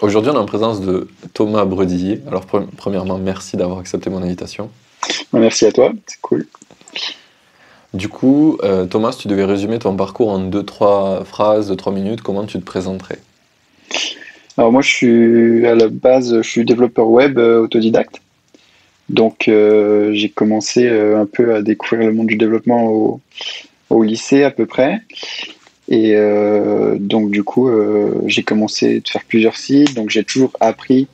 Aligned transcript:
Aujourd'hui, 0.00 0.30
on 0.30 0.34
est 0.34 0.38
en 0.38 0.46
présence 0.46 0.80
de 0.80 1.08
Thomas 1.34 1.64
Bredillier. 1.64 2.20
Alors, 2.28 2.46
premièrement, 2.46 3.18
merci 3.18 3.56
d'avoir 3.56 3.80
accepté 3.80 4.10
mon 4.10 4.22
invitation. 4.22 4.70
Merci 5.32 5.66
à 5.66 5.72
toi, 5.72 5.92
c'est 6.06 6.20
cool. 6.20 6.46
Du 7.94 8.08
coup, 8.08 8.58
euh, 8.62 8.86
Thomas, 8.86 9.16
tu 9.18 9.26
devais 9.26 9.44
résumer 9.44 9.80
ton 9.80 9.96
parcours 9.96 10.28
en 10.28 10.38
deux, 10.38 10.62
trois 10.62 11.24
phrases, 11.24 11.68
deux, 11.68 11.74
trois 11.74 11.92
minutes. 11.92 12.22
Comment 12.22 12.44
tu 12.44 12.60
te 12.60 12.64
présenterais? 12.64 13.18
Alors 14.56 14.70
moi, 14.70 14.82
je 14.82 14.88
suis 14.88 15.66
à 15.66 15.74
la 15.74 15.88
base, 15.88 16.42
je 16.42 16.48
suis 16.48 16.64
développeur 16.64 17.08
web 17.08 17.36
euh, 17.38 17.60
autodidacte. 17.60 18.20
Donc, 19.08 19.48
euh, 19.48 20.12
j'ai 20.12 20.28
commencé 20.28 20.88
un 20.88 21.26
peu 21.26 21.56
à 21.56 21.62
découvrir 21.62 22.06
le 22.06 22.14
monde 22.14 22.26
du 22.28 22.36
développement 22.36 22.86
au, 22.86 23.20
au 23.90 24.02
lycée 24.04 24.44
à 24.44 24.52
peu 24.52 24.66
près. 24.66 25.00
Et 25.90 26.14
donc, 27.00 27.30
du 27.30 27.42
coup, 27.42 27.70
j'ai 28.26 28.42
commencé 28.42 29.02
à 29.06 29.10
faire 29.10 29.24
plusieurs 29.24 29.56
sites. 29.56 29.94
Donc, 29.94 30.10
j'ai 30.10 30.22
toujours 30.22 30.52
appris 30.60 31.08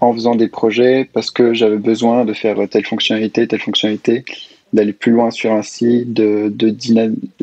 en 0.00 0.12
faisant 0.12 0.34
des 0.34 0.48
projets 0.48 1.08
parce 1.12 1.30
que 1.30 1.54
j'avais 1.54 1.78
besoin 1.78 2.24
de 2.24 2.34
faire 2.34 2.56
telle 2.68 2.84
fonctionnalité, 2.84 3.46
telle 3.46 3.60
fonctionnalité 3.60 4.24
d'aller 4.72 4.92
plus 4.92 5.12
loin 5.12 5.30
sur 5.30 5.52
un 5.52 5.62
site, 5.62 6.12
de, 6.12 6.48
de 6.48 6.74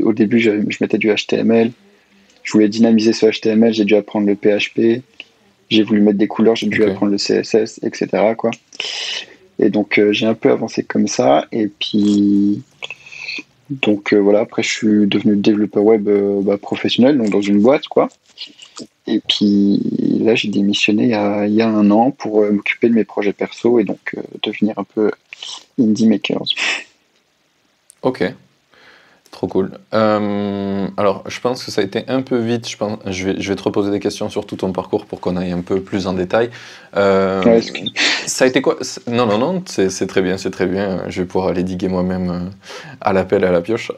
au 0.02 0.14
début 0.14 0.40
je, 0.40 0.52
mettais 0.82 0.98
du 0.98 1.14
HTML, 1.14 1.72
je 2.44 2.52
voulais 2.52 2.70
dynamiser 2.70 3.14
ce 3.14 3.28
HTML, 3.28 3.74
j'ai 3.74 3.86
dû 3.86 3.96
apprendre 3.96 4.28
le 4.28 4.36
PHP, 4.36 5.04
j'ai 5.70 5.84
voulu 5.84 6.02
mettre 6.02 6.18
des 6.18 6.28
couleurs, 6.28 6.56
j'ai 6.56 6.68
dû 6.68 6.84
apprendre 6.84 7.12
le 7.12 7.18
CSS, 7.18 7.80
etc. 7.84 8.34
Quoi. 8.36 8.52
Et 9.60 9.70
donc 9.70 10.00
euh, 10.00 10.12
j'ai 10.12 10.26
un 10.26 10.34
peu 10.34 10.50
avancé 10.52 10.84
comme 10.84 11.08
ça, 11.08 11.46
et 11.52 11.68
puis 11.68 12.64
donc 13.70 14.14
euh, 14.14 14.18
voilà, 14.18 14.40
après 14.40 14.64
je 14.64 14.70
suis 14.70 15.08
devenu 15.08 15.36
développeur 15.36 15.84
web 15.84 16.08
euh, 16.08 16.42
bah, 16.42 16.58
professionnel, 16.58 17.18
donc 17.18 17.30
dans 17.30 17.42
une 17.42 17.62
boîte 17.62 17.88
quoi. 17.88 18.10
Et 19.08 19.22
puis 19.28 19.80
là 20.20 20.36
j'ai 20.36 20.50
démissionné 20.50 21.06
il 21.06 21.54
y, 21.54 21.62
a, 21.62 21.68
un 21.68 21.92
an 21.92 22.12
pour 22.12 22.44
m'occuper 22.52 22.90
de 22.90 22.94
mes 22.94 23.04
projets 23.04 23.34
perso 23.34 23.80
et 23.80 23.84
donc 23.84 24.16
devenir 24.44 24.78
un 24.78 24.84
peu 24.84 25.12
indie 25.80 26.08
makers. 26.08 26.46
Ok, 28.02 28.24
trop 29.32 29.48
cool. 29.48 29.72
Euh, 29.94 30.88
alors, 30.98 31.24
je 31.28 31.40
pense 31.40 31.64
que 31.64 31.72
ça 31.72 31.82
a 31.82 31.84
été 31.84 32.04
un 32.08 32.22
peu 32.22 32.38
vite. 32.38 32.68
Je, 32.68 32.78
pense, 32.78 33.00
je, 33.06 33.26
vais, 33.26 33.36
je 33.40 33.50
vais 33.50 33.56
te 33.56 33.64
reposer 33.64 33.92
des 33.92 34.00
questions 34.00 34.30
sur 34.30 34.46
tout 34.46 34.58
ton 34.58 34.72
parcours 34.72 35.06
pour 35.06 35.20
qu'on 35.20 35.38
aille 35.38 35.52
un 35.52 35.62
peu 35.62 35.82
plus 35.82 36.08
en 36.08 36.14
détail. 36.14 36.50
Euh, 36.98 37.62
ça 38.26 38.46
a 38.46 38.48
été 38.48 38.62
quoi? 38.62 38.78
Non, 39.08 39.26
non, 39.26 39.38
non, 39.38 39.64
c'est 39.66 40.08
très 40.08 40.22
bien, 40.22 40.38
c'est 40.38 40.52
très 40.52 40.66
bien. 40.66 41.04
Je 41.08 41.22
vais 41.22 41.28
pouvoir 41.28 41.50
aller 41.50 41.64
diguer 41.64 41.88
moi-même 41.88 42.30
euh, 42.30 42.40
à 43.02 43.14
l'appel 43.14 43.44
à 43.44 43.52
la 43.52 43.62
pioche. 43.62 43.92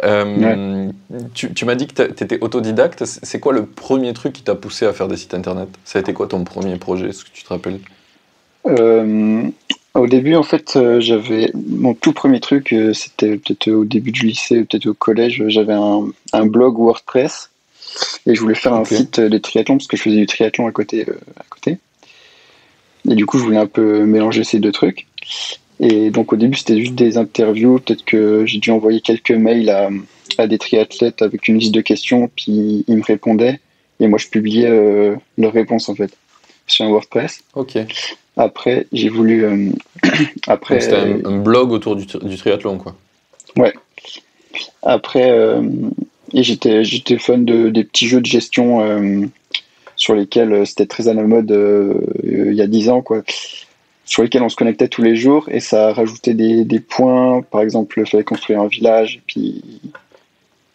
Tu, 1.34 1.54
tu 1.54 1.66
m'as 1.66 1.76
dit 1.76 1.88
que 1.88 2.04
tu 2.04 2.24
étais 2.24 2.40
autodidacte. 2.42 3.06
C'est 3.06 3.40
quoi 3.40 3.54
le 3.54 3.66
premier 3.66 4.14
truc 4.14 4.34
qui 4.34 4.44
t'a 4.44 4.56
poussé 4.56 4.86
à 4.86 4.94
faire 4.94 5.08
des 5.08 5.18
sites 5.18 5.34
internet? 5.34 5.70
Ça 5.86 6.00
a 6.00 6.02
été 6.02 6.14
quoi 6.14 6.28
ton 6.28 6.44
premier 6.44 6.76
projet 6.78 7.10
Est-ce 7.10 7.24
que 7.24 7.30
tu 7.34 7.44
te 7.44 7.50
rappelles? 7.50 7.80
Au 9.94 10.08
début, 10.08 10.36
en 10.36 10.44
fait, 10.44 10.76
euh, 10.76 11.02
j'avais 11.02 11.52
mon 11.54 11.94
tout 11.94 12.14
premier 12.14 12.40
truc, 12.40 12.72
euh, 12.72 12.94
c'était 12.94 13.38
peut-être 13.38 13.70
au 13.70 13.84
début 13.84 14.12
du 14.12 14.26
lycée, 14.26 14.64
peut-être 14.64 14.88
au 14.88 14.94
collège, 14.94 15.44
j'avais 15.48 15.74
un, 15.74 16.08
un, 16.32 16.46
blog 16.46 16.78
WordPress 16.78 17.50
et 18.26 18.34
je 18.34 18.40
voulais 18.40 18.56
faire 18.56 18.74
un 18.74 18.86
site 18.86 19.20
de 19.20 19.38
triathlon 19.38 19.78
parce 19.78 19.88
que 19.88 19.98
je 19.98 20.04
faisais 20.04 20.16
du 20.16 20.26
triathlon 20.28 20.68
à 20.68 20.72
côté, 20.72 21.06
euh, 21.10 21.20
à 21.38 21.44
côté. 21.50 21.78
Et 23.10 23.16
du 23.16 23.26
coup, 23.26 23.38
je 23.38 23.44
voulais 23.44 23.58
un 23.58 23.68
peu 23.68 24.06
mélanger 24.06 24.46
ces 24.46 24.60
deux 24.60 24.72
trucs. 24.72 25.08
Et 25.82 26.10
donc, 26.10 26.32
au 26.32 26.36
début, 26.38 26.58
c'était 26.58 26.80
juste 26.80 26.96
des 26.96 27.18
interviews. 27.18 27.80
Peut-être 27.80 28.06
que 28.06 28.46
j'ai 28.46 28.60
dû 28.60 28.72
envoyer 28.72 29.02
quelques 29.02 29.32
mails 29.32 29.70
à, 29.70 29.90
à, 30.38 30.48
des 30.48 30.60
triathlètes 30.60 31.22
avec 31.22 31.48
une 31.48 31.58
liste 31.58 31.74
de 31.74 31.82
questions, 31.82 32.30
puis 32.34 32.86
ils 32.88 32.96
me 32.96 33.04
répondaient. 33.04 33.60
Et 34.00 34.08
moi, 34.08 34.20
je 34.20 34.28
publiais 34.28 34.70
leurs 35.38 35.54
réponses, 35.54 35.90
en 35.90 35.96
fait, 35.96 36.12
sur 36.68 36.86
un 36.86 36.90
WordPress. 36.90 37.44
Ok. 37.56 37.80
Après, 38.42 38.88
j'ai 38.92 39.10
voulu. 39.10 39.46
Euh, 39.46 39.70
après. 40.48 40.80
C'était 40.80 40.96
un, 40.96 41.38
blog 41.38 41.72
autour 41.72 41.96
du, 41.96 42.06
du, 42.06 42.38
triathlon, 42.38 42.80
quoi. 42.80 42.96
Ouais. 43.56 43.74
Après, 44.82 45.30
euh, 45.30 45.62
j'étais, 46.34 46.84
j'étais 46.84 47.20
fan 47.20 47.46
de, 47.46 47.70
des 47.70 47.84
petits 47.84 48.08
jeux 48.08 48.20
de 48.20 48.26
gestion 48.26 48.82
euh, 48.82 49.26
sur 49.96 50.16
lesquels 50.16 50.66
c'était 50.66 50.88
très 50.88 51.08
à 51.08 51.14
la 51.14 51.24
mode 51.24 51.52
il 52.24 52.54
y 52.54 52.62
a 52.62 52.68
10 52.68 52.90
ans, 52.90 53.02
quoi. 53.04 53.22
Sur 54.06 54.24
lesquels 54.24 54.42
on 54.42 54.50
se 54.50 54.56
connectait 54.56 54.88
tous 54.88 55.04
les 55.04 55.16
jours 55.16 55.48
et 55.50 55.60
ça 55.60 55.94
rajoutait 55.94 56.34
des, 56.34 56.66
des 56.66 56.80
points. 56.80 57.44
Par 57.44 57.62
exemple, 57.62 58.00
il 58.00 58.10
fallait 58.10 58.24
construire 58.24 58.60
un 58.62 58.68
village, 58.68 59.18
et 59.18 59.22
puis 59.28 59.62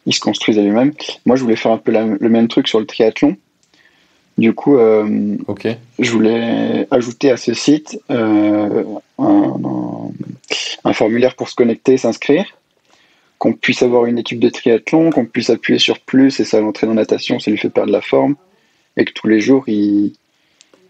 il 0.07 0.15
se 0.15 0.21
construisait 0.21 0.63
lui-même. 0.63 0.93
Moi, 1.27 1.35
je 1.35 1.43
voulais 1.43 1.57
faire 1.57 1.73
un 1.73 1.79
peu 1.79 1.91
le 1.93 2.29
même 2.29 2.47
truc 2.47 2.69
sur 2.69 2.79
le 2.79 2.87
triathlon 2.87 3.37
du 4.39 4.53
coup, 4.53 4.77
euh, 4.77 5.37
je 5.99 6.11
voulais 6.11 6.87
ajouter 6.91 7.31
à 7.31 7.39
ce 7.39 7.55
site 7.55 7.99
euh, 8.11 8.85
un, 9.19 10.93
formulaire 10.93 11.35
pour 11.35 11.49
se 11.49 11.55
connecter, 11.55 11.97
s'inscrire, 11.97 12.45
qu'on 13.39 13.55
puisse 13.55 13.83
avoir 13.83 14.07
une 14.07 14.19
équipe 14.19 14.39
de 14.39 14.51
triathlon, 14.51 15.11
qu'on 15.11 15.25
puisse 15.25 15.51
appuyer 15.51 15.79
sur 15.79 16.01
plus 16.01 16.39
et 16.41 16.45
ça 16.45 16.61
l'entraîne 16.61 16.91
en 16.91 16.95
natation, 16.95 17.39
ça 17.39 17.51
lui 17.51 17.59
fait 17.59 17.71
perdre 17.71 17.93
la 17.93 18.03
forme, 18.03 18.37
et 18.97 19.05
que 19.05 19.13
tous 19.13 19.27
les 19.27 19.41
jours 19.41 19.65
il, 19.69 20.13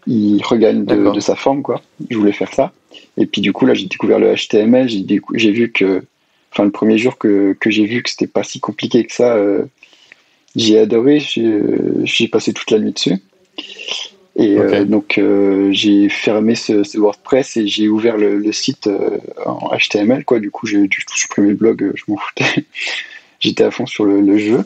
il 0.07 0.41
regagne 0.43 0.83
de, 0.85 1.19
sa 1.19 1.35
forme. 1.35 1.61
quoi. 1.61 1.81
Je 2.09 2.17
voulais 2.17 2.33
faire 2.33 2.53
ça. 2.53 2.73
Et 3.17 3.25
puis 3.25 3.41
du 3.41 3.53
coup, 3.53 3.65
là, 3.65 3.73
j'ai 3.73 3.85
découvert 3.85 4.19
le 4.19 4.33
HTML, 4.33 4.89
j'ai 4.89 5.51
vu 5.51 5.71
que, 5.71 6.03
enfin, 6.51 6.65
le 6.65 6.71
premier 6.71 6.97
jour 6.97 7.17
que, 7.17 7.55
que 7.59 7.69
j'ai 7.69 7.85
vu 7.85 8.03
que 8.03 8.09
c'était 8.09 8.27
pas 8.27 8.43
si 8.43 8.59
compliqué 8.59 9.05
que 9.05 9.13
ça, 9.13 9.35
euh, 9.35 9.65
j'ai 10.55 10.79
adoré, 10.79 11.19
j'ai 11.19 12.27
passé 12.27 12.51
toute 12.51 12.71
la 12.71 12.79
nuit 12.79 12.91
dessus. 12.91 13.21
Et 14.39 14.55
euh, 14.59 14.85
donc 14.85 15.17
euh, 15.17 15.69
j'ai 15.71 16.09
fermé 16.09 16.53
ce, 16.53 16.97
WordPress 16.97 17.57
et 17.57 17.67
j'ai 17.67 17.87
ouvert 17.87 18.17
le, 18.17 18.51
site 18.51 18.85
euh, 18.85 19.17
en 19.45 19.75
HTML. 19.75 20.23
Quoi. 20.25 20.39
Du 20.39 20.51
coup, 20.51 20.67
j'ai 20.67 20.87
dû 20.87 21.03
supprimer 21.15 21.49
le 21.49 21.55
blog, 21.55 21.91
je 21.95 22.03
m'en 22.07 22.17
foutais. 22.17 22.65
J'étais 23.39 23.63
à 23.63 23.71
fond 23.71 23.85
sur 23.85 24.05
le, 24.05 24.37
jeu. 24.37 24.63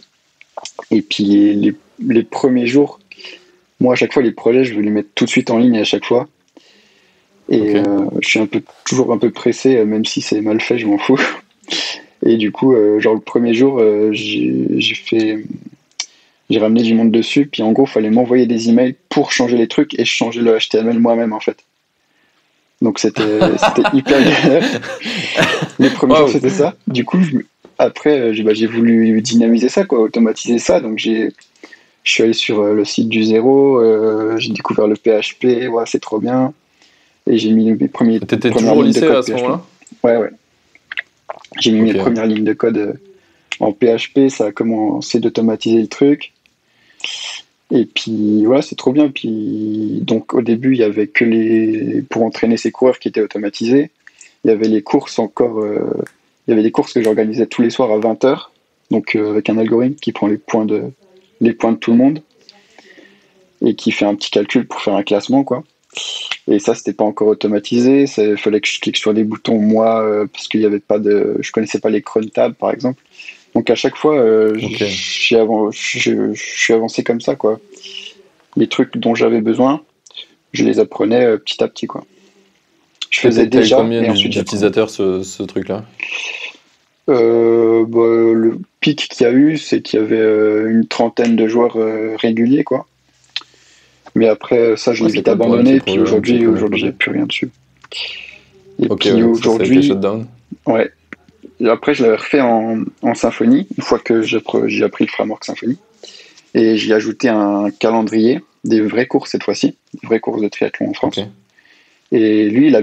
Et 0.91 1.01
puis 1.01 1.23
les, 1.23 1.73
les, 1.99 2.23
premiers 2.23 2.67
jours, 2.67 2.99
moi 3.79 3.93
à 3.93 3.95
chaque 3.95 4.13
fois 4.13 4.23
les 4.23 4.31
projets, 4.31 4.63
je 4.63 4.73
veux 4.73 4.81
les 4.81 4.89
mettre 4.89 5.09
tout 5.15 5.25
de 5.25 5.29
suite 5.29 5.49
en 5.49 5.57
ligne 5.57 5.77
à 5.77 5.83
chaque 5.83 6.05
fois. 6.05 6.27
Et 7.49 7.75
je 8.21 8.27
suis 8.27 8.39
un 8.39 8.45
peu, 8.45 8.61
toujours 8.85 9.11
un 9.11 9.17
peu 9.17 9.29
pressé, 9.29 9.83
même 9.83 10.05
si 10.05 10.21
c'est 10.21 10.39
mal 10.39 10.61
fait, 10.61 10.77
je 10.77 10.87
m'en 10.87 10.97
fous. 10.97 11.19
Et 12.25 12.37
du 12.37 12.53
coup, 12.53 12.73
genre 12.99 13.15
le 13.15 13.19
premier 13.19 13.53
jour, 13.53 13.81
j'ai 14.13 14.95
fait 14.95 15.43
j'ai 16.51 16.59
ramené 16.59 16.83
du 16.83 16.93
monde 16.93 17.11
dessus, 17.11 17.47
puis 17.47 17.63
en 17.63 17.71
gros, 17.71 17.85
il 17.85 17.89
fallait 17.89 18.09
m'envoyer 18.09 18.45
des 18.45 18.69
emails 18.69 18.95
pour 19.09 19.31
changer 19.31 19.57
les 19.57 19.67
trucs 19.67 19.97
et 19.97 20.05
changer 20.05 20.41
le 20.41 20.57
HTML 20.57 20.99
moi-même 20.99 21.33
en 21.33 21.39
fait. 21.39 21.57
Donc 22.81 22.99
c'était 22.99 23.21
hyper 23.93 24.19
galère. 24.19 24.81
Les 25.79 25.89
premiers 25.89 26.17
jours, 26.17 26.29
c'était 26.29 26.49
ça. 26.49 26.75
Du 26.87 27.05
coup, 27.05 27.19
après, 27.77 28.19
euh, 28.19 28.43
bah, 28.43 28.53
j'ai 28.53 28.67
voulu 28.67 29.21
dynamiser 29.21 29.69
ça, 29.69 29.85
quoi, 29.85 29.99
automatiser 29.99 30.59
ça. 30.59 30.79
Donc 30.79 30.97
j'ai 30.97 31.31
je 32.03 32.11
suis 32.11 32.23
allé 32.23 32.33
sur 32.33 32.61
euh, 32.61 32.73
le 32.73 32.83
site 32.83 33.09
du 33.09 33.23
zéro, 33.23 33.79
euh, 33.79 34.35
j'ai 34.37 34.51
découvert 34.51 34.87
le 34.87 34.95
PHP, 34.95 35.69
ouais, 35.69 35.83
c'est 35.85 36.01
trop 36.01 36.19
bien. 36.19 36.51
Et 37.29 37.37
j'ai 37.37 37.51
mis 37.51 37.71
mes 37.71 37.87
premiers. 37.87 38.19
T'étais 38.19 38.49
toujours 38.49 38.77
au 38.77 38.83
lycée 38.83 39.05
à 39.05 39.21
ce 39.21 39.31
moment-là? 39.33 39.63
Ouais, 40.03 40.17
ouais. 40.17 40.29
J'ai 41.59 41.71
mis 41.71 41.81
mes 41.81 41.93
premières 41.93 42.25
lignes 42.25 42.43
de 42.43 42.53
code 42.53 42.99
en 43.59 43.71
PHP, 43.71 44.29
ça 44.29 44.45
a 44.47 44.51
commencé 44.51 45.19
d'automatiser 45.19 45.81
le 45.81 45.87
truc. 45.87 46.33
Et 47.71 47.85
puis 47.85 48.45
voilà, 48.45 48.61
c'est 48.61 48.75
trop 48.75 48.91
bien. 48.91 49.09
Puis 49.09 49.99
donc 50.01 50.33
au 50.33 50.41
début, 50.41 50.73
il 50.73 50.79
y 50.79 50.83
avait 50.83 51.07
que 51.07 51.23
les 51.23 52.01
pour 52.09 52.23
entraîner 52.23 52.57
ces 52.57 52.71
coureurs 52.71 52.99
qui 52.99 53.07
étaient 53.07 53.21
automatisés. 53.21 53.91
Il 54.43 54.49
y 54.49 54.51
avait 54.51 54.67
les 54.67 54.81
courses 54.81 55.19
encore. 55.19 55.59
Euh, 55.59 56.03
il 56.47 56.51
y 56.51 56.53
avait 56.53 56.63
des 56.63 56.71
courses 56.71 56.93
que 56.93 57.01
j'organisais 57.01 57.45
tous 57.45 57.61
les 57.61 57.69
soirs 57.69 57.91
à 57.91 57.99
20h, 57.99 58.47
donc 58.89 59.15
euh, 59.15 59.29
avec 59.29 59.49
un 59.49 59.57
algorithme 59.57 59.95
qui 59.95 60.11
prend 60.11 60.27
les 60.27 60.37
points 60.37 60.65
de 60.65 60.91
tout 61.79 61.91
le 61.91 61.97
monde 61.97 62.21
et 63.63 63.75
qui 63.75 63.91
fait 63.91 64.05
un 64.05 64.15
petit 64.15 64.31
calcul 64.31 64.67
pour 64.67 64.81
faire 64.81 64.95
un 64.95 65.03
classement 65.03 65.43
quoi. 65.43 65.63
Et 66.47 66.59
ça, 66.59 66.73
c'était 66.73 66.93
pas 66.93 67.03
encore 67.03 67.27
automatisé. 67.27 68.05
Il 68.17 68.37
fallait 68.37 68.61
que 68.61 68.67
je 68.67 68.79
clique 68.79 68.97
sur 68.97 69.13
des 69.13 69.23
boutons 69.23 69.59
moi 69.59 70.01
euh, 70.01 70.25
parce 70.25 70.47
qu'il 70.47 70.61
y 70.61 70.65
avait 70.65 70.79
pas 70.79 70.99
de, 70.99 71.37
je 71.39 71.51
connaissais 71.51 71.79
pas 71.79 71.89
les 71.89 72.01
cron 72.01 72.21
tab 72.21 72.53
par 72.53 72.71
exemple. 72.71 73.01
Donc 73.55 73.69
à 73.69 73.75
chaque 73.75 73.97
fois, 73.97 74.17
euh, 74.17 74.53
je, 74.57 76.33
suis 76.35 76.73
avancé 76.73 77.03
comme 77.03 77.21
ça, 77.21 77.35
quoi. 77.35 77.59
Les 78.55 78.67
trucs 78.67 78.97
dont 78.97 79.15
j'avais 79.15 79.41
besoin, 79.41 79.81
je 80.53 80.63
les 80.63 80.79
apprenais 80.79 81.25
euh, 81.25 81.37
petit 81.37 81.63
à 81.63 81.67
petit, 81.67 81.87
quoi. 81.87 82.05
Je 83.09 83.19
faisais 83.19 83.45
déjà. 83.45 83.77
Combien 83.77 84.13
d'utilisateurs 84.13 84.89
ce, 84.89 85.21
ce 85.23 85.43
truc-là? 85.43 85.83
Euh, 87.09 87.85
bah, 87.85 88.33
Le 88.33 88.57
pic 88.79 89.09
qu'il 89.09 89.25
y 89.25 89.29
a 89.29 89.33
eu, 89.33 89.57
c'est 89.57 89.81
qu'il 89.81 89.99
y 89.99 90.03
avait 90.03 90.69
une 90.69 90.87
trentaine 90.87 91.35
de 91.35 91.47
joueurs 91.47 91.77
réguliers, 92.19 92.63
quoi. 92.63 92.87
Mais 94.15 94.27
après, 94.27 94.77
ça, 94.77 94.93
je 94.93 95.03
l'ai 95.05 95.11
vite 95.11 95.27
abandonné. 95.27 95.81
Puis 95.81 95.99
aujourd'hui, 95.99 96.45
aujourd'hui, 96.47 96.79
j'ai 96.81 96.91
plus 96.91 97.11
rien 97.11 97.25
dessus. 97.25 97.51
Et 98.81 98.87
puis 98.87 99.23
aujourd'hui, 99.23 99.91
ouais, 100.65 100.91
après, 101.69 101.93
je 101.93 102.03
l'avais 102.03 102.15
refait 102.15 102.41
en, 102.41 102.85
symphonie, 103.13 103.67
une 103.77 103.83
fois 103.83 103.99
que 103.99 104.21
j'ai 104.21 104.37
appris 104.83 105.05
le 105.05 105.11
framework 105.11 105.43
symphonie. 105.43 105.77
Et 106.53 106.77
j'y 106.77 106.91
ai 106.91 106.95
ajouté 106.95 107.29
un 107.29 107.69
calendrier, 107.71 108.41
des 108.63 108.81
vraies 108.81 109.07
courses 109.07 109.31
cette 109.31 109.43
fois-ci, 109.43 109.75
des 109.93 110.07
vraies 110.07 110.19
courses 110.19 110.41
de 110.41 110.47
triathlon 110.47 110.89
en 110.89 110.93
France. 110.93 111.19
Et 112.11 112.49
lui, 112.49 112.67
il 112.67 112.75
a, 112.75 112.81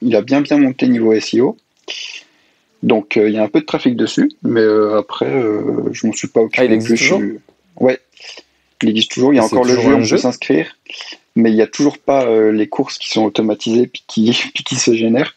il 0.00 0.16
a 0.16 0.22
bien 0.22 0.40
bien 0.40 0.58
monté 0.58 0.88
niveau 0.88 1.18
SEO. 1.18 1.56
Donc 2.82 3.16
euh, 3.16 3.28
il 3.28 3.34
y 3.34 3.38
a 3.38 3.42
un 3.42 3.48
peu 3.48 3.60
de 3.60 3.66
trafic 3.66 3.96
dessus, 3.96 4.30
mais 4.42 4.60
euh, 4.60 4.98
après, 4.98 5.30
euh, 5.30 5.88
je 5.92 6.06
m'en 6.06 6.12
suis 6.12 6.28
pas 6.28 6.40
occupé. 6.40 6.62
Ah, 6.62 6.64
il 6.64 6.72
existe. 6.72 7.02
Je 7.02 7.14
toujours? 7.14 7.40
Ouais, 7.80 7.98
il 8.82 8.90
existe 8.90 9.12
toujours. 9.12 9.32
Il 9.32 9.36
y 9.36 9.38
a 9.38 9.44
encore 9.44 9.64
le 9.64 9.74
jeu, 9.74 9.94
on 9.94 10.06
peut 10.06 10.16
s'inscrire, 10.16 10.76
mais 11.36 11.50
il 11.50 11.54
n'y 11.54 11.62
a 11.62 11.66
toujours 11.66 11.98
pas 11.98 12.26
euh, 12.26 12.52
les 12.52 12.68
courses 12.68 12.98
qui 12.98 13.08
sont 13.08 13.24
automatisées 13.24 13.86
puis 13.86 14.04
qui, 14.06 14.38
puis 14.54 14.64
qui 14.64 14.76
se 14.76 14.94
génèrent. 14.94 15.34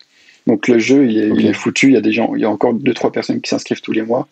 Donc 0.47 0.67
le 0.67 0.79
jeu, 0.79 1.05
il 1.09 1.17
est, 1.19 1.29
Ok. 1.31 1.38
il 1.39 1.45
est 1.47 1.53
foutu. 1.53 1.88
Il 1.88 1.94
y 1.94 1.97
a 1.97 2.01
des 2.01 2.11
gens, 2.13 2.33
il 2.33 2.41
y 2.41 2.45
a 2.45 2.49
encore 2.49 2.73
deux 2.73 2.94
trois 2.94 3.11
personnes 3.11 3.41
qui 3.41 3.49
s'inscrivent 3.49 3.81
tous 3.81 3.91
les 3.91 4.01
mois, 4.01 4.27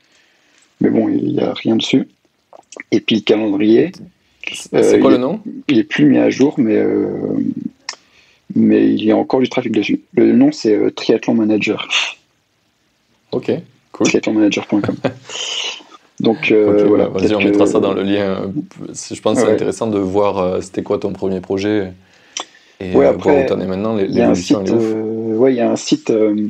mais 0.81 0.89
bon, 0.89 1.09
il 1.09 1.33
n'y 1.33 1.39
a 1.41 1.53
rien 1.53 1.75
dessus. 1.75 2.07
Et 2.91 3.00
puis 3.01 3.17
le 3.17 3.21
calendrier, 3.21 3.91
C'est 4.51 4.73
Euh, 4.75 5.00
quoi 5.00 5.09
il 5.12 5.13
le 5.13 5.17
nom? 5.19 5.39
il 5.67 5.77
est 5.79 5.83
plus 5.83 6.06
mis 6.06 6.17
à 6.17 6.29
jour, 6.29 6.56
mais 6.57 6.75
euh, 6.77 7.09
mais 8.56 8.88
il 8.88 9.03
y 9.03 9.12
a 9.12 9.17
encore 9.17 9.39
du 9.41 9.50
trafic 9.50 9.71
dessus. 9.71 10.01
Le 10.15 10.31
nom 10.33 10.51
c'est 10.51 10.73
euh, 10.75 10.89
Triathlon 10.91 11.33
Manager, 11.35 11.88
Ok, 13.31 13.51
cool. 13.91 14.07
triathlonmanager.com. 14.07 14.81
Donc 16.21 16.50
voilà. 16.51 17.09
bah, 17.09 17.19
Vas-y, 17.19 17.35
on 17.35 17.41
mettra 17.41 17.65
que- 17.65 17.71
ça 17.71 17.79
dans 17.81 17.94
le 17.94 18.03
lien. 18.03 18.53
Je 18.94 19.19
pense 19.19 19.39
que 19.39 19.45
c'est 19.45 19.51
intéressant 19.53 19.88
de 19.88 19.97
voir 20.00 20.63
c'était 20.63 20.83
quoi 20.83 20.97
ton 20.97 21.11
premier 21.11 21.41
projet 21.41 21.91
et 22.79 22.95
Ouais, 22.95 23.06
après, 23.06 23.31
voir 23.31 23.44
où 23.44 23.47
t'en 23.47 23.59
es 23.59 23.65
maintenant. 23.68 23.95
L'évolution, 23.95 24.61
elle 24.61 24.68
est 24.69 24.71
ouf. 24.73 24.95
Ouais, 25.35 25.53
il 25.53 25.57
y 25.57 25.61
a 25.61 25.69
un 25.69 25.75
site 25.75 26.09
euh, 26.09 26.49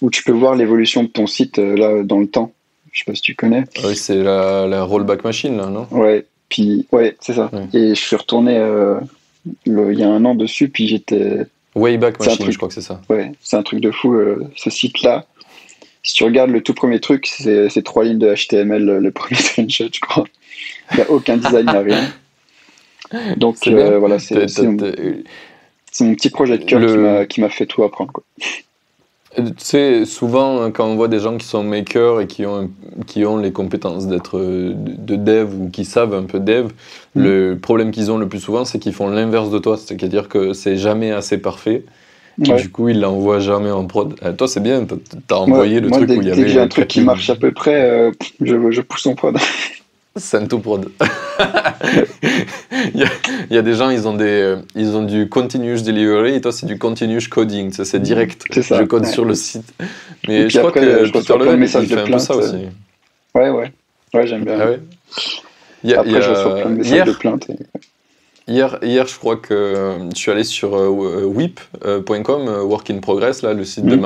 où 0.00 0.10
tu 0.10 0.22
peux 0.22 0.32
voir 0.32 0.54
l'évolution 0.54 1.02
de 1.02 1.08
ton 1.08 1.26
site 1.26 1.58
euh, 1.58 1.76
là 1.76 2.02
dans 2.02 2.20
le 2.20 2.26
temps. 2.26 2.52
Je 2.92 3.00
sais 3.00 3.04
pas 3.04 3.14
si 3.14 3.22
tu 3.22 3.34
connais. 3.34 3.64
Ah 3.78 3.88
Oui, 3.88 3.96
c'est 3.96 4.22
la, 4.22 4.66
la 4.66 4.84
rollback 4.84 5.24
machine, 5.24 5.56
là, 5.56 5.66
non? 5.66 5.86
Ouais. 5.90 6.26
Puis 6.48 6.86
ouais, 6.92 7.16
c'est 7.20 7.32
ça. 7.34 7.50
Ouais. 7.52 7.66
Et 7.72 7.94
je 7.94 8.00
suis 8.00 8.14
retourné 8.16 8.56
euh, 8.56 9.00
il 9.66 9.98
y 9.98 10.02
a 10.02 10.08
un 10.08 10.24
an 10.24 10.34
dessus, 10.34 10.68
puis 10.68 10.86
j'étais 10.86 11.46
Wayback 11.74 12.20
Machine, 12.20 12.38
truc. 12.38 12.52
je 12.52 12.56
crois 12.56 12.68
que 12.68 12.74
c'est 12.74 12.80
ça. 12.82 13.00
Ouais, 13.08 13.32
c'est 13.42 13.56
un 13.56 13.62
truc 13.62 13.80
de 13.80 13.90
fou, 13.90 14.14
euh, 14.14 14.48
ce 14.56 14.70
site-là. 14.70 15.26
Si 16.02 16.14
tu 16.14 16.24
regardes 16.24 16.50
le 16.50 16.62
tout 16.62 16.74
premier 16.74 17.00
truc, 17.00 17.26
c'est 17.26 17.82
trois 17.82 18.04
lignes 18.04 18.18
de 18.18 18.32
HTML, 18.32 18.84
le, 18.84 18.98
le 19.00 19.10
premier 19.10 19.36
screenshot, 19.40 19.88
je 19.92 20.00
crois. 20.00 20.24
Il 20.92 20.98
n'y 20.98 21.02
a 21.02 21.10
aucun 21.10 21.36
design, 21.36 21.66
il 21.66 21.72
n'y 21.72 21.76
a 21.76 21.80
rien. 21.80 23.34
Donc 23.36 23.56
euh, 23.66 23.98
voilà, 23.98 24.18
c'est 24.18 24.46
c'est 25.94 26.04
mon, 26.04 26.14
petit 26.16 26.28
projet 26.30 26.58
de 26.58 26.64
cœur 26.64 26.80
Le- 26.80 27.24
qui 27.24 27.40
m'a- 27.40 27.48
fait 27.48 27.66
tout 27.66 27.84
apprendre. 27.84 28.10
Quoi. 28.12 28.24
Tu 29.36 29.42
sais, 29.58 30.04
souvent, 30.04 30.58
euh, 30.62 30.70
quand 30.70 30.86
on 30.86 30.94
voit 30.96 31.08
des 31.08 31.18
gens 31.20 31.36
qui 31.36 31.46
sont 31.46 31.62
makers 31.64 32.20
et 32.20 32.26
qui 32.26 32.46
ont, 32.46 32.70
qui 33.06 33.24
ont 33.24 33.36
les 33.36 33.50
compétences 33.52 34.06
d'être 34.06 34.38
euh, 34.38 34.72
de 34.74 35.16
de 35.16 35.16
dev 35.16 35.54
ou 35.60 35.68
qui 35.70 35.84
savent 35.84 36.14
un 36.14 36.24
peu 36.24 36.38
dev, 36.40 36.66
Mm. 37.16 37.22
le 37.22 37.58
problème 37.60 37.90
qu'ils 37.92 38.10
ont 38.10 38.18
le 38.18 38.28
plus 38.28 38.40
souvent, 38.40 38.64
c'est 38.64 38.78
qu'ils 38.80 38.92
font 38.92 39.08
l'inverse 39.08 39.50
de 39.50 39.58
toi. 39.58 39.76
C'est-à-dire 39.76 40.28
que 40.28 40.52
c'est 40.52 40.76
jamais 40.76 41.12
assez 41.12 41.38
parfait. 41.38 41.84
Et 42.44 42.50
Ouais. 42.50 42.60
du 42.60 42.68
coup, 42.70 42.88
ils 42.88 42.98
l'envoient 43.00 43.38
jamais 43.38 43.70
en 43.70 43.84
prod. 43.86 44.14
Euh, 44.24 44.32
toi, 44.32 44.48
c'est 44.48 44.58
bien, 44.60 44.84
t'as- 45.28 45.36
envoyé 45.36 45.78
le 45.80 45.88
moi, 45.88 45.98
truc 45.98 46.08
dès, 46.08 46.16
où 46.16 46.22
il 46.22 46.24
y 46.24 46.26
dès 46.26 46.32
avait. 46.32 46.42
que 46.42 46.48
j'ai 46.48 46.58
un 46.60 46.66
truc 46.66 46.88
qui 46.88 47.00
marche 47.02 47.30
à 47.30 47.36
peu 47.36 47.52
près, 47.52 47.80
euh, 47.88 48.10
je, 48.40 48.70
je 48.72 48.80
pousse 48.80 49.06
en 49.06 49.14
prod. 49.14 49.36
Santo 50.16 50.58
prod. 50.60 50.90
il, 52.94 53.00
y 53.00 53.02
a, 53.04 53.08
il 53.50 53.54
y 53.54 53.58
a 53.58 53.62
des 53.62 53.74
gens, 53.74 53.90
ils 53.90 54.06
ont, 54.06 54.14
des, 54.14 54.24
euh, 54.24 54.56
ils 54.76 54.94
ont 54.96 55.02
du 55.02 55.28
continuous 55.28 55.80
delivery 55.82 56.34
et 56.36 56.40
toi, 56.40 56.52
c'est 56.52 56.66
du 56.66 56.78
continuous 56.78 57.28
coding. 57.30 57.72
C'est 57.72 57.98
direct. 58.00 58.44
Ça, 58.62 58.78
Je 58.80 58.84
code 58.84 59.04
ouais. 59.04 59.10
sur 59.12 59.24
le 59.24 59.34
site. 59.34 59.72
Mais 60.28 60.48
je 60.48 60.58
crois 60.58 60.70
après, 60.70 60.80
que 60.80 61.04
je 61.06 61.12
Peter 61.12 61.56
messages 61.56 61.84
il 61.84 61.88
de 61.90 61.94
fait 61.96 62.00
un 62.02 62.06
peu 62.06 62.18
ça 62.18 62.34
plainte, 62.34 62.48
aussi. 62.54 62.66
Ouais, 63.34 63.50
ouais. 63.50 63.72
Ouais, 64.14 64.26
j'aime 64.26 64.44
bien. 64.44 64.58
Ah 64.60 64.66
ouais 64.70 64.80
y 65.82 65.94
a- 65.94 66.02
il 66.06 66.12
y 66.12 66.16
Après, 66.16 66.16
a- 66.16 66.20
je 66.20 66.30
reçois 66.30 66.54
plein 66.60 66.70
de 66.70 66.76
messages 66.76 66.92
hier, 66.92 67.06
de 67.06 67.12
plainte. 67.12 67.50
et- 67.50 67.56
hier, 68.52 68.78
hier, 68.82 69.06
je 69.08 69.18
crois 69.18 69.36
que 69.36 69.52
euh, 69.52 70.10
je 70.10 70.16
suis 70.16 70.30
allé 70.30 70.44
sur 70.44 70.76
euh, 70.76 71.24
whip.com, 71.24 72.48
euh, 72.48 72.62
Work 72.62 72.90
in 72.90 72.98
Progress, 73.00 73.42
là, 73.42 73.52
le 73.52 73.64
site 73.64 73.84
de 73.84 73.96
Mhm. 73.96 74.00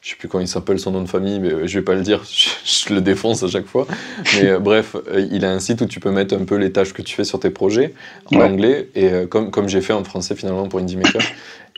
Je 0.00 0.10
sais 0.10 0.16
plus 0.16 0.28
comment 0.28 0.42
il 0.42 0.48
s'appelle 0.48 0.78
son 0.78 0.92
nom 0.92 1.02
de 1.02 1.08
famille, 1.08 1.40
mais 1.40 1.52
euh, 1.52 1.66
je 1.66 1.78
vais 1.78 1.84
pas 1.84 1.94
le 1.94 2.02
dire, 2.02 2.22
je, 2.30 2.50
je 2.88 2.94
le 2.94 3.00
défonce 3.00 3.42
à 3.42 3.48
chaque 3.48 3.66
fois. 3.66 3.86
Mais 4.34 4.46
euh, 4.48 4.58
bref, 4.60 4.94
euh, 4.94 5.26
il 5.32 5.44
a 5.44 5.50
un 5.50 5.58
site 5.58 5.80
où 5.80 5.86
tu 5.86 5.98
peux 5.98 6.12
mettre 6.12 6.34
un 6.36 6.44
peu 6.44 6.54
les 6.56 6.70
tâches 6.70 6.92
que 6.92 7.02
tu 7.02 7.14
fais 7.16 7.24
sur 7.24 7.40
tes 7.40 7.50
projets 7.50 7.94
en 8.32 8.36
Ouais. 8.36 8.44
anglais, 8.44 8.88
et 8.94 9.08
euh, 9.10 9.26
comme, 9.26 9.50
comme 9.50 9.68
j'ai 9.68 9.80
fait 9.80 9.92
en 9.92 10.04
français 10.04 10.36
finalement 10.36 10.68
pour 10.68 10.78
Indie 10.78 10.96
Maker. 10.96 11.22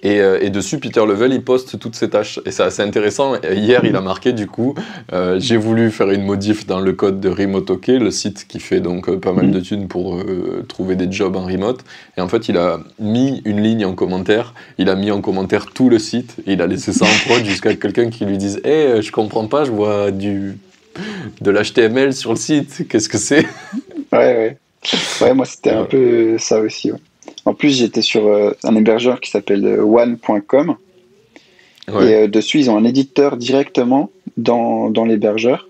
Et, 0.03 0.21
euh, 0.21 0.39
et 0.41 0.51
dessus, 0.51 0.79
Peter 0.79 1.05
Level, 1.07 1.33
il 1.33 1.43
poste 1.43 1.79
toutes 1.79 1.95
ses 1.95 2.09
tâches. 2.11 2.41
Et 2.47 2.51
c'est 2.51 2.63
assez 2.63 2.83
intéressant. 2.83 3.35
Hier, 3.43 3.85
il 3.85 3.97
a 3.97 4.01
marqué, 4.01 4.33
du 4.33 4.47
coup, 4.47 4.75
euh, 5.13 5.39
j'ai 5.39 5.57
voulu 5.57 5.91
faire 5.91 6.11
une 6.11 6.23
modif 6.25 6.67
dans 6.67 6.81
le 6.81 6.93
code 6.93 7.21
de 7.21 7.29
Remote 7.29 7.71
le 7.87 8.11
site 8.11 8.47
qui 8.49 8.61
fait 8.61 8.81
donc 8.81 9.09
euh, 9.09 9.19
pas 9.19 9.33
mal 9.33 9.51
de 9.51 9.61
thunes 9.61 9.89
pour 9.89 10.17
euh, 10.17 10.65
trouver 10.69 10.97
des 10.97 11.11
jobs 11.11 11.37
en 11.37 11.45
remote. 11.45 11.81
Et 12.17 12.21
en 12.21 12.29
fait, 12.29 12.49
il 12.49 12.57
a 12.57 12.81
mis 12.99 13.43
une 13.45 13.61
ligne 13.63 13.85
en 13.85 13.95
commentaire. 13.95 14.55
Il 14.79 14.89
a 14.89 14.95
mis 14.95 15.11
en 15.11 15.21
commentaire 15.21 15.67
tout 15.67 15.89
le 15.89 15.99
site. 15.99 16.37
Et 16.47 16.53
il 16.55 16.63
a 16.63 16.67
laissé 16.67 16.93
ça 16.93 17.05
en 17.05 17.29
prod 17.29 17.45
jusqu'à 17.45 17.75
quelqu'un 17.75 18.11
qui 18.11 18.25
lui 18.25 18.39
dise 18.39 18.61
Hé, 18.65 19.03
je 19.03 19.13
comprends 19.13 19.47
pas, 19.47 19.65
je 19.65 19.71
vois 19.71 20.11
du 20.11 20.59
de 21.41 21.51
l'HTML 21.51 22.13
sur 22.13 22.31
le 22.31 22.37
site. 22.37 22.87
Qu'est-ce 22.89 23.09
que 23.09 23.19
c'est? 23.19 23.47
Ouais, 24.13 24.19
ouais. 24.19 24.59
Ouais, 25.21 25.35
moi, 25.35 25.45
c'était 25.45 25.71
un 25.71 25.85
peu 25.85 26.37
ça 26.39 26.59
aussi. 26.61 26.91
ouais. 26.91 26.99
En 27.45 27.55
plus, 27.55 27.79
j'étais 27.79 28.03
sur 28.03 28.27
euh, 28.27 28.53
un 28.65 28.75
hébergeur 28.77 29.21
qui 29.21 29.31
s'appelle 29.31 29.65
euh, 29.65 29.83
one.com. 29.83 30.77
Et 31.89 31.93
euh, 31.93 32.29
dessus, 32.29 32.61
ils 32.61 32.71
ont 32.71 32.77
un 32.77 32.85
éditeur 32.85 33.37
directement 33.37 34.11
dans, 34.37 34.91
dans 34.91 35.05
l'hébergeur. 35.05 35.69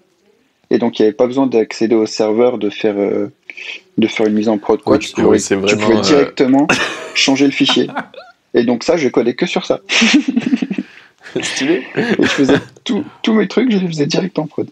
Et 0.70 0.79
donc, 0.79 0.99
il 0.99 1.02
n'y 1.02 1.06
avait 1.06 1.17
pas 1.17 1.26
besoin 1.26 1.47
d'accéder 1.47 1.94
au 1.94 2.06
serveur, 2.06 2.58
de 2.58 2.70
faire, 2.70 2.94
de 2.94 4.06
faire 4.06 4.26
une 4.26 4.35
mise 4.35 4.49
en 4.49 4.58
prod. 4.58 4.81
Quoi. 4.82 4.93
Ouais, 4.94 4.99
tu, 4.99 5.12
oui, 5.17 5.23
pouvais, 5.23 5.38
c'est 5.38 5.56
tu 5.56 5.61
vraiment, 5.61 5.87
pouvais 5.87 6.00
directement 6.02 6.69
changer 7.14 7.47
le 7.47 7.52
fichier. 7.52 7.88
Et 8.55 8.64
donc, 8.64 8.85
ça, 8.85 8.97
je 8.97 9.08
codais 9.08 9.35
que 9.35 9.47
sur 9.47 9.67
ça. 9.67 9.81
Stylé. 11.41 11.82
Et 11.97 12.23
je 12.23 12.29
faisais 12.29 12.58
tous 12.85 13.32
mes 13.32 13.49
trucs, 13.49 13.73
je 13.73 13.79
les 13.79 13.88
faisais 13.88 14.06
direct 14.06 14.38
en 14.38 14.47
prod. 14.47 14.69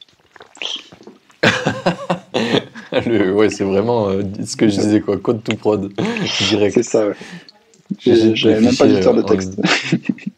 Le- 3.07 3.33
ouais, 3.35 3.51
c'est 3.51 3.65
vraiment 3.65 4.09
euh, 4.09 4.23
ce 4.45 4.57
que 4.57 4.69
je 4.69 4.77
disais, 4.79 5.01
quoi. 5.01 5.17
Code 5.19 5.43
to 5.45 5.55
prod. 5.57 5.93
Direct. 6.49 6.75
C'est 6.75 6.83
ça, 6.83 7.09
ouais. 7.09 7.15
Des 8.05 8.35
J'avais 8.37 8.61
même 8.61 8.77
pas 8.77 8.87
d'éditeur 8.87 9.15
de 9.15 9.21
euh, 9.21 9.25
texte. 9.25 9.55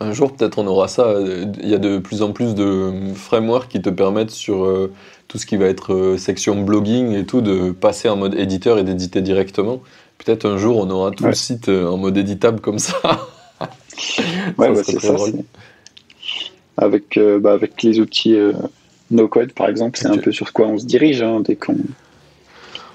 Un 0.00 0.12
jour, 0.12 0.32
peut-être, 0.32 0.58
on 0.58 0.66
aura 0.66 0.86
ça. 0.86 1.02
Euh, 1.06 1.46
Il 1.60 1.68
y 1.68 1.74
a 1.74 1.78
de 1.78 1.98
plus 1.98 2.22
en 2.22 2.32
plus 2.32 2.54
de 2.54 2.92
frameworks 3.16 3.68
qui 3.68 3.82
te 3.82 3.90
permettent 3.90 4.30
sur 4.30 4.64
euh, 4.64 4.92
tout 5.26 5.38
ce 5.38 5.46
qui 5.46 5.56
va 5.56 5.66
être 5.66 5.92
euh, 5.92 6.16
section 6.18 6.60
blogging 6.62 7.14
et 7.14 7.24
tout, 7.26 7.40
de 7.40 7.72
passer 7.72 8.08
en 8.08 8.16
mode 8.16 8.34
éditeur 8.34 8.78
et 8.78 8.84
d'éditer 8.84 9.20
directement. 9.22 9.80
Peut-être 10.18 10.44
un 10.46 10.56
jour, 10.56 10.76
on 10.78 10.88
aura 10.90 11.10
tout 11.10 11.24
Ouais. 11.24 11.30
le 11.30 11.34
site 11.34 11.68
euh, 11.68 11.88
en 11.88 11.96
mode 11.96 12.16
éditable 12.16 12.60
comme 12.60 12.78
ça. 12.78 12.96
Ouais, 14.56 14.72
bah, 14.72 14.82
c'est 14.84 15.00
ça. 15.00 15.16
Avec, 16.76 17.16
euh, 17.16 17.40
bah, 17.40 17.52
avec 17.52 17.82
les 17.82 17.98
outils 17.98 18.36
euh, 19.12 19.16
no-code, 19.16 19.52
par 19.52 19.68
exemple, 19.68 19.98
c'est 19.98 20.06
un 20.08 20.18
peu 20.18 20.32
sur 20.32 20.52
quoi 20.52 20.66
on 20.66 20.78
se 20.78 20.86
dirige. 20.86 21.22
Hein, 21.22 21.40
dès 21.40 21.56
qu'on 21.56 21.76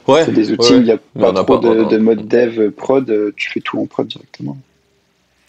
Ouais, 0.07 0.25
fait 0.25 0.31
des 0.33 0.51
outils, 0.51 0.73
ouais, 0.73 0.79
il 0.79 0.83
n'y 0.83 0.91
a 0.91 0.97
pas 0.97 1.31
trop 1.33 1.57
pas- 1.59 1.85
de, 1.85 1.97
mode 1.97 2.27
dev 2.27 2.71
prod, 2.71 3.09
euh, 3.09 3.31
tu 3.37 3.49
fais 3.49 3.61
tout 3.61 3.79
en 3.79 3.85
prod 3.85 4.05
directement. 4.07 4.57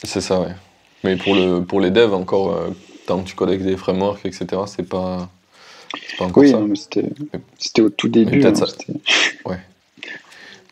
c'est 0.05 0.21
ça, 0.21 0.41
ouais. 0.41 0.55
Mais 1.03 1.17
pour, 1.17 1.35
le, 1.35 1.61
pour 1.61 1.81
les 1.81 1.91
devs, 1.91 2.15
encore, 2.15 2.55
euh, 2.55 2.71
tant 3.07 3.21
que 3.21 3.29
tu 3.29 3.35
codes 3.35 3.49
avec 3.49 3.63
des 3.65 3.77
frameworks, 3.77 4.25
etc., 4.25 4.47
c'est 4.67 4.89
pas, 4.89 5.29
pas 6.19 6.25
encore 6.27 6.43
Oui, 6.43 6.53
ça. 6.53 6.61
mais 6.61 6.77
c'était 7.59 7.83
au 7.83 7.91
tout 7.91 8.09
début. 8.09 8.45
hein, 8.47 8.55
ça- 8.55 8.67
c'était- 8.67 8.93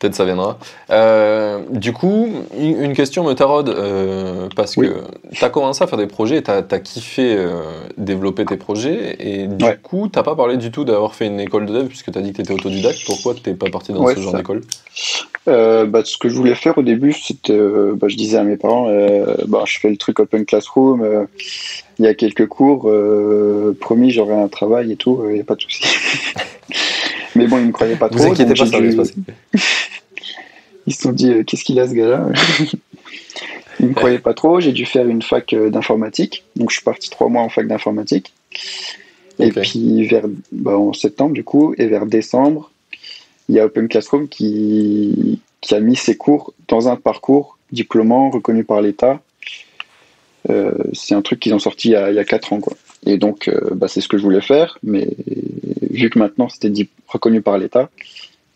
Peut-être 0.03 0.15
ça 0.15 0.25
viendra. 0.25 0.57
Euh, 0.89 1.59
du 1.69 1.93
coup, 1.93 2.27
une 2.59 2.91
question 2.91 3.23
me 3.23 3.31
taraude, 3.35 3.69
euh, 3.69 4.49
parce 4.53 4.75
Oui. 4.75 4.89
que 4.89 4.95
tu 5.33 5.45
as 5.45 5.49
commencé 5.49 5.81
à 5.81 5.87
faire 5.87 5.97
des 5.97 6.07
projets, 6.07 6.41
tu 6.43 6.51
as, 6.51 6.61
kiffé 6.79 7.33
euh, 7.37 7.61
développer 7.97 8.43
tes 8.43 8.57
projets, 8.57 9.15
et 9.21 9.47
du 9.47 9.63
Ouais. 9.63 9.79
coup, 9.81 10.09
tu 10.13 10.21
pas 10.21 10.35
parlé 10.35 10.57
du 10.57 10.71
tout 10.71 10.83
d'avoir 10.83 11.15
fait 11.15 11.27
une 11.27 11.39
école 11.39 11.67
de 11.67 11.73
dev, 11.73 11.87
puisque 11.87 12.11
tu 12.11 12.19
as 12.19 12.21
dit 12.21 12.31
que 12.31 12.35
tu 12.35 12.41
étais 12.41 12.53
autodidacte. 12.53 12.99
Pourquoi 13.05 13.33
tu 13.33 13.55
pas 13.55 13.69
parti 13.69 13.93
dans 13.93 14.03
Ouais, 14.03 14.13
ce 14.13 14.19
genre 14.19 14.33
d'école? 14.33 14.63
Bah, 15.45 16.01
ce 16.03 16.17
que 16.17 16.27
je 16.27 16.35
voulais 16.35 16.55
faire 16.55 16.77
au 16.77 16.83
début, 16.83 17.13
c'était, 17.13 17.57
bah, 17.95 18.09
je 18.09 18.17
disais 18.17 18.37
à 18.37 18.43
mes 18.43 18.57
parents, 18.57 18.89
bah, 19.47 19.63
je 19.65 19.79
fais 19.79 19.89
le 19.89 19.95
truc 19.95 20.19
Open 20.19 20.43
Classroom, 20.43 21.27
il 21.97 22.03
y 22.03 22.09
a 22.09 22.13
quelques 22.13 22.47
cours, 22.47 22.91
promis, 23.79 24.11
j'aurai 24.11 24.35
un 24.35 24.49
travail 24.49 24.91
et 24.91 24.97
tout, 24.97 25.23
il 25.29 25.35
n'y 25.35 25.39
a 25.39 25.45
pas 25.45 25.55
de 25.55 25.61
souci. 25.61 25.81
Mais 27.35 27.47
bon, 27.47 27.57
ils 27.59 27.67
me 27.67 27.71
croyaient 27.71 27.95
pas 27.95 28.09
trop. 28.09 28.19
Vous 28.19 28.25
inquiétez 28.25 28.53
pas, 28.53 28.65
ça 28.65 28.79
va 28.79 28.91
se 28.91 28.95
passer. 28.95 29.15
Ils 30.85 30.93
se 30.93 31.01
sont 31.01 31.11
dit, 31.13 31.31
euh, 31.31 31.43
qu'est-ce 31.43 31.63
qu'il 31.63 31.79
a 31.79 31.87
ce 31.87 31.93
gars-là 31.93 32.27
Ils 33.79 33.87
me 33.87 33.93
croyaient 33.93 34.19
pas 34.19 34.33
trop. 34.33 34.59
J'ai 34.59 34.71
dû 34.71 34.85
faire 34.85 35.07
une 35.07 35.21
fac 35.21 35.53
euh, 35.53 35.69
d'informatique. 35.69 36.43
Donc 36.55 36.69
je 36.69 36.75
suis 36.75 36.83
parti 36.83 37.09
trois 37.09 37.29
mois 37.29 37.41
en 37.41 37.49
fac 37.49 37.67
d'informatique. 37.67 38.33
Et 39.39 39.49
puis 39.49 40.05
vers 40.07 40.25
bah, 40.51 40.77
en 40.77 40.93
septembre 40.93 41.33
du 41.33 41.43
coup 41.43 41.73
et 41.79 41.87
vers 41.87 42.05
décembre, 42.05 42.71
il 43.49 43.55
y 43.55 43.59
a 43.59 43.65
Open 43.65 43.87
Classroom 43.87 44.27
qui, 44.27 45.41
qui 45.59 45.73
a 45.73 45.79
mis 45.79 45.95
ses 45.95 46.15
cours 46.15 46.53
dans 46.67 46.87
un 46.87 46.95
parcours 46.95 47.57
diplômant 47.71 48.29
reconnu 48.29 48.63
par 48.63 48.81
l'État. 48.81 49.21
Euh, 50.49 50.73
c'est 50.93 51.15
un 51.15 51.21
truc 51.21 51.39
qu'ils 51.39 51.53
ont 51.53 51.59
sorti 51.59 51.89
il 51.89 51.91
y, 51.91 51.95
a, 51.95 52.11
il 52.11 52.15
y 52.15 52.19
a 52.19 52.25
quatre 52.25 52.53
ans 52.53 52.59
quoi. 52.59 52.73
Et 53.05 53.17
donc, 53.17 53.49
bah, 53.73 53.87
c'est 53.87 54.01
ce 54.01 54.07
que 54.07 54.17
je 54.17 54.23
voulais 54.23 54.41
faire, 54.41 54.77
mais 54.83 55.07
vu 55.91 56.09
que 56.09 56.19
maintenant 56.19 56.49
c'était 56.49 56.71
reconnu 57.07 57.41
par 57.41 57.57
l'État, 57.57 57.89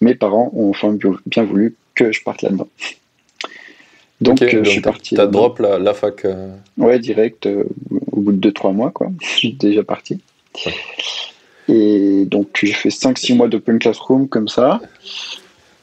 mes 0.01 0.15
parents 0.15 0.51
ont 0.53 0.69
enfin 0.69 0.95
bien 1.25 1.43
voulu 1.43 1.75
que 1.95 2.11
je 2.11 2.23
parte 2.23 2.41
là-dedans. 2.41 2.67
Donc, 4.21 4.43
je 4.43 4.63
suis 4.63 4.81
parti. 4.81 5.15
T'as 5.15 5.27
drop 5.27 5.59
la, 5.59 5.77
la 5.77 5.93
fac 5.93 6.25
Ouais, 6.77 6.99
direct, 6.99 7.47
au 8.11 8.21
bout 8.21 8.31
de 8.31 8.49
2-3 8.49 8.73
mois, 8.73 8.91
quoi. 8.91 9.11
je 9.21 9.27
suis 9.27 9.53
déjà 9.53 9.83
parti. 9.83 10.19
Et 11.67 12.25
donc, 12.25 12.47
j'ai 12.63 12.73
fait 12.73 12.89
5-6 12.89 13.35
mois 13.35 13.47
d'open 13.47 13.79
classroom 13.79 14.27
comme 14.27 14.47
ça. 14.47 14.79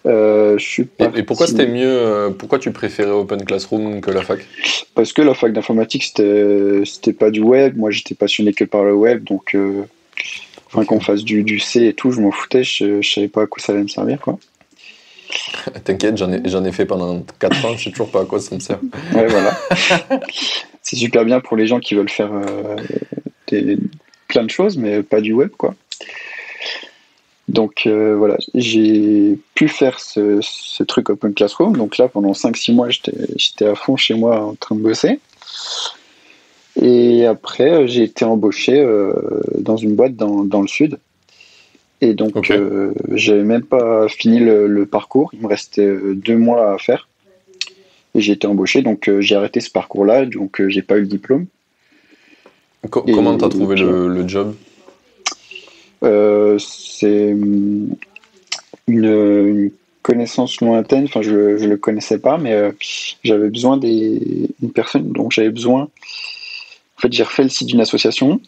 Euh, 0.07 0.59
je 0.59 0.65
suis 0.65 0.89
et, 0.99 1.23
pourquoi 1.23 1.47
c'était 1.47 1.67
mieux 1.67 1.89
euh, 1.89 2.31
Pourquoi 2.31 2.59
tu 2.59 2.71
préférais 2.73 3.11
Open 3.11 3.43
Classroom 3.45 4.03
que 4.03 4.11
la 4.11 4.23
fac? 4.23 4.41
Parce 4.95 5.15
que 5.15 5.23
la 5.23 5.33
fac 5.33 5.53
d'informatique 5.53 6.05
c'était 6.05 6.83
c'était 6.85 7.15
pas 7.15 7.31
du 7.31 7.41
web. 7.41 7.77
Moi 7.77 7.91
j'étais 7.91 8.15
passionné 8.15 8.53
que 8.53 8.65
par 8.65 8.85
le 8.85 8.95
web, 8.95 9.25
donc 9.25 9.55
euh, 9.55 9.85
qu'on 10.87 11.01
fasse 11.01 11.25
du, 11.25 11.43
du, 11.43 11.59
C 11.59 11.87
et 11.87 11.95
tout, 11.95 12.11
je 12.11 12.21
m'en 12.21 12.33
foutais. 12.33 12.65
Je, 12.65 13.01
je, 13.01 13.11
savais 13.11 13.29
pas 13.29 13.43
à 13.43 13.47
quoi 13.47 13.63
ça 13.63 13.73
allait 13.73 13.83
me 13.83 13.89
servir 13.89 14.21
quoi. 14.21 14.39
T'inquiète, 15.85 16.19
j'en 16.19 16.31
ai, 16.31 16.69
ai 16.69 16.73
fait 16.73 16.85
pendant 16.85 17.25
4 17.41 17.65
ans, 17.65 17.77
je 17.77 17.85
sais 17.85 17.91
toujours 17.91 18.11
pas 18.11 18.23
à 18.23 18.25
quoi 18.27 18.41
ça 18.41 18.55
me 18.55 18.61
sert. 18.61 18.81
Ouais 19.15 19.27
voilà. 19.27 19.59
C'est 20.83 20.97
super 20.97 21.25
bien 21.25 21.41
pour 21.41 21.57
les 21.57 21.67
gens 21.67 21.81
qui 21.81 21.95
veulent 21.95 22.11
faire 22.11 22.31
des, 23.49 23.79
plein 24.29 24.45
de 24.45 24.51
choses, 24.51 24.77
mais 24.77 25.03
pas 25.03 25.23
du 25.23 25.33
web 25.33 25.49
quoi. 25.57 25.75
Donc 27.49 27.83
euh, 27.87 28.17
voilà, 28.17 28.39
j'ai 28.55 29.39
pu 29.55 29.69
faire 29.69 30.01
ce, 30.01 30.83
truc 30.83 31.11
Open 31.11 31.35
Classroom. 31.35 31.77
Donc 31.77 31.99
là, 31.99 32.09
pendant 32.09 32.33
5-6 32.33 32.75
mois, 32.75 32.89
j'étais 32.91 33.67
à 33.67 33.75
fond 33.75 33.97
chez 33.97 34.15
moi 34.15 34.41
en 34.41 34.55
train 34.55 34.75
de 34.75 34.81
bosser. 34.81 35.21
Et 36.81 37.27
après, 37.27 37.71
euh, 37.71 37.87
j'ai 37.87 38.03
été 38.03 38.25
embauché 38.25 38.81
euh, 38.81 39.13
dans 39.59 39.77
une 39.77 39.95
boîte 39.95 40.17
dans, 40.17 40.63
le 40.63 40.69
sud. 40.69 40.99
Et 42.01 42.15
donc, 42.15 42.51
j'avais 43.13 43.45
même 43.45 43.63
pas 43.63 44.09
fini 44.09 44.41
le, 44.41 44.87
parcours. 44.87 45.31
Il 45.35 45.41
me 45.41 45.47
restait 45.47 45.95
deux 46.15 46.37
mois 46.37 46.73
à 46.75 46.79
faire. 46.79 47.09
Et 48.15 48.21
j'ai 48.21 48.33
été 48.33 48.47
embauché. 48.47 48.83
Donc, 48.83 49.11
j'ai 49.21 49.37
arrêté 49.37 49.61
ce 49.61 49.71
parcours-là. 49.71 50.27
Donc, 50.27 50.61
j'ai 50.69 50.83
pas 50.83 50.97
eu 50.97 51.03
le 51.03 51.07
diplôme. 51.07 51.47
comment 52.91 53.39
tu 53.39 53.45
as 53.45 53.49
trouvé 53.49 53.77
le 53.77 54.29
job? 54.29 54.55
C'est 56.59 57.33
hum, 57.33 57.95
une, 58.87 59.71
connaissance 60.05 60.61
lointaine, 60.61 61.05
enfin 61.05 61.23
je 61.23 61.31
ne 61.33 61.67
le 61.67 61.77
connaissais 61.79 62.19
pas, 62.19 62.37
mais 62.37 62.53
euh, 62.53 62.73
j'avais 63.25 63.49
besoin 63.49 63.79
d'une 63.79 64.71
personne, 64.75 65.11
donc 65.11 65.33
j'avais 65.33 65.49
besoin, 65.49 65.85
en 65.85 67.01
fait 67.01 67.11
j'ai 67.11 67.23
refait 67.23 67.43
le 67.43 67.49
site 67.49 67.69
d'une 67.69 67.81
association, 67.81 68.39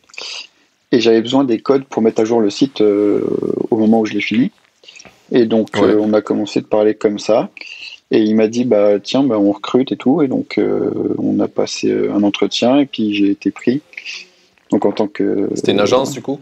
et 0.93 1.01
j'avais 1.01 1.23
besoin 1.23 1.45
des 1.45 1.59
codes 1.59 1.85
pour 1.85 2.03
mettre 2.03 2.21
à 2.21 2.27
jour 2.27 2.41
le 2.41 2.51
site 2.51 2.83
euh, 2.83 3.23
au 3.71 3.79
moment 3.79 4.01
où 4.01 4.07
je 4.07 4.13
l'ai 4.13 4.21
fini. 4.21 4.53
Et 5.33 5.47
donc 5.47 5.71
on 5.77 6.13
a 6.13 6.21
commencé 6.21 6.61
de 6.61 6.67
parler 6.67 6.95
comme 6.95 7.19
ça. 7.19 7.51
Et 8.13 8.21
il 8.21 8.37
m'a 8.37 8.47
dit 8.47 8.65
bah 8.65 9.01
tiens 9.01 9.25
bah, 9.25 9.37
on 9.37 9.51
recrute 9.51 9.91
et 9.91 9.97
tout 9.97 10.23
et 10.23 10.29
donc 10.29 10.61
on 11.19 11.41
a 11.41 11.49
passé 11.49 11.93
un 12.09 12.23
entretien 12.23 12.79
et 12.79 12.87
puis 12.87 13.13
j'ai 13.15 13.31
été 13.31 13.51
pris. 13.51 13.81
Donc 14.71 14.85
en 14.85 14.93
tant 14.93 15.09
que 15.09 15.49
c'était 15.57 15.73
une 15.73 15.81
agence 15.81 16.13
du 16.13 16.23
coup? 16.23 16.39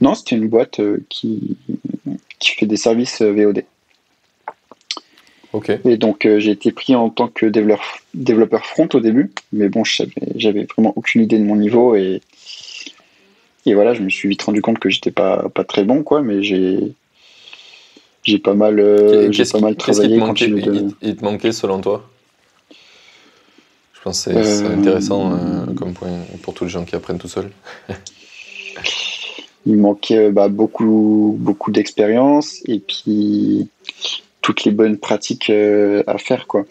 Non, 0.00 0.14
c'était 0.14 0.36
une 0.36 0.48
boîte 0.48 0.80
euh, 0.80 1.04
qui, 1.08 1.56
qui 2.38 2.52
fait 2.52 2.66
des 2.66 2.76
services 2.76 3.20
euh, 3.22 3.32
VOD. 3.32 3.64
Ok. 5.52 5.72
Et 5.84 5.96
donc 5.96 6.26
euh, 6.26 6.38
j'ai 6.38 6.52
été 6.52 6.70
pris 6.70 6.94
en 6.94 7.10
tant 7.10 7.28
que 7.28 7.46
développeur, 7.46 8.64
front 8.64 8.88
au 8.94 9.00
début, 9.00 9.32
mais 9.52 9.68
bon, 9.68 9.82
j'avais 9.84 10.64
vraiment 10.64 10.92
aucune 10.96 11.22
idée 11.22 11.38
de 11.38 11.44
mon 11.44 11.56
niveau 11.56 11.96
et, 11.96 12.20
et 13.66 13.74
voilà, 13.74 13.94
je 13.94 14.02
me 14.02 14.08
suis 14.08 14.28
vite 14.28 14.42
rendu 14.42 14.62
compte 14.62 14.78
que 14.78 14.88
j'étais 14.88 15.10
pas, 15.10 15.48
pas 15.52 15.64
très 15.64 15.84
bon, 15.84 16.02
quoi, 16.02 16.22
mais 16.22 16.42
j'ai 16.42 16.78
j'ai 18.22 18.38
pas 18.38 18.54
mal, 18.54 18.76
j'ai 19.30 19.44
pas 19.44 19.60
mal 19.60 19.76
travaillé. 19.76 20.16
il, 21.00 21.16
te 21.16 21.24
manquait 21.24 21.52
selon 21.52 21.80
toi? 21.80 22.08
Je 23.94 24.00
pense 24.02 24.24
que 24.26 24.42
c'est 24.42 24.66
intéressant 24.66 25.66
comme 25.74 25.94
point 25.94 26.10
pour 26.42 26.54
tous 26.54 26.64
les 26.64 26.70
gens 26.70 26.84
qui 26.84 26.94
apprennent 26.94 27.18
tout 27.18 27.28
seuls. 27.28 27.50
il 29.70 29.76
manquait 29.76 30.30
bah, 30.30 30.48
beaucoup, 30.48 31.36
beaucoup 31.38 31.70
d'expérience 31.70 32.60
et 32.66 32.80
puis 32.80 33.68
toutes 34.42 34.64
les 34.64 34.72
bonnes 34.72 34.98
pratiques 34.98 35.50
euh, 35.50 36.02
à 36.06 36.18
faire. 36.18 36.46
Quoi. 36.46 36.66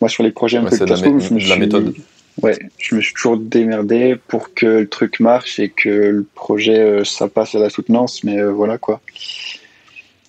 Moi, 0.00 0.08
sur 0.08 0.22
les 0.22 0.30
projets 0.30 0.58
un 0.58 0.64
peu 0.64 0.76
de 0.76 0.84
la, 0.84 0.96
je 0.96 1.08
me 1.08 1.20
suis, 1.20 1.48
la 1.48 1.56
méthode. 1.56 1.94
Ouais, 2.42 2.56
je 2.78 2.94
me 2.94 3.00
suis 3.00 3.12
toujours 3.14 3.36
démerdé 3.36 4.16
pour 4.28 4.54
que 4.54 4.66
le 4.66 4.88
truc 4.88 5.20
marche 5.20 5.58
et 5.58 5.68
que 5.68 5.88
le 5.88 6.26
projet, 6.34 6.78
euh, 6.78 7.04
ça 7.04 7.28
passe 7.28 7.54
à 7.54 7.58
la 7.58 7.68
soutenance, 7.68 8.24
mais 8.24 8.38
euh, 8.38 8.50
voilà 8.50 8.78
quoi. 8.78 9.00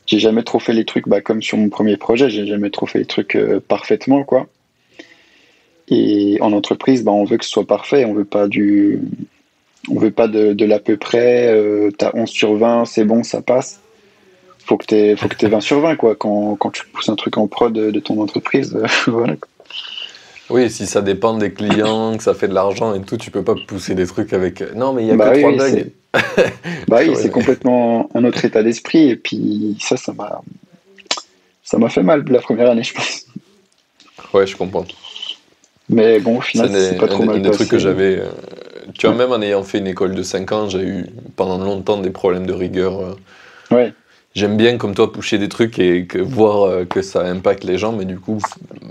J'ai 0.07 0.19
jamais 0.19 0.43
trop 0.43 0.59
fait 0.59 0.73
les 0.73 0.85
trucs, 0.85 1.07
bah, 1.07 1.21
comme 1.21 1.41
sur 1.41 1.57
mon 1.57 1.69
premier 1.69 1.95
projet, 1.95 2.29
j'ai 2.29 2.47
jamais 2.47 2.71
trop 2.71 2.87
fait 2.87 2.99
les 2.99 3.05
trucs 3.05 3.37
parfaitement, 3.67 4.23
quoi. 4.23 4.47
Et 5.87 6.37
en 6.41 6.51
entreprise, 6.51 7.03
bah, 7.03 7.11
on 7.11 7.25
veut 7.25 7.37
que 7.37 7.45
ce 7.45 7.51
soit 7.51 7.67
parfait, 7.67 8.05
on 8.05 8.13
veut 8.13 8.25
pas 8.25 8.47
du, 8.47 8.99
on 9.89 9.99
veut 9.99 10.11
pas 10.11 10.27
de, 10.27 10.65
l'à 10.65 10.79
peu 10.79 10.97
près, 10.97 11.47
euh, 11.47 11.89
tu 11.97 12.05
as 12.05 12.15
11 12.15 12.29
sur 12.29 12.55
20, 12.55 12.85
c'est 12.85 13.05
bon, 13.05 13.23
ça 13.23 13.41
passe. 13.41 13.79
Faut 14.65 14.77
que 14.77 14.85
tu 14.85 14.95
aies, 14.95 15.15
20 15.15 15.61
sur 15.61 15.79
20 15.79 15.95
quoi, 15.95 16.15
quand, 16.15 16.57
tu 16.71 16.85
pousses 16.87 17.09
un 17.09 17.15
truc 17.15 17.37
en 17.37 17.47
prod 17.47 17.73
de, 17.73 17.99
ton 17.99 18.21
entreprise. 18.21 18.77
voilà, 19.07 19.35
Oui, 20.49 20.69
si 20.69 20.85
ça 20.85 21.01
dépend 21.01 21.35
des 21.37 21.51
clients, 21.51 22.17
que 22.17 22.23
ça 22.23 22.33
fait 22.33 22.47
de 22.47 22.53
l'argent 22.53 22.93
et 22.93 23.01
tout, 23.01 23.17
tu 23.17 23.31
peux 23.31 23.43
pas 23.43 23.55
pousser 23.67 23.95
des 23.95 24.05
trucs 24.05 24.33
avec. 24.33 24.61
Non, 24.75 24.93
mais 24.93 25.03
il 25.03 25.07
y 25.07 25.11
a 25.11 25.15
bah 25.15 25.31
que 25.31 25.39
trois 25.39 25.51
bugs. 25.53 25.85
bah 26.87 26.99
oui, 27.01 27.15
c'est 27.15 27.31
complètement 27.31 28.09
un 28.13 28.23
autre 28.25 28.43
état 28.45 28.61
d'esprit. 28.61 29.09
Et 29.09 29.15
puis 29.15 29.77
ça, 29.79 29.97
ça 29.97 30.13
m'a, 30.13 30.41
ça 31.63 31.77
m'a 31.77 31.89
fait 31.89 32.03
mal 32.03 32.23
la 32.29 32.41
première 32.41 32.69
année, 32.69 32.83
je 32.83 32.93
pense. 32.93 33.25
Ouais, 34.33 34.45
je 34.45 34.55
comprends. 34.55 34.85
Mais 35.89 36.19
bon, 36.19 36.37
au 36.37 36.41
final, 36.41 36.69
c'est 36.71 36.97
pas 36.97 37.07
trop 37.07 37.23
mal. 37.23 37.37
Un 37.37 37.39
des 37.39 37.51
trucs 37.51 37.69
que 37.69 37.79
j'avais, 37.79 38.19
euh, 38.19 38.29
tu 38.97 39.07
vois, 39.07 39.15
même 39.15 39.31
en 39.31 39.41
ayant 39.41 39.63
fait 39.63 39.79
une 39.79 39.87
école 39.87 40.15
de 40.15 40.23
5 40.23 40.51
ans, 40.51 40.69
j'ai 40.69 40.83
eu 40.83 41.05
pendant 41.35 41.57
longtemps 41.57 41.97
des 41.97 42.09
problèmes 42.09 42.45
de 42.45 42.53
rigueur. 42.53 42.99
Euh. 42.99 43.13
Ouais. 43.71 43.93
J'aime 44.35 44.57
bien, 44.57 44.77
comme 44.77 44.93
toi, 44.93 45.11
pousser 45.11 45.37
des 45.37 45.49
trucs 45.49 45.79
et 45.79 46.05
que, 46.05 46.19
voir 46.19 46.63
euh, 46.63 46.85
que 46.85 47.01
ça 47.01 47.21
impacte 47.21 47.63
les 47.63 47.77
gens, 47.77 47.91
mais 47.93 48.05
du 48.05 48.19
coup, 48.19 48.39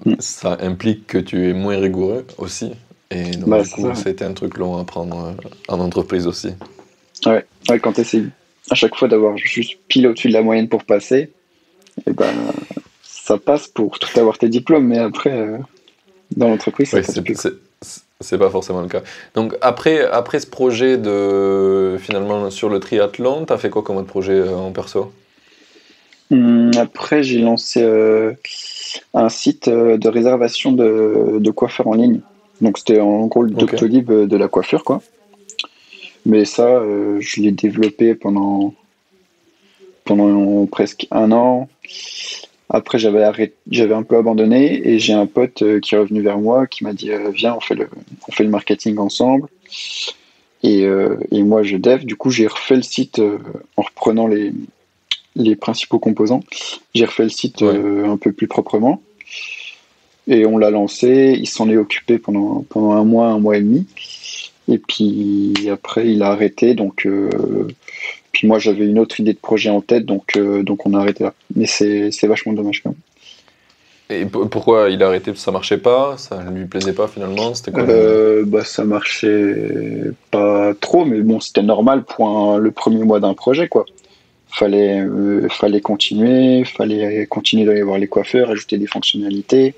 mm. 0.04 0.14
ça 0.18 0.58
implique 0.60 1.06
que 1.06 1.18
tu 1.18 1.48
es 1.48 1.52
moins 1.52 1.78
rigoureux 1.78 2.26
aussi. 2.38 2.72
Et 3.10 3.30
donc, 3.30 3.48
bah, 3.48 3.62
du 3.62 3.70
coup, 3.70 3.94
c'était 3.94 4.24
un 4.24 4.32
truc 4.32 4.58
long 4.58 4.76
à 4.76 4.84
prendre 4.84 5.26
euh, 5.26 5.48
en 5.68 5.80
entreprise 5.80 6.26
aussi. 6.26 6.50
Ouais, 7.24 7.44
ouais 7.68 7.78
quand 7.78 7.92
tu 7.92 8.02
essaies 8.02 8.24
à 8.70 8.74
chaque 8.74 8.96
fois 8.96 9.08
d'avoir 9.08 9.36
juste 9.38 9.78
pile 9.88 10.06
au-dessus 10.08 10.28
de 10.28 10.34
la 10.34 10.42
moyenne 10.42 10.68
pour 10.68 10.84
passer, 10.84 11.30
et 11.98 12.02
eh 12.08 12.12
ben, 12.12 12.32
ça 13.02 13.38
passe 13.38 13.66
pour 13.66 13.98
tout 13.98 14.20
avoir 14.20 14.38
tes 14.38 14.48
diplômes, 14.48 14.86
mais 14.86 14.98
après, 14.98 15.58
dans 16.36 16.48
l'entreprise, 16.48 16.90
ça 16.90 16.98
ouais, 16.98 17.02
c'est 17.02 17.52
pas 18.38 18.50
forcément 18.50 18.80
le 18.80 18.88
cas. 18.88 19.02
Donc 19.34 19.54
après, 19.60 20.04
après 20.04 20.40
ce 20.40 20.46
projet 20.48 20.98
de 20.98 21.96
finalement 22.00 22.50
sur 22.50 22.68
le 22.68 22.80
triathlon, 22.80 23.46
tu 23.46 23.52
as 23.52 23.58
fait 23.58 23.70
quoi 23.70 23.82
comme 23.82 23.96
autre 23.96 24.08
projet 24.08 24.32
euh, 24.32 24.56
en 24.56 24.72
perso? 24.72 25.12
Hum, 26.32 26.72
Après, 26.76 27.22
j'ai 27.22 27.38
lancé 27.38 27.80
euh, 27.80 28.32
un 29.14 29.28
site 29.28 29.68
euh, 29.68 29.98
de 29.98 30.08
réservation 30.08 30.72
de, 30.72 31.38
de 31.38 31.50
coiffeurs 31.52 31.86
en 31.86 31.94
ligne. 31.94 32.20
Donc 32.60 32.78
c'était 32.78 32.98
en 32.98 33.26
gros 33.26 33.44
le 33.44 33.50
Doctolib 33.50 34.10
de 34.10 34.36
la 34.36 34.48
coiffure, 34.48 34.82
quoi. 34.82 35.00
Mais 36.26 36.44
ça, 36.44 36.82
je 37.20 37.40
l'ai 37.40 37.52
développé 37.52 38.16
pendant, 38.16 38.74
pendant 40.04 40.66
presque 40.66 41.06
un 41.12 41.30
an. 41.30 41.68
Après, 42.70 42.98
j'avais 42.98 43.22
arrêté, 43.22 43.54
j'avais 43.70 43.94
un 43.94 44.02
peu 44.02 44.16
abandonné 44.16 44.86
et 44.86 44.98
j'ai 44.98 45.14
un 45.14 45.26
pote 45.26 45.62
euh, 45.62 45.80
qui 45.80 45.94
est 45.94 45.98
revenu 45.98 46.20
vers 46.20 46.38
moi 46.38 46.66
qui 46.66 46.84
m'a 46.84 46.92
dit 46.92 47.10
euh, 47.10 47.30
viens, 47.30 47.54
on 47.54 47.60
fait 47.60 47.74
le, 47.74 47.88
on 48.28 48.32
fait 48.32 48.44
le 48.44 48.50
marketing 48.50 48.98
ensemble. 48.98 49.48
Et, 50.62 50.84
euh, 50.84 51.16
et 51.30 51.42
moi, 51.42 51.62
je 51.62 51.76
dev. 51.76 52.04
Du 52.04 52.16
coup, 52.16 52.30
j'ai 52.30 52.46
refait 52.46 52.76
le 52.76 52.82
site 52.82 53.20
en 53.76 53.82
reprenant 53.82 54.26
les, 54.26 54.52
les 55.36 55.56
principaux 55.56 55.98
composants. 55.98 56.42
J'ai 56.94 57.06
refait 57.06 57.22
le 57.22 57.30
site 57.30 57.62
un 57.62 58.16
peu 58.16 58.32
plus 58.32 58.48
proprement. 58.48 59.00
Et 60.26 60.44
on 60.44 60.58
l'a 60.58 60.70
lancé. 60.70 61.36
Il 61.38 61.46
s'en 61.46 61.70
est 61.70 61.76
occupé 61.76 62.18
pendant, 62.18 62.66
pendant 62.68 62.90
un 62.92 63.04
mois, 63.04 63.28
un 63.28 63.38
mois 63.38 63.56
et 63.56 63.60
demi. 63.60 63.86
Et 64.66 64.78
puis 64.78 65.54
après, 65.70 66.10
il 66.10 66.22
a 66.24 66.30
arrêté. 66.30 66.74
Donc, 66.74 67.06
puis 68.38 68.46
moi, 68.46 68.60
j'avais 68.60 68.86
une 68.86 69.00
autre 69.00 69.18
idée 69.18 69.32
de 69.32 69.38
projet 69.38 69.68
en 69.68 69.80
tête, 69.80 70.06
donc, 70.06 70.36
euh, 70.36 70.62
donc 70.62 70.86
on 70.86 70.94
a 70.94 71.00
arrêté 71.00 71.24
là. 71.24 71.34
Mais 71.56 71.66
c'est 71.66 72.26
vachement 72.28 72.52
dommage 72.52 72.84
quand 72.84 72.90
même. 72.90 74.20
Et 74.20 74.26
pourquoi 74.26 74.90
il 74.90 75.02
a 75.02 75.08
arrêté? 75.08 75.32
Ça 75.34 75.50
marchait 75.50 75.78
pas? 75.78 76.14
Ça 76.18 76.40
lui 76.54 76.66
plaisait 76.66 76.92
pas 76.92 77.08
finalement? 77.08 77.52
C'était 77.54 77.72
quoi 77.72 77.82
euh, 77.82 78.44
bah, 78.46 78.62
Ça 78.62 78.84
marchait 78.84 80.12
pas 80.30 80.72
trop, 80.80 81.04
mais 81.04 81.18
bon, 81.22 81.40
c'était 81.40 81.64
normal 81.64 82.04
pour 82.04 82.58
le 82.58 82.70
premier 82.70 83.02
mois 83.02 83.18
d'un 83.18 83.34
projet, 83.34 83.66
quoi. 83.66 83.86
Fallait, 84.46 85.00
euh, 85.00 85.48
fallait 85.48 85.80
continuer, 85.80 86.62
fallait 86.64 87.26
continuer 87.26 87.64
d'aller 87.64 87.82
voir 87.82 87.98
les 87.98 88.06
coiffeurs, 88.06 88.50
ajouter 88.50 88.78
des 88.78 88.86
fonctionnalités. 88.86 89.74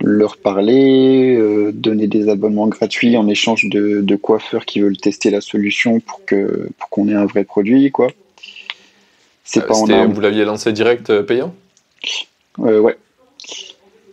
Leur 0.00 0.36
parler, 0.36 1.36
euh, 1.36 1.72
donner 1.72 2.06
des 2.06 2.28
abonnements 2.28 2.68
gratuits 2.68 3.16
en 3.16 3.28
échange 3.28 3.68
de, 3.68 4.00
de, 4.02 4.16
coiffeurs 4.16 4.64
qui 4.64 4.80
veulent 4.80 4.96
tester 4.96 5.30
la 5.30 5.40
solution 5.40 6.00
pour 6.00 6.24
que 6.24 6.68
pour 6.78 6.90
qu'on 6.90 7.08
ait 7.08 7.14
un 7.14 7.26
vrai 7.26 7.44
produit, 7.44 7.90
quoi. 7.90 8.08
C'est 9.44 9.66
pas 9.66 9.74
en 9.74 10.08
Vous 10.08 10.20
l'aviez 10.20 10.44
lancé 10.44 10.72
direct 10.72 11.22
payant? 11.22 11.54
Ouais. 12.58 12.96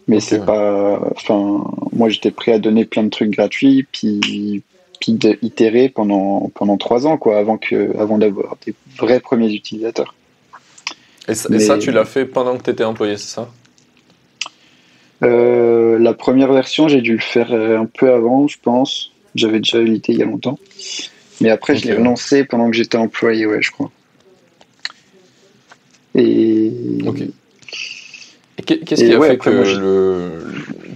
Mais 0.08 0.20
c'est 0.20 0.46
pas. 0.46 1.02
Enfin, 1.16 1.64
moi 1.92 2.10
j'étais 2.10 2.32
prêt 2.32 2.54
à 2.54 2.60
donner 2.60 2.86
plein 2.86 3.04
de 3.04 3.10
trucs 3.10 3.32
gratuits, 3.32 3.86
puis 3.92 4.64
puis 5.00 5.14
d'itérer 5.14 5.90
pendant 5.90 6.50
pendant 6.54 6.78
trois 6.78 7.08
ans, 7.08 7.18
quoi, 7.18 7.38
avant 7.38 7.58
que 7.58 7.98
avant 7.98 8.18
d'avoir 8.18 8.58
des 8.66 8.74
vrais 8.98 9.20
premiers 9.20 9.52
utilisateurs. 9.52 10.14
Et 11.28 11.36
ça, 11.36 11.78
tu 11.78 11.92
l'as 11.92 12.06
fait 12.06 12.26
pendant 12.26 12.58
que 12.58 12.64
tu 12.64 12.70
étais 12.70 12.84
employé, 12.84 13.18
c'est 13.18 13.34
ça? 13.34 13.50
Euh, 15.24 15.98
La 16.00 16.14
première 16.14 16.52
version, 16.52 16.88
j'ai 16.88 17.02
dû 17.02 17.14
le 17.14 17.22
faire 17.22 17.54
euh, 17.54 17.78
un 17.78 17.86
peu 17.86 18.12
avant, 18.12 18.48
je 18.48 18.58
pense. 18.62 19.12
J'avais 19.36 19.60
déjà 19.60 19.80
l'idée 19.80 20.14
il 20.14 20.20
y 20.20 20.22
a 20.22 20.26
longtemps. 20.26 20.60
Mais 21.42 21.50
après, 21.50 21.76
je 21.76 21.86
l'ai 21.86 21.94
relancé 21.94 22.44
pendant 22.44 22.70
que 22.70 22.76
j'étais 22.76 22.98
employé, 22.98 23.46
ouais, 23.46 23.62
je 23.62 23.72
crois. 23.72 23.92
Et. 26.16 26.72
Ok. 27.06 27.24
Qu'est-ce 28.66 29.04
qui 29.04 29.14
a 29.14 29.22
fait 29.22 29.38
que 29.38 29.50
le. 29.50 30.32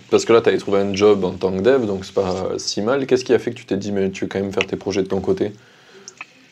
Parce 0.09 0.23
que 0.23 0.31
là, 0.31 0.41
tu 0.41 0.49
avais 0.49 0.57
trouvé 0.57 0.79
un 0.79 0.93
job 0.93 1.25
en 1.25 1.33
tant 1.33 1.51
que 1.51 1.61
dev, 1.61 1.85
donc 1.85 2.05
c'est 2.05 2.13
pas 2.13 2.53
si 2.57 2.81
mal. 2.81 3.05
Qu'est-ce 3.07 3.25
qui 3.25 3.33
a 3.33 3.39
fait 3.39 3.51
que 3.51 3.57
tu 3.57 3.65
t'es 3.65 3.77
dit, 3.77 3.91
mais 3.91 4.09
tu 4.09 4.23
veux 4.23 4.29
quand 4.29 4.39
même 4.39 4.53
faire 4.53 4.65
tes 4.65 4.77
projets 4.77 5.03
de 5.03 5.07
ton 5.07 5.19
côté 5.19 5.51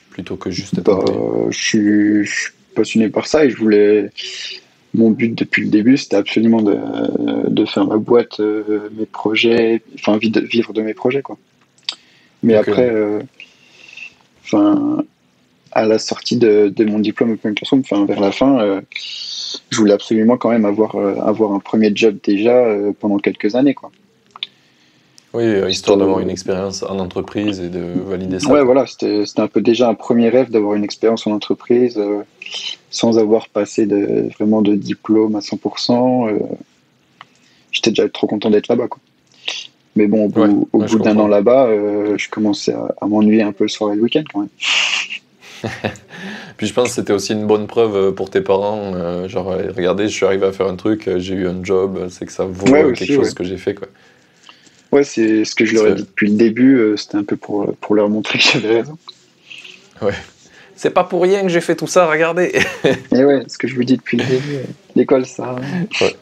Plutôt 0.09 0.35
que 0.35 0.49
juste 0.49 0.77
être 0.77 0.83
bah, 0.83 1.03
je, 1.49 1.57
suis, 1.57 2.29
passionné 2.75 3.09
par 3.09 3.27
ça 3.27 3.45
et 3.45 3.49
je 3.49 3.57
voulais. 3.57 4.09
Mon 4.95 5.11
but 5.11 5.35
depuis 5.35 5.63
le 5.63 5.69
début, 5.69 5.97
c'était 5.97 6.15
absolument 6.15 6.61
de, 6.61 6.77
de, 7.49 7.65
faire 7.65 7.85
ma 7.85 7.97
boîte, 7.97 8.39
euh, 8.39 8.89
mes 8.97 9.05
projets, 9.05 9.81
enfin 9.95 10.17
vivre 10.17 10.73
de 10.73 10.81
mes 10.81 10.93
projets, 10.93 11.21
quoi. 11.21 11.37
Mais 12.43 12.55
après, 12.55 12.89
euh, 12.89 13.21
à 15.71 15.85
la 15.85 15.99
sortie 15.99 16.37
de, 16.37 16.71
de 16.73 16.85
mon 16.85 16.99
diplôme 16.99 17.31
Open 17.31 17.55
Classroom, 17.55 17.81
enfin 17.81 18.05
vers 18.05 18.19
la 18.19 18.31
fin, 18.31 18.59
euh, 18.59 18.81
je 19.69 19.77
voulais 19.77 19.93
absolument 19.93 20.37
quand 20.37 20.51
même 20.51 20.65
avoir, 20.65 20.95
avoir 20.95 21.51
un 21.53 21.59
premier 21.59 21.91
job 21.93 22.17
déjà 22.23 22.63
pendant 22.99 23.17
quelques 23.17 23.55
années, 23.55 23.73
quoi. 23.73 23.91
Oui, 25.35 25.43
euh, 25.43 25.69
histoire 25.69 25.97
d'avoir 25.97 26.21
une 26.21 26.29
expérience 26.29 26.81
en 26.81 26.97
entreprise 26.97 27.59
et 27.59 27.67
de 27.67 27.83
valider 28.07 28.39
ça. 28.39 28.49
Ouais, 28.49 28.63
voilà, 28.63 28.85
c'était 28.87 29.25
un 29.35 29.47
peu 29.47 29.59
déjà 29.59 29.89
un 29.89 29.93
premier 29.93 30.29
rêve 30.29 30.49
d'avoir 30.49 30.75
une 30.75 30.83
expérience 30.85 31.27
en 31.27 31.31
entreprise 31.31 31.97
euh, 31.97 32.21
sans 32.89 33.19
avoir 33.19 33.49
passé 33.49 33.85
de, 33.85 34.29
vraiment 34.37 34.61
de 34.61 34.75
diplôme 34.75 35.35
à 35.35 35.39
100%. 35.39 36.29
Euh, 36.29 36.39
J'étais 37.69 37.89
déjà 37.89 38.07
trop 38.07 38.27
content 38.27 38.49
d'être 38.49 38.69
là-bas. 38.69 38.87
Mais 39.97 40.07
bon, 40.07 40.25
au 40.25 40.79
bout, 40.79 40.99
d'un 40.99 41.17
an 41.17 41.27
là-bas, 41.27 41.67
je 42.15 42.29
commençais 42.29 42.73
à, 42.73 43.05
m'ennuyer 43.05 43.41
un 43.41 43.51
peu 43.51 43.65
le 43.65 43.69
soir 43.69 43.91
et 43.91 43.97
le 43.97 44.03
week-end 44.03 44.23
quand 44.31 44.39
même. 44.39 44.49
Puis 46.57 46.67
je 46.67 46.73
pense 46.73 46.89
que 46.89 46.95
c'était 46.95 47.11
aussi 47.11 47.33
une 47.33 47.45
bonne 47.45 47.67
preuve 47.67 48.13
pour 48.13 48.29
tes 48.29 48.39
parents. 48.39 49.27
genre, 49.27 49.57
regardez, 49.75 50.07
je 50.07 50.13
suis 50.13 50.25
arrivé 50.25 50.45
à 50.45 50.53
faire 50.53 50.67
un 50.67 50.75
truc, 50.77 51.09
j'ai 51.17 51.33
eu 51.33 51.47
un 51.47 51.61
job, 51.61 52.07
c'est 52.09 52.25
que 52.25 52.31
ça 52.31 52.45
vaut 52.45 52.65
quelque 52.65 53.13
chose 53.13 53.33
que 53.33 53.43
j'ai 53.43 53.57
fait. 53.57 53.73
Quoi. 53.73 53.89
Ouais, 54.95 55.03
c'est 55.03 55.43
ce 55.43 55.55
que 55.55 55.65
je 55.65 55.75
leur 55.75 55.87
ai 55.87 55.93
dit 55.93 56.03
depuis 56.03 56.29
le 56.29 56.37
début. 56.37 56.77
Euh, 56.77 56.95
c'était 56.95 57.17
un 57.17 57.25
peu 57.25 57.35
pour, 57.35 57.75
pour 57.81 57.95
leur 57.95 58.07
montrer 58.07 58.39
que 58.39 58.45
j'avais 58.45 58.75
raison. 58.77 58.97
Ouais. 60.01 60.13
C'est 60.77 60.91
pas 60.91 61.03
pour 61.03 61.21
rien 61.21 61.41
que 61.41 61.49
j'ai 61.49 61.59
fait 61.59 61.75
tout 61.75 61.85
ça, 61.85 62.09
regardez. 62.09 62.53
Et 63.11 63.25
ouais, 63.25 63.43
ce 63.49 63.57
que 63.57 63.67
je 63.67 63.75
vous 63.75 63.83
dis 63.83 63.97
depuis 63.97 64.15
le 64.15 64.23
début. 64.23 64.55
Euh, 64.55 64.63
l'école, 64.95 65.25
ça. 65.25 65.55
Ouais. 65.99 66.15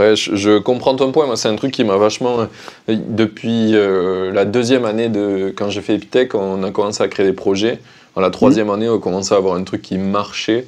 Ouais, 0.00 0.16
je, 0.16 0.58
comprends 0.58 0.96
ton 0.96 1.12
point. 1.12 1.26
Moi, 1.26 1.36
c'est 1.36 1.46
un 1.46 1.54
truc 1.54 1.70
qui 1.70 1.84
m'a 1.84 1.96
vachement. 1.96 2.40
Euh, 2.88 2.96
depuis 2.96 3.70
la 3.70 4.44
deuxième 4.44 4.84
année 4.84 5.08
de 5.08 5.54
quand 5.56 5.70
j'ai 5.70 5.82
fait 5.82 5.94
Epitech, 5.94 6.34
on 6.34 6.64
a 6.64 6.72
commencé 6.72 7.04
à 7.04 7.08
créer 7.08 7.26
des 7.26 7.32
projets. 7.32 7.78
En 8.16 8.20
la 8.20 8.30
troisième 8.30 8.66
mmh. 8.66 8.70
année, 8.70 8.88
on 8.88 8.96
a 8.96 9.00
commencé 9.00 9.32
à 9.32 9.36
avoir 9.36 9.54
un 9.54 9.62
truc 9.62 9.82
qui 9.82 9.96
marchait 9.96 10.66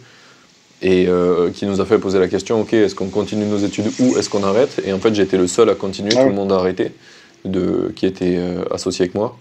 et 0.81 1.07
euh, 1.09 1.51
qui 1.51 1.67
nous 1.67 1.81
a 1.81 1.85
fait 1.85 1.99
poser 1.99 2.19
la 2.19 2.29
question 2.29 2.61
ok, 2.61 2.73
est-ce 2.73 2.95
qu'on 2.95 3.09
continue 3.09 3.45
nos 3.45 3.59
études 3.59 3.91
ou 3.99 4.17
est-ce 4.17 4.31
qu'on 4.31 4.45
arrête? 4.45 4.81
Et 4.87 4.93
en 4.93 4.99
fait, 4.99 5.15
j'étais 5.15 5.37
le 5.37 5.47
seul 5.49 5.69
à 5.71 5.75
continuer, 5.75 6.13
ah 6.17 6.23
tout 6.23 6.29
le 6.29 6.35
monde 6.35 6.53
a 6.53 6.57
arrêté, 6.57 6.93
de, 7.45 7.93
qui 7.97 8.07
était 8.07 8.37
euh, 8.37 8.63
associé 8.73 9.05
avec 9.05 9.15
moi, 9.15 9.37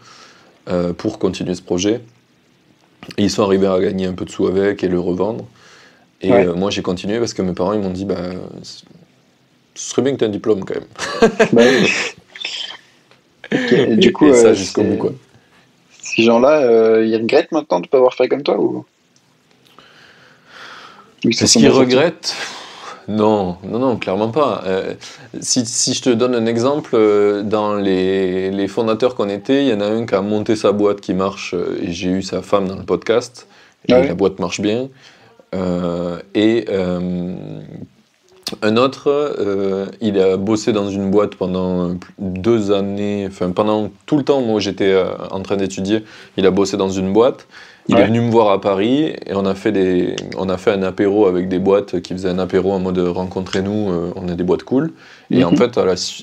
euh, 0.69 0.93
pour 0.93 1.19
continuer 1.19 1.53
ce 1.53 1.61
projet. 1.61 2.01
Et 3.17 3.23
ils 3.23 3.29
sont 3.29 3.43
arrivés 3.43 3.67
à 3.67 3.79
gagner 3.79 4.07
un 4.07 4.13
peu 4.13 4.25
de 4.25 4.31
sous 4.31 4.47
avec 4.47 4.83
et 4.83 4.87
le 4.87 4.99
revendre. 4.99 5.45
Et 6.21 6.31
moi, 6.47 6.71
j'ai 6.71 6.81
continué 6.81 7.19
parce 7.19 7.35
que 7.35 7.43
mes 7.43 7.53
parents 7.53 7.73
ils 7.73 7.79
m'ont 7.79 7.91
dit 7.91 8.03
bah, 8.03 8.15
ce 8.63 8.81
serait 9.75 10.01
bien 10.01 10.13
que 10.13 10.17
tu 10.17 10.23
aies 10.23 10.27
un 10.27 10.31
diplôme 10.31 10.65
quand 10.65 10.73
même. 10.73 10.87
Bah 11.53 11.61
du 13.95 14.11
coup, 14.11 14.33
ça 14.33 14.53
jusqu'au 14.53 14.83
bout. 14.83 14.97
Quoi. 14.97 15.13
Ces 16.01 16.23
gens-là, 16.23 16.99
ils 17.01 17.15
regrettent 17.15 17.51
maintenant 17.51 17.79
de 17.79 17.85
ne 17.85 17.89
pas 17.89 17.97
avoir 17.97 18.15
fait 18.15 18.27
comme 18.27 18.41
toi 18.41 18.59
ou? 18.59 18.83
Est-ce 21.23 21.57
qu'ils 21.57 21.69
regrettent 21.69 22.35
non, 23.07 23.55
non, 23.63 23.79
non, 23.79 23.95
clairement 23.95 24.29
pas. 24.29 24.63
Euh, 24.65 24.93
si, 25.39 25.65
si, 25.65 25.93
je 25.93 26.01
te 26.01 26.09
donne 26.09 26.35
un 26.35 26.45
exemple, 26.45 26.91
euh, 26.93 27.41
dans 27.41 27.75
les, 27.75 28.51
les 28.51 28.67
fondateurs 28.67 29.15
qu'on 29.15 29.29
était, 29.29 29.63
il 29.63 29.69
y 29.69 29.73
en 29.73 29.79
a 29.79 29.85
un 29.85 30.05
qui 30.05 30.13
a 30.13 30.21
monté 30.21 30.57
sa 30.57 30.73
boîte 30.73 30.99
qui 30.99 31.13
marche, 31.13 31.53
euh, 31.53 31.79
et 31.81 31.93
j'ai 31.93 32.09
eu 32.09 32.21
sa 32.21 32.41
femme 32.41 32.67
dans 32.67 32.75
le 32.75 32.83
podcast, 32.83 33.47
et 33.87 33.93
ah 33.93 34.03
la 34.03 34.13
boîte 34.13 34.39
marche 34.39 34.59
bien. 34.59 34.89
et 36.35 36.65
un 38.61 38.77
autre, 38.77 39.95
il 40.01 40.19
a 40.19 40.35
bossé 40.35 40.73
dans 40.73 40.89
une 40.89 41.09
boîte 41.09 41.35
pendant 41.35 41.95
deux 42.17 42.71
années, 42.71 43.25
enfin 43.29 43.51
pendant 43.51 43.89
tout 44.05 44.17
le 44.17 44.23
temps 44.23 44.41
où 44.41 44.59
j'étais 44.59 45.01
en 45.31 45.41
train 45.41 45.55
d'étudier, 45.55 46.03
il 46.35 46.45
a 46.45 46.51
bossé 46.51 46.75
dans 46.75 46.89
une 46.89 47.13
boîte. 47.13 47.47
Il 47.89 47.97
est 47.97 48.05
venu 48.05 48.21
me 48.21 48.29
voir 48.29 48.49
à 48.49 48.59
Paris 48.59 49.13
et 49.25 49.33
on 49.33 49.45
a 49.45 49.55
fait 49.55 49.71
des, 49.71 50.15
on 50.37 50.49
a 50.49 50.57
fait 50.57 50.71
un 50.71 50.83
apéro 50.83 51.25
avec 51.25 51.47
des 51.47 51.59
boîtes 51.59 52.01
qui 52.01 52.13
faisaient 52.13 52.29
un 52.29 52.39
apéro 52.39 52.73
en 52.73 52.79
mode 52.79 52.99
rencontrez-nous, 52.99 53.91
euh, 53.91 54.11
on 54.15 54.27
a 54.27 54.35
des 54.35 54.43
boîtes 54.43 54.63
cool. 54.63 54.91
Et 55.31 55.43
en 55.43 55.51
mhm. 55.51 55.57
fait, 55.57 55.79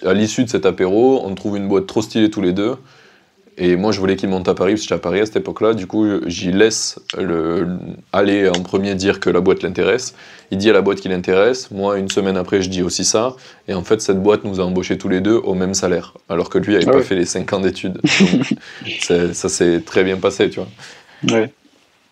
à 0.06 0.14
l'issue 0.14 0.44
de 0.44 0.50
cet 0.50 0.66
apéro, 0.66 1.22
on 1.24 1.34
trouve 1.34 1.56
une 1.56 1.68
boîte 1.68 1.86
trop 1.86 2.02
stylée 2.02 2.30
tous 2.30 2.42
les 2.42 2.52
deux. 2.52 2.76
Et 3.56 3.76
moi, 3.76 3.92
je 3.92 4.00
voulais 4.00 4.16
qu'il 4.16 4.28
monte 4.28 4.48
à 4.48 4.54
Paris, 4.54 4.72
parce 4.72 4.80
que 4.80 4.84
j'étais 4.86 4.94
à 4.94 4.98
Paris 4.98 5.20
à 5.20 5.26
cette 5.26 5.36
époque-là. 5.36 5.74
Du 5.74 5.86
coup, 5.86 6.04
j'y 6.26 6.50
laisse 6.50 6.98
le, 7.16 7.68
aller 8.12 8.48
en 8.48 8.62
premier 8.62 8.96
dire 8.96 9.20
que 9.20 9.30
la 9.30 9.40
boîte 9.40 9.62
l'intéresse. 9.62 10.14
Il 10.50 10.58
dit 10.58 10.70
à 10.70 10.72
la 10.72 10.82
boîte 10.82 11.00
qu'il 11.00 11.12
l'intéresse. 11.12 11.70
Moi, 11.70 11.98
une 11.98 12.08
semaine 12.08 12.36
après, 12.36 12.62
je 12.62 12.68
dis 12.68 12.82
aussi 12.82 13.04
ça. 13.04 13.36
Et 13.68 13.74
en 13.74 13.84
fait, 13.84 14.00
cette 14.00 14.20
boîte 14.20 14.44
nous 14.44 14.60
a 14.60 14.64
embauchés 14.64 14.98
tous 14.98 15.08
les 15.08 15.20
deux 15.20 15.36
au 15.36 15.54
même 15.54 15.74
salaire. 15.74 16.14
Alors 16.28 16.50
que 16.50 16.58
lui 16.58 16.72
n'avait 16.72 16.88
ah 16.88 16.92
pas 16.92 17.02
fait 17.02 17.14
les 17.14 17.26
5 17.26 17.52
ans 17.52 17.60
d'études. 17.60 18.00
ça 19.00 19.48
s'est 19.48 19.82
très 19.86 20.02
bien 20.02 20.16
passé, 20.16 20.50
tu 20.50 20.58
vois. 20.58 20.68
Ouais. 21.30 21.52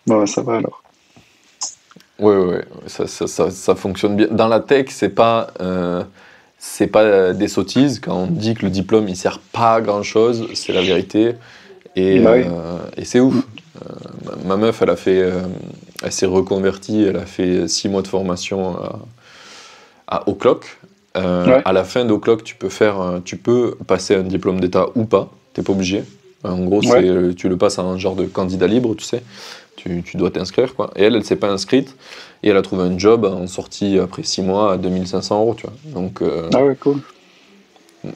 Bon, 0.05 0.25
ça 0.25 0.41
va 0.41 0.57
alors. 0.57 0.83
Oui, 2.19 2.35
oui, 2.35 2.57
ça, 2.87 3.07
ça, 3.07 3.49
ça, 3.49 3.75
fonctionne 3.75 4.15
bien. 4.15 4.27
Dans 4.29 4.47
la 4.47 4.59
tech, 4.59 4.87
c'est 4.89 5.09
pas, 5.09 5.47
euh, 5.61 6.03
c'est 6.57 6.87
pas 6.87 7.33
des 7.33 7.47
sottises. 7.47 7.99
Quand 7.99 8.15
on 8.15 8.27
dit 8.27 8.53
que 8.53 8.63
le 8.63 8.69
diplôme, 8.69 9.09
il 9.09 9.15
sert 9.17 9.39
pas 9.39 9.75
à 9.75 9.81
grand 9.81 10.03
chose, 10.03 10.47
c'est 10.53 10.73
la 10.73 10.81
vérité. 10.81 11.33
Et, 11.95 12.19
bah 12.19 12.31
euh, 12.31 12.77
et 12.97 13.05
c'est 13.05 13.19
ouf. 13.19 13.35
Euh, 13.35 13.95
ma 14.45 14.57
meuf, 14.57 14.81
elle 14.81 14.91
a 14.91 14.95
fait, 14.95 15.27
elle 16.03 16.11
s'est 16.11 16.27
reconvertie, 16.27 17.03
elle 17.03 17.17
a 17.17 17.25
fait 17.25 17.67
six 17.67 17.89
mois 17.89 18.03
de 18.03 18.07
formation 18.07 18.77
à, 18.77 18.99
à 20.07 20.29
O'Clock. 20.29 20.77
À 21.15 21.73
la 21.73 21.83
fin 21.83 22.05
d'Oclock, 22.05 22.43
tu 22.43 22.55
peux 22.55 22.69
faire, 22.69 23.21
tu 23.25 23.37
peux 23.37 23.75
passer 23.87 24.15
un 24.15 24.23
diplôme 24.23 24.59
d'état 24.59 24.87
ou 24.95 25.05
pas. 25.05 25.31
T'es 25.53 25.61
pas 25.61 25.73
obligé. 25.73 26.03
En 26.43 26.65
gros, 26.65 26.81
tu 26.81 27.49
le 27.49 27.57
passes 27.57 27.79
à 27.79 27.83
un 27.83 27.97
genre 27.97 28.15
de 28.15 28.25
candidat 28.25 28.67
libre, 28.67 28.95
tu 28.95 29.05
sais. 29.05 29.23
Tu, 29.75 30.03
tu 30.03 30.17
dois 30.17 30.31
t'inscrire, 30.31 30.75
quoi. 30.75 30.91
Et 30.95 31.03
elle, 31.03 31.15
elle 31.15 31.23
s'est 31.23 31.35
pas 31.35 31.49
inscrite. 31.49 31.95
Et 32.43 32.49
elle 32.49 32.57
a 32.57 32.61
trouvé 32.61 32.83
un 32.83 32.97
job 32.97 33.25
en 33.25 33.47
sortie 33.47 33.97
après 33.99 34.23
6 34.23 34.41
mois 34.41 34.73
à 34.73 34.77
2500 34.77 35.39
euros, 35.39 35.55
tu 35.55 35.65
vois. 35.65 35.73
Donc, 35.85 36.21
euh, 36.21 36.49
ah 36.53 36.63
ouais, 36.63 36.75
cool. 36.75 36.99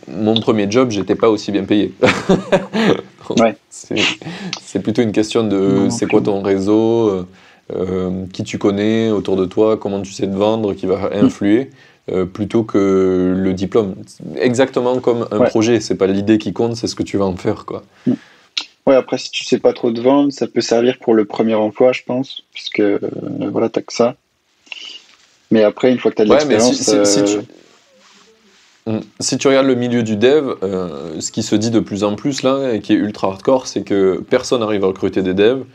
Mon 0.08 0.40
premier 0.40 0.70
job, 0.70 0.92
j'étais 0.92 1.16
pas 1.16 1.30
aussi 1.30 1.52
bien 1.52 1.64
payé. 1.64 1.94
ouais. 3.30 3.56
C'est 3.70 4.82
plutôt 4.82 5.02
une 5.02 5.14
question 5.14 5.46
de 5.46 5.88
c'est 5.90 6.08
quoi 6.08 6.22
ton 6.22 6.42
réseau, 6.42 7.10
euh, 7.10 7.28
euh, 7.74 8.26
qui 8.34 8.44
tu 8.44 8.58
connais 8.58 9.12
autour 9.12 9.38
de 9.38 9.46
toi, 9.46 9.78
comment 9.78 10.02
tu 10.02 10.12
sais 10.12 10.28
te 10.28 10.36
vendre, 10.36 10.74
qui 10.74 10.86
va 10.86 11.10
influer. 11.14 11.70
Plutôt 12.34 12.64
que 12.64 13.36
le 13.38 13.54
diplôme. 13.54 13.96
Exactement 14.38 15.00
comme 15.00 15.28
un 15.32 15.42
projet, 15.42 15.80
c'est 15.80 15.96
pas 15.96 16.08
l'idée 16.08 16.38
qui 16.38 16.54
compte, 16.54 16.76
c'est 16.76 16.88
ce 16.88 16.96
que 16.96 17.04
tu 17.04 17.18
vas 17.18 17.26
en 17.26 17.36
faire. 17.36 17.66
Quoi. 17.66 17.84
Ouais, 18.88 18.96
après, 18.96 19.18
si 19.18 19.30
tu 19.30 19.44
sais 19.44 19.60
pas 19.60 19.74
trop 19.74 19.92
te 19.92 20.00
vendre, 20.00 20.32
ça 20.32 20.48
peut 20.48 20.62
servir 20.62 20.98
pour 20.98 21.14
le 21.14 21.26
premier 21.26 21.56
emploi, 21.56 21.92
je 21.92 22.04
pense, 22.04 22.44
puisque 22.54 22.80
euh, 22.80 23.00
voilà, 23.52 23.68
t'as 23.68 23.82
que 23.82 23.92
ça. 23.92 24.16
Mais 25.52 25.62
après, 25.62 25.92
une 25.92 26.00
fois 26.00 26.10
que 26.10 26.22
as 26.22 26.26
de 26.26 26.32
l'expérience. 26.32 26.88
Hmm. 28.86 29.02
Si, 29.20 29.38
tu... 29.38 29.50
regardes 29.50 29.68
le 29.68 29.76
milieu 29.76 30.04
du 30.04 30.16
dev, 30.16 30.56
euh, 30.64 31.20
ce 31.20 31.34
qui 31.34 31.44
se 31.44 31.58
dit 31.58 31.70
de 31.70 31.82
plus 31.82 32.06
en 32.06 32.16
plus 32.16 32.44
là, 32.44 32.72
et 32.72 32.80
qui 32.80 32.94
est 32.94 32.96
ultra 32.96 33.28
hardcore, 33.28 33.68
c'est 33.68 33.84
que 33.84 34.24
personne 34.30 34.62
n'arrive 34.62 34.86
à 34.86 34.88
recruter 34.88 35.22
des 35.22 35.34
devs 35.34 35.66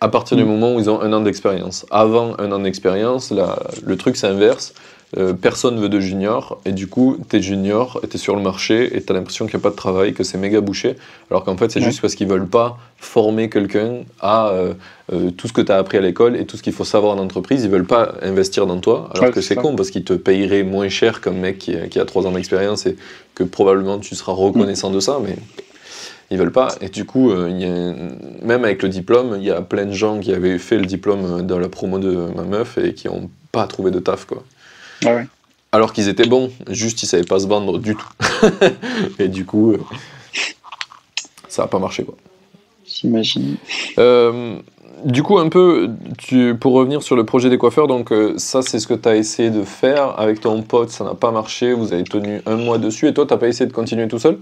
à 0.00 0.08
partir 0.08 0.38
du 0.38 0.44
hmm. 0.44 0.48
moment 0.48 0.74
où 0.76 0.80
ils 0.80 0.88
ont 0.88 1.02
un 1.02 1.12
an 1.12 1.20
d'expérience. 1.20 1.84
Avant 1.90 2.34
un 2.38 2.50
an 2.50 2.60
d'expérience, 2.60 3.30
le 3.30 3.96
truc 3.98 4.16
s'inverse. 4.16 4.72
Euh, 5.16 5.32
personne 5.32 5.80
veut 5.80 5.88
de 5.88 5.98
junior, 5.98 6.60
et 6.64 6.70
du 6.70 6.86
coup, 6.86 7.16
tu 7.28 7.36
es 7.36 7.42
junior, 7.42 8.00
tu 8.08 8.16
es 8.16 8.18
sur 8.18 8.36
le 8.36 8.42
marché, 8.42 8.96
et 8.96 9.02
tu 9.02 9.12
as 9.12 9.16
l'impression 9.16 9.46
qu'il 9.46 9.56
n'y 9.56 9.60
a 9.60 9.64
pas 9.64 9.70
de 9.70 9.76
travail, 9.76 10.12
que 10.12 10.22
c'est 10.22 10.38
méga 10.38 10.60
bouché, 10.60 10.94
alors 11.30 11.44
qu'en 11.44 11.56
fait, 11.56 11.72
c'est 11.72 11.80
juste 11.80 12.00
parce 12.00 12.14
qu'ils 12.14 12.28
veulent 12.28 12.46
pas 12.46 12.78
former 12.96 13.50
quelqu'un 13.50 14.02
à 14.20 14.50
euh, 14.50 14.74
euh, 15.12 15.32
tout 15.32 15.48
ce 15.48 15.52
que 15.52 15.62
tu 15.62 15.72
as 15.72 15.78
appris 15.78 15.98
à 15.98 16.00
l'école 16.00 16.36
et 16.36 16.46
tout 16.46 16.56
ce 16.56 16.62
qu'il 16.62 16.72
faut 16.72 16.84
savoir 16.84 17.16
en 17.16 17.18
entreprise, 17.18 17.64
ils 17.64 17.70
veulent 17.70 17.86
pas 17.86 18.14
investir 18.22 18.66
dans 18.66 18.78
toi, 18.78 19.10
alors 19.12 19.32
que 19.32 19.40
c'est 19.40 19.56
con, 19.56 19.74
parce 19.74 19.90
qu'ils 19.90 20.04
te 20.04 20.12
payeraient 20.12 20.62
moins 20.62 20.88
cher 20.88 21.20
qu'un 21.20 21.32
mec 21.32 21.58
qui, 21.58 21.74
qui, 21.88 21.98
a 21.98 22.04
3 22.04 22.28
ans 22.28 22.32
d'expérience, 22.32 22.86
et 22.86 22.96
que 23.34 23.42
probablement 23.42 23.98
tu 23.98 24.14
seras 24.14 24.32
reconnaissant 24.32 24.90
de 24.90 25.00
ça, 25.00 25.18
mais 25.20 25.34
ils 26.30 26.38
veulent 26.38 26.52
pas. 26.52 26.68
Et 26.80 26.88
du 26.88 27.04
coup, 27.04 27.32
y 27.32 27.64
a, 27.64 27.94
même 28.44 28.64
avec 28.64 28.80
le 28.84 28.88
diplôme, 28.88 29.38
il 29.40 29.44
y 29.44 29.50
a 29.50 29.60
plein 29.60 29.86
de 29.86 29.92
gens 29.92 30.20
qui 30.20 30.32
avaient 30.32 30.58
fait 30.58 30.78
le 30.78 30.86
diplôme 30.86 31.42
dans 31.42 31.58
la 31.58 31.68
promo 31.68 31.98
de 31.98 32.28
ma 32.36 32.44
meuf 32.44 32.78
et 32.78 32.94
qui 32.94 33.08
n'ont 33.08 33.28
pas 33.50 33.66
trouvé 33.66 33.90
de 33.90 33.98
taf, 33.98 34.26
quoi. 34.26 34.44
Ah 35.06 35.22
Alors 35.72 35.92
qu'ils 35.92 36.08
étaient 36.08 36.26
bons, 36.26 36.50
juste 36.68 37.02
ils 37.02 37.06
savaient 37.06 37.24
pas 37.24 37.40
se 37.40 37.46
vendre 37.46 37.78
du 37.78 37.96
tout. 37.96 38.08
et 39.18 39.28
du 39.28 39.44
coup, 39.44 39.72
euh, 39.72 39.78
ça 41.48 41.62
n'a 41.62 41.68
pas 41.68 41.78
marché 41.78 42.04
quoi. 42.04 42.16
J'imagine. 42.86 43.56
Euh, 43.98 44.56
du 45.04 45.22
coup, 45.22 45.38
un 45.38 45.48
peu, 45.48 45.90
tu, 46.18 46.54
pour 46.54 46.72
revenir 46.74 47.02
sur 47.02 47.16
le 47.16 47.24
projet 47.24 47.48
des 47.48 47.58
coiffeurs, 47.58 47.86
donc 47.86 48.12
euh, 48.12 48.34
ça 48.36 48.62
c'est 48.62 48.78
ce 48.78 48.86
que 48.86 48.94
tu 48.94 49.08
as 49.08 49.16
essayé 49.16 49.50
de 49.50 49.62
faire 49.62 50.18
avec 50.18 50.40
ton 50.40 50.62
pote, 50.62 50.90
ça 50.90 51.04
n'a 51.04 51.14
pas 51.14 51.30
marché, 51.30 51.72
vous 51.72 51.92
avez 51.92 52.04
tenu 52.04 52.42
un 52.46 52.56
mois 52.56 52.78
dessus, 52.78 53.08
et 53.08 53.14
toi 53.14 53.26
tu 53.26 53.32
n'as 53.32 53.38
pas 53.38 53.48
essayé 53.48 53.66
de 53.66 53.72
continuer 53.72 54.08
tout 54.08 54.18
seul? 54.18 54.38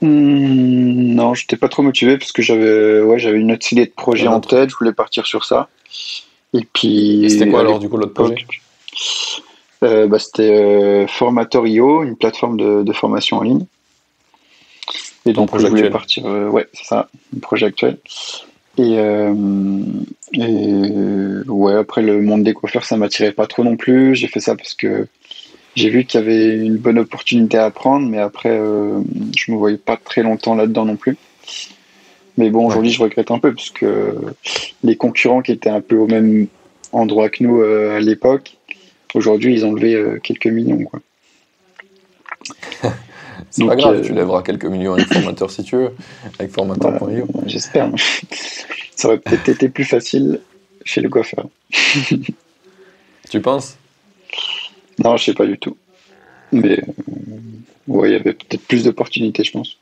Non, 0.00 0.08
hmm, 0.08 1.14
Non, 1.14 1.34
j'étais 1.34 1.56
pas 1.56 1.68
trop 1.68 1.82
motivé 1.82 2.18
parce 2.18 2.32
que 2.32 2.42
j'avais 2.42 3.00
ouais, 3.00 3.18
j'avais 3.18 3.38
une 3.38 3.52
autre 3.52 3.64
série 3.64 3.86
de 3.86 3.92
projets 3.94 4.26
en 4.26 4.40
tête, 4.40 4.70
je 4.70 4.76
voulais 4.76 4.92
partir 4.92 5.26
sur 5.26 5.44
ça. 5.44 5.68
Et 6.52 6.66
puis. 6.72 7.26
C'était 7.28 7.48
quoi 7.48 7.60
alors 7.60 7.78
du 7.78 7.88
coup 7.88 7.96
l'autre 7.96 8.14
projet? 8.14 8.46
Euh, 9.84 10.06
bah, 10.06 10.18
C'était 10.18 10.50
euh, 10.50 11.06
Formator.io, 11.06 12.02
une 12.02 12.16
plateforme 12.16 12.56
de, 12.56 12.92
formation 12.92 13.38
en 13.38 13.42
ligne. 13.42 13.66
Et 15.26 15.32
donc, 15.32 15.56
je 15.58 15.66
voulais 15.66 15.90
partir. 15.90 16.26
Euh, 16.26 16.48
ouais, 16.48 16.66
c'est 16.72 16.84
ça, 16.84 17.08
un 17.34 17.38
projet 17.40 17.66
actuel. 17.66 17.98
Et, 18.76 18.96
ouais, 21.46 21.74
après, 21.74 22.02
le 22.02 22.20
monde 22.22 22.42
des 22.42 22.54
coiffeurs, 22.54 22.84
ça 22.84 22.96
m'attirait 22.96 23.32
pas 23.32 23.46
trop 23.46 23.64
non 23.64 23.76
plus. 23.76 24.14
J'ai 24.14 24.26
fait 24.26 24.40
ça 24.40 24.56
parce 24.56 24.74
que 24.74 25.06
j'ai 25.76 25.90
vu 25.90 26.04
qu'il 26.04 26.20
y 26.20 26.22
avait 26.22 26.56
une 26.56 26.76
bonne 26.76 26.98
opportunité 26.98 27.56
à 27.58 27.70
prendre, 27.70 28.08
mais 28.08 28.18
après, 28.18 28.56
je 29.36 29.52
me 29.52 29.56
voyais 29.56 29.78
pas 29.78 29.96
très 29.96 30.22
longtemps 30.22 30.54
là-dedans 30.54 30.84
non 30.84 30.96
plus. 30.96 31.16
Mais 32.36 32.50
bon, 32.50 32.66
aujourd'hui, 32.66 32.90
je 32.90 33.00
regrette 33.00 33.30
un 33.30 33.38
peu 33.38 33.54
parce 33.54 33.70
que 33.70 34.16
les 34.82 34.96
concurrents 34.96 35.40
qui 35.40 35.52
étaient 35.52 35.70
un 35.70 35.80
peu 35.80 35.96
au 35.96 36.06
même 36.06 36.48
endroit 36.92 37.28
que 37.28 37.44
nous 37.44 37.62
à 37.62 38.00
l'époque, 38.00 38.56
Aujourd'hui, 39.14 39.54
ils 39.54 39.64
ont 39.64 39.72
levé 39.72 39.94
euh, 39.94 40.18
quelques 40.18 40.48
millions. 40.48 40.82
Quoi. 40.84 41.00
C'est 43.50 43.64
pas 43.64 43.76
grave, 43.76 44.02
tu 44.02 44.12
euh, 44.12 44.16
lèveras 44.16 44.42
quelques 44.42 44.64
millions 44.64 44.94
avec 44.94 45.06
formateur 45.06 45.50
si 45.50 45.62
tu 45.62 45.76
veux, 45.76 45.94
avec 46.38 46.52
formateur.io. 46.52 47.26
J'espère. 47.46 47.90
Ça 48.96 49.08
aurait 49.08 49.18
peut-être 49.18 49.48
été 49.48 49.68
plus 49.68 49.84
facile 49.84 50.40
chez 50.84 51.00
le 51.00 51.08
coiffeur. 51.08 51.46
tu 53.30 53.40
penses? 53.40 53.76
Non, 54.98 55.16
je 55.16 55.24
sais 55.24 55.34
pas 55.34 55.46
du 55.46 55.58
tout. 55.58 55.76
Mais 56.52 56.78
euh, 56.78 56.82
ouais, 57.86 58.10
il 58.10 58.12
y 58.12 58.16
avait 58.16 58.32
peut-être 58.32 58.66
plus 58.66 58.84
d'opportunités, 58.84 59.44
je 59.44 59.52
pense. 59.52 59.78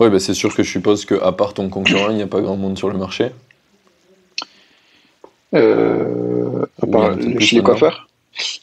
Oui, 0.00 0.10
bah 0.10 0.18
c'est 0.18 0.34
sûr 0.34 0.54
que 0.54 0.62
je 0.62 0.70
suppose 0.70 1.04
qu'à 1.04 1.32
part 1.32 1.54
ton 1.54 1.68
concurrent, 1.68 2.10
il 2.10 2.16
n'y 2.16 2.22
a 2.22 2.26
pas 2.26 2.40
grand 2.40 2.56
monde 2.56 2.76
sur 2.76 2.88
le 2.88 2.98
marché. 2.98 3.28
Euh, 5.54 6.64
chez 7.38 7.56
les 7.56 7.62
coiffeurs. 7.62 8.08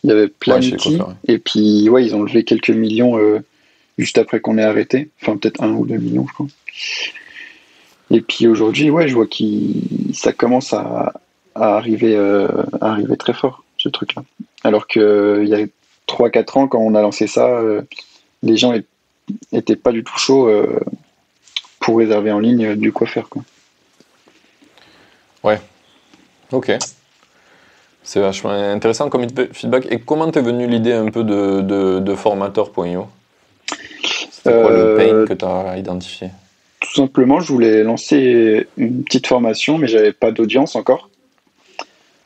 Il 0.03 0.09
y 0.09 0.13
avait 0.13 0.27
plein 0.27 0.59
d'outils. 0.59 0.99
Et 1.27 1.37
puis, 1.37 1.89
ouais, 1.89 2.03
ils 2.03 2.15
ont 2.15 2.23
levé 2.23 2.43
quelques 2.43 2.71
millions 2.71 3.17
euh, 3.17 3.39
juste 3.97 4.17
après 4.17 4.39
qu'on 4.39 4.57
ait 4.57 4.63
arrêté. 4.63 5.09
Enfin, 5.21 5.37
peut-être 5.37 5.61
un 5.61 5.71
ou 5.73 5.85
deux 5.85 5.97
millions, 5.97 6.25
je 6.27 6.33
crois. 6.33 6.47
Et 8.11 8.21
puis 8.21 8.47
aujourd'hui, 8.47 8.89
ouais, 8.89 9.07
je 9.07 9.13
vois 9.13 9.27
que 9.27 9.35
ça 10.13 10.33
commence 10.33 10.73
à, 10.73 11.13
arriver, 11.53 12.15
euh, 12.15 12.47
à 12.81 12.93
arriver 12.93 13.17
très 13.17 13.33
fort, 13.33 13.63
ce 13.77 13.89
truc-là. 13.89 14.23
Alors 14.63 14.87
qu'il 14.87 15.45
y 15.45 15.53
a 15.53 15.65
3-4 16.07 16.57
ans, 16.57 16.67
quand 16.67 16.79
on 16.79 16.95
a 16.95 17.01
lancé 17.01 17.27
ça, 17.27 17.61
les 18.41 18.57
gens 18.57 18.73
n'étaient 19.51 19.75
pas 19.75 19.91
du 19.91 20.03
tout 20.03 20.17
chauds 20.17 20.49
pour 21.79 21.99
réserver 21.99 22.31
en 22.31 22.39
ligne 22.39 22.75
du 22.75 22.91
coiffeur. 22.91 23.29
Quoi. 23.29 23.43
Ouais, 25.43 25.59
Ok. 26.51 26.71
C'est 28.03 28.19
vachement 28.19 28.49
intéressant 28.49 29.09
comme 29.09 29.27
feedback. 29.53 29.85
Et 29.91 29.99
comment 29.99 30.31
t'es 30.31 30.41
venue 30.41 30.67
l'idée 30.67 30.93
un 30.93 31.11
peu 31.11 31.23
de, 31.23 31.61
de, 31.61 31.99
de 31.99 32.15
formateur.io 32.15 33.07
C'était 34.31 34.61
quoi 34.61 34.71
le 34.71 34.95
pain 34.97 35.13
euh, 35.13 35.27
que 35.27 35.33
tu 35.33 35.45
as 35.45 35.77
identifié? 35.77 36.29
Tout 36.79 36.93
simplement, 36.93 37.39
je 37.39 37.51
voulais 37.51 37.83
lancer 37.83 38.67
une 38.77 39.03
petite 39.03 39.27
formation, 39.27 39.77
mais 39.77 39.87
j'avais 39.87 40.13
pas 40.13 40.31
d'audience 40.31 40.75
encore. 40.75 41.09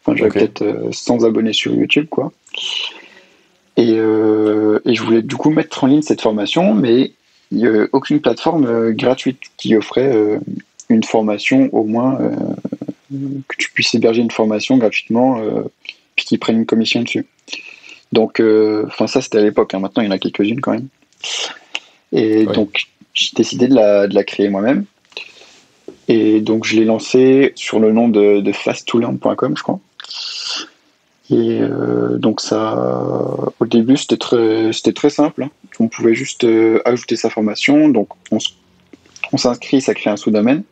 Enfin, 0.06 0.16
j'avais 0.16 0.30
peut-être 0.30 0.64
100 0.92 1.24
euh, 1.24 1.28
abonnés 1.28 1.54
sur 1.54 1.74
YouTube, 1.74 2.08
quoi. 2.10 2.32
Et, 3.76 3.96
euh, 3.98 4.80
et, 4.86 4.94
je 4.94 5.04
voulais 5.04 5.24
du 5.24 5.36
coup 5.36 5.50
mettre 5.50 5.84
en 5.84 5.88
ligne 5.88 6.04
cette 6.04 6.22
formation, 6.22 6.74
mais 6.74 7.12
il 7.52 7.58
n'y 7.58 7.68
a 7.68 7.88
aucune 7.92 8.22
plateforme 8.22 8.92
gratuite 8.92 9.40
qui 9.58 9.76
offrait 9.76 10.40
une 10.90 11.04
formation 11.04 11.70
au 11.74 11.84
moins 11.84 12.20
que 13.47 13.56
tu 13.58 13.71
puisses 13.71 13.93
héberger 13.95 14.21
une 14.21 14.32
formation 14.32 14.78
gratuitement, 14.78 15.39
euh, 15.39 15.63
puis 16.15 16.26
qu'ils 16.26 16.39
prennent 16.39 16.58
une 16.58 16.65
commission 16.65 17.02
dessus. 17.02 17.26
Donc, 18.12 18.39
euh, 18.39 18.86
enfin, 18.88 19.08
ça 19.08 19.21
c'était 19.21 19.39
à 19.39 19.41
l'époque, 19.41 19.73
hein. 19.73 19.80
maintenant 19.80 20.04
il 20.04 20.06
y 20.06 20.10
en 20.10 20.12
a 20.12 20.19
quelques-unes 20.19 20.62
quand 20.62 20.71
même. 20.71 20.88
Et 22.12 22.45
donc, 22.45 22.88
j'ai 23.13 23.32
décidé 23.36 23.67
de 23.67 23.76
la, 23.76 24.08
de 24.08 24.13
la 24.13 24.23
créer 24.23 24.49
moi-même. 24.49 24.86
Et 26.08 26.41
donc, 26.41 26.65
je 26.65 26.76
l'ai 26.76 26.86
lancé 26.86 27.54
sur 27.56 27.80
le 27.80 27.91
nom 27.91 28.08
de, 28.10 28.41
de 28.41 28.52
fasttolearn.com, 28.52 29.58
je 29.58 29.63
crois. 29.63 29.80
Et 31.30 31.60
euh, 31.62 32.17
donc, 32.17 32.41
ça, 32.41 32.76
au 33.60 33.65
début, 33.65 33.97
c'était 33.97 34.17
très, 34.17 34.71
c'était 34.73 34.93
très 34.93 35.10
simple. 35.10 35.43
Hein. 35.43 35.49
On 35.80 35.88
pouvait 35.88 36.13
juste 36.13 36.45
ajouter 36.86 37.15
sa 37.15 37.30
formation. 37.32 37.89
Donc, 37.89 38.10
on, 38.32 38.38
on 39.32 39.38
s'inscrit, 39.38 39.82
ça 39.82 39.95
crée 39.95 40.12
un 40.12 40.17
sous-domaine. 40.17 40.63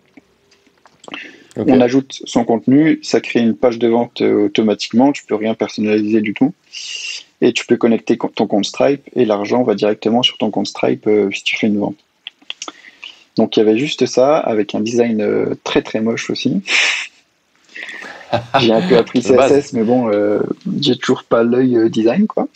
On 1.57 1.81
ajoute 1.81 2.21
son 2.25 2.45
contenu, 2.45 2.99
ça 3.03 3.19
crée 3.19 3.41
une 3.41 3.55
page 3.55 3.77
de 3.77 3.87
vente 3.89 4.21
euh, 4.21 4.45
automatiquement, 4.45 5.11
tu 5.11 5.25
peux 5.25 5.35
rien 5.35 5.53
personnaliser 5.53 6.21
du 6.21 6.33
tout. 6.33 6.53
Et 7.41 7.51
tu 7.51 7.65
peux 7.65 7.75
connecter 7.75 8.17
ton 8.17 8.47
compte 8.47 8.65
Stripe 8.65 9.01
et 9.15 9.25
l'argent 9.25 9.63
va 9.63 9.75
directement 9.75 10.23
sur 10.23 10.37
ton 10.37 10.49
compte 10.49 10.67
Stripe 10.67 11.07
euh, 11.07 11.29
si 11.31 11.43
tu 11.43 11.57
fais 11.57 11.67
une 11.67 11.79
vente. 11.79 11.97
Donc 13.35 13.57
il 13.57 13.59
y 13.59 13.63
avait 13.63 13.77
juste 13.77 14.05
ça, 14.05 14.37
avec 14.37 14.75
un 14.75 14.79
design 14.79 15.21
euh, 15.21 15.55
très 15.63 15.81
très 15.81 15.99
moche 15.99 16.29
aussi. 16.29 16.61
j'ai 18.59 18.71
un 18.71 18.87
peu 18.87 18.97
appris 18.97 19.21
CSS, 19.21 19.73
mais 19.73 19.83
bon, 19.83 20.09
j'ai 20.79 20.95
toujours 20.95 21.25
pas 21.25 21.43
l'œil 21.43 21.89
design 21.89 22.27
quoi. 22.27 22.47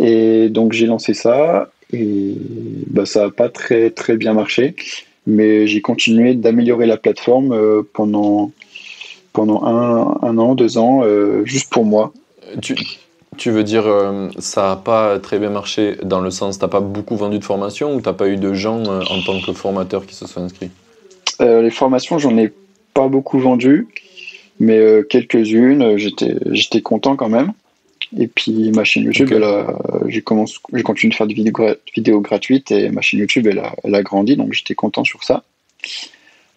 Et 0.00 0.48
donc 0.48 0.72
j'ai 0.72 0.86
lancé 0.86 1.14
ça 1.14 1.70
et 1.92 2.34
bah, 2.88 3.06
ça 3.06 3.26
n'a 3.26 3.30
pas 3.30 3.48
très 3.48 3.90
très 3.90 4.16
bien 4.16 4.32
marché 4.32 4.74
mais 5.26 5.66
j'ai 5.66 5.80
continué 5.80 6.34
d'améliorer 6.34 6.86
la 6.86 6.96
plateforme 6.96 7.52
euh, 7.52 7.82
pendant, 7.92 8.50
pendant 9.32 9.64
un, 9.64 10.18
un 10.22 10.38
an, 10.38 10.54
deux 10.54 10.78
ans, 10.78 11.02
euh, 11.02 11.44
juste 11.44 11.70
pour 11.70 11.84
moi. 11.84 12.12
Tu, 12.60 12.76
tu 13.36 13.50
veux 13.50 13.64
dire, 13.64 13.86
euh, 13.86 14.28
ça 14.38 14.68
n'a 14.68 14.76
pas 14.76 15.18
très 15.18 15.38
bien 15.38 15.50
marché 15.50 15.96
dans 16.02 16.20
le 16.20 16.30
sens, 16.30 16.58
tu 16.58 16.64
n'as 16.64 16.68
pas 16.68 16.80
beaucoup 16.80 17.16
vendu 17.16 17.38
de 17.38 17.44
formation 17.44 17.94
ou 17.94 18.00
tu 18.00 18.08
n'as 18.08 18.14
pas 18.14 18.28
eu 18.28 18.36
de 18.36 18.54
gens 18.54 18.82
en 18.84 19.22
tant 19.24 19.40
que 19.40 19.52
formateur 19.52 20.06
qui 20.06 20.14
se 20.14 20.26
sont 20.26 20.42
inscrits? 20.42 20.70
Les 21.40 21.70
formations, 21.70 22.18
j'en 22.18 22.36
ai 22.38 22.52
pas 22.92 23.08
beaucoup 23.08 23.40
vendu, 23.40 23.88
mais 24.60 25.02
quelques-unes, 25.10 25.96
j'étais 25.96 26.80
content 26.80 27.16
quand 27.16 27.28
même. 27.28 27.52
Et 28.18 28.26
puis 28.26 28.70
ma 28.72 28.84
chaîne 28.84 29.04
YouTube, 29.04 29.28
j'ai 30.06 30.22
continué 30.22 31.10
de 31.10 31.14
faire 31.14 31.26
des 31.26 31.34
vidéos, 31.34 32.20
gratuites 32.20 32.70
et 32.70 32.88
ma 32.90 33.00
chaîne 33.00 33.20
YouTube, 33.20 33.46
elle 33.46 33.58
a, 33.58 33.74
elle 33.82 33.94
a 33.94 34.02
grandi, 34.02 34.36
donc 34.36 34.52
j'étais 34.52 34.74
content 34.74 35.04
sur 35.04 35.24
ça. 35.24 35.42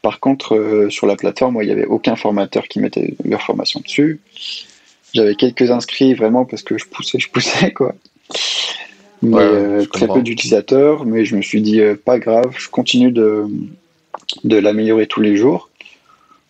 Par 0.02 0.20
contre, 0.20 0.56
euh, 0.56 0.90
sur 0.90 1.08
la 1.08 1.16
plateforme, 1.16 1.58
il 1.62 1.66
n'y 1.66 1.72
avait 1.72 1.86
aucun 1.86 2.16
formateur 2.16 2.68
qui 2.68 2.80
mettait 2.80 3.16
leur 3.26 3.42
formation 3.42 3.80
dessus. 3.80 4.20
J'avais 5.14 5.36
quelques 5.36 5.72
inscrits 5.72 6.14
vraiment 6.14 6.46
parce 6.46 6.62
que 6.62 6.78
je 6.78 6.86
poussais, 6.86 7.20
je 7.20 7.30
poussais 7.30 7.72
quoi. 7.72 7.96
Mais 9.24 9.38
euh, 9.38 9.86
très 9.86 10.08
peu 10.08 10.22
d'utilisateurs, 10.22 11.06
mais 11.06 11.26
je 11.26 11.36
me 11.36 11.42
suis 11.42 11.62
dit 11.62 11.82
euh, 11.82 11.96
pas 11.96 12.20
grave, 12.20 12.56
je 12.58 12.70
continue 12.70 13.12
de, 13.12 13.46
de 14.44 14.58
l'améliorer 14.58 15.08
tous 15.08 15.22
les 15.22 15.36
jours 15.36 15.67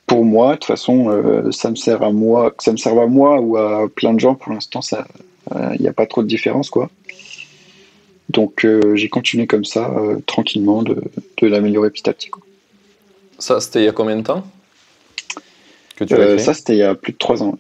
pour 0.07 0.23
moi, 0.23 0.53
de 0.53 0.55
toute 0.55 0.65
façon, 0.65 1.09
euh, 1.09 1.51
ça 1.51 1.69
me 1.69 1.75
sert 1.75 2.01
à 2.01 2.11
moi, 2.11 2.51
que 2.51 2.63
ça 2.63 2.71
me 2.71 2.77
serve 2.77 2.99
à 2.99 3.07
moi 3.07 3.39
ou 3.39 3.57
à 3.57 3.87
plein 3.93 4.13
de 4.13 4.19
gens, 4.19 4.35
pour 4.35 4.53
l'instant, 4.53 4.81
ça, 4.81 5.05
il 5.51 5.57
euh, 5.57 5.75
n'y 5.79 5.87
a 5.87 5.93
pas 5.93 6.07
trop 6.07 6.23
de 6.23 6.27
différence, 6.27 6.69
quoi. 6.69 6.89
Donc, 8.29 8.65
euh, 8.65 8.95
j'ai 8.95 9.09
continué 9.09 9.47
comme 9.47 9.65
ça, 9.65 9.93
tranquillement, 10.25 10.81
de, 10.81 11.01
de 11.41 11.47
l'améliorer 11.47 11.89
petit 11.91 12.09
à 12.09 12.13
petit. 12.13 12.29
Quoi. 12.29 12.41
Ça, 13.37 13.59
c'était 13.59 13.81
il 13.81 13.85
y 13.85 13.89
a 13.89 13.91
combien 13.91 14.15
de 14.15 14.23
temps 14.23 14.47
que 15.97 16.03
tu 16.05 16.15
Ça, 16.39 16.53
c'était 16.53 16.73
il 16.73 16.79
y 16.79 16.83
a 16.83 16.95
plus 16.95 17.13
de 17.13 17.17
trois 17.17 17.43
ans. 17.43 17.57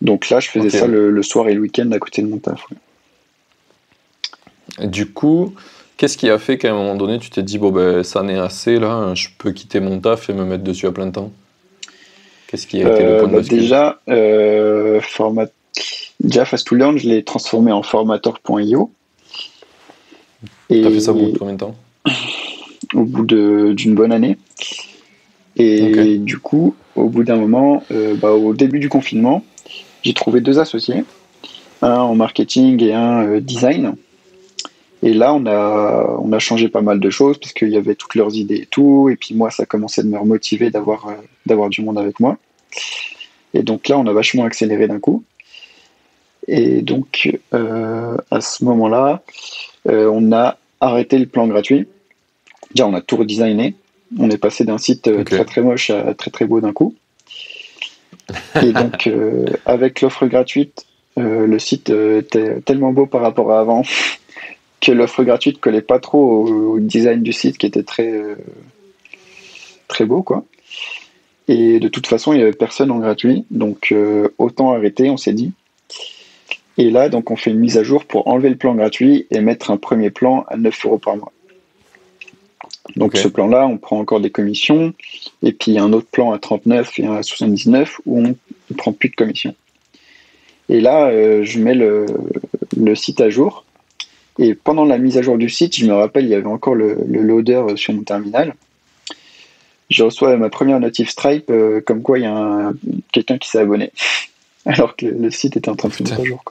Donc 0.00 0.30
là, 0.30 0.40
je 0.40 0.48
faisais 0.48 0.70
ça 0.70 0.86
le, 0.86 1.22
soir 1.22 1.48
et 1.48 1.54
le 1.54 1.60
week-end 1.60 1.90
à 1.92 1.98
côté 1.98 2.22
de 2.22 2.28
mon 2.28 2.38
taf. 2.38 2.66
du 4.78 5.12
coup, 5.12 5.54
qu'est-ce 6.00 6.16
qui 6.16 6.30
a 6.30 6.38
fait 6.38 6.56
qu'à 6.56 6.70
un 6.70 6.74
moment 6.74 6.94
donné, 6.94 7.18
tu 7.18 7.28
t'es 7.28 7.42
dit, 7.42 7.58
bon, 7.58 7.70
ben, 7.70 8.02
ça 8.02 8.22
n'est 8.22 8.38
assez, 8.38 8.78
là, 8.78 9.12
je 9.14 9.28
peux 9.36 9.52
quitter 9.52 9.80
mon 9.80 10.00
taf 10.00 10.30
et 10.30 10.32
me 10.32 10.46
mettre 10.46 10.64
dessus 10.64 10.86
à 10.86 10.92
plein 10.92 11.10
temps? 11.10 11.30
Qu'est-ce 12.46 12.66
qui 12.66 12.82
a 12.82 12.90
été 12.90 13.04
le 13.04 13.18
point 13.18 13.28
de 13.28 13.32
bah, 13.34 13.42
Déjà, 13.42 14.00
euh, 14.08 15.02
format... 15.02 15.44
déjà 16.18 16.46
Fast 16.46 16.66
to 16.66 16.74
Learn, 16.74 16.96
je 16.96 17.06
l'ai 17.06 17.22
transformé 17.22 17.70
en 17.70 17.82
formator.io. 17.82 18.90
Tu 20.70 20.86
as 20.86 20.90
fait 20.90 21.00
ça 21.00 21.12
au 21.12 21.16
bout 21.16 21.32
de 21.32 21.38
combien 21.38 21.54
de 21.54 21.58
temps? 21.58 21.76
Au 22.94 23.04
bout 23.04 23.24
d'une 23.24 23.94
bonne 23.94 24.10
année. 24.10 24.36
Et 25.56 26.16
du 26.16 26.38
coup, 26.38 26.74
au 26.96 27.08
bout 27.08 27.22
d'un 27.22 27.36
moment, 27.36 27.84
euh, 27.92 28.16
bah, 28.16 28.32
au 28.32 28.52
début 28.54 28.80
du 28.80 28.88
confinement, 28.88 29.44
j'ai 30.02 30.14
trouvé 30.14 30.40
deux 30.40 30.58
associés, 30.58 31.04
un 31.82 31.98
en 31.98 32.16
marketing 32.16 32.82
et 32.82 32.94
un 32.94 33.22
euh, 33.22 33.40
design. 33.40 33.94
Et 35.02 35.14
là, 35.14 35.32
on 35.34 35.46
a, 35.46 36.16
on 36.18 36.32
a 36.32 36.38
changé 36.38 36.68
pas 36.68 36.82
mal 36.82 37.00
de 37.00 37.10
choses 37.10 37.38
parce 37.38 37.52
qu'il 37.52 37.70
y 37.70 37.76
avait 37.76 37.94
toutes 37.94 38.14
leurs 38.14 38.36
idées 38.36 38.62
et 38.62 38.66
tout. 38.66 39.08
Et 39.08 39.16
puis 39.16 39.34
moi, 39.34 39.50
ça 39.50 39.64
commençait 39.66 40.02
de 40.02 40.08
me 40.08 40.18
remotiver 40.18 40.70
d'avoir 40.70 41.08
euh, 41.08 41.14
d'avoir 41.46 41.70
du 41.70 41.82
monde 41.82 41.98
avec 41.98 42.20
moi. 42.20 42.36
Et 43.54 43.62
donc 43.62 43.88
là, 43.88 43.98
on 43.98 44.06
a 44.06 44.12
vachement 44.12 44.44
accéléré 44.44 44.88
d'un 44.88 45.00
coup. 45.00 45.24
Et 46.46 46.82
donc, 46.82 47.38
à 47.52 48.40
ce 48.40 48.64
moment-là, 48.64 49.22
on 49.84 50.32
a 50.32 50.56
arrêté 50.80 51.18
le 51.18 51.26
plan 51.26 51.46
gratuit. 51.46 51.86
Déjà, 52.74 52.86
on 52.86 52.94
a 52.94 53.00
tout 53.00 53.16
redesigné. 53.16 53.74
On 54.18 54.30
est 54.30 54.38
passé 54.38 54.64
d'un 54.64 54.78
site 54.78 55.08
euh, 55.08 55.24
très 55.24 55.44
très 55.44 55.60
moche 55.60 55.90
à 55.90 56.14
très 56.14 56.30
très 56.30 56.46
beau 56.46 56.60
d'un 56.60 56.72
coup. 56.72 56.94
Et 58.62 58.72
donc, 58.72 59.06
euh, 59.06 59.44
avec 59.66 60.00
l'offre 60.00 60.26
gratuite, 60.26 60.86
euh, 61.18 61.46
le 61.46 61.58
site 61.58 61.90
était 61.90 62.60
tellement 62.60 62.92
beau 62.92 63.06
par 63.06 63.20
rapport 63.20 63.52
à 63.52 63.60
avant 63.60 63.82
que 64.80 64.92
l'offre 64.92 65.24
gratuite 65.24 65.60
collait 65.60 65.82
pas 65.82 65.98
trop 65.98 66.46
au, 66.46 66.80
design 66.80 67.22
du 67.22 67.32
site 67.32 67.58
qui 67.58 67.66
était 67.66 67.82
très 67.82 68.12
très 69.88 70.06
beau 70.06 70.22
quoi. 70.22 70.44
Et 71.48 71.80
de 71.80 71.88
toute 71.88 72.06
façon, 72.06 72.32
il 72.32 72.36
n'y 72.36 72.42
avait 72.42 72.52
personne 72.52 72.92
en 72.92 72.98
gratuit, 73.00 73.44
donc 73.50 73.92
autant 74.38 74.72
arrêter, 74.72 75.10
on 75.10 75.16
s'est 75.16 75.32
dit. 75.32 75.52
Et 76.78 76.90
là, 76.90 77.08
donc, 77.08 77.30
on 77.30 77.36
fait 77.36 77.50
une 77.50 77.58
mise 77.58 77.76
à 77.76 77.82
jour 77.82 78.04
pour 78.04 78.28
enlever 78.28 78.48
le 78.48 78.56
plan 78.56 78.74
gratuit 78.74 79.26
et 79.30 79.40
mettre 79.40 79.70
un 79.70 79.76
premier 79.76 80.10
plan 80.10 80.44
à 80.48 80.56
9 80.56 80.86
euros 80.86 80.98
par 80.98 81.16
mois. 81.16 81.32
Donc 82.96 83.16
ce 83.16 83.28
plan-là, 83.28 83.66
on 83.66 83.76
prend 83.76 83.98
encore 83.98 84.20
des 84.20 84.30
commissions, 84.30 84.94
et 85.42 85.52
puis 85.52 85.78
un 85.78 85.92
autre 85.92 86.08
plan 86.10 86.32
à 86.32 86.38
39 86.38 86.98
et 86.98 87.06
un 87.06 87.14
à 87.14 87.22
79 87.22 88.00
où 88.06 88.20
on 88.20 88.22
ne 88.22 88.76
prend 88.76 88.92
plus 88.92 89.10
de 89.10 89.14
commissions. 89.14 89.54
Et 90.68 90.80
là, 90.80 91.08
euh, 91.08 91.42
je 91.44 91.58
mets 91.58 91.74
le, 91.74 92.06
site 92.94 93.20
à 93.20 93.28
jour, 93.28 93.64
et 94.38 94.54
pendant 94.54 94.84
la 94.84 94.98
mise 94.98 95.18
à 95.18 95.22
jour 95.22 95.38
du 95.38 95.48
site, 95.48 95.76
je 95.76 95.86
me 95.86 95.92
rappelle, 95.92 96.24
il 96.24 96.30
y 96.30 96.34
avait 96.34 96.46
encore 96.46 96.74
le, 96.74 96.96
loader 97.06 97.64
sur 97.76 97.92
mon 97.92 98.02
terminal. 98.02 98.54
Je 99.90 100.04
reçois 100.04 100.36
ma 100.36 100.50
première 100.50 100.78
notif 100.78 101.10
Stripe, 101.10 101.50
euh, 101.50 101.80
comme 101.80 102.02
quoi 102.02 102.18
il 102.18 102.22
y 102.22 102.26
a 102.26 102.72
quelqu'un 103.12 103.38
qui 103.38 103.48
s'est 103.48 103.58
abonné, 103.58 103.92
alors 104.66 104.96
que 104.96 105.06
le, 105.06 105.30
site 105.30 105.56
était 105.56 105.68
en 105.68 105.76
train 105.76 105.88
de 105.88 105.94
se 105.94 106.02
mettre 106.02 106.20
à 106.20 106.24
jour. 106.24 106.42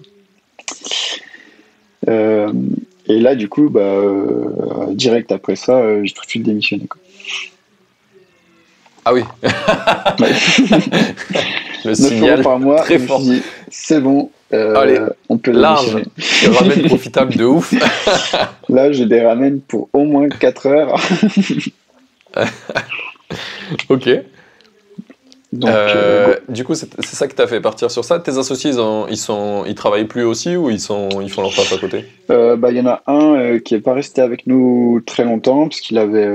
Euh, 2.08 2.52
et 3.08 3.20
là, 3.20 3.36
du 3.36 3.50
coup, 3.50 3.70
bah, 3.70 3.82
euh, 3.82 4.94
direct 4.94 5.32
après 5.32 5.56
ça, 5.56 5.78
euh, 5.78 6.02
j'ai 6.04 6.13
tout 6.13 6.24
de 6.24 6.30
suite 6.30 6.44
démissionné. 6.44 6.88
Ah 9.04 9.13
oui. 9.13 9.24
le 11.86 11.96
signal 11.96 12.44
par 12.44 12.60
mois, 12.60 12.82
très 12.82 13.00
fort. 13.00 13.22
C'est 13.70 14.00
bon, 14.00 14.30
euh, 14.53 15.09
on 15.29 15.38
peut 15.38 15.51
large. 15.51 16.03
Tu 16.17 16.49
ramènes 16.49 16.88
profitable 16.88 17.35
de 17.35 17.45
ouf. 17.45 17.73
là, 18.69 18.91
j'ai 18.91 19.05
des 19.05 19.21
ramènes 19.21 19.62
pour 19.62 19.89
au 19.93 20.05
moins 20.05 20.27
4 20.29 20.67
heures. 20.67 20.99
ok. 23.89 24.09
Euh, 25.55 25.65
euh, 25.65 26.35
du 26.47 26.63
coup, 26.63 26.75
c'est 26.75 27.03
ça 27.03 27.27
qui 27.27 27.35
t'a 27.35 27.47
fait 27.47 27.59
partir 27.59 27.89
sur 27.89 28.05
ça. 28.05 28.19
Tes 28.19 28.38
associés, 28.38 28.71
ils, 29.09 29.17
sont, 29.17 29.65
ils 29.65 29.75
travaillent 29.75 30.05
plus 30.05 30.23
aussi 30.23 30.55
ou 30.55 30.69
ils, 30.69 30.79
sont, 30.79 31.09
ils 31.21 31.29
font 31.29 31.41
leur 31.41 31.55
taf 31.55 31.73
à 31.73 31.77
côté? 31.77 32.05
Euh, 32.29 32.55
bah, 32.55 32.69
Il 32.71 32.77
y 32.77 32.81
en 32.81 32.85
a 32.85 33.01
un 33.07 33.57
qui 33.59 33.73
n'est 33.73 33.81
pas 33.81 33.93
resté 33.93 34.21
avec 34.21 34.45
nous 34.45 35.01
très 35.05 35.23
longtemps 35.23 35.67
parce 35.67 35.81
qu'il 35.81 35.97
avait 35.97 36.29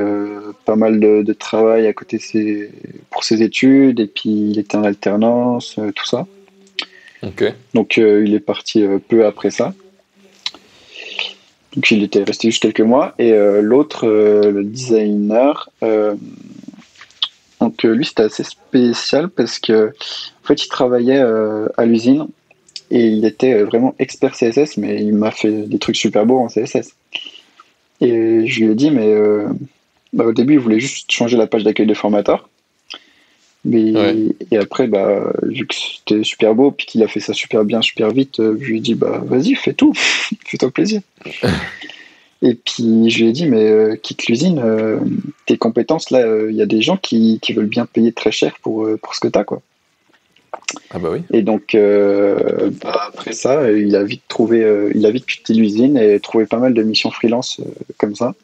pas 0.64 0.74
mal 0.74 0.98
de, 0.98 1.33
travail 1.33 1.87
à 1.87 1.92
côté 1.92 2.18
ses, 2.18 2.70
pour 3.11 3.22
ses 3.22 3.42
études 3.42 4.00
et 4.00 4.07
puis 4.07 4.50
il 4.50 4.59
était 4.59 4.77
en 4.77 4.85
alternance, 4.85 5.79
tout 5.94 6.07
ça. 6.07 6.27
Donc 7.75 7.97
il 7.97 8.35
est 8.35 8.41
parti 8.41 8.85
peu 9.09 9.27
après 9.27 9.51
ça. 9.51 9.75
Donc 11.75 11.91
il 11.91 12.03
était 12.03 12.23
resté 12.23 12.51
juste 12.51 12.63
quelques 12.63 12.81
mois. 12.81 13.15
Et 13.19 13.33
l'autre, 13.61 14.07
le 14.07 14.63
designer, 14.65 15.71
donc 17.65 17.85
euh, 17.87 17.95
lui, 17.95 18.05
c'était 18.05 18.25
assez 18.25 18.45
spécial 18.45 19.31
parce 19.31 19.59
que 19.59 19.89
en 19.89 20.47
fait, 20.47 20.63
il 20.65 20.69
travaillait 20.69 21.19
euh, 21.19 21.67
à 21.79 21.87
l'usine 21.87 22.27
et 22.91 23.07
il 23.07 23.25
était 23.25 23.55
euh, 23.55 23.65
vraiment 23.65 23.95
expert 23.99 24.33
CSS, 24.33 24.77
mais 24.77 25.03
il 25.03 25.15
m'a 25.15 25.31
fait 25.31 25.51
des 25.51 25.79
trucs 25.79 25.97
super 25.97 26.27
beaux 26.27 26.41
en 26.41 26.49
CSS. 26.49 26.95
Et 28.03 28.47
je 28.47 28.65
lui 28.65 28.73
ai 28.73 28.75
dit, 28.75 28.91
mais 28.91 29.15
bah, 30.13 30.27
au 30.27 30.33
début, 30.33 30.55
il 30.55 30.59
voulait 30.59 30.81
juste 30.81 31.11
changer 31.11 31.39
la 31.39 31.47
page 31.47 31.65
d'accueil 31.65 31.87
de 31.87 31.95
formateur. 31.95 32.51
Mais, 33.64 33.92
Et 34.50 34.59
après, 34.59 34.87
bah, 34.87 35.33
vu 35.42 35.66
que 35.66 35.74
c'était 35.74 36.22
super 36.22 36.55
beau, 36.55 36.70
puis 36.70 36.87
qu'il 36.87 37.03
a 37.03 37.09
fait 37.09 37.20
ça 37.20 37.33
super 37.33 37.64
bien, 37.64 37.81
super 37.81 38.11
vite, 38.11 38.37
je 38.38 38.64
lui 38.64 38.79
ai 38.79 38.81
dit, 38.81 38.94
bah, 38.94 39.22
vas-y, 39.24 39.55
fais 39.55 39.72
tout, 39.72 39.94
fais-toi 40.46 40.70
plaisir. 40.70 41.00
Et 42.44 42.55
puis 42.55 43.09
je 43.09 43.20
lui 43.20 43.29
ai 43.29 43.33
dit, 43.33 43.46
mais 43.46 43.70
euh, 43.70 43.96
quitte 43.96 44.27
l'usine, 44.27 44.61
euh, 44.62 44.98
tes 45.46 45.57
compétences, 45.57 46.11
là, 46.11 46.18
euh, 46.18 46.50
il 46.50 46.57
y 46.57 46.61
a 46.61 46.66
des 46.66 46.83
gens 46.83 46.98
qui, 46.98 47.38
qui, 47.40 47.55
veulent 47.55 47.64
bien 47.64 47.87
payer 47.87 48.12
très 48.12 48.33
cher 48.33 48.57
pour, 48.61 48.87
pour 49.03 49.14
ce 49.14 49.20
que 49.20 49.29
tu 49.29 49.38
as. 49.38 49.44
Quoi. 49.44 49.62
Ah 50.90 50.98
bah 50.98 51.09
oui. 51.11 51.20
Et 51.33 51.40
donc, 51.40 51.74
bah, 51.74 53.09
après 53.09 53.33
ça, 53.33 53.72
il 53.72 53.96
a 53.96 54.05
vite 54.05 54.22
trouvé, 54.29 54.90
il 54.94 55.07
a 55.07 55.11
vite 55.11 55.24
quitté 55.24 55.55
l'usine 55.55 55.96
et 55.96 56.20
trouvé 56.20 56.44
pas 56.44 56.59
mal 56.59 56.74
de 56.74 56.83
missions 56.83 57.11
freelance 57.11 57.61
comme 57.96 58.14
ça. 58.14 58.35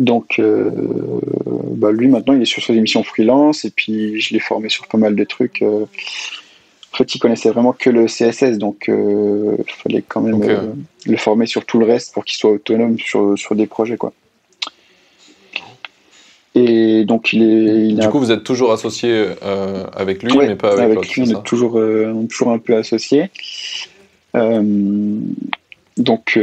Donc, 0.00 0.40
bah, 0.40 1.92
lui, 1.92 2.08
maintenant, 2.08 2.34
il 2.34 2.42
est 2.42 2.46
sur 2.46 2.62
ses 2.62 2.72
émissions 2.72 3.04
freelance 3.04 3.64
et 3.64 3.70
puis 3.70 4.20
je 4.20 4.32
l'ai 4.34 4.40
formé 4.40 4.68
sur 4.68 4.88
pas 4.88 4.98
mal 4.98 5.14
de 5.14 5.24
trucs. 5.24 5.62
En 5.62 6.96
fait, 6.96 7.14
il 7.14 7.18
connaissait 7.18 7.50
vraiment 7.50 7.72
que 7.72 7.90
le 7.90 8.06
CSS, 8.06 8.58
donc 8.58 8.88
il 8.88 9.72
fallait 9.82 10.02
quand 10.06 10.22
même 10.22 10.74
le 11.06 11.16
former 11.16 11.46
sur 11.46 11.64
tout 11.64 11.78
le 11.78 11.86
reste 11.86 12.14
pour 12.14 12.24
qu'il 12.24 12.38
soit 12.38 12.50
autonome 12.50 12.98
sur, 12.98 13.38
sur 13.38 13.54
des 13.54 13.66
projets. 13.66 13.96
Quoi. 13.96 14.12
Et 16.54 17.04
donc, 17.04 17.32
il 17.32 17.42
est. 17.42 17.92
du 17.92 18.08
coup, 18.08 18.18
vous 18.18 18.32
êtes 18.32 18.42
toujours 18.42 18.72
associé 18.72 19.10
euh, 19.42 19.84
avec 19.94 20.22
lui, 20.22 20.36
mais 20.36 20.56
pas 20.56 20.72
avec, 20.72 20.96
avec 20.96 21.08
lui. 21.14 21.22
On 21.22 21.38
est 21.38 21.42
toujours, 21.44 21.78
euh, 21.78 22.12
toujours 22.28 22.50
un 22.50 22.58
peu 22.58 22.76
associé. 22.76 23.30
Euh, 24.34 24.62
donc, 25.96 26.38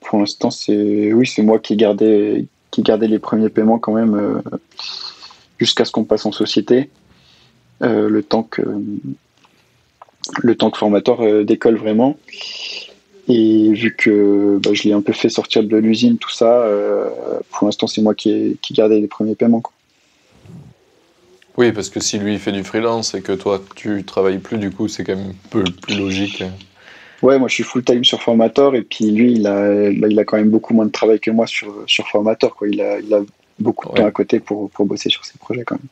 pour 0.00 0.18
l'instant, 0.18 0.50
c'est 0.50 1.12
oui, 1.12 1.26
c'est 1.26 1.42
moi 1.42 1.58
qui 1.58 1.74
ai 1.74 1.76
gardé, 1.76 2.46
qui 2.72 2.82
gardé 2.82 3.06
les 3.06 3.20
premiers 3.20 3.48
paiements 3.48 3.78
quand 3.78 3.92
même 3.92 4.42
jusqu'à 5.58 5.84
ce 5.84 5.92
qu'on 5.92 6.04
passe 6.04 6.26
en 6.26 6.32
société. 6.32 6.90
le 7.80 8.20
temps 8.22 8.42
que 8.42 8.62
le 10.42 10.56
temps 10.56 10.70
que 10.70 10.78
formateur 10.78 11.44
décolle 11.44 11.76
vraiment. 11.76 12.18
Et 13.28 13.72
vu 13.72 13.94
que 13.96 14.58
bah, 14.62 14.70
je 14.72 14.82
l'ai 14.84 14.92
un 14.92 15.00
peu 15.00 15.12
fait 15.12 15.28
sortir 15.28 15.62
de 15.62 15.76
l'usine, 15.76 16.18
tout 16.18 16.30
ça, 16.30 16.62
euh, 16.62 17.08
pour 17.50 17.66
l'instant, 17.66 17.86
c'est 17.86 18.02
moi 18.02 18.14
qui 18.14 18.58
qui 18.60 18.74
gardé 18.74 19.00
les 19.00 19.06
premiers 19.06 19.36
paiements. 19.36 19.62
Oui, 21.56 21.70
parce 21.70 21.88
que 21.88 22.00
si 22.00 22.18
lui 22.18 22.38
fait 22.38 22.50
du 22.50 22.64
freelance 22.64 23.14
et 23.14 23.22
que 23.22 23.32
toi 23.32 23.62
tu 23.76 24.04
travailles 24.04 24.38
plus, 24.38 24.58
du 24.58 24.70
coup, 24.70 24.88
c'est 24.88 25.04
quand 25.04 25.14
même 25.14 25.30
un 25.30 25.48
peu 25.50 25.62
plus 25.62 25.98
logique. 25.98 26.42
Ouais, 27.22 27.38
moi 27.38 27.46
je 27.48 27.54
suis 27.54 27.62
full 27.62 27.84
time 27.84 28.04
sur 28.04 28.20
Formator 28.20 28.74
et 28.74 28.82
puis 28.82 29.10
lui, 29.10 29.32
il 29.34 29.46
a, 29.46 29.90
bah, 29.92 30.08
il 30.10 30.18
a 30.18 30.24
quand 30.24 30.36
même 30.36 30.50
beaucoup 30.50 30.74
moins 30.74 30.86
de 30.86 30.90
travail 30.90 31.20
que 31.20 31.30
moi 31.30 31.46
sur, 31.46 31.84
sur 31.86 32.08
Formator. 32.08 32.54
Quoi. 32.56 32.68
Il, 32.68 32.80
a, 32.82 32.98
il 32.98 33.14
a 33.14 33.20
beaucoup 33.60 33.88
de 33.88 33.94
temps 33.94 34.06
à 34.06 34.10
côté 34.10 34.40
pour, 34.40 34.70
pour 34.70 34.86
bosser 34.86 35.08
sur 35.08 35.24
ses 35.24 35.38
projets 35.38 35.62
quand 35.64 35.76
même. 35.76 35.88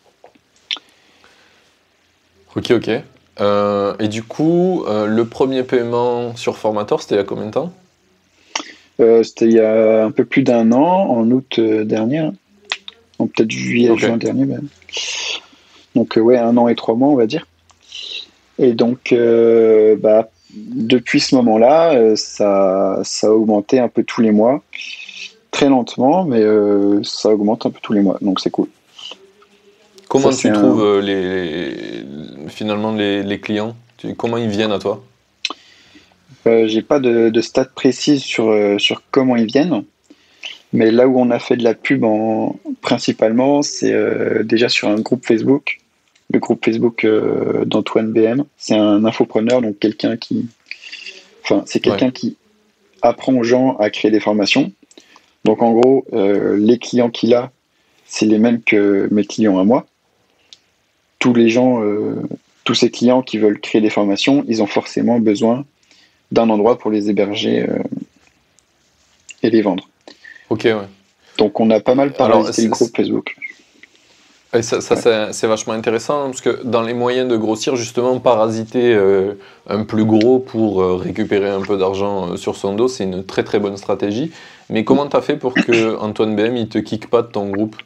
Ok, 2.57 2.73
ok. 2.73 2.91
Euh, 3.41 3.95
et 4.01 4.09
du 4.09 4.25
coup, 4.25 4.85
euh, 4.87 5.07
le 5.07 5.25
premier 5.25 5.63
paiement 5.63 6.35
sur 6.35 6.59
Formator, 6.59 7.01
c'était 7.01 7.15
il 7.15 7.19
y 7.19 7.21
a 7.21 7.25
combien 7.25 7.47
de 7.47 7.53
temps? 7.53 7.73
Euh, 9.01 9.23
C'était 9.23 9.47
il 9.47 9.53
y 9.53 9.61
a 9.61 10.05
un 10.05 10.11
peu 10.11 10.25
plus 10.25 10.43
d'un 10.43 10.73
an, 10.73 11.09
en 11.09 11.31
août 11.31 11.61
dernier. 11.61 12.19
Hein. 12.19 12.35
peut-être 13.19 13.51
juillet, 13.51 13.97
juin 13.97 14.17
dernier 14.17 14.47
même. 14.47 14.69
Donc 15.95 16.17
ouais, 16.17 16.39
un 16.39 16.57
an 16.57 16.69
et 16.69 16.75
trois 16.75 16.97
mois, 16.97 17.09
on 17.09 17.17
va 17.17 17.27
dire. 17.27 17.47
Et 18.59 18.75
donc, 18.75 19.15
bah, 19.99 20.29
depuis 20.55 21.21
ce 21.21 21.35
moment-là, 21.37 22.17
ça, 22.17 23.01
ça 23.05 23.27
a 23.29 23.31
augmenté 23.31 23.79
un 23.79 23.89
peu 23.89 24.03
tous 24.03 24.21
les 24.21 24.33
mois. 24.33 24.63
Très 25.51 25.69
lentement, 25.69 26.25
mais 26.25 26.43
ça 27.03 27.31
augmente 27.31 27.67
un 27.67 27.71
peu 27.71 27.81
tous 27.83 27.93
les 27.93 28.01
mois. 28.01 28.19
Donc 28.21 28.41
c'est 28.41 28.51
cool. 28.51 28.69
Comment 30.11 30.31
tu 30.31 30.53
trouves 30.53 30.83
euh, 30.83 31.01
les, 31.01 32.05
finalement 32.49 32.91
les, 32.93 33.41
clients? 33.41 33.77
Comment 34.17 34.39
ils 34.39 34.49
viennent 34.49 34.73
à 34.73 34.81
toi? 34.81 35.05
Euh, 36.49 36.67
J'ai 36.67 36.83
pas 36.83 36.99
de, 36.99 37.29
de 37.29 37.41
stats 37.41 37.67
précises 37.67 38.25
sur, 38.25 38.51
euh, 38.51 38.77
sur 38.79 39.03
comment 39.13 39.37
ils 39.37 39.47
viennent. 39.47 39.85
Mais 40.73 40.91
là 40.91 41.07
où 41.07 41.21
on 41.21 41.31
a 41.31 41.39
fait 41.39 41.57
de 41.57 41.63
la 41.63 41.75
pub 41.75 42.03
en, 42.03 42.57
principalement, 42.81 43.63
c'est 43.63 43.93
euh, 43.93 44.43
déjà 44.43 44.69
sur 44.69 44.89
un 44.89 44.99
groupe 44.99 45.25
Facebook. 45.25 45.79
Le 46.33 46.39
groupe 46.39 46.65
Facebook 46.65 47.07
d'Antoine 47.67 48.13
BM. 48.13 48.45
C'est 48.57 48.77
un 48.77 49.05
infopreneur, 49.05 49.63
donc 49.63 49.79
quelqu'un 49.79 50.17
qui. 50.17 50.49
Enfin, 51.43 51.63
c'est 51.67 51.81
quelqu'un 51.81 52.11
qui 52.11 52.37
apprend 53.03 53.35
aux 53.35 53.43
gens 53.43 53.77
à 53.79 53.91
créer 53.91 54.11
des 54.11 54.21
formations. 54.21 54.73
Donc 55.45 55.63
en 55.63 55.73
gros, 55.73 56.05
les 56.13 56.79
clients 56.79 57.11
qu'il 57.11 57.35
a, 57.35 57.51
c'est 58.07 58.27
les 58.27 58.39
mêmes 58.39 58.63
que 58.63 59.09
mes 59.11 59.25
clients 59.25 59.59
à 59.59 59.65
moi. 59.65 59.87
Tous 61.19 61.35
les 61.35 61.49
gens, 61.49 61.83
tous 62.65 62.75
ces 62.75 62.91
clients 62.91 63.23
qui 63.23 63.39
veulent 63.39 63.61
créer 63.61 63.81
des 63.81 63.91
formations, 63.91 64.45
ils 64.47 64.63
ont 64.63 64.67
forcément 64.67 65.19
besoin 65.19 65.65
d'un 66.31 66.49
endroit 66.51 66.79
pour 66.79 66.91
les 66.91 67.11
héberger 67.11 67.69
euh, 67.69 67.79
et 69.43 69.51
les 69.51 69.63
vendre. 69.63 69.89
Ok, 70.49 70.63
ouais. 70.65 70.75
Donc 71.39 71.59
on 71.61 71.71
a 71.71 71.81
pas 71.81 71.95
mal 71.95 72.13
parasité 72.13 72.63
le 72.63 72.69
groupe 72.69 72.97
Facebook. 72.97 73.37
Et 74.53 74.63
ça, 74.63 74.81
ça 74.81 75.33
c'est 75.33 75.47
vachement 75.47 75.75
intéressant 75.75 76.25
parce 76.25 76.41
que 76.41 76.63
dans 76.65 76.83
les 76.83 76.95
moyens 76.95 77.29
de 77.29 77.37
grossir, 77.37 77.77
justement, 77.77 78.19
parasiter 78.19 78.95
euh, 78.95 79.35
un 79.69 79.85
plus 79.85 80.05
gros 80.05 80.41
pour 80.41 80.83
euh, 80.83 80.97
récupérer 80.97 81.49
un 81.49 81.61
peu 81.61 81.77
d'argent 81.77 82.37
sur 82.37 82.57
son 82.57 82.75
dos, 82.75 82.89
c'est 82.89 83.05
une 83.05 83.25
très 83.25 83.45
très 83.45 83.61
bonne 83.61 83.77
stratégie. 83.77 84.33
Mais 84.69 84.85
comment 84.85 85.07
tu 85.07 85.17
as 85.17 85.21
fait 85.21 85.37
pour 85.37 85.55
que 85.55 85.97
Antoine 86.01 86.35
BM 86.35 86.57
il 86.57 86.69
te 86.69 86.79
kick 86.79 87.09
pas 87.09 87.23
de 87.23 87.29
ton 87.29 87.49
groupe? 87.51 87.77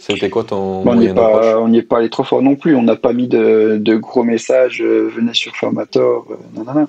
C'était 0.00 0.30
quoi 0.30 0.44
ton 0.44 0.86
On 0.86 0.94
n'y 0.94 1.06
est, 1.06 1.82
pas 1.82 1.98
allé 1.98 2.08
trop 2.08 2.22
fort 2.22 2.40
non 2.40 2.54
plus. 2.54 2.76
On 2.76 2.82
n'a 2.82 2.94
pas 2.94 3.12
mis 3.12 3.26
de, 3.26 3.96
gros 3.96 4.22
messages 4.22 4.80
venez 4.80 5.34
sur 5.34 5.56
Formator. 5.56 6.26
non, 6.54 6.64
non, 6.64 6.74
non. 6.74 6.88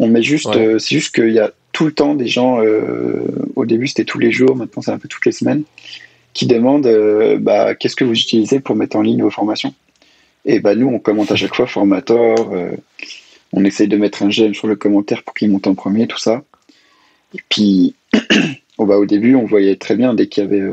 On 0.00 0.08
met 0.08 0.22
juste, 0.22 0.56
euh, 0.56 0.78
c'est 0.78 0.94
juste 0.94 1.14
qu'il 1.14 1.30
y 1.30 1.38
a 1.38 1.50
tout 1.72 1.84
le 1.84 1.92
temps 1.92 2.14
des 2.14 2.26
gens. 2.26 2.62
Euh, 2.62 3.26
au 3.54 3.66
début, 3.66 3.86
c'était 3.86 4.06
tous 4.06 4.18
les 4.18 4.32
jours. 4.32 4.56
Maintenant, 4.56 4.80
c'est 4.80 4.90
un 4.90 4.98
peu 4.98 5.08
toutes 5.08 5.26
les 5.26 5.32
semaines 5.32 5.62
qui 6.32 6.46
demandent 6.46 6.86
euh, 6.86 7.38
bah, 7.38 7.74
qu'est-ce 7.74 7.96
que 7.96 8.04
vous 8.04 8.12
utilisez 8.18 8.60
pour 8.60 8.76
mettre 8.76 8.96
en 8.96 9.02
ligne 9.02 9.22
vos 9.22 9.30
formations? 9.30 9.74
Et 10.44 10.60
bah, 10.60 10.74
nous, 10.74 10.88
on 10.88 10.98
commente 10.98 11.30
à 11.32 11.36
chaque 11.36 11.54
fois 11.54 11.66
Formator. 11.66 12.52
on 13.52 13.64
essaye 13.64 13.88
de 13.88 13.96
mettre 13.96 14.22
un 14.22 14.30
j'aime 14.30 14.54
sur 14.54 14.68
le 14.68 14.76
commentaire 14.76 15.22
pour 15.22 15.34
qu'il 15.34 15.50
monte 15.50 15.66
en 15.66 15.74
premier, 15.74 16.06
tout 16.06 16.18
ça. 16.18 16.42
Et 17.34 17.40
puis, 17.48 17.94
on 18.78 18.84
va 18.86 18.98
au 18.98 19.06
début, 19.06 19.34
on 19.34 19.44
voyait 19.44 19.76
très 19.76 19.96
bien 19.96 20.14
dès 20.14 20.28
qu'il 20.28 20.44
y 20.44 20.46
avait 20.46 20.72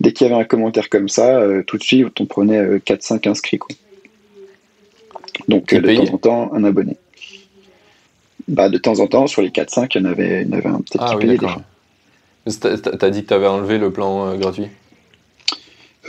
dès 0.00 0.12
qu'il 0.12 0.26
y 0.26 0.30
avait 0.30 0.40
un 0.40 0.44
commentaire 0.44 0.88
comme 0.88 1.08
ça, 1.08 1.40
tout 1.68 1.78
de 1.78 1.82
suite, 1.84 2.20
on 2.20 2.26
prenait 2.26 2.78
4-5 2.78 3.28
inscrits. 3.28 3.60
Donc, 5.46 5.72
de 5.72 5.94
temps 5.94 6.14
en 6.14 6.18
temps, 6.18 6.54
un 6.54 6.64
abonné 6.64 6.96
bah, 8.48 8.68
de 8.68 8.78
temps 8.78 9.00
en 9.00 9.06
temps, 9.06 9.26
sur 9.26 9.42
les 9.42 9.50
4-5, 9.50 9.92
il 9.94 10.02
y 10.02 10.06
en 10.06 10.10
avait, 10.10 10.46
avait 10.52 10.66
un 10.66 10.80
petit 10.80 10.98
ah, 11.00 11.16
oui, 11.16 11.38
T'as 12.44 13.10
dit 13.10 13.22
que 13.22 13.28
tu 13.28 13.34
avais 13.34 13.46
enlevé 13.46 13.78
le 13.78 13.92
plan 13.92 14.26
euh, 14.26 14.36
gratuit 14.36 14.66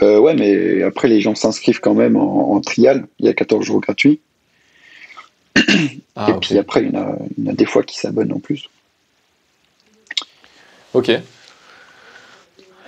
euh, 0.02 0.18
Ouais, 0.18 0.34
mais 0.34 0.82
après, 0.82 1.06
les 1.06 1.20
gens 1.20 1.34
s'inscrivent 1.34 1.80
quand 1.80 1.94
même 1.94 2.16
en, 2.16 2.60
trial. 2.60 3.06
Il 3.20 3.26
y 3.26 3.28
a 3.28 3.34
14 3.34 3.64
jours 3.64 3.80
gratuits. 3.80 4.20
Ah, 6.16 6.30
Et 6.30 6.34
puis 6.34 6.58
après, 6.58 6.82
il 6.82 6.92
y, 6.92 6.96
en 6.96 7.50
a, 7.50 7.52
des 7.52 7.64
fois 7.64 7.82
qui 7.82 7.98
s'abonnent 7.98 8.32
en 8.32 8.38
plus. 8.38 8.68
Ok. 10.92 11.10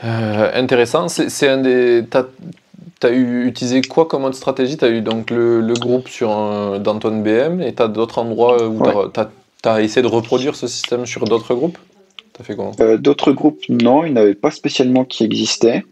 Euh, 0.04 0.50
intéressant. 0.54 1.08
C'est 1.08 1.48
un 1.48 1.58
des. 1.58 2.04
Tu 3.00 3.06
as 3.06 3.10
eu, 3.10 3.46
utilisé 3.46 3.82
quoi 3.82 4.06
comme 4.06 4.24
autre 4.24 4.36
stratégie? 4.36 4.76
Tu 4.76 4.84
as 4.84 4.90
eu 4.90 5.00
donc 5.00 5.30
le, 5.32 5.74
groupe 5.74 6.08
sur 6.08 6.78
d'Antoine 6.78 7.24
BM 7.24 7.60
et 7.60 7.74
tu 7.74 7.82
as 7.82 7.88
d'autres 7.88 8.18
endroits 8.18 8.64
où 8.64 8.80
tu 9.12 9.68
as, 9.68 9.82
essayé 9.82 10.02
de 10.02 10.06
reproduire 10.06 10.54
ce 10.54 10.68
système 10.68 11.04
sur 11.04 11.24
d'autres 11.24 11.54
groupes? 11.54 11.78
Fait 12.44 12.56
euh, 12.80 12.96
D'autres 12.98 13.32
groupes, 13.32 13.62
non, 13.68 14.04
il 14.04 14.12
n'y 14.12 14.18
en 14.18 14.22
avait 14.22 14.34
pas 14.34 14.50
spécialement 14.50 15.04
qui 15.04 15.24
existaient. 15.24 15.84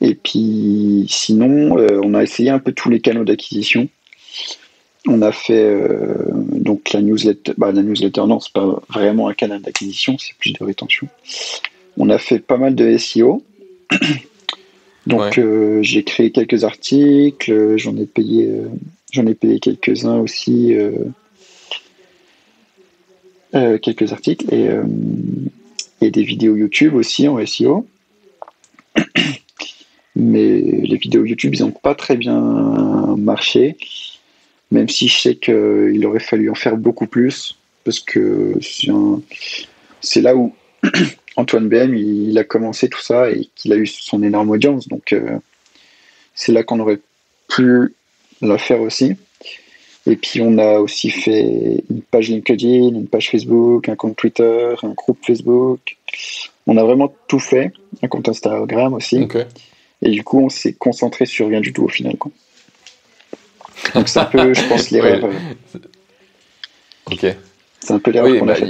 Et 0.00 0.14
puis 0.14 1.06
sinon, 1.08 1.78
euh, 1.78 2.00
on 2.02 2.14
a 2.14 2.22
essayé 2.22 2.50
un 2.50 2.58
peu 2.58 2.72
tous 2.72 2.90
les 2.90 3.00
canaux 3.00 3.24
d'acquisition. 3.24 3.88
On 5.08 5.22
a 5.22 5.32
fait 5.32 5.64
euh, 5.64 6.26
donc 6.32 6.92
la 6.92 7.00
newsletter. 7.00 7.52
Bah, 7.56 7.72
la 7.72 7.82
newsletter, 7.82 8.22
non, 8.26 8.40
c'est 8.40 8.52
pas 8.52 8.80
vraiment 8.88 9.28
un 9.28 9.34
canal 9.34 9.62
d'acquisition, 9.62 10.16
c'est 10.18 10.34
plus 10.38 10.52
de 10.52 10.62
rétention. 10.62 11.08
On 11.96 12.10
a 12.10 12.18
fait 12.18 12.40
pas 12.40 12.58
mal 12.58 12.74
de 12.74 12.96
SEO. 12.96 13.42
Donc 15.06 15.40
j'ai 15.82 16.02
créé 16.02 16.32
quelques 16.32 16.64
articles, 16.64 17.76
j'en 17.76 17.96
ai 17.96 18.06
payé, 18.06 18.50
j'en 19.12 19.24
ai 19.28 19.34
payé 19.34 19.60
quelques-uns 19.60 20.18
aussi, 20.18 20.74
euh, 23.56 23.78
quelques 23.78 24.12
articles 24.12 24.52
et, 24.54 24.68
et, 26.00 26.10
des 26.10 26.22
vidéos 26.22 26.56
YouTube 26.56 26.94
aussi 26.94 27.26
en 27.28 27.44
SEO. 27.44 27.86
Mais 30.16 30.60
les 30.60 30.96
vidéos 30.96 31.24
YouTube, 31.24 31.54
ils 31.54 31.62
n'ont 31.62 31.70
pas 31.70 31.94
très 31.94 32.16
bien 32.16 32.40
marché, 33.16 33.76
même 34.70 34.88
si 34.88 35.08
je 35.08 35.18
sais 35.18 35.34
qu'il 35.36 36.06
aurait 36.06 36.20
fallu 36.20 36.50
en 36.50 36.54
faire 36.54 36.76
beaucoup 36.76 37.06
plus, 37.06 37.58
parce 37.84 38.00
que 38.00 38.54
c'est 40.00 40.20
là 40.22 40.36
où 40.36 40.54
Antoine 41.36 41.68
BM, 41.68 41.94
il, 41.94 42.38
a 42.38 42.44
commencé 42.44 42.88
tout 42.88 43.00
ça 43.00 43.30
et 43.30 43.48
qu'il 43.54 43.72
a 43.72 43.76
eu 43.76 43.86
son 43.86 44.22
énorme 44.22 44.50
audience. 44.50 44.88
Donc, 44.88 45.12
euh, 45.12 45.38
c'est 46.34 46.52
là 46.52 46.62
qu'on 46.62 46.80
aurait 46.80 47.00
pu 47.48 47.94
la 48.40 48.58
faire 48.58 48.80
aussi. 48.80 49.16
Et 50.06 50.16
puis, 50.16 50.40
on 50.40 50.58
a 50.58 50.78
aussi 50.78 51.10
fait 51.10 51.82
une 51.90 52.02
page 52.02 52.28
LinkedIn, 52.28 52.88
une 52.88 53.08
page 53.08 53.30
Facebook, 53.30 53.88
un 53.88 53.96
compte 53.96 54.16
Twitter, 54.16 54.74
un 54.82 54.90
groupe 54.90 55.18
Facebook. 55.24 55.96
On 56.66 56.76
a 56.76 56.84
vraiment 56.84 57.12
tout 57.26 57.40
fait, 57.40 57.72
un 58.02 58.08
compte 58.08 58.28
Instagram 58.28 58.94
aussi. 58.94 59.26
Et 60.02 60.10
du 60.10 60.22
coup, 60.22 60.44
on 60.44 60.48
s'est 60.48 60.74
concentré 60.74 61.26
sur 61.26 61.48
rien 61.48 61.60
du 61.60 61.72
tout 61.72 61.84
au 61.84 61.88
final. 61.88 62.16
Donc, 63.94 64.08
c'est 64.08 64.20
un 64.20 64.24
peu, 64.26 64.54
je 64.54 64.68
pense, 64.68 64.90
l'erreur. 64.92 65.24
Euh, 65.24 65.78
ok. 67.10 67.26
C'est 67.80 67.92
un 67.92 67.98
peu 67.98 68.10
l'erreur 68.10 68.38
qu'on 68.38 68.48
a 68.48 68.58
bah, 68.58 68.66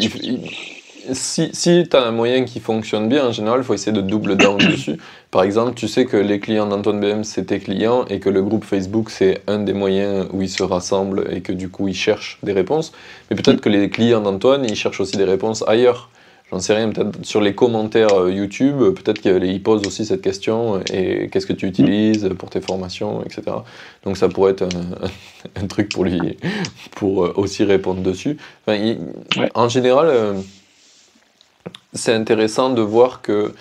si, 1.12 1.50
si 1.52 1.86
tu 1.88 1.96
as 1.96 2.02
un 2.02 2.10
moyen 2.10 2.44
qui 2.44 2.60
fonctionne 2.60 3.08
bien, 3.08 3.26
en 3.26 3.32
général, 3.32 3.60
il 3.60 3.64
faut 3.64 3.74
essayer 3.74 3.92
de 3.92 4.00
double 4.00 4.36
down 4.36 4.58
dessus. 4.70 4.98
Par 5.30 5.42
exemple, 5.42 5.74
tu 5.74 5.88
sais 5.88 6.04
que 6.04 6.16
les 6.16 6.40
clients 6.40 6.66
d'Antoine 6.66 7.00
BM, 7.00 7.24
c'est 7.24 7.46
tes 7.46 7.58
clients 7.58 8.04
et 8.06 8.20
que 8.20 8.30
le 8.30 8.42
groupe 8.42 8.64
Facebook, 8.64 9.10
c'est 9.10 9.42
un 9.46 9.58
des 9.58 9.72
moyens 9.72 10.26
où 10.32 10.42
ils 10.42 10.48
se 10.48 10.62
rassemblent 10.62 11.26
et 11.30 11.40
que 11.40 11.52
du 11.52 11.68
coup, 11.68 11.88
ils 11.88 11.94
cherchent 11.94 12.38
des 12.42 12.52
réponses. 12.52 12.92
Mais 13.30 13.36
peut-être 13.36 13.60
que 13.60 13.68
les 13.68 13.90
clients 13.90 14.20
d'Antoine, 14.20 14.64
ils 14.64 14.76
cherchent 14.76 15.00
aussi 15.00 15.16
des 15.16 15.24
réponses 15.24 15.64
ailleurs. 15.66 16.10
J'en 16.52 16.60
sais 16.60 16.74
rien, 16.74 16.90
peut-être 16.90 17.24
sur 17.24 17.40
les 17.40 17.56
commentaires 17.56 18.14
euh, 18.14 18.30
YouTube, 18.30 18.78
peut-être 18.94 19.20
qu'ils 19.20 19.62
posent 19.64 19.84
aussi 19.84 20.04
cette 20.04 20.22
question 20.22 20.80
et 20.92 21.28
qu'est-ce 21.28 21.46
que 21.46 21.52
tu 21.52 21.66
utilises 21.66 22.30
pour 22.38 22.50
tes 22.50 22.60
formations, 22.60 23.24
etc. 23.24 23.42
Donc 24.04 24.16
ça 24.16 24.28
pourrait 24.28 24.52
être 24.52 24.64
un, 25.60 25.66
truc 25.66 25.88
pour 25.88 26.04
lui, 26.04 26.38
pour 26.92 27.24
euh, 27.24 27.32
aussi 27.34 27.64
répondre 27.64 28.00
dessus. 28.00 28.36
En 29.54 29.68
général, 29.68 30.06
euh, 30.06 30.34
c'est 31.96 32.14
intéressant 32.14 32.70
de 32.70 32.82
voir 32.82 33.22
que 33.22 33.52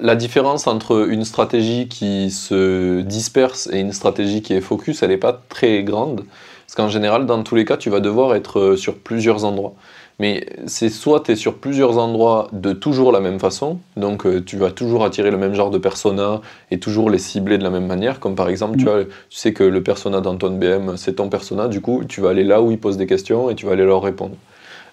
la 0.00 0.16
différence 0.16 0.66
entre 0.66 1.08
une 1.08 1.24
stratégie 1.24 1.88
qui 1.88 2.30
se 2.30 3.00
disperse 3.00 3.68
et 3.72 3.78
une 3.78 3.92
stratégie 3.92 4.42
qui 4.42 4.54
est 4.54 4.60
focus, 4.60 5.02
elle 5.02 5.10
n'est 5.10 5.16
pas 5.16 5.40
très 5.48 5.82
grande. 5.82 6.24
Parce 6.66 6.74
qu'en 6.76 6.88
général, 6.88 7.26
dans 7.26 7.42
tous 7.42 7.54
les 7.54 7.64
cas, 7.64 7.76
tu 7.76 7.90
vas 7.90 8.00
devoir 8.00 8.34
être 8.34 8.74
sur 8.76 8.96
plusieurs 8.96 9.44
endroits. 9.44 9.74
Mais 10.20 10.46
c'est 10.66 10.90
soit 10.90 11.20
tu 11.20 11.32
es 11.32 11.36
sur 11.36 11.54
plusieurs 11.54 11.98
endroits 11.98 12.48
de 12.52 12.72
toujours 12.72 13.10
la 13.10 13.18
même 13.18 13.40
façon, 13.40 13.80
donc 13.96 14.26
euh, 14.26 14.40
tu 14.44 14.56
vas 14.56 14.70
toujours 14.70 15.04
attirer 15.04 15.32
le 15.32 15.36
même 15.36 15.54
genre 15.54 15.70
de 15.70 15.78
persona 15.78 16.40
et 16.70 16.78
toujours 16.78 17.10
les 17.10 17.18
cibler 17.18 17.58
de 17.58 17.64
la 17.64 17.70
même 17.70 17.86
manière, 17.86 18.20
comme 18.20 18.36
par 18.36 18.48
exemple, 18.48 18.78
tu, 18.78 18.84
mm. 18.84 19.06
tu 19.28 19.36
sais 19.36 19.52
que 19.52 19.64
le 19.64 19.82
persona 19.82 20.20
d'Antoine 20.20 20.56
BM, 20.56 20.96
c'est 20.96 21.14
ton 21.14 21.28
persona, 21.28 21.66
du 21.66 21.80
coup, 21.80 22.04
tu 22.08 22.20
vas 22.20 22.30
aller 22.30 22.44
là 22.44 22.62
où 22.62 22.70
il 22.70 22.78
pose 22.78 22.96
des 22.96 23.06
questions 23.06 23.50
et 23.50 23.56
tu 23.56 23.66
vas 23.66 23.72
aller 23.72 23.84
leur 23.84 24.02
répondre. 24.02 24.36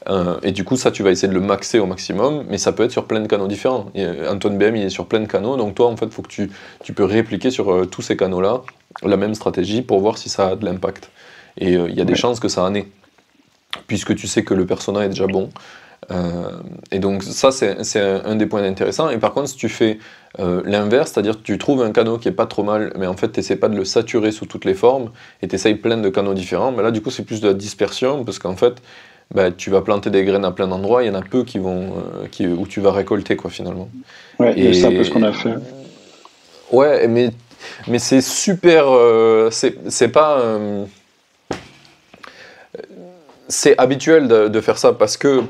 Euh, 0.10 0.40
et 0.44 0.52
du 0.52 0.64
coup, 0.64 0.76
ça, 0.78 0.92
tu 0.92 1.04
vas 1.04 1.12
essayer 1.12 1.28
de 1.28 1.34
le 1.34 1.42
maxer 1.42 1.80
au 1.80 1.86
maximum, 1.86 2.46
mais 2.50 2.58
ça 2.58 2.72
peut 2.72 2.84
être 2.84 2.92
sur 2.92 3.06
plein 3.06 3.20
de 3.20 3.28
canaux 3.28 3.48
différents. 3.48 3.92
Antoine 4.28 4.58
BM, 4.58 4.76
il 4.76 4.84
est 4.84 4.90
sur 4.90 5.06
plein 5.06 5.20
de 5.20 5.28
canaux, 5.28 5.58
donc 5.58 5.76
toi, 5.76 5.88
en 5.88 5.98
fait, 5.98 6.12
faut 6.12 6.22
que 6.22 6.28
tu, 6.28 6.50
tu 6.84 6.94
peux 6.94 7.04
répliquer 7.04 7.52
sur 7.52 7.72
euh, 7.72 7.86
tous 7.86 8.02
ces 8.02 8.18
canaux-là 8.18 8.62
la 9.04 9.18
même 9.18 9.36
stratégie 9.36 9.82
pour 9.82 10.00
voir 10.00 10.18
si 10.18 10.30
ça 10.30 10.50
a 10.50 10.56
de 10.56 10.66
l'impact. 10.66 11.12
Et 11.58 11.76
euh, 11.76 11.88
il 11.90 11.96
y 11.96 12.02
a 12.02 12.06
des 12.06 12.16
chances 12.16 12.40
que 12.40 12.48
ça 12.48 12.64
en 12.64 12.74
ait, 12.74 12.88
puisque 13.88 14.16
tu 14.16 14.28
sais 14.28 14.44
que 14.44 14.54
le 14.54 14.66
persona 14.66 15.06
est 15.06 15.10
déjà 15.10 15.28
bon. 15.28 15.50
et 16.92 17.00
donc 17.00 17.24
ça, 17.24 17.52
c'est 17.52 18.00
un, 18.00 18.36
des 18.36 18.48
points 18.48 18.64
intéressants. 18.64 19.10
Et 19.12 19.18
par 19.18 19.34
contre, 19.34 19.50
si 19.50 19.56
tu 19.56 19.70
fais 19.70 20.00
l'inverse, 20.40 21.12
c'est-à-dire 21.12 21.38
que 21.38 21.44
tu 21.44 21.58
trouves 21.58 21.84
un 21.84 21.92
canal 21.92 22.18
qui 22.20 22.28
est 22.28 22.34
pas 22.34 22.48
trop 22.48 22.64
mal, 22.64 22.92
mais 22.98 23.08
en 23.08 23.16
fait, 23.16 23.32
tu 23.32 23.40
n'essaies 23.40 23.56
pas 23.56 23.70
de 23.70 23.78
le 23.78 23.86
saturer 23.86 24.32
sous 24.32 24.46
toutes 24.46 24.66
les 24.66 24.74
formes, 24.74 25.12
et 25.42 25.48
tu 25.48 25.56
essayes 25.56 25.76
plein 25.76 25.98
de 25.98 26.10
canaux 26.10 26.34
différents, 26.34 26.72
mais 26.74 26.84
là, 26.84 26.92
du 26.92 27.02
coup, 27.02 27.12
c'est 27.12 27.24
plus 27.24 27.40
de 27.40 27.48
la 27.48 27.54
dispersion, 27.54 28.26
parce 28.26 28.40
qu'en 28.40 28.58
fait, 28.58 28.82
bah, 29.34 29.52
tu 29.52 29.70
vas 29.70 29.82
planter 29.82 30.10
des 30.10 30.24
graines 30.26 30.46
à 30.46 30.52
plein 30.52 30.68
d'endroits, 30.68 31.04
il 31.04 31.08
y 31.08 31.10
en 31.10 31.16
a 31.16 31.22
peu 31.22 31.44
qui 31.44 31.60
vont, 31.60 31.94
euh, 31.94 32.28
qui, 32.30 32.48
où 32.48 32.68
tu 32.68 32.82
vas 32.82 32.92
récolter 32.92 33.36
quoi 33.36 33.50
finalement. 33.50 33.90
Ouais, 34.40 34.58
et 34.60 34.74
c'est 34.74 34.86
un 34.86 34.92
peu 34.92 35.04
ce 35.04 35.10
qu'on 35.10 35.24
a 35.24 35.32
fait. 35.32 35.54
Ouais, 36.72 37.08
mais, 37.08 37.32
mais 37.88 38.00
c'est 38.00 38.22
super. 38.22 38.86
Euh, 38.88 39.50
c'est 39.52 40.08
pas. 40.10 40.40
Euh, 40.40 40.86
c'est 43.48 43.78
habituel 43.78 44.28
de, 44.28 44.62
faire 44.62 44.78
ça 44.78 44.94
parce 44.94 45.18
que 45.18 45.42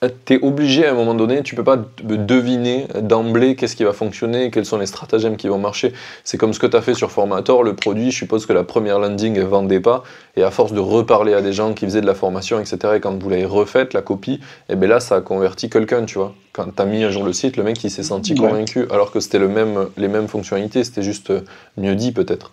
tu 0.00 0.34
es 0.34 0.44
obligé 0.44 0.86
à 0.86 0.92
un 0.92 0.94
moment 0.94 1.14
donné, 1.14 1.42
tu 1.42 1.56
peux 1.56 1.64
pas 1.64 1.78
deviner 2.02 2.86
d'emblée 3.00 3.56
qu'est-ce 3.56 3.74
qui 3.74 3.82
va 3.82 3.92
fonctionner, 3.92 4.50
quels 4.50 4.64
sont 4.64 4.78
les 4.78 4.86
stratagèmes 4.86 5.36
qui 5.36 5.48
vont 5.48 5.58
marcher. 5.58 5.92
C'est 6.22 6.38
comme 6.38 6.52
ce 6.52 6.60
que 6.60 6.66
tu 6.66 6.76
as 6.76 6.82
fait 6.82 6.94
sur 6.94 7.10
Formator, 7.10 7.64
le 7.64 7.74
produit, 7.74 8.12
je 8.12 8.18
suppose 8.18 8.46
que 8.46 8.52
la 8.52 8.62
première 8.62 9.00
landing 9.00 9.34
ne 9.34 9.42
vendait 9.42 9.80
pas, 9.80 10.04
et 10.36 10.44
à 10.44 10.52
force 10.52 10.72
de 10.72 10.78
reparler 10.78 11.34
à 11.34 11.42
des 11.42 11.52
gens 11.52 11.74
qui 11.74 11.84
faisaient 11.84 12.00
de 12.00 12.06
la 12.06 12.14
formation, 12.14 12.60
etc., 12.60 12.78
et 12.96 13.00
quand 13.00 13.20
vous 13.20 13.28
l'avez 13.28 13.44
refaite, 13.44 13.92
la 13.92 14.02
copie, 14.02 14.34
et 14.34 14.40
eh 14.70 14.76
bien 14.76 14.88
là, 14.88 15.00
ça 15.00 15.16
a 15.16 15.20
converti 15.20 15.68
quelqu'un, 15.68 16.04
tu 16.04 16.18
vois. 16.18 16.32
Quand 16.52 16.66
tu 16.74 16.82
as 16.82 16.86
mis 16.86 17.02
à 17.02 17.10
jour 17.10 17.24
le 17.24 17.32
site, 17.32 17.56
le 17.56 17.64
mec, 17.64 17.82
il 17.82 17.90
s'est 17.90 18.04
senti 18.04 18.36
convaincu, 18.36 18.86
alors 18.90 19.10
que 19.10 19.18
c'était 19.18 19.40
le 19.40 19.48
même, 19.48 19.88
les 19.96 20.08
mêmes 20.08 20.28
fonctionnalités, 20.28 20.84
c'était 20.84 21.02
juste 21.02 21.32
mieux 21.76 21.96
dit 21.96 22.12
peut-être. 22.12 22.52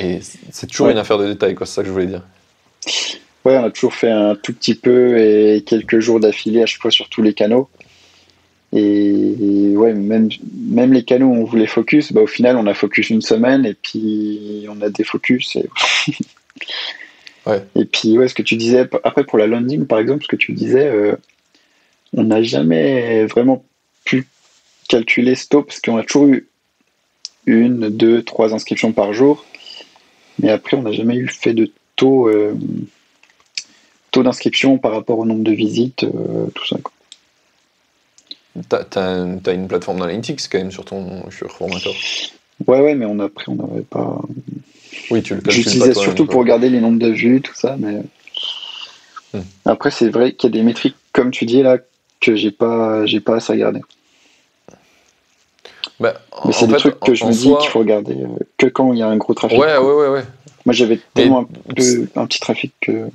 Et 0.00 0.20
c'est 0.50 0.66
toujours 0.66 0.88
une 0.88 0.98
affaire 0.98 1.18
de 1.18 1.26
détail, 1.26 1.54
quoi, 1.54 1.66
c'est 1.66 1.74
ça 1.74 1.82
que 1.82 1.88
je 1.88 1.92
voulais 1.92 2.06
dire. 2.06 2.22
Ouais, 3.44 3.56
on 3.56 3.64
a 3.64 3.70
toujours 3.70 3.94
fait 3.94 4.10
un 4.10 4.34
tout 4.34 4.52
petit 4.52 4.74
peu 4.74 5.18
et 5.18 5.62
quelques 5.62 6.00
jours 6.00 6.20
d'affilée 6.20 6.62
à 6.62 6.66
chaque 6.66 6.82
fois 6.82 6.90
sur 6.90 7.08
tous 7.08 7.22
les 7.22 7.32
canaux. 7.32 7.70
Et, 8.72 9.72
ouais, 9.76 9.94
même, 9.94 10.28
même 10.54 10.92
les 10.92 11.04
canaux 11.04 11.26
où 11.26 11.34
on 11.34 11.44
voulait 11.44 11.66
focus, 11.66 12.12
bah, 12.12 12.20
au 12.20 12.26
final, 12.26 12.56
on 12.56 12.66
a 12.66 12.74
focus 12.74 13.10
une 13.10 13.22
semaine 13.22 13.66
et 13.66 13.74
puis 13.74 14.66
on 14.68 14.80
a 14.82 14.90
des 14.90 15.04
focus. 15.04 15.56
Et, 15.56 15.68
ouais. 17.46 17.64
et 17.74 17.84
puis, 17.86 18.16
ouais, 18.18 18.28
ce 18.28 18.34
que 18.34 18.42
tu 18.42 18.56
disais, 18.56 18.88
après 19.02 19.24
pour 19.24 19.38
la 19.38 19.46
landing, 19.46 19.86
par 19.86 19.98
exemple, 19.98 20.22
ce 20.22 20.28
que 20.28 20.36
tu 20.36 20.52
disais, 20.52 20.86
euh, 20.86 21.16
on 22.14 22.24
n'a 22.24 22.42
jamais 22.42 23.24
vraiment 23.26 23.64
pu 24.04 24.26
calculer 24.88 25.34
ce 25.34 25.48
taux 25.48 25.62
parce 25.62 25.80
qu'on 25.80 25.96
a 25.96 26.04
toujours 26.04 26.28
eu 26.28 26.46
une, 27.46 27.88
deux, 27.88 28.22
trois 28.22 28.54
inscriptions 28.54 28.92
par 28.92 29.12
jour. 29.14 29.46
Mais 30.40 30.50
après, 30.50 30.76
on 30.76 30.82
n'a 30.82 30.92
jamais 30.92 31.16
eu 31.16 31.28
fait 31.28 31.54
de 31.54 31.72
taux. 31.96 32.28
Euh, 32.28 32.54
taux 34.10 34.22
d'inscription 34.22 34.78
par 34.78 34.92
rapport 34.92 35.18
au 35.18 35.24
nombre 35.24 35.44
de 35.44 35.52
visites, 35.52 36.04
euh, 36.04 36.46
tout 36.54 36.66
ça. 36.66 36.76
T'as 38.68 39.00
as, 39.00 39.52
une 39.52 39.68
plateforme 39.68 40.00
d'analytics 40.00 40.40
quand 40.50 40.58
même 40.58 40.72
sur 40.72 40.84
ton 40.84 41.30
sur 41.30 41.50
Formator 41.52 41.94
Ouais, 42.66 42.80
ouais, 42.80 42.94
mais 42.94 43.06
on, 43.06 43.18
après, 43.20 43.46
on 43.48 43.54
n'avait 43.54 43.82
pas. 43.82 44.20
Oui, 45.10 45.22
tu 45.22 45.34
le 45.34 45.40
J'utilisais 45.48 45.94
surtout 45.94 46.26
pour 46.26 46.40
regarder 46.40 46.68
les 46.68 46.80
nombres 46.80 46.98
de 46.98 47.08
vues, 47.08 47.40
tout 47.40 47.54
ça, 47.54 47.76
mais. 47.78 48.02
Hmm. 49.32 49.42
Après, 49.64 49.90
c'est 49.90 50.08
vrai 50.08 50.32
qu'il 50.32 50.50
y 50.50 50.52
a 50.52 50.58
des 50.58 50.64
métriques, 50.64 50.96
comme 51.12 51.30
tu 51.30 51.46
dis 51.46 51.62
là, 51.62 51.78
que 52.20 52.34
j'ai 52.34 52.50
pas, 52.50 53.06
j'ai 53.06 53.20
pas 53.20 53.36
assez 53.36 53.52
regardé. 53.52 53.80
Bah, 56.00 56.14
mais 56.46 56.52
c'est 56.52 56.66
des 56.66 56.76
trucs 56.76 56.98
que 57.00 57.14
je 57.14 57.24
me 57.24 57.32
dis 57.32 57.54
qu'il 57.60 57.70
faut 57.70 57.78
regarder 57.78 58.14
euh, 58.14 58.38
que 58.56 58.66
quand 58.66 58.92
il 58.92 58.98
y 58.98 59.02
a 59.02 59.08
un 59.08 59.16
gros 59.16 59.34
trafic. 59.34 59.58
Ouais, 59.58 59.76
ouais, 59.76 59.92
ouais, 59.92 60.08
ouais. 60.08 60.24
Moi, 60.66 60.74
j'avais 60.74 60.98
tellement 61.14 61.40
un, 61.40 61.74
peu, 61.74 62.08
un 62.16 62.26
petit 62.26 62.40
trafic 62.40 62.72
que. 62.80 63.08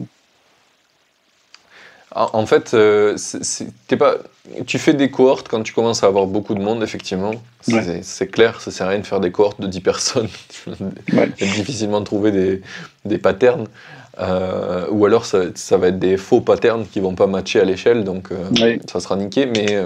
En 2.18 2.46
fait, 2.46 2.74
euh, 2.74 3.18
pas, 4.00 4.16
tu 4.66 4.80
fais 4.80 4.94
des 4.94 5.12
cohortes 5.12 5.50
quand 5.50 5.64
tu 5.64 5.74
commences 5.74 6.02
à 6.02 6.08
avoir 6.08 6.28
beaucoup 6.28 6.56
de 6.56 6.62
monde, 6.62 6.82
effectivement. 6.82 7.32
C'est 7.62 8.28
clair, 8.28 8.62
ça 8.62 8.72
sert 8.72 8.88
à 8.88 8.92
rien 8.92 9.00
de 9.00 9.06
faire 9.06 9.20
des 9.20 9.32
cohortes 9.32 9.60
de 9.60 9.68
10 9.68 9.82
personnes. 9.82 10.30
Ouais. 11.14 11.30
difficilement 11.38 12.02
trouver 12.02 12.32
des, 12.32 12.62
des 13.04 13.18
patterns. 13.18 13.68
Euh, 14.20 14.88
ou 14.90 15.06
alors, 15.06 15.26
ça, 15.26 15.44
ça, 15.56 15.78
va 15.78 15.90
être 15.90 16.00
des 16.00 16.18
faux 16.18 16.42
patterns 16.42 16.86
qui 16.88 17.00
vont 17.02 17.16
pas 17.16 17.28
matcher 17.28 17.60
à 17.60 17.66
l'échelle, 17.66 18.04
donc 18.04 18.30
euh, 18.32 18.78
ça 18.90 19.00
sera 19.00 19.16
niqué. 19.16 19.46
Mais 19.46 19.78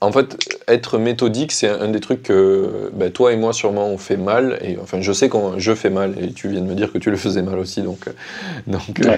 en 0.00 0.10
fait, 0.10 0.38
être 0.68 0.96
méthodique, 0.96 1.52
c'est 1.52 1.68
un 1.68 1.88
des 1.88 2.00
trucs 2.00 2.22
que 2.22 2.90
ben, 2.94 3.10
toi 3.10 3.32
et 3.32 3.36
moi 3.36 3.52
sûrement 3.52 3.88
on 3.88 3.98
fait 3.98 4.16
mal. 4.16 4.58
Et 4.62 4.78
enfin, 4.80 5.02
je 5.02 5.12
sais 5.12 5.28
que 5.28 5.36
je 5.58 5.74
fais 5.74 5.90
mal, 5.90 6.14
et 6.18 6.32
tu 6.32 6.48
viens 6.48 6.62
de 6.62 6.66
me 6.66 6.74
dire 6.74 6.92
que 6.92 6.98
tu 6.98 7.10
le 7.10 7.18
faisais 7.18 7.42
mal 7.42 7.58
aussi. 7.58 7.82
Donc, 7.82 8.08
euh, 8.08 8.12
donc, 8.66 9.00
euh, 9.04 9.16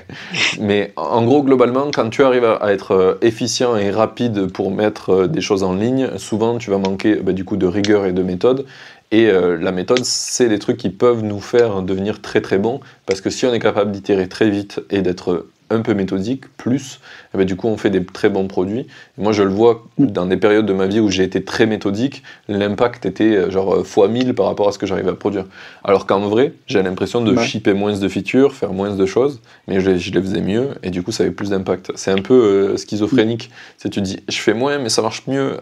mais 0.61 0.93
en 0.97 1.23
gros, 1.25 1.43
globalement, 1.43 1.91
quand 1.93 2.11
tu 2.11 2.25
arrives 2.25 2.45
à, 2.45 2.73
être 2.73 2.91
euh, 2.93 3.15
efficient 3.23 3.77
et 3.77 3.91
rapide 3.91 4.51
pour 4.51 4.73
mettre 4.73 5.27
des 5.27 5.41
choses 5.41 5.63
en 5.63 5.75
ligne, 5.75 6.11
souvent 6.19 6.59
tu 6.59 6.71
vas 6.71 6.79
manquer 6.79 7.17
ben, 7.17 7.35
du 7.35 7.45
coup 7.45 7.57
de 7.57 7.67
rigueur 7.67 8.05
et 8.07 8.13
de 8.13 8.23
méthode. 8.23 8.67
Et 9.13 9.31
la 9.31 9.71
méthode, 9.71 10.05
c'est 10.05 10.49
des 10.49 10.59
trucs 10.59 10.77
qui 10.77 10.89
peuvent 10.89 11.23
nous 11.23 11.39
faire 11.39 11.83
devenir 11.83 12.21
très 12.21 12.41
très 12.41 12.59
bons, 12.59 12.81
parce 13.07 13.21
que 13.21 13.31
si 13.31 13.47
on 13.47 13.55
est 13.55 13.61
capable 13.61 13.93
d'itérer 13.93 14.29
très 14.29 14.51
vite 14.51 14.81
et 14.91 15.03
d'être 15.03 15.47
un 15.71 15.81
peu 15.81 15.95
méthodique, 15.95 16.45
plus, 16.57 17.01
eh 17.35 17.39
ben, 17.39 17.45
du 17.45 17.57
coup 17.57 17.69
on 17.69 17.77
fait 17.77 17.91
des 17.91 18.05
très 18.05 18.29
bons 18.29 18.47
produits. 18.47 18.87
moi 19.17 19.33
je 19.33 19.43
le 19.43 19.49
vois 19.49 19.85
dans 19.99 20.27
des 20.27 20.37
périodes 20.37 20.67
de 20.67 20.73
ma 20.73 20.87
vie 20.87 21.01
où 21.01 21.11
j'ai 21.11 21.23
été 21.23 21.43
très 21.43 21.67
méthodique, 21.67 22.23
l'impact 22.49 23.07
était 23.07 23.37
euh, 23.37 23.51
genre 23.51 23.77
euh, 23.77 23.85
fois 23.85 24.09
1000 24.09 24.35
par 24.35 24.47
rapport 24.47 24.69
à 24.69 24.73
ce 24.73 24.79
que 24.79 24.87
j'arrivais 24.87 25.11
à 25.11 25.15
produire. 25.15 25.47
Alors 25.83 26.07
qu'en 26.07 26.21
vrai, 26.29 26.53
j'ai 26.67 26.83
l'impression 26.83 27.23
de 27.23 27.37
shipper 27.41 27.73
moins 27.73 27.99
de 27.99 28.09
features, 28.09 28.55
faire 28.55 28.73
moins 28.73 28.95
de 28.95 29.07
choses, 29.07 29.41
mais 29.67 29.81
je, 29.81 29.91
les 29.91 30.23
faisais 30.23 30.43
mieux 30.43 30.71
et 30.83 30.91
du 30.91 31.03
coup 31.03 31.13
ça 31.13 31.25
avait 31.25 31.33
plus 31.33 31.51
d'impact. 31.51 31.93
C'est 31.95 32.11
un 32.11 32.21
peu 32.21 32.35
euh, 32.35 32.77
schizophrénique. 32.77 33.51
C'est 33.79 33.89
tu 33.89 34.01
dis 34.01 34.21
je 34.29 34.39
fais 34.39 34.55
moins 34.55 34.79
mais 34.79 34.91
ça 34.91 35.03
marche 35.03 35.23
mieux. 35.27 35.59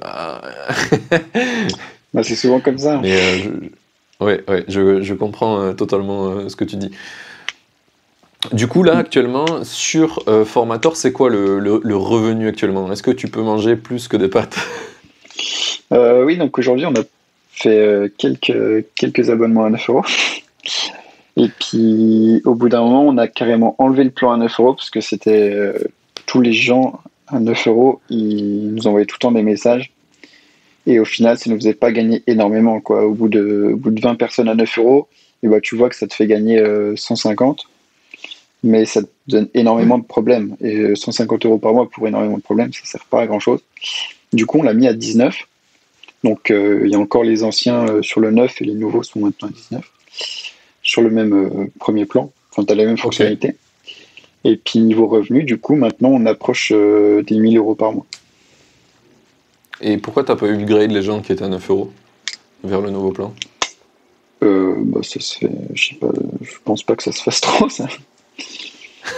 bah, 2.12 2.22
c'est 2.22 2.34
souvent 2.34 2.60
comme 2.60 2.78
ça. 2.78 2.98
Mais, 3.00 3.38
je, 3.38 3.50
ouais, 4.24 4.42
ouais, 4.48 4.64
je, 4.68 5.02
je 5.02 5.14
comprends 5.14 5.72
totalement 5.74 6.48
ce 6.48 6.56
que 6.56 6.64
tu 6.64 6.76
dis. 6.76 6.90
Du 8.50 8.66
coup, 8.66 8.82
là, 8.82 8.96
actuellement, 8.96 9.62
sur 9.62 10.24
euh, 10.26 10.44
Formator, 10.44 10.96
c'est 10.96 11.12
quoi 11.12 11.30
le, 11.30 11.96
revenu 11.96 12.48
actuellement? 12.48 12.90
Est-ce 12.90 13.02
que 13.02 13.12
tu 13.12 13.28
peux 13.28 13.40
manger 13.40 13.76
plus 13.76 14.08
que 14.08 14.16
des 14.16 14.28
pâtes? 14.28 14.58
Euh, 15.92 16.24
Oui, 16.24 16.38
donc 16.38 16.58
aujourd'hui, 16.58 16.86
on 16.86 16.94
a 16.94 17.02
fait 17.50 17.76
euh, 17.76 18.08
quelques, 18.16 19.28
abonnements 19.28 19.66
à 19.66 19.68
9 19.68 19.90
euros. 19.90 20.04
Et 21.36 21.48
puis, 21.48 22.40
au 22.46 22.54
bout 22.54 22.70
d'un 22.70 22.80
moment, 22.80 23.02
on 23.02 23.18
a 23.18 23.28
carrément 23.28 23.74
enlevé 23.76 24.04
le 24.04 24.10
plan 24.10 24.32
à 24.32 24.38
9 24.38 24.58
euros 24.58 24.72
parce 24.72 24.88
que 24.88 25.02
c'était 25.02 25.54
tous 26.24 26.40
les 26.40 26.54
gens 26.54 26.98
à 27.26 27.40
9 27.40 27.68
euros, 27.68 28.00
ils 28.08 28.72
nous 28.72 28.86
envoyaient 28.86 29.04
tout 29.04 29.16
le 29.16 29.20
temps 29.20 29.32
des 29.32 29.42
messages. 29.42 29.92
Et 30.86 30.98
au 30.98 31.04
final, 31.04 31.36
ça 31.36 31.50
ne 31.50 31.54
nous 31.54 31.60
faisait 31.60 31.74
pas 31.74 31.92
gagner 31.92 32.22
énormément. 32.26 32.80
Quoi. 32.80 33.04
Au, 33.04 33.12
bout 33.12 33.28
de, 33.28 33.72
au 33.74 33.76
bout 33.76 33.90
de 33.90 34.00
20 34.00 34.14
personnes 34.14 34.48
à 34.48 34.54
9 34.54 34.78
euros, 34.78 35.08
et 35.42 35.48
bah, 35.48 35.60
tu 35.60 35.76
vois 35.76 35.90
que 35.90 35.96
ça 35.96 36.06
te 36.06 36.14
fait 36.14 36.26
gagner 36.26 36.64
150 36.96 37.66
mais 38.62 38.84
ça 38.84 39.00
donne 39.26 39.48
énormément 39.54 39.98
de 39.98 40.04
problèmes. 40.04 40.56
Et 40.60 40.94
150 40.94 41.46
euros 41.46 41.58
par 41.58 41.72
mois 41.72 41.88
pour 41.88 42.06
énormément 42.06 42.36
de 42.36 42.42
problèmes, 42.42 42.72
ça 42.72 42.80
ne 42.84 42.88
sert 42.88 43.04
pas 43.06 43.22
à 43.22 43.26
grand 43.26 43.40
chose. 43.40 43.60
Du 44.32 44.46
coup, 44.46 44.58
on 44.58 44.62
l'a 44.62 44.74
mis 44.74 44.86
à 44.86 44.94
19. 44.94 45.36
Donc, 46.24 46.50
euh, 46.50 46.82
il 46.84 46.90
y 46.90 46.94
a 46.94 46.98
encore 46.98 47.24
les 47.24 47.42
anciens 47.42 47.86
euh, 47.88 48.02
sur 48.02 48.20
le 48.20 48.30
9 48.30 48.62
et 48.62 48.64
les 48.64 48.74
nouveaux 48.74 49.02
sont 49.02 49.20
maintenant 49.20 49.48
à 49.48 49.50
19. 49.50 49.84
Sur 50.82 51.02
le 51.02 51.10
même 51.10 51.34
euh, 51.34 51.66
premier 51.80 52.06
plan. 52.06 52.30
Enfin, 52.50 52.64
tu 52.64 52.72
as 52.72 52.76
la 52.76 52.84
même 52.84 52.98
fonctionnalité. 52.98 53.56
Et 54.44 54.56
puis, 54.56 54.80
niveau 54.80 55.06
revenu, 55.06 55.42
du 55.42 55.58
coup, 55.58 55.74
maintenant, 55.74 56.10
on 56.10 56.26
approche 56.26 56.72
des 56.72 57.38
1000 57.38 57.56
euros 57.56 57.74
par 57.74 57.92
mois. 57.92 58.06
Et 59.80 59.98
pourquoi 59.98 60.24
tu 60.24 60.30
n'as 60.30 60.36
pas 60.36 60.46
eu 60.46 60.56
le 60.56 60.64
grade 60.64 60.90
les 60.90 61.02
gens 61.02 61.20
qui 61.20 61.32
étaient 61.32 61.44
à 61.44 61.48
9 61.48 61.70
euros 61.70 61.92
vers 62.64 62.80
le 62.80 62.90
nouveau 62.90 63.12
plan? 63.12 63.34
Bah, 64.40 65.00
ça 65.02 65.20
se 65.20 65.38
fait, 65.38 65.50
je 65.74 65.90
sais 65.90 65.94
pas, 65.94 66.10
je 66.40 66.54
pense 66.64 66.82
pas 66.82 66.96
que 66.96 67.04
ça 67.04 67.12
se 67.12 67.22
fasse 67.22 67.40
trop, 67.40 67.68
ça. 67.68 67.86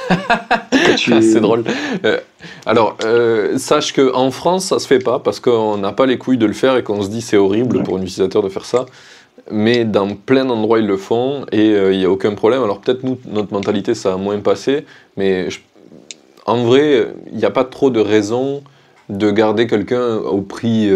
c'est 0.96 1.40
drôle. 1.40 1.64
Euh, 2.04 2.18
alors, 2.66 2.96
euh, 3.04 3.58
sache 3.58 3.92
qu'en 3.92 4.30
France, 4.30 4.66
ça 4.66 4.78
se 4.78 4.86
fait 4.86 4.98
pas 4.98 5.18
parce 5.18 5.40
qu'on 5.40 5.76
n'a 5.76 5.92
pas 5.92 6.06
les 6.06 6.18
couilles 6.18 6.38
de 6.38 6.46
le 6.46 6.52
faire 6.52 6.76
et 6.76 6.82
qu'on 6.82 7.02
se 7.02 7.08
dit 7.08 7.20
c'est 7.20 7.36
horrible 7.36 7.82
pour 7.82 7.96
un 7.96 8.02
utilisateur 8.02 8.42
de 8.42 8.48
faire 8.48 8.64
ça. 8.64 8.86
Mais 9.50 9.84
dans 9.84 10.14
plein 10.14 10.44
d'endroits, 10.44 10.78
ils 10.78 10.86
le 10.86 10.96
font 10.96 11.44
et 11.52 11.70
euh, 11.70 11.92
il 11.92 11.98
n'y 11.98 12.04
a 12.04 12.10
aucun 12.10 12.34
problème. 12.34 12.62
Alors, 12.62 12.80
peut-être 12.80 13.02
nous, 13.02 13.18
notre 13.26 13.52
mentalité, 13.52 13.94
ça 13.94 14.14
a 14.14 14.16
moins 14.16 14.38
passé, 14.40 14.86
mais 15.16 15.48
en 16.46 16.64
vrai, 16.64 17.08
il 17.30 17.36
n'y 17.36 17.44
a 17.44 17.50
pas 17.50 17.64
trop 17.64 17.90
de 17.90 18.00
raison 18.00 18.62
de 19.10 19.30
garder 19.30 19.66
quelqu'un 19.66 20.16
au 20.16 20.40
prix 20.40 20.90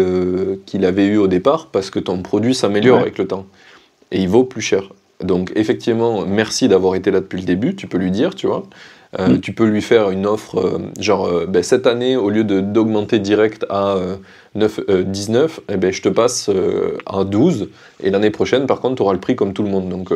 qu'il 0.65 0.83
avait 0.83 1.05
eu 1.05 1.17
au 1.17 1.27
départ 1.27 1.67
parce 1.67 1.91
que 1.91 1.99
ton 1.99 2.23
produit 2.23 2.55
s'améliore 2.55 2.99
avec 2.99 3.19
le 3.19 3.27
temps 3.27 3.45
et 4.11 4.19
il 4.19 4.29
vaut 4.29 4.43
plus 4.43 4.61
cher. 4.61 4.89
Donc 5.21 5.51
effectivement, 5.55 6.25
merci 6.25 6.67
d'avoir 6.67 6.95
été 6.95 7.11
là 7.11 7.19
depuis 7.19 7.39
le 7.39 7.45
début, 7.45 7.75
tu 7.75 7.87
peux 7.87 7.97
lui 7.97 8.11
dire, 8.11 8.35
tu 8.35 8.47
vois. 8.47 8.63
Euh, 9.17 9.29
mm. 9.29 9.41
Tu 9.41 9.53
peux 9.53 9.65
lui 9.65 9.81
faire 9.81 10.11
une 10.11 10.27
offre, 10.27 10.59
euh, 10.59 10.79
genre, 10.99 11.25
euh, 11.25 11.45
ben, 11.47 11.63
cette 11.63 11.87
année, 11.87 12.15
au 12.15 12.29
lieu 12.29 12.43
d'augmenter 12.43 13.17
direct 13.17 13.65
à 13.69 13.97
9, 14.53 14.81
19, 15.05 15.61
eh 15.69 15.77
ben, 15.77 15.91
je 15.91 16.01
te 16.01 16.09
passe 16.09 16.49
à 17.07 17.23
12, 17.23 17.69
et 18.03 18.11
l'année 18.11 18.29
prochaine, 18.29 18.67
par 18.67 18.79
contre, 18.81 18.95
tu 18.95 19.01
auras 19.01 19.13
le 19.13 19.19
prix 19.19 19.35
comme 19.35 19.53
tout 19.53 19.63
le 19.63 19.69
monde. 19.69 19.89
Donc, 19.89 20.11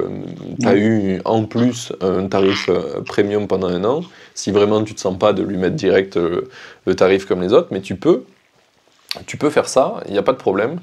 tu 0.60 0.68
as 0.68 0.76
eu 0.76 1.22
en 1.26 1.46
plus 1.46 1.92
un 2.02 2.28
tarif 2.28 2.70
premium 3.06 3.48
pendant 3.48 3.68
un 3.68 3.84
an, 3.84 4.02
si 4.36 4.52
vraiment 4.52 4.84
tu 4.84 4.92
ne 4.92 4.96
te 4.96 5.02
sens 5.02 5.18
pas 5.18 5.34
de 5.34 5.42
lui 5.42 5.58
mettre 5.58 5.76
direct 5.76 6.20
le 6.86 6.96
tarif 6.96 7.26
comme 7.26 7.42
les 7.42 7.54
autres, 7.54 7.70
mais 7.72 7.82
tu 7.82 7.96
peux, 7.96 8.24
tu 9.26 9.38
peux 9.38 9.50
faire 9.50 9.68
ça, 9.68 10.02
il 10.08 10.14
n'y 10.14 10.20
a 10.20 10.24
pas 10.24 10.34
de 10.34 10.38
problème 10.38 10.80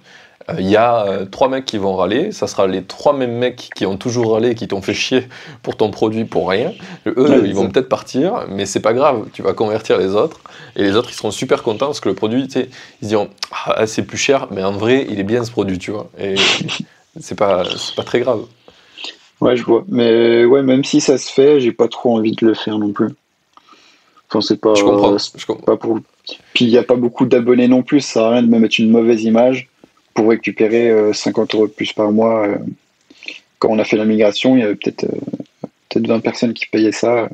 il 0.59 0.69
y 0.69 0.77
a 0.77 1.07
euh, 1.07 1.25
trois 1.27 1.49
mecs 1.49 1.65
qui 1.65 1.79
vont 1.79 1.95
râler, 1.95 2.33
ça 2.33 2.47
sera 2.47 2.67
les 2.67 2.83
trois 2.83 3.13
mêmes 3.13 3.37
mecs 3.37 3.71
qui 3.75 3.87
ont 3.87 3.97
toujours 3.97 4.33
râlé, 4.33 4.55
qui 4.55 4.67
t'ont 4.69 4.83
fait 4.83 4.95
chier 4.95 5.29
pour 5.63 5.77
ton 5.77 5.91
produit 5.91 6.25
pour 6.25 6.49
rien. 6.49 6.73
Eux, 7.07 7.43
ils 7.45 7.55
vont 7.55 7.69
peut-être 7.69 7.89
partir, 7.89 8.47
mais 8.49 8.67
c'est 8.67 8.81
pas 8.81 8.95
grave, 8.95 9.27
tu 9.33 9.43
vas 9.43 9.53
convertir 9.53 9.99
les 9.99 10.15
autres, 10.15 10.41
et 10.77 10.83
les 10.83 10.97
autres, 10.97 11.11
ils 11.11 11.15
seront 11.15 11.31
super 11.31 11.63
contents 11.63 11.87
parce 11.87 12.01
que 12.01 12.09
le 12.09 12.15
produit, 12.15 12.47
tu 12.47 12.53
sais, 12.53 12.69
ils 13.03 13.09
diront, 13.09 13.29
ah, 13.67 13.87
c'est 13.87 14.03
plus 14.03 14.19
cher, 14.19 14.49
mais 14.51 14.65
en 14.65 14.73
vrai, 14.73 15.07
il 15.11 15.21
est 15.21 15.25
bien 15.25 15.45
ce 15.45 15.51
produit, 15.51 15.79
tu 15.79 15.91
vois. 15.91 16.11
Et 16.19 16.37
c'est 17.21 17.39
pas, 17.39 17.65
pas 17.97 18.03
très 18.03 18.21
grave. 18.21 18.41
Ouais, 19.41 19.57
je 19.57 19.65
vois. 19.65 19.85
Mais 19.89 20.45
ouais, 20.45 20.63
même 20.63 20.85
si 20.85 21.01
ça 21.01 21.19
se 21.19 21.31
fait, 21.31 21.61
j'ai 21.61 21.73
pas 21.73 21.89
trop 21.89 22.17
envie 22.17 22.33
de 22.33 22.47
le 22.47 22.55
faire 22.55 22.79
non 22.79 22.93
plus. 22.93 23.09
Enfin, 24.29 24.41
c'est 24.41 24.61
pas. 24.61 24.75
Je 24.75 24.85
comprends. 24.85 25.17
Je 25.19 25.47
comprends. 25.47 25.65
pas 25.65 25.77
pour... 25.77 25.99
Puis 26.55 26.67
il 26.67 26.69
n'y 26.69 26.79
a 26.79 26.83
pas 26.83 26.95
beaucoup 26.95 27.25
d'abonnés 27.25 27.67
non 27.67 27.83
plus, 27.83 28.01
ça 28.01 28.13
sert 28.13 28.23
à 28.23 28.31
rien 28.33 28.43
de 28.43 28.49
me 28.49 28.59
mettre 28.59 28.77
une 28.79 28.91
mauvaise 28.91 29.25
image 29.25 29.69
pour 30.15 30.29
récupérer 30.31 30.91
euh, 30.91 31.13
50 31.13 31.55
euros 31.55 31.67
de 31.67 31.73
plus 31.73 31.93
par 31.93 32.11
mois. 32.13 32.47
euh. 32.47 32.57
Quand 33.59 33.69
on 33.71 33.79
a 33.79 33.85
fait 33.85 33.97
la 33.97 34.05
migration, 34.07 34.57
il 34.57 34.61
y 34.61 34.63
avait 34.63 34.75
peut-être 34.77 35.05
euh, 35.05 35.67
peut-être 35.89 36.07
20 36.07 36.21
personnes 36.21 36.55
qui 36.55 36.67
payaient 36.67 36.93
ça. 36.93 37.29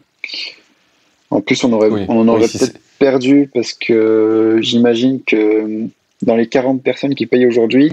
En 1.30 1.40
plus, 1.40 1.62
on, 1.64 1.72
aurait, 1.72 1.88
Oui. 1.88 2.04
on 2.08 2.18
en 2.20 2.28
aurait 2.28 2.42
Oui, 2.42 2.48
si 2.48 2.58
peut-être 2.58 2.78
perdu 2.98 3.50
parce 3.52 3.72
que 3.74 4.58
j'imagine 4.60 5.20
que 5.24 5.86
dans 6.22 6.34
les 6.36 6.48
40 6.48 6.82
personnes 6.82 7.14
qui 7.14 7.26
payent 7.26 7.46
aujourd'hui, 7.46 7.92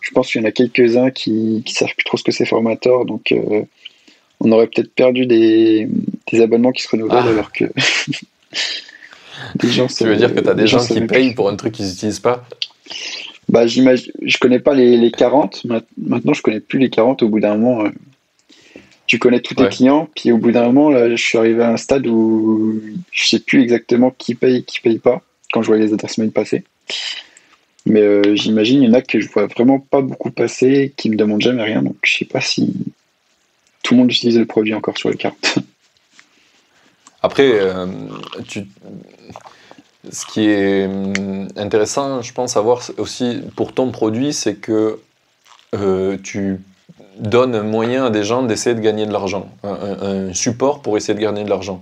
je 0.00 0.10
pense 0.10 0.30
qu'il 0.32 0.40
y 0.40 0.44
en 0.44 0.48
a 0.48 0.52
quelques-uns 0.52 1.10
qui 1.10 1.62
ne 1.64 1.70
savent 1.72 1.94
plus 1.94 2.04
trop 2.04 2.16
ce 2.16 2.24
que 2.24 2.32
c'est 2.32 2.44
Formator. 2.46 3.04
Donc, 3.06 3.32
euh, 3.32 3.62
on 4.40 4.50
aurait 4.52 4.66
peut-être 4.66 4.92
perdu 4.94 5.26
des, 5.26 5.88
des 6.32 6.40
abonnements 6.42 6.72
qui 6.72 6.82
se 6.82 6.88
renouvellent 6.88 7.22
Ah. 7.26 7.30
alors 7.30 7.52
que. 7.52 7.64
des 9.56 9.68
gens 9.68 9.86
Tu 9.86 10.04
veux 10.04 10.16
dire 10.16 10.34
que 10.34 10.40
tu 10.40 10.48
as 10.48 10.54
des 10.54 10.66
gens 10.66 10.84
qui 10.84 11.00
payent 11.02 11.28
plus. 11.28 11.34
pour 11.34 11.48
un 11.48 11.56
truc 11.56 11.72
qu'ils 11.74 11.86
n'utilisent 11.86 12.20
pas? 12.20 12.44
Bah, 13.50 13.66
j'imagine, 13.66 14.12
je 14.22 14.38
connais 14.38 14.60
pas 14.60 14.74
les, 14.74 14.96
les 14.96 15.10
40. 15.10 15.64
Ma- 15.64 15.80
Maintenant, 15.98 16.32
je 16.34 16.42
connais 16.42 16.60
plus 16.60 16.78
les 16.78 16.88
40. 16.90 17.22
Au 17.22 17.28
bout 17.28 17.40
d'un 17.40 17.56
moment, 17.56 17.84
euh, 17.84 17.90
tu 19.06 19.18
connais 19.18 19.40
tous 19.40 19.54
tes 19.54 19.64
Ouais. 19.64 19.68
clients. 19.68 20.08
Puis 20.14 20.30
au 20.30 20.38
bout 20.38 20.52
d'un 20.52 20.66
moment, 20.66 20.88
là, 20.90 21.10
je 21.10 21.22
suis 21.22 21.36
arrivé 21.36 21.62
à 21.62 21.70
un 21.72 21.76
stade 21.76 22.06
où 22.06 22.80
je 23.10 23.28
sais 23.28 23.40
plus 23.40 23.60
exactement 23.62 24.12
qui 24.16 24.34
paye 24.36 24.58
et 24.58 24.62
qui 24.62 24.80
paye 24.80 24.98
pas 24.98 25.20
quand 25.52 25.62
je 25.62 25.66
vois 25.66 25.78
les 25.78 25.92
adresses 25.92 26.18
mail 26.18 26.30
passer. 26.30 26.62
Mais 27.86 28.02
euh, 28.02 28.36
j'imagine, 28.36 28.82
il 28.82 28.88
y 28.88 28.90
en 28.90 28.94
a 28.94 29.02
que 29.02 29.18
je 29.20 29.28
vois 29.28 29.46
vraiment 29.46 29.80
pas 29.80 30.00
beaucoup 30.00 30.30
passer, 30.30 30.92
qui 30.96 31.10
me 31.10 31.16
demandent 31.16 31.40
jamais 31.40 31.62
rien. 31.64 31.82
Donc, 31.82 31.96
je 32.04 32.18
sais 32.18 32.24
pas 32.26 32.40
si 32.40 32.72
tout 33.82 33.94
le 33.94 34.00
monde 34.00 34.12
utilise 34.12 34.38
le 34.38 34.44
produit 34.46 34.74
encore 34.74 34.96
sur 34.96 35.10
les 35.10 35.16
cartes. 35.16 35.58
Après, 37.22 37.50
euh, 37.52 37.86
tu... 38.46 38.60
ce 40.10 40.24
qui 40.26 40.48
est 40.48 40.86
hum, 40.86 41.48
intéressant, 41.56 42.22
je 42.22 42.32
pense, 42.32 42.56
à 42.56 42.60
voir 42.60 42.80
aussi 42.98 43.40
pour 43.56 43.72
ton 43.72 43.90
produit, 43.90 44.32
c'est 44.32 44.54
que 44.54 44.98
euh, 45.74 46.16
tu 46.22 46.60
donnes 47.18 47.54
un 47.54 47.62
moyen 47.62 48.06
à 48.06 48.10
des 48.10 48.24
gens 48.24 48.42
d'essayer 48.42 48.74
de 48.74 48.80
gagner 48.80 49.06
de 49.06 49.12
l'argent, 49.12 49.50
un, 49.62 50.32
support 50.32 50.80
pour 50.80 50.96
essayer 50.96 51.14
de 51.14 51.20
gagner 51.20 51.44
de 51.44 51.50
l'argent. 51.50 51.80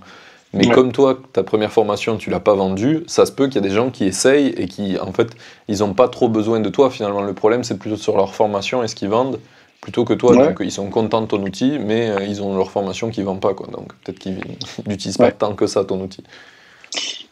Mais 0.53 0.67
Ouais. 0.67 0.73
comme 0.73 0.91
toi, 0.91 1.17
ta 1.31 1.43
première 1.43 1.71
formation, 1.71 2.17
tu 2.17 2.29
l'as 2.31 2.39
pas 2.39 2.55
vendue, 2.55 3.03
ça 3.07 3.25
se 3.25 3.31
peut 3.31 3.45
qu'il 3.45 3.55
y 3.55 3.65
a 3.65 3.67
des 3.67 3.73
gens 3.73 3.91
qui 3.91 4.05
essayent 4.05 4.47
et 4.57 4.67
qui, 4.67 4.99
en 4.99 5.13
fait, 5.13 5.29
ils 5.67 5.79
n'ont 5.79 5.93
pas 5.93 6.07
trop 6.07 6.27
besoin 6.27 6.59
de 6.59 6.69
toi. 6.69 6.89
Finalement, 6.89 7.21
le 7.21 7.33
problème, 7.33 7.63
c'est 7.63 7.77
plutôt 7.77 7.97
sur 7.97 8.17
leur 8.17 8.33
formation 8.33 8.83
et 8.83 8.87
ce 8.87 8.95
qu'ils 8.95 9.09
vendent, 9.09 9.39
plutôt 9.79 10.05
que 10.05 10.13
toi. 10.13 10.35
Ouais. 10.35 10.47
Donc, 10.47 10.57
ils 10.61 10.71
sont 10.71 10.89
contents 10.89 11.21
de 11.21 11.27
ton 11.27 11.41
outil, 11.43 11.77
mais 11.79 12.09
euh, 12.09 12.23
ils 12.23 12.41
ont 12.41 12.57
leur 12.57 12.71
formation 12.71 13.11
qu'ils 13.11 13.25
vendent 13.25 13.41
pas. 13.41 13.53
Quoi. 13.53 13.67
Donc, 13.67 13.93
peut-être 14.03 14.17
qu'ils 14.17 14.41
n'utilisent 14.87 15.17
pas 15.17 15.31
tant 15.31 15.53
que 15.53 15.67
ça 15.67 15.85
ton 15.85 16.01
outil. 16.01 16.23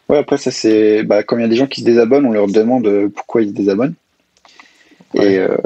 Ouais, 0.08 0.18
après, 0.18 0.38
ça, 0.38 0.50
c'est. 0.50 1.02
Bah, 1.02 1.22
quand 1.22 1.36
il 1.36 1.42
y 1.42 1.44
a 1.44 1.48
des 1.48 1.56
gens 1.56 1.66
qui 1.66 1.80
se 1.80 1.84
désabonnent, 1.86 2.26
on 2.26 2.32
leur 2.32 2.46
demande 2.46 2.86
euh, 2.86 3.08
pourquoi 3.08 3.42
ils 3.42 3.48
se 3.48 3.54
désabonnent. 3.54 3.94
Ouais. 5.14 5.34
Et, 5.34 5.38
euh, 5.38 5.56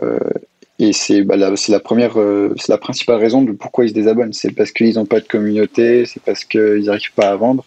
et 0.78 0.92
c'est 0.92 1.22
bah, 1.22 1.36
la, 1.36 1.52
la 1.68 1.80
première, 1.80 2.20
euh, 2.20 2.54
c'est 2.58 2.70
la 2.70 2.78
principale 2.78 3.20
raison 3.20 3.42
de 3.42 3.52
pourquoi 3.52 3.84
ils 3.84 3.90
se 3.90 3.94
désabonnent. 3.94 4.32
C'est 4.32 4.50
parce 4.50 4.72
qu'ils 4.72 4.94
n'ont 4.94 5.06
pas 5.06 5.20
de 5.20 5.28
communauté, 5.28 6.06
c'est 6.06 6.20
parce 6.22 6.44
qu'ils 6.44 6.84
n'arrivent 6.84 7.12
pas 7.14 7.28
à 7.30 7.36
vendre. 7.36 7.64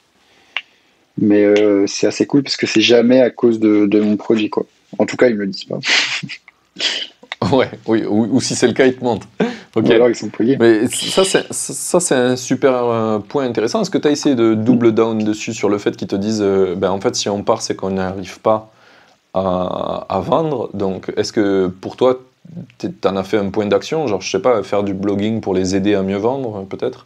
Mais 1.17 1.45
euh, 1.45 1.87
c'est 1.87 2.07
assez 2.07 2.25
cool 2.25 2.43
parce 2.43 2.57
que 2.57 2.67
c'est 2.67 2.81
jamais 2.81 3.21
à 3.21 3.29
cause 3.29 3.59
de, 3.59 3.85
de 3.85 4.01
mon 4.01 4.17
produit, 4.17 4.49
quoi. 4.49 4.65
En 4.99 5.05
tout 5.05 5.15
cas, 5.15 5.29
ils 5.29 5.35
me 5.35 5.45
le 5.45 5.47
disent 5.47 5.63
pas. 5.63 5.79
Ouais, 7.51 7.69
oui, 7.87 8.03
ou, 8.07 8.27
ou 8.31 8.41
si 8.41 8.55
c'est 8.55 8.67
le 8.67 8.73
cas, 8.73 8.85
ils 8.85 8.95
te 8.95 9.03
mentent. 9.03 9.27
Ok. 9.75 9.85
Ou 9.87 9.91
alors 9.91 10.09
ils 10.09 10.15
sont. 10.15 10.29
Mais 10.39 10.87
ça, 10.87 11.99
c'est, 11.99 12.15
un 12.15 12.35
super 12.35 12.85
euh, 12.85 13.19
point 13.19 13.45
intéressant. 13.45 13.81
Est-ce 13.81 13.89
que 13.89 13.97
tu 13.97 14.07
as 14.07 14.11
essayé 14.11 14.35
de 14.35 14.53
double 14.53 14.93
down 14.93 15.23
dessus 15.23 15.53
sur 15.53 15.69
le 15.69 15.77
fait 15.77 15.95
qu'ils 15.97 16.07
te 16.07 16.15
disent, 16.15 16.41
euh, 16.41 16.75
ben, 16.75 16.91
en 16.91 17.01
fait, 17.01 17.15
si 17.15 17.27
on 17.29 17.43
part, 17.43 17.61
c'est 17.61 17.75
qu'on 17.75 17.91
n'arrive 17.91 18.39
pas 18.39 18.71
à, 19.33 20.05
à 20.07 20.19
vendre. 20.21 20.69
Donc, 20.73 21.11
est-ce 21.17 21.33
que 21.33 21.67
pour 21.67 21.97
toi, 21.97 22.19
tu 22.79 22.89
en 23.05 23.15
as 23.17 23.23
fait 23.23 23.37
un 23.37 23.49
point 23.49 23.65
d'action? 23.65 24.07
Genre, 24.07 24.21
je 24.21 24.29
sais 24.29 24.39
pas, 24.41 24.63
faire 24.63 24.83
du 24.83 24.93
blogging 24.93 25.41
pour 25.41 25.53
les 25.53 25.75
aider 25.75 25.93
à 25.93 26.03
mieux 26.03 26.17
vendre, 26.17 26.65
peut-être? 26.69 27.05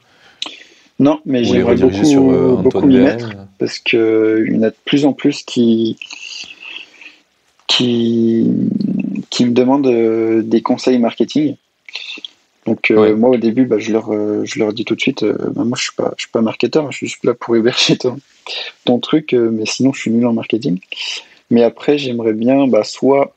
Non, 1.00 1.22
mais 1.26 1.46
j'aimerais 1.46 1.76
beaucoup, 1.76 2.04
sur 2.04 2.30
euh, 2.30 2.56
beaucoup 2.56 2.78
Antoine 2.80 2.88
m'y 2.88 3.00
mettre. 3.00 3.30
parce 3.58 3.80
qu'il 3.80 4.50
y 4.52 4.58
en 4.58 4.64
a 4.64 4.70
de 4.70 4.76
plus 4.84 5.06
en 5.06 5.14
plus 5.14 5.44
qui, 5.44 5.98
qui, 7.68 8.52
qui 9.40 9.46
me 9.46 9.52
demandent 9.52 9.88
euh, 9.88 10.42
des 10.42 10.62
conseils 10.62 11.00
marketing. 11.00 11.56
Donc 12.66 12.92
euh, 12.92 12.96
Ouais. 12.98 13.14
moi 13.14 13.30
au 13.30 13.38
début, 13.38 13.64
bah, 13.64 13.80
je, 13.80 13.94
leur, 13.94 14.14
euh, 14.14 14.44
je 14.44 14.60
leur 14.60 14.74
dis 14.74 14.84
tout 14.84 14.96
de 14.96 15.00
suite, 15.00 15.24
bah, 15.24 15.64
moi 15.64 15.78
je 15.78 15.84
suis 15.84 15.96
pas, 15.96 16.14
je 16.18 16.24
suis 16.24 16.32
pas 16.32 16.42
marketeur, 16.42 16.92
je 16.92 16.98
suis 16.98 17.08
juste 17.08 17.24
là 17.24 17.34
pour 17.34 17.56
héberger 17.56 17.98
ton, 17.98 18.20
ton 18.84 19.00
truc, 19.00 19.32
mais 19.32 19.66
sinon 19.66 19.94
je 19.94 20.02
suis 20.02 20.12
nul 20.12 20.26
en 20.26 20.34
marketing. 20.34 20.82
Mais 21.52 21.64
après 21.64 21.98
j'aimerais 21.98 22.34
bien, 22.34 22.68
bah, 22.68 22.84
soit, 22.84 23.34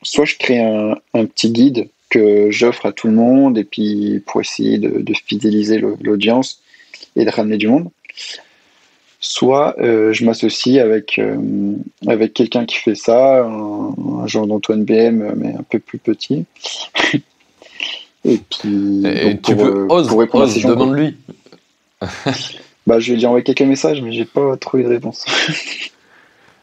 soit 0.00 0.24
je 0.24 0.36
crée 0.36 0.58
un, 0.58 0.96
un 1.12 1.26
petit 1.26 1.50
guide 1.50 1.90
que 2.08 2.50
j'offre 2.50 2.86
à 2.86 2.92
tout 2.92 3.08
le 3.08 3.12
monde 3.12 3.58
et 3.58 3.64
puis 3.64 4.22
pour 4.26 4.40
essayer 4.40 4.78
de, 4.78 5.02
de 5.02 5.14
fidéliser 5.26 5.82
l'audience 6.00 6.62
et 7.14 7.26
de 7.26 7.30
ramener 7.30 7.58
du 7.58 7.68
monde. 7.68 7.90
Soit 9.18 9.76
euh, 9.80 10.12
je 10.12 10.24
m'associe 10.24 10.78
avec, 10.78 11.18
euh, 11.18 11.36
avec 12.06 12.34
quelqu'un 12.34 12.66
qui 12.66 12.76
fait 12.76 12.94
ça, 12.94 13.44
un, 13.44 13.94
un 14.22 14.26
genre 14.26 14.46
d'Antoine 14.46 14.84
BM, 14.84 15.32
mais 15.36 15.54
un 15.54 15.62
peu 15.62 15.78
plus 15.78 15.98
petit. 15.98 16.44
et 18.24 18.38
puis, 18.38 19.02
Et 19.06 19.32
donc, 19.32 19.42
tu 19.42 19.56
pour, 19.56 19.64
peux, 19.64 19.78
euh, 19.78 19.86
ose, 19.88 20.08
pour 20.08 20.20
répondre 20.20 20.44
ose, 20.44 20.62
demande-lui. 20.62 21.16
Bah, 22.86 23.00
je 23.00 23.12
lui 23.12 23.20
ai 23.20 23.26
envoyé 23.26 23.42
quelques 23.42 23.62
messages, 23.62 24.00
mais 24.00 24.12
j'ai 24.12 24.24
pas 24.24 24.56
trop 24.58 24.78
eu 24.78 24.84
de 24.84 24.88
réponse. 24.88 25.24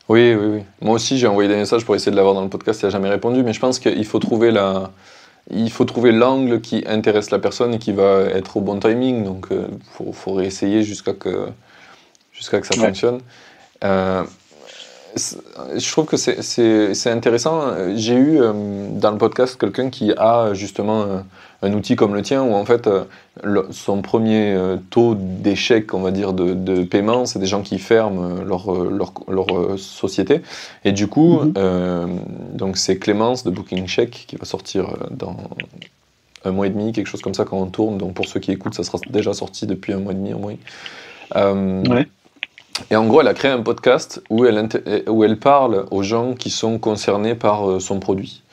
Oui, 0.09 0.33
oui, 0.33 0.45
oui. 0.57 0.59
Moi 0.81 0.95
aussi, 0.95 1.17
j'ai 1.17 1.27
envoyé 1.27 1.47
des 1.47 1.55
messages 1.55 1.85
pour 1.85 1.95
essayer 1.95 2.11
de 2.11 2.17
l'avoir 2.17 2.35
dans 2.35 2.41
le 2.41 2.49
podcast, 2.49 2.81
il 2.81 2.85
n'a 2.85 2.89
jamais 2.89 3.07
répondu, 3.07 3.41
mais 3.41 3.53
je 3.53 3.59
pense 3.61 3.79
qu'il 3.79 4.05
faut 4.05 4.19
trouver 4.19 4.51
la... 4.51 4.91
Il 5.49 5.71
faut 5.71 5.85
trouver 5.85 6.11
l'angle 6.11 6.59
qui 6.59 6.83
intéresse 6.85 7.31
la 7.31 7.39
personne 7.39 7.73
et 7.73 7.79
qui 7.79 7.93
va 7.93 8.23
être 8.23 8.57
au 8.57 8.61
bon 8.61 8.79
timing. 8.79 9.23
Donc, 9.23 9.47
il 9.49 9.77
faut, 9.93 10.11
faut 10.11 10.33
réessayer 10.33 10.83
jusqu'à 10.83 11.13
que, 11.13 11.47
jusqu'à 12.43 12.59
que 12.59 12.67
ça 12.67 12.75
Ouais. 12.79 12.87
fonctionne. 12.87 13.19
Euh, 13.85 14.23
je 15.15 15.91
trouve 15.91 16.05
que 16.05 16.17
c'est- 16.17 17.07
intéressant. 17.09 17.61
J'ai 17.95 18.15
eu 18.15 18.41
euh, 18.41 18.51
dans 18.91 19.11
le 19.11 19.17
podcast 19.17 19.57
quelqu'un 19.59 19.89
qui 19.89 20.11
a 20.17 20.53
justement 20.53 21.03
un, 21.03 21.25
un 21.61 21.73
outil 21.73 21.95
comme 21.95 22.15
le 22.15 22.21
tien 22.23 22.41
où 22.43 22.53
en 22.53 22.65
fait 22.65 22.87
euh, 22.87 23.03
le- 23.43 23.67
son 23.71 24.01
premier 24.01 24.53
euh, 24.53 24.77
taux 24.89 25.15
d'échec, 25.15 25.93
on 25.93 26.01
va 26.01 26.09
dire, 26.11 26.33
de, 26.33 26.53
de 26.53 26.83
paiement, 26.83 27.25
c'est 27.25 27.39
des 27.39 27.45
gens 27.45 27.61
qui 27.61 27.77
ferment 27.79 28.23
euh, 28.23 28.43
leur, 28.43 28.73
euh, 28.73 28.89
leur, 28.91 29.13
leur, 29.27 29.55
euh, 29.55 29.77
société. 29.77 30.41
Et 30.83 30.91
du 30.91 31.07
coup, 31.07 31.41
Mhm. 31.41 31.53
euh, 31.57 32.07
donc 32.53 32.77
c'est 32.77 32.97
Clémence 32.97 33.43
de 33.43 33.51
Booking 33.51 33.85
Check 33.87 34.25
qui 34.27 34.35
va 34.35 34.45
sortir 34.45 34.89
euh, 34.89 35.07
dans 35.11 35.35
un 36.43 36.51
mois 36.51 36.65
et 36.67 36.71
demi, 36.71 36.91
quelque 36.91 37.07
chose 37.07 37.21
comme 37.21 37.35
ça 37.35 37.45
quand 37.45 37.57
on 37.57 37.67
tourne. 37.67 37.97
Donc 37.99 38.15
pour 38.15 38.25
ceux 38.27 38.39
qui 38.39 38.51
écoutent, 38.51 38.73
ça 38.73 38.83
sera 38.83 38.97
déjà 39.11 39.33
sorti 39.33 39.67
depuis 39.67 39.93
un 39.93 39.99
mois 39.99 40.11
et 40.13 40.15
demi 40.15 40.33
au 40.33 40.39
moins. 40.39 40.55
Euh, 41.35 41.83
Ouais. 41.85 42.07
Et 42.89 42.95
en 42.95 43.05
gros, 43.05 43.21
elle 43.21 43.27
a 43.27 43.33
créé 43.33 43.51
un 43.51 43.61
podcast 43.61 44.21
où 44.29 44.45
elle, 44.45 44.67
où 45.07 45.23
elle 45.23 45.37
parle 45.37 45.85
aux 45.91 46.03
gens 46.03 46.33
qui 46.33 46.49
sont 46.49 46.79
concernés 46.79 47.35
par 47.35 47.69
euh, 47.69 47.79
son 47.79 47.99
produit. 47.99 48.43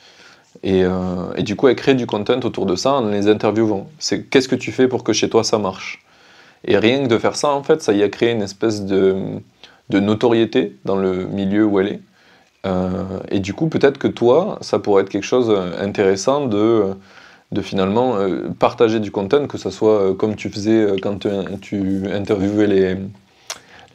Et, 0.63 0.83
euh, 0.83 1.33
et 1.35 1.43
du 1.43 1.55
coup, 1.55 1.67
elle 1.67 1.75
crée 1.75 1.95
du 1.95 2.05
content 2.05 2.39
autour 2.43 2.65
de 2.65 2.75
ça 2.75 2.93
en 2.93 3.09
les 3.09 3.27
interviewant. 3.27 3.89
C'est 3.99 4.23
qu'est-ce 4.25 4.47
que 4.47 4.55
tu 4.55 4.71
fais 4.71 4.87
pour 4.87 5.03
que 5.03 5.13
chez 5.13 5.29
toi 5.29 5.43
ça 5.43 5.57
marche? 5.57 6.03
Et 6.65 6.77
rien 6.77 7.03
que 7.03 7.07
de 7.07 7.17
faire 7.17 7.35
ça, 7.35 7.49
en 7.49 7.63
fait, 7.63 7.81
ça 7.81 7.93
y 7.93 8.03
a 8.03 8.09
créé 8.09 8.31
une 8.31 8.43
espèce 8.43 8.85
de, 8.85 9.15
notoriété 9.89 10.77
dans 10.85 10.95
le 10.95 11.25
milieu 11.25 11.65
où 11.65 11.79
elle 11.79 11.87
est. 11.87 11.99
Euh, 12.67 13.03
et 13.29 13.39
du 13.39 13.55
coup, 13.55 13.67
peut-être 13.67 13.97
que 13.97 14.07
toi, 14.07 14.59
ça 14.61 14.77
pourrait 14.77 15.01
être 15.01 15.09
quelque 15.09 15.25
chose 15.25 15.47
d'intéressant 15.47 16.45
de, 16.45 16.93
de 17.51 17.61
finalement 17.61 18.17
partager 18.59 18.99
du 18.99 19.09
content, 19.09 19.47
que 19.47 19.57
ce 19.57 19.71
soit 19.71 20.15
comme 20.15 20.35
tu 20.35 20.51
faisais 20.51 20.95
quand 21.01 21.25
tu 21.59 22.03
interviewais 22.13 22.67
les, 22.67 22.97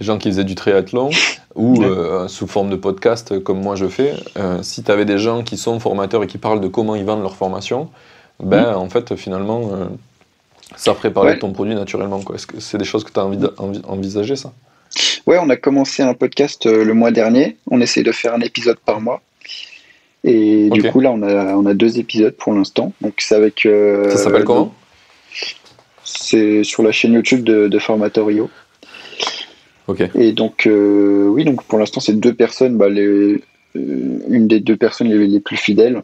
les 0.01 0.07
gens 0.07 0.19
qui 0.19 0.29
faisaient 0.29 0.45
du 0.45 0.55
triathlon, 0.55 1.11
ou 1.55 1.83
euh, 1.83 2.29
sous 2.29 2.47
forme 2.47 2.71
de 2.71 2.77
podcast 2.77 3.39
comme 3.43 3.61
moi 3.61 3.77
je 3.77 3.87
fais. 3.89 4.15
Euh, 4.39 4.63
si 4.63 4.83
tu 4.83 4.91
avais 4.91 5.05
des 5.05 5.19
gens 5.19 5.43
qui 5.43 5.57
sont 5.57 5.79
formateurs 5.81 6.23
et 6.23 6.27
qui 6.27 6.39
parlent 6.39 6.61
de 6.61 6.69
comment 6.69 6.95
ils 6.95 7.05
vendent 7.05 7.23
leur 7.23 7.37
formation, 7.37 7.89
ben 8.43 8.75
en 8.75 8.89
fait, 8.91 9.17
finalement, 9.17 9.71
euh, 9.73 9.87
ça 10.77 10.95
ferait 10.95 11.11
parler 11.13 11.31
Ouais. 11.31 11.35
de 11.37 11.41
ton 11.41 11.53
produit 11.53 11.75
naturellement. 11.75 12.21
quoi. 12.21 12.35
Est-ce 12.37 12.47
que 12.47 12.61
c'est 12.61 12.77
des 12.79 12.85
choses 12.85 13.05
que 13.05 13.11
tu 13.13 13.19
as 13.21 13.25
envie 13.25 13.39
de- 13.39 13.55
envi- 13.59 13.83
envisagé, 13.87 14.37
ça? 14.37 14.53
Ouais, 15.27 15.39
on 15.41 15.49
a 15.51 15.57
commencé 15.57 16.03
un 16.03 16.15
podcast 16.15 16.67
le 16.67 16.93
mois 16.95 17.11
dernier. 17.11 17.57
On 17.71 17.81
essaie 17.81 18.03
de 18.03 18.13
faire 18.13 18.35
un 18.35 18.41
épisode 18.41 18.79
par 18.79 19.01
mois. 19.01 19.21
Et 20.25 20.69
du 20.71 20.83
coup, 20.91 21.01
là, 21.01 21.11
on 21.13 21.23
a, 21.23 21.55
on 21.55 21.67
a 21.67 21.75
deux 21.75 21.99
épisodes 21.99 22.35
pour 22.37 22.53
l'instant. 22.53 22.93
Donc, 23.01 23.15
c'est 23.19 23.35
avec. 23.35 23.67
Ça 24.11 24.17
s'appelle 24.17 24.45
comment? 24.45 24.75
C'est 26.05 26.63
sur 26.65 26.83
la 26.83 26.93
chaîne 26.93 27.13
YouTube 27.15 27.43
de, 27.45 27.69
de 27.69 27.79
Formatorio. 27.79 28.49
Ok. 29.89 30.03
Et 30.15 30.33
donc, 30.33 30.67
euh, 30.67 31.27
oui, 31.29 31.45
donc 31.45 31.63
pour 31.65 31.79
l'instant, 31.79 32.01
c'est 32.01 32.19
deux 32.19 32.35
personnes, 32.35 32.77
bah, 32.77 32.89
les, 32.89 33.05
euh, 33.05 33.41
une 34.29 34.49
des 34.49 34.61
deux 34.61 34.77
personnes 34.77 35.09
les, 35.09 35.27
les 35.27 35.41
plus 35.41 35.57
fidèles 35.57 36.03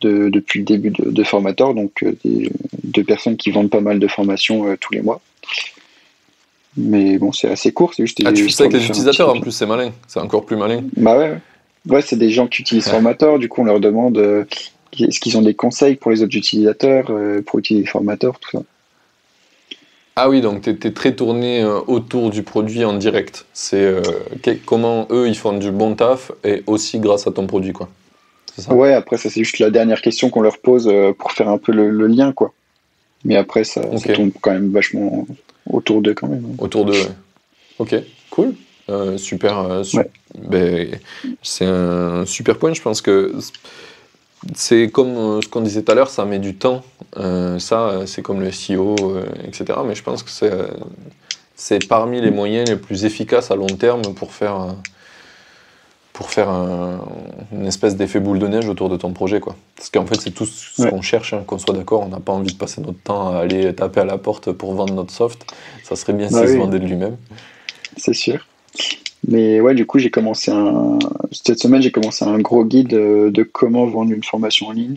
depuis 0.00 0.60
le 0.60 0.64
début 0.64 0.90
de, 0.90 1.10
de 1.10 1.22
Formator, 1.22 1.74
donc 1.74 2.04
des, 2.24 2.50
de 2.82 3.02
personnes 3.02 3.36
qui 3.36 3.50
vendent 3.50 3.70
pas 3.70 3.80
mal 3.80 3.98
de 3.98 4.08
formations 4.08 4.76
tous 4.80 4.92
les 4.92 5.00
mois. 5.00 5.20
Mais 6.76 7.18
bon, 7.18 7.32
c'est 7.32 7.48
assez 7.48 7.72
court. 7.72 7.92
Juste 7.96 8.20
ah, 8.24 8.32
tu 8.32 8.44
fais 8.44 8.50
ça 8.50 8.64
avec 8.64 8.74
les 8.74 8.84
utilisateurs 8.86 9.30
en 9.30 9.40
plus, 9.40 9.52
c'est 9.52 9.66
malin. 9.66 9.92
C'est 10.08 10.20
encore 10.20 10.44
plus 10.44 10.56
malin. 10.56 10.82
Bah 10.96 11.16
ouais. 11.16 11.38
Ouais, 11.88 12.02
c'est 12.02 12.16
des 12.16 12.30
gens 12.30 12.48
qui 12.48 12.62
utilisent 12.62 12.88
Formator. 12.88 13.38
Du 13.38 13.48
coup, 13.48 13.62
on 13.62 13.64
leur 13.64 13.80
demande 13.80 14.18
est-ce 14.98 15.20
qu'ils 15.20 15.36
ont 15.38 15.42
des 15.42 15.54
conseils 15.54 15.96
pour 15.96 16.10
les 16.10 16.22
autres 16.22 16.36
utilisateurs, 16.36 17.10
pour 17.46 17.58
utiliser 17.58 17.86
Formator, 17.86 18.38
tout 18.38 18.50
ça. 18.50 18.62
Ah 20.18 20.30
oui, 20.30 20.40
donc 20.40 20.62
tu 20.62 20.70
es, 20.70 20.92
très 20.92 21.14
tourné 21.14 21.62
euh, 21.62 21.78
autour 21.86 22.30
du 22.30 22.42
produit 22.42 22.86
en 22.86 22.94
direct. 22.94 23.44
C'est 23.52 23.82
euh, 23.82 24.00
comment 24.64 25.06
eux, 25.10 25.28
ils 25.28 25.36
font 25.36 25.52
du 25.52 25.70
bon 25.70 25.94
taf 25.94 26.32
et 26.42 26.62
aussi 26.66 27.00
grâce 27.00 27.26
à 27.26 27.32
ton 27.32 27.46
produit, 27.46 27.74
quoi. 27.74 27.90
Ça? 28.56 28.72
Ouais, 28.72 28.94
après, 28.94 29.18
ça, 29.18 29.28
c'est 29.28 29.44
juste 29.44 29.58
la 29.58 29.68
dernière 29.68 30.00
question 30.00 30.30
qu'on 30.30 30.40
leur 30.40 30.56
pose 30.56 30.88
euh, 30.88 31.12
pour 31.12 31.32
faire 31.32 31.50
un 31.50 31.58
peu 31.58 31.70
le, 31.70 32.06
lien, 32.06 32.32
quoi. 32.32 32.54
Mais 33.26 33.36
après, 33.36 33.64
ça, 33.64 33.82
tombe 34.14 34.32
quand 34.40 34.52
même 34.52 34.72
vachement 34.72 35.26
autour 35.68 36.00
d'eux, 36.00 36.14
quand 36.14 36.28
même. 36.28 36.46
Autour 36.58 36.86
d'eux, 36.86 37.02
Ok, 37.78 37.94
cool. 38.30 38.54
super. 39.18 39.82
Ben, 40.38 40.98
c'est 41.42 41.66
un 41.66 42.24
super 42.24 42.56
point. 42.56 42.72
Je 42.72 42.80
pense 42.80 43.02
que 43.02 43.34
c'est 44.54 44.88
comme 44.90 45.16
euh, 45.16 45.40
ce 45.42 45.48
qu'on 45.48 45.60
disait 45.60 45.82
tout 45.82 45.92
à 45.92 45.94
l'heure, 45.94 46.10
ça 46.10 46.24
met 46.24 46.38
du 46.38 46.54
temps. 46.54 46.82
Euh, 47.16 47.58
ça, 47.58 48.06
c'est 48.06 48.22
comme 48.22 48.40
le 48.40 48.50
SEO, 48.52 48.96
euh, 49.00 49.24
etc. 49.44 49.78
Mais 49.86 49.94
je 49.94 50.02
pense 50.02 50.22
que 50.22 50.30
c'est 51.54 51.86
parmi 51.88 52.20
les 52.20 52.30
moyens 52.30 52.68
les 52.68 52.76
plus 52.76 53.04
efficaces 53.04 53.50
à 53.50 53.56
long 53.56 53.66
terme 53.66 54.02
pour 54.14 54.32
faire, 54.32 54.74
pour 56.12 56.30
faire 56.30 56.50
une 57.52 57.66
espèce 57.66 57.96
d'effet 57.96 58.20
boule 58.20 58.38
de 58.38 58.46
neige 58.46 58.68
autour 58.68 58.88
de 58.88 58.96
ton 58.96 59.12
projet. 59.12 59.40
Quoi. 59.40 59.56
Parce 59.76 59.88
qu'en 59.88 60.04
fait, 60.06 60.20
c'est 60.20 60.32
tout 60.32 60.46
ce 60.46 60.86
qu'on 60.86 61.02
cherche, 61.02 61.32
hein, 61.32 61.42
qu'on 61.46 61.58
soit 61.58 61.74
d'accord. 61.74 62.02
On 62.02 62.08
n'a 62.08 62.20
pas 62.20 62.32
envie 62.32 62.52
de 62.52 62.58
passer 62.58 62.80
notre 62.82 63.00
temps 63.00 63.34
à 63.34 63.38
aller 63.38 63.74
taper 63.74 64.00
à 64.00 64.04
la 64.04 64.18
porte 64.18 64.52
pour 64.52 64.74
vendre 64.74 64.94
notre 64.94 65.12
soft. 65.12 65.46
Ça 65.82 65.96
serait 65.96 66.12
bien 66.12 66.28
bah 66.30 66.46
si 66.46 66.52
se 66.52 66.58
vendait 66.58 66.78
de 66.78 66.86
lui-même. 66.86 67.16
C'est 67.96 68.14
sûr. 68.14 68.46
Mais 69.28 69.60
ouais, 69.60 69.74
du 69.74 69.86
coup, 69.86 69.98
j'ai 69.98 70.10
commencé 70.10 70.50
un. 70.52 70.98
Cette 71.32 71.58
semaine, 71.58 71.82
j'ai 71.82 71.90
commencé 71.90 72.24
un 72.24 72.38
gros 72.38 72.64
guide 72.64 72.88
de, 72.88 73.42
comment 73.42 73.86
vendre 73.86 74.12
une 74.12 74.22
formation 74.22 74.68
en 74.68 74.72
ligne. 74.72 74.96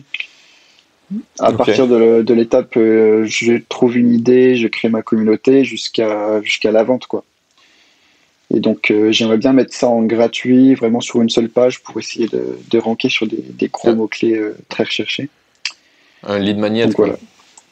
À 1.40 1.52
partir 1.52 1.88
de, 1.88 2.32
l'étape, 2.32 2.76
euh, 2.76 3.24
je 3.26 3.54
trouve 3.68 3.96
une 3.96 4.14
idée, 4.14 4.54
je 4.54 4.68
crée 4.68 4.88
ma 4.88 5.02
communauté 5.02 5.64
jusqu'à 5.64 6.40
jusqu'à 6.42 6.70
la 6.70 6.84
vente, 6.84 7.06
quoi. 7.06 7.24
Et 8.52 8.60
donc, 8.60 8.90
euh, 8.90 9.12
j'aimerais 9.12 9.38
bien 9.38 9.52
mettre 9.52 9.74
ça 9.74 9.88
en 9.88 10.02
gratuit, 10.02 10.74
vraiment 10.74 11.00
sur 11.00 11.22
une 11.22 11.30
seule 11.30 11.48
page, 11.48 11.82
pour 11.82 11.98
essayer 11.98 12.26
de, 12.26 12.58
de 12.68 12.78
ranker 12.78 13.08
sur 13.08 13.26
des, 13.26 13.42
des 13.42 13.68
gros 13.68 13.94
mots-clés 13.94 14.36
euh, 14.36 14.56
très 14.68 14.84
recherchés. 14.84 15.28
Un 16.24 16.38
lead 16.38 16.58
magnet, 16.58 16.92
quoi. 16.92 17.06
Voilà. 17.06 17.18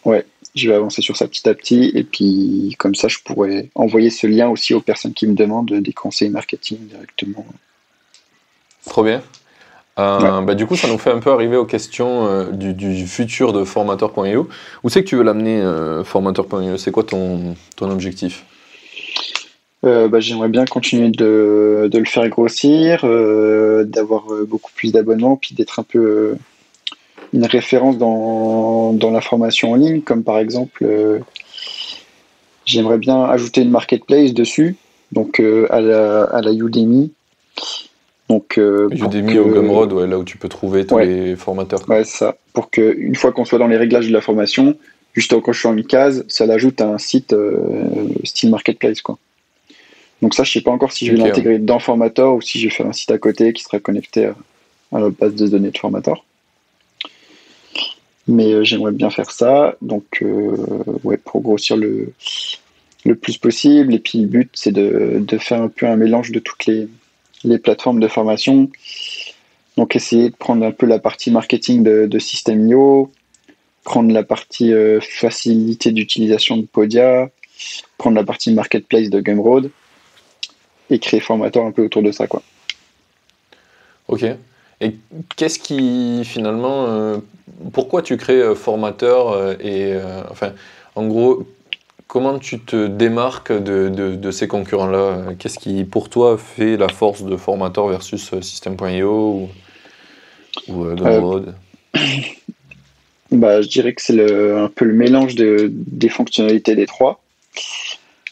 Ouais, 0.05 0.25
je 0.59 0.69
vais 0.69 0.75
avancer 0.75 1.03
sur 1.03 1.17
ça 1.17 1.27
petit 1.27 1.49
à 1.49 1.55
petit 1.55 1.91
et 1.95 2.05
puis 2.05 2.75
comme 2.79 2.95
ça 2.95 3.09
je 3.09 3.19
pourrais 3.25 3.71
envoyer 3.75 4.11
ce 4.11 4.27
lien 4.27 4.49
aussi 4.49 4.75
aux 4.75 4.81
personnes 4.81 5.15
qui 5.15 5.27
me 5.27 5.35
demandent 5.35 5.73
des 5.73 5.93
conseils 5.93 6.31
marketing 6.31 6.79
directement. 6.89 7.47
Trop 8.87 9.05
bien. 9.05 9.23
Euh, 9.99 10.41
bah, 10.43 10.55
du 10.55 10.67
coup, 10.67 10.77
ça 10.77 10.89
nous 10.89 10.99
fait 10.99 11.11
un 11.11 11.19
peu 11.19 11.31
arriver 11.31 11.57
aux 11.57 11.65
questions 11.65 12.27
euh, 12.27 12.51
du, 12.53 13.07
futur 13.07 13.53
de 13.53 13.65
formateur.io. 13.65 14.49
Où 14.85 14.89
c'est 14.89 15.03
que 15.03 15.09
tu 15.09 15.17
veux 15.17 15.25
l'amener, 15.25 15.61
euh, 15.61 16.05
formateur.io 16.05 16.77
C'est 16.77 16.93
quoi 16.93 17.03
ton, 17.03 17.57
ton 17.77 17.91
objectif? 17.91 18.45
Bah, 19.83 20.21
J'aimerais 20.21 20.49
bien 20.49 20.65
continuer 20.65 21.11
de, 21.11 21.89
de, 21.91 21.99
le 21.99 22.05
faire 22.05 22.29
grossir, 22.29 23.03
d'avoir 23.05 24.25
beaucoup 24.47 24.73
plus 24.75 24.93
d'abonnements, 24.93 25.37
puis 25.37 25.55
d'être 25.55 25.79
un 25.79 25.85
peu 25.85 26.37
une 27.33 27.47
référence 27.47 27.99
dans, 27.99 28.93
dans, 28.93 29.11
la 29.11 29.21
formation 29.21 29.73
en 29.73 29.75
ligne, 29.75 30.01
comme 30.01 30.25
par 30.25 30.39
exemple, 30.39 30.85
euh, 30.85 31.19
j'aimerais 32.65 32.99
bien 32.99 33.25
ajouter 33.25 33.63
une 33.63 33.71
marketplace 33.71 34.33
dessus, 34.33 34.77
donc 35.13 35.41
euh, 35.41 35.67
à, 35.71 35.81
la, 35.81 36.25
à 36.25 36.41
la 36.41 36.53
Udemy. 36.53 37.13
Donc, 38.29 38.59
euh, 38.59 38.89
Udemy 38.91 39.39
au 39.39 39.47
Gumroad, 39.47 39.93
ouais, 39.93 40.07
là 40.07 40.19
où 40.19 40.25
tu 40.25 40.37
peux 40.37 40.49
trouver 40.49 40.87
tous 40.87 40.99
les 40.99 41.35
formateurs. 41.37 41.81
Ouais, 41.89 42.05
ça. 42.05 42.37
Pour 42.53 42.71
qu'une 42.71 43.15
fois 43.15 43.33
qu'on 43.33 43.45
soit 43.45 43.59
dans 43.59 43.69
les 43.69 43.79
réglages 43.79 44.09
de 44.09 44.13
la 44.13 44.21
formation, 44.21 44.77
juste 45.15 45.35
quand 45.41 45.53
je 45.53 45.59
suis 45.59 45.69
en 45.69 45.73
mi-case, 45.73 46.25
ça 46.29 46.45
l'ajoute 46.45 46.81
à 46.81 46.89
un 46.89 46.99
site 46.99 47.35
style 48.25 48.51
marketplace. 48.51 49.01
Quoi. 49.01 49.19
Donc 50.21 50.35
ça, 50.35 50.45
je 50.45 50.53
sais 50.53 50.61
pas 50.61 50.71
encore 50.71 50.93
si 50.93 51.07
je 51.07 51.13
vais 51.13 51.19
l'intégrer 51.19 51.59
dans 51.59 51.79
Formator 51.79 52.35
ou 52.35 52.43
si 52.43 52.59
je 52.59 52.69
vais 52.69 52.75
faire 52.75 52.87
un 52.87 52.93
site 52.93 53.11
à 53.11 53.19
côté 53.19 53.55
qui 53.55 53.63
sera 53.63 53.79
connecté 53.79 54.27
à, 54.27 54.35
à 54.93 55.01
la 55.01 55.09
base 55.09 55.35
de 55.35 55.47
données 55.47 55.71
de 55.71 55.79
Formator. 55.79 56.23
Mais 58.29 58.53
euh, 58.53 58.63
j'aimerais 58.63 58.93
bien 58.93 59.11
faire 59.11 59.31
ça. 59.31 59.77
Donc, 59.83 60.23
euh, 60.23 60.55
ouais, 61.03 61.17
pour 61.17 61.41
grossir 61.41 61.77
le, 61.77 62.13
le 63.05 63.15
plus 63.15 63.39
possible. 63.39 63.95
Et 63.95 63.99
puis, 63.99 64.21
le 64.21 64.27
but, 64.27 64.51
c'est 64.53 64.73
de, 64.73 65.19
de, 65.21 65.39
faire 65.39 65.63
un 65.63 65.69
peu 65.69 65.87
un 65.87 65.97
mélange 65.97 66.31
de 66.31 66.39
toutes 66.39 66.67
les, 66.67 66.89
les 67.45 67.59
plateformes 67.59 68.01
de 68.01 68.09
formation. 68.09 68.71
Donc, 69.77 69.97
essayer 69.97 70.31
de 70.31 70.37
prendre 70.37 70.65
un 70.65 70.73
peu 70.73 70.87
la 70.87 70.99
partie 70.99 71.31
marketing 71.31 71.83
de, 71.83 72.07
de 72.07 72.19
System.io, 72.19 73.11
prendre 73.85 74.13
la 74.13 74.23
partie 74.23 74.73
euh, 74.73 75.01
facilité 75.01 75.93
d'utilisation 75.93 76.59
de 76.59 76.67
Podia, 76.67 77.31
prendre 77.97 78.17
la 78.17 78.25
partie 78.25 78.53
marketplace 78.53 79.09
de 79.09 79.21
Gumroad 79.21 79.71
et 80.91 80.99
créer 80.99 81.21
formateur 81.21 81.65
un 81.65 81.73
peu 81.73 81.85
autour 81.85 82.03
de 82.03 82.13
ça. 82.13 82.27
Quoi. 82.27 82.43
Ok. 84.09 84.25
Et 84.81 84.97
qu'est-ce 85.37 85.59
qui 85.59 86.25
finalement 86.25 87.21
pourquoi 87.73 88.03
tu 88.03 88.17
crées 88.17 88.41
euh, 88.41 88.55
formateur 88.55 89.33
euh, 89.33 89.55
et 89.61 89.95
euh, 89.95 90.23
enfin 90.31 90.53
en 90.95 91.07
gros 91.07 91.47
comment 92.07 92.39
tu 92.39 92.61
te 92.61 92.87
démarques 92.87 93.53
de, 93.53 94.31
ces 94.31 94.49
concurrents-là? 94.49 95.35
Qu'est-ce 95.39 95.59
qui, 95.59 95.85
pour 95.85 96.09
toi, 96.09 96.39
fait 96.39 96.79
la 96.79 96.89
force 96.89 97.23
de 97.23 97.37
formateur 97.37 97.87
versus 97.87 98.31
System.io 98.41 99.51
ou, 100.69 100.73
ou 100.73 100.87
bah, 103.31 103.61
Je 103.61 103.69
dirais 103.69 103.93
que 103.93 104.01
c'est 104.01 104.55
un 104.55 104.71
peu 104.75 104.87
le 104.87 104.95
mélange 104.95 105.35
de, 105.35 105.71
des 105.71 106.09
fonctionnalités 106.09 106.75
des 106.75 106.87
trois. 106.87 107.21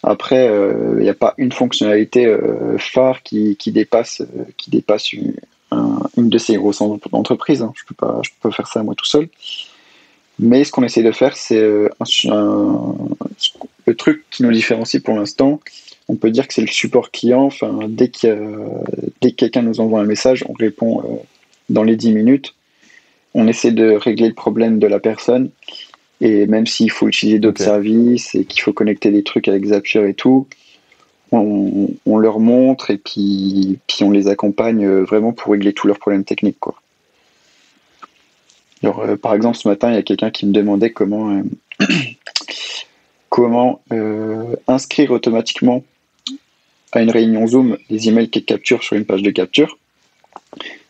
Après, 0.03 0.51
il 0.97 1.03
n'y 1.03 1.11
a 1.11 1.15
pas 1.15 1.35
une 1.37 1.53
fonctionnalité 1.53 2.35
phare 2.79 3.23
qui, 3.23 3.59
dépasse, 3.67 4.23
qui 4.57 4.71
dépasse 4.71 5.13
une, 5.13 5.35
une 6.17 6.29
de 6.29 6.39
ces 6.39 6.57
grosses 6.57 6.81
entreprises. 6.81 7.63
Hein. 7.63 7.73
Je 7.77 7.83
ne 7.83 7.89
peux, 7.89 7.95
pas, 7.95 8.21
je 8.23 8.31
peux 8.31 8.49
pas 8.49 8.55
faire 8.55 8.69
ça 8.69 8.83
moi 8.83 8.95
tout 8.95 9.05
seul. 9.05 9.29
Mais 10.39 10.65
ce 10.65 10.73
qu'on 10.73 10.83
essaie 10.83 11.03
de 11.03 11.13
faire, 11.13 11.37
c'est 11.37 11.59
euh, 11.59 11.89
le 13.87 13.95
truc 13.95 14.25
qui 14.31 14.43
nous 14.43 14.53
différencie 14.53 15.03
pour 15.03 15.15
l'instant. 15.15 15.61
On 16.09 16.17
peut 16.17 16.31
dire 16.31 16.47
que 16.47 16.55
c'est 16.55 16.61
le 16.61 16.67
support 16.67 17.11
client. 17.11 17.45
Enfin, 17.45 17.79
dès, 17.89 18.11
dès 19.23 19.31
que 19.31 19.37
quelqu'un 19.37 19.63
nous 19.63 19.81
envoie 19.81 20.01
un 20.01 20.05
message, 20.05 20.45
on 20.49 20.53
répond 20.53 21.01
euh, 21.01 21.17
dans 21.71 21.83
les 21.83 21.97
10 21.97 22.13
minutes. 22.13 22.55
On 23.35 23.49
essaie 23.49 23.73
de 23.73 23.93
régler 23.93 24.29
le 24.29 24.35
problème 24.35 24.79
de 24.79 24.87
la 24.87 25.01
personne. 25.01 25.51
Et 26.21 26.47
même 26.47 26.67
s'il 26.67 26.91
faut 26.91 27.09
utiliser 27.09 27.39
d'autres 27.39 27.63
services 27.63 28.35
et 28.35 28.45
qu'il 28.45 28.63
faut 28.63 28.73
connecter 28.73 29.11
des 29.11 29.23
trucs 29.23 29.49
avec 29.49 29.67
Zapier 29.67 30.09
et 30.09 30.15
tout, 30.15 30.47
on, 31.33 32.19
leur 32.19 32.41
montre 32.41 32.91
et 32.91 32.99
puis, 32.99 33.79
on 34.01 34.11
les 34.11 34.29
accompagne 34.29 34.85
euh, 34.85 35.05
vraiment 35.05 35.33
pour 35.33 35.53
régler 35.53 35.73
tous 35.73 35.87
leurs 35.87 35.99
problèmes 35.99 36.25
techniques. 36.25 36.57
Euh, 38.85 39.17
par 39.17 39.35
exemple, 39.35 39.57
ce 39.57 39.69
matin, 39.69 39.91
il 39.91 39.95
y 39.95 39.99
a 39.99 40.03
quelqu'un 40.03 40.31
qui 40.31 40.47
me 40.47 40.53
demandait 40.53 40.91
comment, 40.91 41.43
euh, 43.93 44.57
inscrire 44.69 45.11
automatiquement 45.11 45.85
à 46.93 47.03
une 47.03 47.11
réunion 47.11 47.47
Zoom 47.47 47.77
les 47.91 48.09
emails 48.09 48.31
qu'elle 48.31 48.45
capture 48.45 48.83
sur 48.83 48.97
une 48.97 49.05
page 49.05 49.23
de 49.23 49.31
capture. 49.31 49.79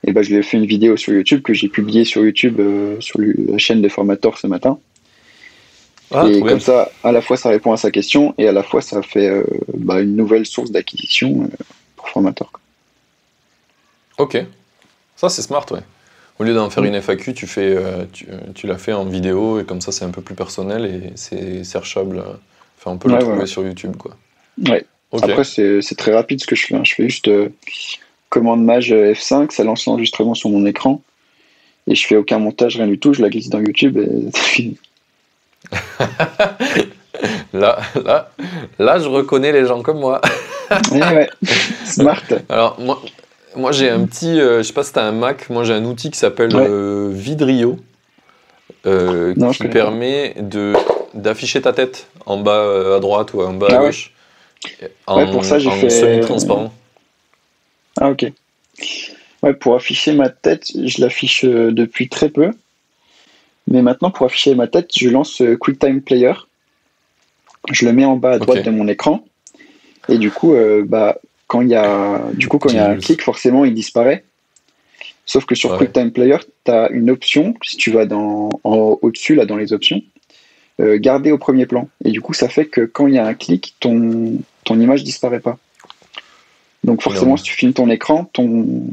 Et 0.05 0.13
ben, 0.13 0.23
je 0.23 0.31
lui 0.31 0.37
ai 0.37 0.43
fait 0.43 0.59
une 0.59 0.67
vidéo 0.67 0.97
sur 0.97 1.13
YouTube 1.13 1.43
que 1.43 1.53
j'ai 1.53 1.69
publiée 1.69 2.05
sur 2.05 2.25
YouTube 2.25 2.61
sur 3.01 3.19
la 3.21 3.59
chaîne 3.59 3.83
des 3.83 3.89
formateurs 3.89 4.39
ce 4.39 4.47
matin. 4.47 4.79
Ah, 6.13 6.27
et 6.29 6.41
comme 6.41 6.61
ça, 6.61 6.91
à 7.03 7.13
la 7.13 7.21
fois 7.21 7.37
ça 7.37 7.49
répond 7.49 7.73
à 7.73 7.77
sa 7.77 7.91
question 7.91 8.35
et 8.39 8.47
à 8.47 8.53
la 8.53 8.63
fois 8.63 8.81
ça 8.81 9.03
fait 9.03 9.29
euh, 9.29 9.45
bah, 9.75 10.01
une 10.01 10.15
nouvelle 10.15 10.47
source 10.47 10.71
d'acquisition 10.71 11.45
euh, 11.45 11.57
pour 11.97 12.09
formateur. 12.09 12.51
Ok, 14.19 14.39
ça 15.17 15.29
c'est 15.29 15.43
smart, 15.43 15.67
ouais. 15.73 15.81
Au 16.39 16.45
lieu 16.45 16.55
d'en 16.55 16.71
faire 16.71 16.83
mm. 16.83 16.87
une 16.87 17.03
FAQ, 17.03 17.35
tu, 17.35 17.47
fais, 17.47 17.75
euh, 17.77 18.05
tu, 18.13 18.27
tu 18.55 18.67
l'as 18.67 18.79
fait 18.79 18.93
en 18.93 19.05
vidéo 19.05 19.59
et 19.59 19.65
comme 19.65 19.81
ça 19.81 19.91
c'est 19.91 20.05
un 20.05 20.11
peu 20.11 20.23
plus 20.23 20.35
personnel 20.35 20.85
et 20.87 21.13
c'est 21.17 21.65
searchable. 21.65 22.23
Enfin, 22.79 22.93
on 22.93 22.99
peut 22.99 23.11
le 23.11 23.19
trouver 23.19 23.47
sur 23.47 23.65
YouTube, 23.65 23.97
quoi. 23.97 24.17
Ouais. 24.69 24.85
Après, 25.13 25.45
c'est 25.45 25.97
très 25.97 26.15
rapide 26.15 26.41
ce 26.41 26.47
que 26.47 26.55
je 26.55 26.67
fais. 26.67 26.75
Hein. 26.75 26.83
Je 26.85 26.95
fais 26.95 27.09
juste 27.09 27.31
commande 28.29 28.63
mage 28.65 28.93
F5, 28.93 29.51
ça 29.51 29.65
lance 29.65 29.87
l'enregistrement 29.87 30.35
sur 30.35 30.51
mon 30.51 30.67
écran 30.67 31.01
et 31.87 31.95
je 31.95 32.07
fais 32.07 32.17
aucun 32.17 32.39
montage, 32.39 32.77
rien 32.77 32.87
du 32.87 32.99
tout. 32.99 33.13
Je 33.13 33.23
la 33.23 33.29
glisse 33.29 33.49
dans 33.49 33.61
YouTube 33.61 33.97
et 33.99 34.09
c'est 34.35 34.43
fini. 34.43 34.77
là, 37.53 37.79
là, 38.05 38.31
là, 38.79 38.99
je 38.99 39.09
reconnais 39.09 39.53
les 39.53 39.67
gens 39.67 39.83
comme 39.83 40.01
moi. 40.01 40.21
ouais, 40.93 41.29
smart. 41.85 42.23
Alors, 42.49 42.79
moi, 42.81 43.01
Moi, 43.55 43.73
j'ai 43.73 43.89
un 43.89 44.05
petit, 44.07 44.37
je 44.39 44.63
sais 44.63 44.73
pas 44.73 44.85
si 44.85 44.93
t'as 44.93 45.05
un 45.05 45.13
Mac, 45.13 45.49
moi 45.49 45.65
j'ai 45.65 45.73
un 45.73 45.85
outil 45.85 46.11
qui 46.11 46.19
s'appelle 46.19 46.55
Vidrio, 47.11 47.79
qui 48.85 49.69
permet 49.69 50.35
de 50.39 50.75
d'afficher 51.15 51.63
ta 51.63 51.73
tête 51.73 52.09
en 52.27 52.37
bas 52.37 52.97
à 52.97 53.01
droite 53.01 53.33
ou 53.33 53.41
en 53.41 53.55
bas 53.55 53.69
à 53.71 53.77
ah 53.77 53.87
gauche. 53.87 54.13
En, 55.07 55.27
pour 55.31 55.45
ça, 55.45 55.59
j'ai 55.59 55.71
fait 55.71 55.89
semi-transparent. 55.89 56.73
Ah 57.99 58.11
ok. 58.11 58.27
Ouais, 59.43 59.55
pour 59.55 59.75
afficher 59.75 60.13
ma 60.13 60.29
tête, 60.29 60.67
je 60.75 61.01
l'affiche 61.01 61.45
depuis 61.45 62.09
très 62.09 62.29
peu. 62.29 62.51
Mais 63.69 63.83
maintenant, 63.83 64.11
pour 64.11 64.27
afficher 64.27 64.55
ma 64.55 64.69
tête, 64.69 64.91
je 64.97 65.09
lance 65.09 65.41
euh, 65.41 65.57
QuickTime 65.57 66.01
Player. 66.01 66.33
Je 67.71 67.85
le 67.85 67.93
mets 67.93 68.05
en 68.05 68.17
bas 68.17 68.33
à 68.33 68.39
droite 68.39 68.65
de 68.65 68.71
mon 68.71 68.87
écran. 68.87 69.25
Et 70.09 70.19
du 70.19 70.31
coup, 70.31 70.55
euh, 70.55 70.85
bah, 70.87 71.19
quand 71.49 71.63
il 71.63 71.69
y 71.69 71.75
a, 71.75 72.23
du 72.35 72.49
coup, 72.49 72.59
quand 72.59 72.69
il 72.69 72.77
y 72.77 72.79
a 72.79 72.91
un 72.91 72.97
clic, 72.97 73.23
forcément, 73.23 73.65
il 73.65 73.75
disparaît. 73.75 74.25
Sauf 75.25 75.45
que 75.45 75.57
sur 75.57 75.77
QuickTime 75.77 76.13
Player, 76.13 76.37
tu 76.65 76.71
as 76.71 76.89
une 76.91 77.11
option, 77.11 77.55
si 77.63 77.77
tu 77.77 77.91
vas 77.91 78.07
dans, 78.07 78.49
au-dessus, 78.63 79.35
là, 79.35 79.45
dans 79.45 79.57
les 79.57 79.73
options, 79.73 80.01
euh, 80.81 80.99
garder 81.01 81.33
au 81.33 81.39
premier 81.39 81.67
plan. 81.67 81.89
Et 82.05 82.13
du 82.13 82.21
coup, 82.21 82.33
ça 82.33 82.49
fait 82.49 82.67
que 82.67 82.83
quand 82.83 83.09
il 83.09 83.15
y 83.15 83.19
a 83.19 83.27
un 83.27 83.35
clic, 83.35 83.75
ton, 83.81 84.39
ton 84.65 84.79
image 84.79 85.03
disparaît 85.03 85.41
pas. 85.41 85.59
Donc 86.85 87.03
forcément, 87.03 87.37
si 87.37 87.43
tu 87.43 87.55
filmes 87.55 87.73
ton 87.73 87.91
écran, 87.91 88.31
ton, 88.33 88.87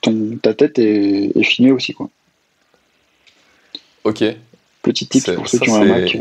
ton, 0.00 0.36
ta 0.42 0.54
tête 0.54 0.80
est, 0.80 1.30
est 1.36 1.44
filmée 1.44 1.70
aussi. 1.70 1.92
Quoi. 1.92 2.10
Ok. 4.04 4.24
Petit 4.82 5.06
tip 5.06 5.34
pour 5.34 5.48
ceux 5.48 5.58
qui 5.58 5.70
ont 5.70 5.82
un 5.82 5.84
Mac. 5.84 6.16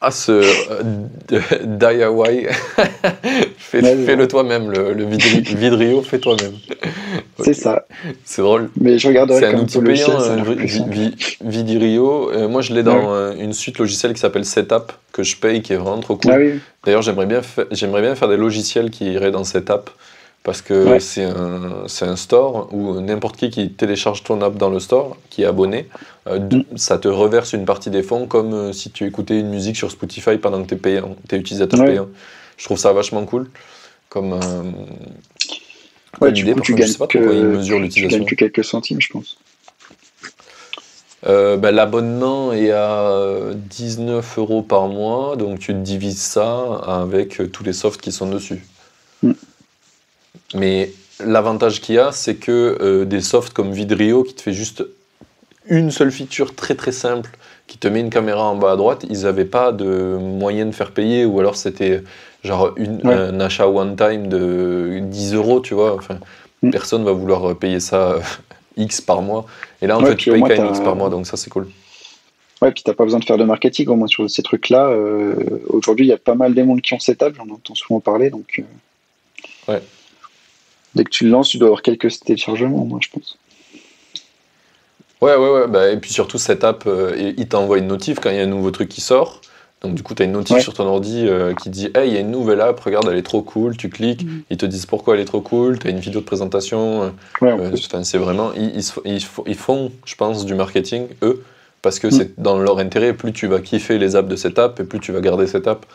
Ah, 0.00 0.12
ce 0.12 0.30
euh, 0.30 0.82
DIY, 1.64 2.46
fais-le 3.58 4.28
toi-même, 4.28 4.70
le, 4.70 4.92
le 4.92 5.04
Vidrio, 5.56 6.02
fais 6.02 6.20
toi-même. 6.20 6.52
C'est 7.40 7.54
ça. 7.54 7.84
C'est 8.24 8.42
drôle. 8.42 8.70
Mais 8.80 8.96
je 8.96 9.08
regarde 9.08 9.32
C'est 9.32 9.46
un 9.46 9.58
outil 9.58 9.80
payant, 9.80 10.20
euh, 10.20 10.54
Vidrio. 11.40 12.30
Euh, 12.30 12.46
moi, 12.46 12.62
je 12.62 12.74
l'ai 12.74 12.84
dans 12.84 13.32
une 13.32 13.52
suite 13.52 13.78
logicielle 13.78 14.12
qui 14.12 14.20
s'appelle 14.20 14.44
Setup, 14.44 14.92
que 15.12 15.24
je 15.24 15.36
paye, 15.36 15.62
qui 15.62 15.72
est 15.72 15.76
vraiment 15.76 16.00
trop 16.00 16.14
cool. 16.14 16.32
Ah 16.32 16.58
D'ailleurs, 16.84 17.02
j'aimerais 17.02 17.26
bien, 17.26 17.40
bien 17.70 18.14
faire 18.14 18.28
des 18.28 18.36
logiciels 18.36 18.90
qui 18.90 19.10
iraient 19.12 19.32
dans 19.32 19.42
Setup 19.42 19.90
parce 20.42 20.62
que 20.62 20.98
c'est 20.98 21.24
un, 21.24 21.84
un, 22.00 22.16
store 22.16 22.72
où 22.72 23.00
n'importe 23.00 23.36
qui 23.36 23.50
qui 23.50 23.70
télécharge 23.70 24.22
ton 24.22 24.40
app 24.40 24.56
dans 24.56 24.70
le 24.70 24.80
store, 24.80 25.16
qui 25.30 25.42
est 25.42 25.44
abonné, 25.44 25.88
euh, 26.26 26.38
mm. 26.38 26.76
ça 26.76 26.98
te 26.98 27.08
reverse 27.08 27.52
une 27.52 27.64
partie 27.64 27.90
des 27.90 28.02
fonds 28.02 28.26
comme 28.26 28.54
euh, 28.54 28.72
si 28.72 28.90
tu 28.90 29.04
écoutais 29.06 29.40
une 29.40 29.50
musique 29.50 29.76
sur 29.76 29.90
Spotify 29.90 30.38
pendant 30.38 30.62
que 30.62 30.74
tu 30.74 30.88
es, 30.88 31.02
es, 31.32 31.36
utilisateur 31.36 31.84
payant. 31.84 32.08
Je 32.56 32.64
trouve 32.64 32.78
ça 32.78 32.92
vachement 32.92 33.24
cool. 33.24 33.50
Comme, 34.08 34.32
euh, 34.32 34.38
ouais, 36.20 36.32
tu, 36.32 36.42
idée, 36.42 36.54
tu 36.62 36.74
gagnes 36.74 36.94
pas 36.94 37.06
que, 37.06 37.18
l'utilisation. 37.18 37.88
Tu 37.88 38.06
gagnes 38.06 38.24
que 38.24 38.34
quelques 38.34 38.64
centimes, 38.64 39.00
je 39.00 39.12
pense. 39.12 39.38
Ben, 41.24 41.70
l'abonnement 41.72 42.54
est 42.54 42.70
à 42.70 43.50
19 43.54 44.38
euros 44.38 44.62
par 44.62 44.88
mois, 44.88 45.36
donc 45.36 45.58
tu 45.58 45.74
divises 45.74 46.22
ça 46.22 46.80
avec 46.86 47.52
tous 47.52 47.64
les 47.64 47.74
softs 47.74 48.00
qui 48.00 48.12
sont 48.12 48.30
dessus. 48.30 48.64
Mm. 49.22 49.32
Mais 50.54 50.90
l'avantage 51.24 51.80
qu'il 51.80 51.96
y 51.96 51.98
a, 51.98 52.12
c'est 52.12 52.36
que 52.36 52.78
euh, 52.80 53.04
des 53.04 53.20
softs 53.20 53.52
comme 53.52 53.72
Vidrio 53.72 54.22
qui 54.22 54.34
te 54.34 54.42
fait 54.42 54.52
juste 54.52 54.84
une 55.66 55.90
seule 55.90 56.10
feature 56.10 56.54
très 56.54 56.74
très 56.74 56.92
simple 56.92 57.30
qui 57.66 57.76
te 57.76 57.86
met 57.86 58.00
une 58.00 58.10
caméra 58.10 58.44
en 58.44 58.56
bas 58.56 58.72
à 58.72 58.76
droite, 58.76 59.04
ils 59.10 59.22
n'avaient 59.22 59.44
pas 59.44 59.72
de 59.72 60.16
moyen 60.18 60.64
de 60.64 60.72
faire 60.72 60.90
payer 60.92 61.26
ou 61.26 61.38
alors 61.38 61.56
c'était 61.56 62.02
genre 62.42 62.74
un 63.04 63.40
achat 63.40 63.68
one 63.68 63.94
time 63.94 64.28
de 64.28 65.00
10 65.02 65.34
euros, 65.34 65.60
tu 65.60 65.74
vois. 65.74 65.94
Enfin, 65.94 66.18
mm. 66.62 66.70
personne 66.70 67.04
va 67.04 67.12
vouloir 67.12 67.54
payer 67.56 67.78
ça 67.78 68.12
euh, 68.12 68.20
X 68.78 69.02
par 69.02 69.20
mois. 69.20 69.44
Et 69.82 69.86
là, 69.86 69.98
en 69.98 70.04
fait, 70.04 70.16
tu 70.16 70.30
payes 70.30 70.40
quand 70.40 70.48
même 70.48 70.68
X 70.68 70.80
par 70.80 70.96
mois, 70.96 71.10
donc 71.10 71.26
ça 71.26 71.36
c'est 71.36 71.50
cool. 71.50 71.68
Ouais, 72.62 72.72
puis 72.72 72.82
t'as 72.82 72.94
pas 72.94 73.04
besoin 73.04 73.20
de 73.20 73.24
faire 73.24 73.36
de 73.36 73.44
marketing 73.44 73.88
au 73.88 73.96
moins 73.96 74.08
sur 74.08 74.28
ces 74.28 74.42
trucs-là. 74.42 74.88
Euh, 74.88 75.34
aujourd'hui, 75.68 76.06
il 76.06 76.08
y 76.08 76.12
a 76.12 76.18
pas 76.18 76.34
mal 76.34 76.54
de 76.54 76.62
monde 76.62 76.80
qui 76.80 76.94
ont 76.94 76.98
cette 76.98 77.22
app, 77.22 77.34
j'en 77.36 77.48
entends 77.54 77.74
souvent 77.74 78.00
parler, 78.00 78.30
donc. 78.30 78.64
Ouais. 79.68 79.82
Dès 80.94 81.04
que 81.04 81.10
tu 81.10 81.24
le 81.24 81.30
lances, 81.30 81.48
tu 81.48 81.58
dois 81.58 81.68
avoir 81.68 81.82
quelques 81.82 82.20
téléchargements, 82.20 82.84
moi, 82.84 82.98
je 83.02 83.08
pense. 83.10 83.38
Ouais, 85.20 85.34
ouais, 85.36 85.50
ouais. 85.50 85.66
Bah, 85.66 85.90
et 85.90 85.96
puis 85.96 86.12
surtout, 86.12 86.38
cette 86.38 86.64
app, 86.64 86.84
euh, 86.86 87.32
il 87.36 87.48
t'envoie 87.48 87.78
une 87.78 87.88
notif 87.88 88.20
quand 88.20 88.30
il 88.30 88.36
y 88.36 88.40
a 88.40 88.42
un 88.42 88.46
nouveau 88.46 88.70
truc 88.70 88.88
qui 88.88 89.00
sort. 89.00 89.40
Donc, 89.82 89.94
du 89.94 90.02
coup, 90.02 90.14
tu 90.14 90.22
as 90.22 90.24
une 90.24 90.32
notif 90.32 90.58
sur 90.58 90.74
ton 90.74 90.84
ordi 90.86 91.24
euh, 91.26 91.54
qui 91.54 91.70
dit 91.70 91.88
Hey, 91.94 92.08
il 92.08 92.14
y 92.14 92.16
a 92.16 92.20
une 92.20 92.32
nouvelle 92.32 92.60
app, 92.60 92.80
regarde, 92.80 93.08
elle 93.08 93.18
est 93.18 93.22
trop 93.22 93.42
cool. 93.42 93.76
Tu 93.76 93.88
cliques, 93.88 94.24
mm. 94.24 94.42
ils 94.50 94.56
te 94.56 94.66
disent 94.66 94.86
pourquoi 94.86 95.14
elle 95.14 95.20
est 95.20 95.24
trop 95.26 95.40
cool. 95.40 95.78
Tu 95.78 95.86
as 95.86 95.90
une 95.90 96.00
vidéo 96.00 96.20
de 96.20 96.26
présentation. 96.26 97.12
Euh, 97.42 98.02
c'est 98.02 98.18
vraiment. 98.18 98.52
Ils, 98.54 98.82
ils, 99.04 99.56
font, 99.56 99.92
je 100.04 100.14
pense, 100.16 100.44
du 100.44 100.54
marketing, 100.54 101.06
eux, 101.22 101.44
parce 101.82 102.00
que 102.00 102.08
mm. 102.08 102.10
c'est 102.10 102.40
dans 102.40 102.58
leur 102.58 102.78
intérêt. 102.78 103.12
Plus 103.12 103.32
tu 103.32 103.46
vas 103.46 103.60
kiffer 103.60 103.98
les 103.98 104.16
apps 104.16 104.28
de 104.28 104.36
cette 104.36 104.58
app, 104.58 104.80
et 104.80 104.84
plus 104.84 104.98
tu 104.98 105.12
vas 105.12 105.20
garder 105.20 105.46
cette 105.46 105.68
app. 105.68 105.86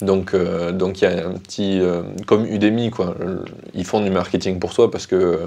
Donc, 0.00 0.32
euh, 0.32 0.70
donc 0.70 1.00
il 1.00 1.04
y 1.04 1.06
a 1.06 1.26
un 1.26 1.32
petit. 1.32 1.80
Euh, 1.80 2.02
comme 2.26 2.46
Udemy, 2.46 2.90
quoi. 2.90 3.16
Ils 3.74 3.84
font 3.84 4.00
du 4.00 4.10
marketing 4.10 4.58
pour 4.58 4.74
toi 4.74 4.90
parce 4.90 5.06
que 5.06 5.40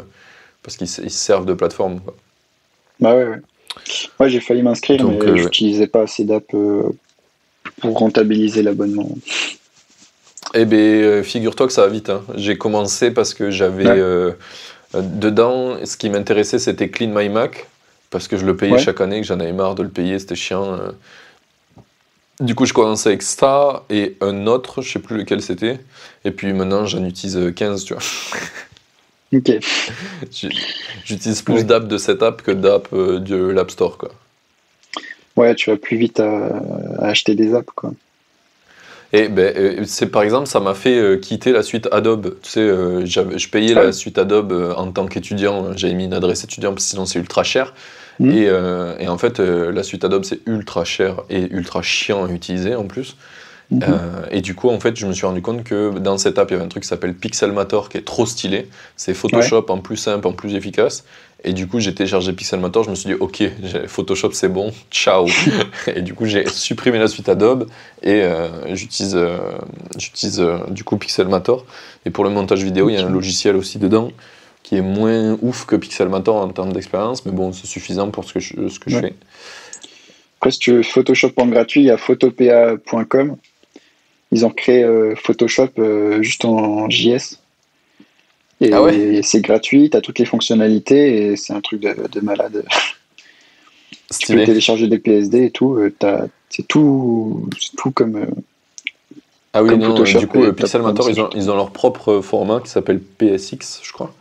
parce 0.64 0.78
qu'ils 0.78 0.90
se 0.90 1.08
servent 1.10 1.46
de 1.46 1.54
plateforme. 1.54 2.02
Quoi. 2.02 2.16
Bah 3.00 3.16
ouais, 3.16 3.26
ouais. 3.26 3.42
Moi, 4.20 4.28
j'ai 4.28 4.42
failli 4.42 4.62
m'inscrire, 4.62 5.08
mais 5.08 5.18
euh, 5.18 5.38
j'utilisais 5.38 5.88
pas 5.88 6.02
assez 6.02 6.26
d'app 6.26 6.46
pour 6.48 7.98
rentabiliser 7.98 8.62
l'abonnement. 8.62 9.10
Eh 10.54 10.66
bien, 10.66 11.24
figure-toi 11.24 11.68
que 11.68 11.74
ça 11.74 11.84
va 11.84 11.88
vite. 11.88 12.10
Hein. 12.10 12.24
J'ai 12.36 12.58
commencé 12.58 13.12
parce 13.12 13.34
que 13.34 13.50
j'avais. 13.52 14.02
dedans, 14.94 15.78
ce 15.86 15.96
qui 15.96 16.10
m'intéressait, 16.10 16.60
c'était 16.60 16.90
Clean 16.90 17.12
My 17.16 17.30
Mac. 17.30 17.68
Parce 18.10 18.28
que 18.28 18.36
je 18.36 18.46
le 18.46 18.58
payais 18.58 18.78
chaque 18.78 19.00
année, 19.00 19.22
que 19.22 19.28
j'en 19.28 19.40
avais 19.40 19.54
marre 19.54 19.76
de 19.76 19.84
le 19.84 19.90
payer, 19.90 20.20
c'était 20.20 20.36
chiant. 20.36 20.78
Du 22.42 22.56
coup, 22.56 22.66
je 22.66 22.74
commençais 22.74 23.10
avec 23.10 23.22
ça 23.22 23.84
et 23.92 24.18
un 24.20 24.48
autre, 24.48 24.82
je 24.82 24.92
sais 24.92 25.00
plus 25.00 25.18
lequel 25.18 25.44
c'était. 25.44 25.80
Et 26.26 26.32
puis 26.32 26.54
maintenant, 26.54 26.88
j'en 26.88 27.06
utilise 27.06 27.54
15, 27.56 27.84
tu 27.86 27.94
vois. 27.94 28.04
Ok. 29.34 29.50
J'utilise 31.06 31.42
plus 31.42 31.66
d'app 31.66 31.88
de 31.88 31.98
cette 31.98 32.22
app 32.22 32.42
que 32.42 32.52
d'app 32.52 32.90
euh, 32.92 33.18
de 33.20 33.38
l'App 33.38 33.72
Store, 33.72 33.98
quoi. 33.98 34.12
Ouais, 35.38 35.56
tu 35.56 35.70
vas 35.70 35.78
plus 35.78 35.96
vite 35.96 36.20
à, 36.20 36.62
acheter 37.00 37.34
des 37.34 37.54
apps, 37.54 37.72
quoi. 37.74 37.94
Et 39.14 39.30
ben, 39.30 39.56
euh, 39.56 39.84
c'est 39.86 40.08
par 40.08 40.24
exemple, 40.24 40.48
ça 40.48 40.60
m'a 40.60 40.74
fait 40.74 40.98
euh, 40.98 41.16
quitter 41.16 41.54
la 41.54 41.64
suite 41.64 41.88
Adobe. 41.94 42.36
Tu 42.42 42.50
sais, 42.50 42.68
je 43.06 43.48
payais 43.50 43.74
la 43.74 43.94
suite 43.94 44.18
Adobe 44.18 44.74
en 44.76 44.92
tant 44.92 45.08
qu'étudiant. 45.08 45.78
J'avais 45.78 45.94
mis 45.94 46.06
une 46.06 46.14
adresse 46.14 46.44
étudiant 46.44 46.74
parce 46.74 46.84
que 46.84 46.90
sinon 46.90 47.06
c'est 47.06 47.20
ultra 47.20 47.44
cher. 47.44 47.74
Mm. 48.22 48.32
Euh, 48.34 48.96
et, 49.00 49.08
en 49.08 49.18
fait, 49.18 49.40
euh, 49.40 49.72
la 49.72 49.84
suite 49.84 50.06
Adobe, 50.06 50.24
c'est 50.24 50.40
ultra 50.46 50.86
cher 50.86 51.24
et 51.30 51.48
ultra 51.52 51.82
chiant 51.82 52.26
à 52.26 52.30
utiliser 52.30 52.76
en 52.76 52.86
plus. 52.86 53.18
Mm-hmm. 53.74 53.84
Euh, 53.84 54.26
et 54.30 54.42
du 54.42 54.54
coup, 54.54 54.70
en 54.70 54.80
fait, 54.80 54.98
je 54.98 55.08
me 55.08 55.14
suis 55.14 55.26
rendu 55.26 55.42
compte 55.42 55.64
que 55.64 55.98
dans 55.98 56.18
cette 56.18 56.38
app, 56.38 56.52
il 56.52 56.54
y 56.54 56.56
avait 56.56 56.66
un 56.66 56.70
truc 56.70 56.84
qui 56.84 56.90
s'appelle 56.90 57.16
Pixelmator 57.16 57.90
qui 57.90 57.98
est 57.98 58.06
trop 58.06 58.26
stylé. 58.26 58.68
C'est 58.96 59.14
Photoshop 59.14 59.66
en 59.70 59.80
plus 59.80 59.98
simple, 59.98 60.28
en 60.28 60.34
plus 60.34 60.54
efficace. 60.54 61.04
Et 61.44 61.54
du 61.54 61.68
coup, 61.68 61.80
j'ai 61.80 61.96
téléchargé 61.96 62.32
Pixelmator. 62.34 62.84
Je 62.84 62.92
me 62.92 62.96
suis 62.96 63.08
dit, 63.08 63.16
OK, 63.16 63.42
Photoshop, 63.88 64.34
c'est 64.34 64.50
bon, 64.50 64.72
ciao. 64.92 65.26
et 65.88 66.02
du 66.02 66.14
coup, 66.14 66.26
j'ai 66.26 66.48
supprimé 66.48 67.00
la 67.00 67.08
suite 67.08 67.28
Adobe 67.28 67.68
et 68.04 68.24
j'utilise 68.74 69.18
j'utilise 69.98 70.46
du 70.70 70.84
coup 70.84 70.98
Pixelmator. 70.98 71.66
Et 72.06 72.12
pour 72.12 72.24
le 72.24 72.30
montage 72.30 72.64
vidéo, 72.64 72.90
il 72.90 72.94
y 72.94 72.98
a 72.98 73.06
un 73.06 73.10
logiciel 73.10 73.56
aussi 73.56 73.80
dedans 73.80 74.12
qui 74.64 74.78
est 74.78 74.82
moins 74.82 75.38
ouf 75.42 75.66
que 75.66 75.76
Pixelmator 75.76 76.36
en 76.36 76.50
termes 76.50 76.74
d'expérience, 76.74 77.26
mais 77.26 77.32
bon, 77.32 77.52
c'est 77.52 77.68
suffisant 77.68 78.10
pour 78.10 78.24
ce 78.24 78.34
que 78.34 78.40
je, 78.40 78.68
ce 78.68 78.80
que 78.80 78.90
je 78.90 79.00
fais. 79.00 79.14
Après, 80.42 80.52
si 80.52 80.60
tu 80.60 80.72
veux 80.72 80.84
Photoshop 80.84 81.34
en 81.38 81.46
gratuit, 81.46 81.82
il 81.82 81.86
y 81.86 81.92
a 81.92 81.98
photopea.com. 81.98 83.38
Ils 84.32 84.46
ont 84.46 84.50
créé 84.50 84.84
euh, 84.84 85.14
Photoshop 85.16 85.70
euh, 85.78 86.24
juste 86.24 86.46
en 86.46 86.90
JS. 86.90 87.38
Et, 88.60 88.74
ah 88.74 88.82
c'est 89.24 89.42
gratuit, 89.42 89.90
tu 89.90 89.98
as 89.98 90.02
toutes 90.02 90.20
les 90.20 90.26
fonctionnalités 90.26 91.32
et 91.32 91.36
c'est 91.36 91.54
un 91.54 91.62
truc 91.62 91.82
de, 91.82 92.20
malade. 92.22 92.64
tu 94.20 94.34
peux 94.34 94.44
télécharger 94.44 94.88
des 94.88 95.00
PSD 95.00 95.46
et 95.46 95.52
tout. 95.52 95.76
Euh, 95.76 95.94
c'est 96.50 96.68
tout, 96.68 97.48
tout 97.78 97.92
comme. 97.92 98.26
ah 99.54 99.64
oui, 99.64 99.78
non, 99.78 100.02
du 100.02 100.28
coup, 100.28 100.52
Pixelmator, 100.54 101.10
ils 101.10 101.22
ont, 101.22 101.30
ils 101.36 101.52
ont 101.52 101.56
leur 101.56 101.72
propre 101.72 102.22
format 102.22 102.62
qui 102.62 102.70
s'appelle 102.70 103.00
PSX, 103.00 103.82
je 103.84 103.92
crois. 103.92 104.14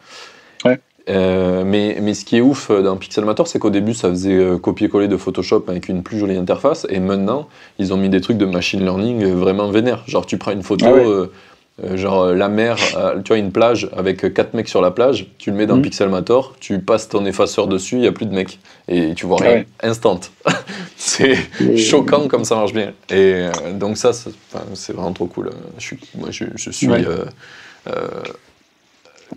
Euh, 1.08 1.64
mais, 1.64 1.98
mais, 2.00 2.14
ce 2.14 2.24
qui 2.24 2.36
est 2.36 2.40
ouf 2.40 2.70
dans 2.70 2.96
Pixelmator, 2.96 3.48
c'est 3.48 3.58
qu'au 3.58 3.70
début, 3.70 3.94
ça 3.94 4.08
faisait 4.10 4.36
euh, 4.36 4.58
copier-coller 4.58 5.08
de 5.08 5.16
Photoshop 5.16 5.64
avec 5.68 5.88
une 5.88 6.02
plus 6.02 6.18
jolie 6.18 6.36
interface, 6.36 6.86
et 6.90 7.00
maintenant, 7.00 7.48
ils 7.78 7.92
ont 7.92 7.96
mis 7.96 8.08
des 8.08 8.20
trucs 8.20 8.38
de 8.38 8.46
machine 8.46 8.80
learning 8.80 9.22
euh, 9.22 9.34
vraiment 9.34 9.70
vénères. 9.70 10.02
Genre, 10.06 10.26
tu 10.26 10.36
prends 10.36 10.52
une 10.52 10.62
photo, 10.62 10.86
ah 10.86 11.96
genre 11.96 12.26
la 12.26 12.50
mer, 12.50 12.76
tu 13.24 13.28
vois, 13.28 13.38
une 13.38 13.52
plage 13.52 13.88
avec 13.96 14.34
quatre 14.34 14.52
mecs 14.52 14.68
sur 14.68 14.82
la 14.82 14.90
plage, 14.90 15.28
tu 15.38 15.50
le 15.50 15.56
mets 15.56 15.64
dans 15.64 15.76
mhm. 15.76 15.82
Pixelmator, 15.82 16.54
tu 16.60 16.78
passes 16.80 17.08
ton 17.08 17.24
effaceur 17.24 17.68
dessus, 17.68 17.94
il 17.94 18.02
n'y 18.02 18.06
a 18.06 18.12
plus 18.12 18.26
de 18.26 18.34
mecs, 18.34 18.58
et 18.86 19.14
tu 19.14 19.24
vois 19.24 19.38
ah 19.40 19.44
rien, 19.44 19.64
instant. 19.82 20.20
c'est 20.96 21.38
choquant 21.78 22.28
comme 22.28 22.44
ça 22.44 22.56
marche 22.56 22.74
bien. 22.74 22.92
Et 23.08 23.46
donc, 23.72 23.96
ça, 23.96 24.12
c'est 24.12 24.92
vraiment 24.92 25.14
trop 25.14 25.24
cool. 25.24 25.52
Je 25.78 25.82
suis, 25.82 25.98
moi, 26.18 26.28
je, 26.30 26.44
je 26.54 26.70
suis 26.70 26.86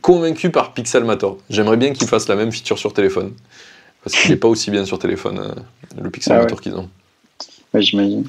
convaincu 0.01 0.49
par 0.49 0.73
Pixelmator. 0.73 1.37
J'aimerais 1.49 1.77
bien 1.77 1.93
qu'ils 1.93 2.07
fassent 2.07 2.27
la 2.27 2.35
même 2.35 2.51
feature 2.51 2.77
sur 2.77 2.93
téléphone. 2.93 3.31
Parce 4.03 4.15
qu'il 4.17 4.31
n'est 4.31 4.37
pas 4.37 4.49
aussi 4.49 4.69
bien 4.69 4.83
sur 4.85 4.99
téléphone, 4.99 5.39
euh, 5.39 6.01
le 6.01 6.09
Pixelmator 6.09 6.57
Ah 6.59 6.61
qu'ils 6.61 6.73
ont. 6.75 6.89
Ouais, 7.73 7.81
j'imagine. 7.81 8.25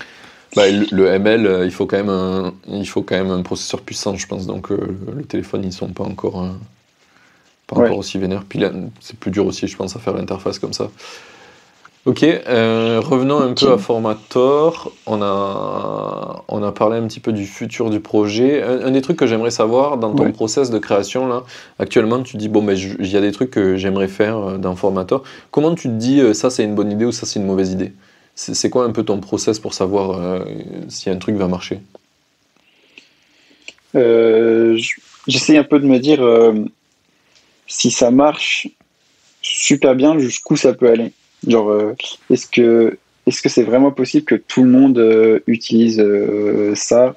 Bah, 0.55 0.71
le, 0.71 0.87
le 0.93 1.07
ML, 1.09 1.47
euh, 1.47 1.65
il 1.65 1.73
faut, 1.73 1.85
quand 1.87 1.97
même 1.97 2.09
un, 2.09 2.55
il 2.69 2.89
faut 2.89 3.03
quand 3.03 3.17
même 3.17 3.31
un 3.33 3.43
processeur 3.43 3.81
puissant, 3.81 4.15
je 4.17 4.27
pense. 4.27 4.47
Donc, 4.47 4.71
euh, 4.71 4.79
le 5.17 5.25
téléphone, 5.25 5.65
ils 5.65 5.73
sont 5.73 5.89
pas 5.89 6.05
encore, 6.05 6.49
pas 7.67 7.77
Ouais. 7.77 7.87
encore 7.87 7.99
aussi 7.99 8.19
vénères. 8.19 8.45
Puis 8.49 8.63
c'est 9.01 9.19
plus 9.19 9.33
dur 9.33 9.47
aussi, 9.47 9.67
je 9.67 9.77
pense, 9.77 9.97
à 9.97 9.99
faire 9.99 10.15
l'interface 10.15 10.61
comme 10.61 10.73
ça. 10.73 10.91
Ok, 12.07 12.23
euh, 12.23 13.01
revenons 13.03 13.41
un 13.41 13.55
peu 13.55 13.73
à 13.73 13.79
Formator. 13.79 14.93
On 15.07 15.23
a, 15.23 16.45
on 16.49 16.63
a 16.63 16.71
parlé 16.71 16.99
un 16.99 17.07
petit 17.07 17.19
peu 17.21 17.33
du 17.33 17.47
futur 17.47 17.89
du 17.89 17.99
projet. 17.99 18.63
Un, 18.63 18.87
un 18.87 18.91
des 18.91 19.01
trucs 19.01 19.17
que 19.17 19.27
j'aimerais 19.27 19.51
savoir 19.51 19.97
dans 19.97 20.13
ton 20.15 20.25
Ouais. 20.25 20.33
process 20.33 20.69
de 20.69 20.79
création, 20.79 21.27
là, 21.27 21.45
actuellement, 21.79 22.23
tu 22.23 22.37
dis, 22.37 22.51
bon, 22.51 22.63
ben, 22.63 22.77
je- 22.77 22.97
il 22.99 23.07
y 23.11 23.17
a 23.17 23.23
des 23.23 23.33
trucs 23.33 23.51
que 23.51 23.77
j'aimerais 23.77 24.09
faire 24.09 24.37
euh, 24.37 24.59
dans 24.59 24.77
Formator. 24.77 25.23
Comment 25.51 25.75
tu 25.75 25.89
te 25.89 25.95
dis, 25.95 26.21
euh, 26.21 26.35
ça 26.35 26.51
c'est 26.51 26.65
une 26.65 26.75
bonne 26.75 26.93
idée 26.93 27.07
ou 27.07 27.13
ça 27.13 27.25
c'est 27.25 27.41
une 27.41 27.47
mauvaise 27.47 27.73
idée? 27.73 27.93
C'est 28.35 28.69
quoi 28.69 28.85
un 28.85 28.91
peu 28.93 29.05
ton 29.05 29.21
process 29.21 29.59
pour 29.59 29.73
savoir 29.73 30.19
euh, 30.21 30.41
si 30.89 31.09
un 31.09 31.17
truc 31.17 31.37
va 31.37 31.47
marcher? 31.49 31.81
Euh, 33.95 34.77
J'essaie 35.27 35.57
un 35.57 35.65
peu 35.65 35.79
de 35.79 35.87
me 35.87 35.99
dire 35.99 36.21
si 37.67 37.91
ça 37.91 38.11
marche 38.11 38.69
super 39.41 39.95
bien, 39.95 40.19
jusqu'où 40.19 40.57
ça 40.57 40.75
peut 40.75 40.91
aller. 40.91 41.13
Genre, 41.47 41.71
euh, 41.71 41.95
est-ce 42.31 42.47
que 42.47 42.97
est-ce 43.27 43.41
que 43.41 43.49
c'est 43.49 43.63
vraiment 43.63 43.91
possible 43.91 44.27
que 44.27 44.35
tout 44.35 44.63
le 44.63 44.71
monde 44.71 44.99
euh, 44.99 45.41
utilise 45.47 45.99
euh, 45.99 46.75
ça? 46.75 47.17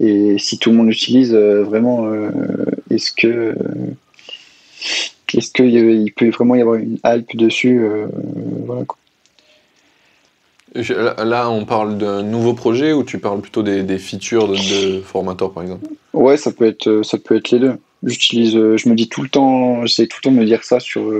Et 0.00 0.36
si 0.38 0.58
tout 0.58 0.70
le 0.70 0.76
monde 0.76 0.88
l'utilise, 0.88 1.32
vraiment, 1.32 2.12
est-ce 2.90 3.12
que 3.12 3.54
est-ce 5.32 5.52
qu'il 5.52 6.12
peut 6.12 6.28
vraiment 6.30 6.56
y 6.56 6.60
avoir 6.60 6.74
une 6.74 6.98
hype 7.06 7.36
dessus 7.36 7.86
Voilà 8.66 8.84
quoi. 8.84 8.98
Là, 10.74 11.50
on 11.50 11.64
parle 11.66 11.98
d'un 11.98 12.24
nouveau 12.24 12.52
projet 12.52 12.92
ou 12.92 13.04
tu 13.04 13.18
parles 13.18 13.42
plutôt 13.42 13.62
des, 13.62 13.84
des 13.84 13.98
features 13.98 14.48
de, 14.48 14.54
de 14.96 15.00
Formator, 15.02 15.52
par 15.52 15.62
exemple? 15.62 15.86
Ouais, 16.14 16.36
ça 16.36 16.50
peut 16.50 16.66
être, 16.66 17.02
ça 17.04 17.18
peut 17.18 17.36
être 17.36 17.50
les 17.50 17.60
deux. 17.60 17.74
J'utilise, 18.02 18.54
je 18.54 18.88
me 18.88 18.96
dis 18.96 19.08
tout 19.08 19.22
le 19.22 19.28
temps, 19.28 19.86
j'essaie 19.86 20.08
tout 20.08 20.16
le 20.20 20.30
temps 20.30 20.32
de 20.32 20.40
me 20.40 20.46
dire 20.46 20.64
ça 20.64 20.80
sur, 20.80 21.12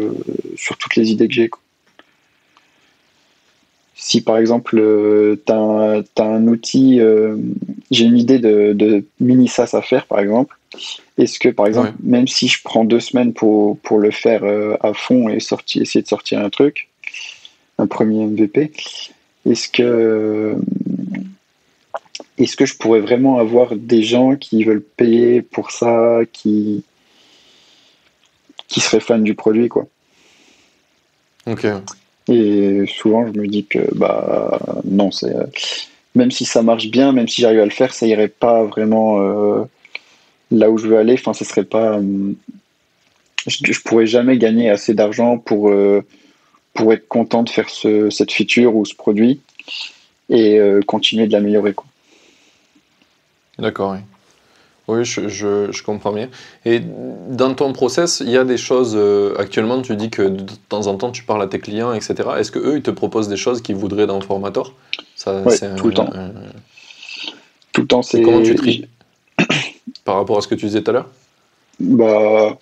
sur 0.56 0.76
toutes 0.76 0.96
les 0.96 1.12
idées 1.12 1.28
que 1.28 1.34
j'ai. 1.34 1.48
quoi. 1.48 1.61
Si 4.05 4.20
par 4.20 4.36
exemple, 4.36 4.82
tu 5.46 5.53
as, 5.53 6.03
un 6.18 6.46
outil, 6.48 7.00
euh, 7.00 7.36
j'ai 7.92 8.05
une 8.05 8.18
idée 8.18 8.40
de, 8.40 8.72
de 8.72 9.05
mini 9.20 9.46
SaaS 9.46 9.74
à 9.74 9.80
faire, 9.80 10.07
par 10.07 10.18
exemple, 10.18 10.59
est-ce 11.18 11.38
que 11.38 11.48
par 11.50 11.68
exemple, 11.68 11.90
Ouais. 11.90 11.94
même 12.03 12.26
si 12.26 12.48
je 12.48 12.61
prends 12.64 12.84
deux 12.84 12.98
semaines 12.98 13.32
pour, 13.32 13.78
pour 13.78 13.98
le 13.98 14.11
faire 14.11 14.42
euh, 14.42 14.76
à 14.80 14.92
fond 14.92 15.28
et 15.28 15.38
sortir, 15.38 15.82
essayer 15.82 16.03
de 16.03 16.09
sortir 16.09 16.40
un 16.40 16.50
truc, 16.50 16.88
un 17.78 17.86
premier 17.86 18.26
MVP, 18.26 18.72
est-ce 19.48 19.68
que, 19.68 19.82
euh, 19.84 20.55
est-ce 22.38 22.57
que 22.57 22.66
je 22.66 22.76
pourrais 22.76 23.00
vraiment 23.00 23.38
avoir 23.38 23.76
des 23.76 24.03
gens 24.03 24.34
qui 24.34 24.64
veulent 24.64 24.82
payer 24.82 25.42
pour 25.42 25.70
ça, 25.70 26.22
qui, 26.32 26.82
qui 28.66 28.80
seraient 28.80 28.98
fans 28.98 29.20
du 29.20 29.36
produit, 29.36 29.68
quoi? 29.68 29.86
Ok. 31.46 31.68
Et 32.32 32.86
souvent, 32.86 33.26
je 33.26 33.38
me 33.38 33.46
dis 33.46 33.64
que 33.66 33.94
bah 33.94 34.58
non, 34.84 35.10
c'est 35.10 35.34
euh, 35.34 35.44
même 36.14 36.30
si 36.30 36.44
ça 36.44 36.62
marche 36.62 36.88
bien, 36.88 37.12
même 37.12 37.28
si 37.28 37.42
j'arrive 37.42 37.60
à 37.60 37.64
le 37.64 37.70
faire, 37.70 37.92
ça 37.92 38.06
irait 38.06 38.28
pas 38.28 38.64
vraiment 38.64 39.20
euh, 39.20 39.64
là 40.50 40.70
où 40.70 40.78
je 40.78 40.86
veux 40.86 40.98
aller. 40.98 41.14
Enfin, 41.14 41.32
ce 41.32 41.44
serait 41.44 41.64
pas. 41.64 41.96
hum, 41.96 42.34
je, 43.46 43.58
je 43.72 43.80
pourrais 43.82 44.06
jamais 44.06 44.38
gagner 44.38 44.70
assez 44.70 44.94
d'argent 44.94 45.38
pour 45.38 45.70
euh, 45.70 46.04
pour 46.74 46.92
être 46.92 47.08
content 47.08 47.42
de 47.42 47.50
faire 47.50 47.68
ce, 47.68 48.08
cette 48.10 48.32
feature 48.32 48.74
ou 48.76 48.84
ce 48.84 48.94
produit 48.94 49.40
et 50.30 50.58
euh, 50.58 50.80
continuer 50.80 51.26
de 51.26 51.32
l'améliorer. 51.32 51.74
D'accord, 53.58 53.92
oui. 53.92 53.98
Oui, 54.88 55.04
je, 55.04 55.82
comprends 55.82 56.12
bien. 56.12 56.28
Et 56.64 56.80
dans 57.28 57.54
ton 57.54 57.72
process, 57.72 58.20
il 58.20 58.30
y 58.30 58.36
a 58.36 58.44
des 58.44 58.56
choses. 58.56 58.94
Euh, 58.96 59.34
actuellement, 59.38 59.80
tu 59.80 59.94
dis 59.94 60.10
que 60.10 60.22
de 60.22 60.44
temps 60.68 60.88
en 60.88 60.96
temps, 60.96 61.12
tu 61.12 61.22
parles 61.22 61.42
à 61.42 61.46
tes 61.46 61.60
clients, 61.60 61.92
etc. 61.92 62.14
Est-ce 62.38 62.50
que 62.50 62.58
eux, 62.58 62.76
ils 62.76 62.82
te 62.82 62.90
proposent 62.90 63.28
des 63.28 63.36
choses 63.36 63.62
qu'ils 63.62 63.76
voudraient 63.76 64.08
dans 64.08 64.20
Formator? 64.20 64.74
Ça, 65.14 65.40
ouais, 65.42 65.56
tout 65.76 65.86
le 65.86 65.94
temps. 65.94 66.10
Tout 67.72 67.82
le 67.82 67.86
temps, 67.86 68.02
c'est. 68.02 68.22
Comment 68.22 68.42
tu 68.42 68.56
tries 68.56 68.88
Par 70.04 70.16
rapport 70.16 70.38
à 70.38 70.40
ce 70.40 70.48
que 70.48 70.56
tu 70.56 70.66
disais 70.66 70.82
tout 70.82 70.90
à 70.90 70.94
l'heure? 70.94 71.08
Bah, 71.78 72.58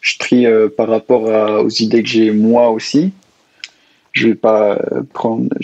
je 0.00 0.18
trie 0.18 0.46
euh, 0.46 0.68
par 0.68 0.88
rapport 0.88 1.22
aux 1.64 1.70
idées 1.70 2.02
que 2.02 2.08
j'ai 2.08 2.32
moi 2.32 2.68
aussi. 2.68 3.12
Je 4.12 4.28
vais 4.28 4.38
euh, 4.44 5.02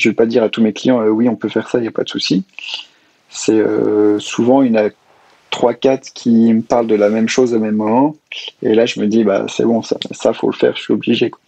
vais 0.05 0.13
pas 0.15 0.27
dire 0.27 0.43
à 0.43 0.49
tous 0.49 0.63
mes 0.63 0.73
clients 0.73 1.03
oui 1.03 1.29
on 1.29 1.37
peut 1.37 1.51
faire 1.51 1.69
ça, 1.69 1.79
il 1.79 1.83
n'y 1.83 1.89
a 1.89 1.93
pas 1.93 2.05
de 2.05 2.09
souci. 2.09 2.45
C'est 3.29 3.63
souvent 4.19 4.63
une 4.63 4.91
3-4 5.59 6.13
qui 6.13 6.53
me 6.53 6.63
parlent 6.63 6.87
de 6.87 6.95
la 6.95 7.09
même 7.09 7.29
chose 7.29 7.53
au 7.55 7.59
même 7.59 7.77
moment. 7.77 8.17
Et 8.63 8.75
là, 8.75 8.87
je 8.87 9.01
me 9.01 9.07
dis, 9.07 9.25
bah, 9.25 9.47
c'est 9.49 9.65
bon, 9.65 9.83
ça, 9.83 9.97
ça, 10.13 10.33
faut 10.33 10.51
le 10.51 10.57
faire, 10.57 10.77
je 10.77 10.83
suis 10.83 10.95
obligé. 10.95 11.31
Quoi. 11.31 11.41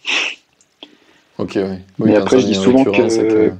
Ok, 1.37 1.53
oui. 1.55 1.63
oui 1.99 2.11
Mais 2.11 2.15
après, 2.15 2.39
je 2.39 2.45
dis 2.45 2.55
souvent 2.55 2.83
que, 2.83 3.51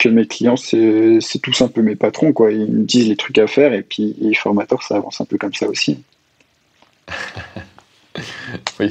que... 0.00 0.08
mes 0.08 0.26
clients, 0.26 0.56
c'est 0.56 1.20
tous 1.42 1.60
un 1.62 1.68
peu 1.68 1.82
mes 1.82 1.96
patrons. 1.96 2.32
Quoi. 2.32 2.52
Ils 2.52 2.70
me 2.70 2.84
disent 2.84 3.08
les 3.08 3.16
trucs 3.16 3.38
à 3.38 3.46
faire 3.46 3.72
et 3.74 3.82
puis 3.82 4.16
les 4.20 4.34
formateurs, 4.34 4.82
ça 4.82 4.96
avance 4.96 5.20
un 5.20 5.24
peu 5.24 5.36
comme 5.36 5.54
ça 5.54 5.68
aussi. 5.68 5.98
oui, 8.80 8.88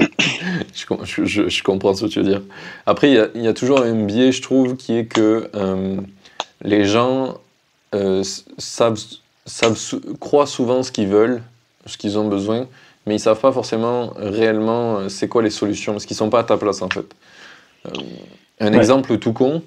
je, 0.73 1.63
comprends 1.63 1.95
ce 1.95 2.05
que 2.05 2.09
tu 2.09 2.19
veux 2.19 2.25
dire. 2.25 2.43
Après, 2.85 3.09
il 3.09 3.15
y, 3.15 3.19
a, 3.19 3.29
y 3.33 3.47
a 3.47 3.53
toujours 3.53 3.81
un 3.81 4.05
biais, 4.05 4.31
je 4.31 4.41
trouve, 4.43 4.75
qui 4.75 4.93
est 4.93 5.05
que 5.05 5.49
euh, 5.55 5.97
les 6.61 6.85
gens 6.85 7.39
euh, 7.95 8.23
savent 8.57 8.99
savent 9.45 9.77
sou- 9.77 10.01
croient 10.19 10.47
souvent 10.47 10.83
ce 10.83 10.91
qu'ils 10.91 11.07
veulent, 11.07 11.41
ce 11.85 11.97
qu'ils 11.97 12.17
ont 12.17 12.27
besoin, 12.27 12.67
mais 13.05 13.15
ils 13.15 13.19
savent 13.19 13.39
pas 13.39 13.51
forcément 13.51 14.13
réellement 14.15 14.97
euh, 14.99 15.09
c'est 15.09 15.27
quoi 15.27 15.41
les 15.41 15.49
solutions, 15.49 15.93
parce 15.93 16.05
qu'ils 16.05 16.15
sont 16.17 16.29
pas 16.29 16.39
à 16.39 16.43
ta 16.43 16.57
place 16.57 16.81
en 16.81 16.89
fait. 16.89 17.05
Euh, 17.87 17.91
un 18.59 18.71
Ouais. 18.71 18.77
exemple 18.77 19.17
tout 19.17 19.33
con. 19.33 19.61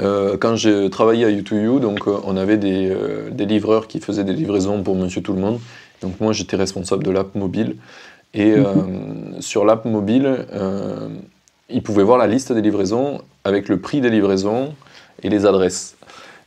euh, 0.00 0.36
quand 0.38 0.56
j'ai 0.56 0.90
travaillé 0.90 1.24
à 1.24 1.30
U2U, 1.30 1.78
donc 1.80 2.06
euh, 2.06 2.18
on 2.24 2.36
avait 2.36 2.56
des, 2.56 2.94
des 3.30 3.46
livreurs 3.46 3.86
qui 3.86 4.00
faisaient 4.00 4.24
des 4.24 4.32
livraisons 4.32 4.82
pour 4.82 4.96
Monsieur 4.96 5.22
Tout 5.22 5.32
le 5.34 5.40
Monde. 5.40 5.60
Donc 6.02 6.18
moi 6.20 6.32
j'étais 6.32 6.56
responsable 6.56 7.04
de 7.04 7.10
l'app 7.10 7.34
mobile. 7.34 7.76
Et 8.32 8.52
euh, 8.52 8.72
sur 9.40 9.64
l'app 9.64 9.84
mobile, 9.84 10.46
ils 11.68 11.82
pouvaient 11.82 12.02
voir 12.04 12.16
la 12.18 12.26
liste 12.26 12.52
des 12.52 12.62
livraisons 12.62 13.20
avec 13.44 13.68
le 13.68 13.78
prix 13.80 14.00
des 14.00 14.10
livraisons 14.10 14.74
et 15.22 15.28
les 15.28 15.46
adresses. 15.46 15.96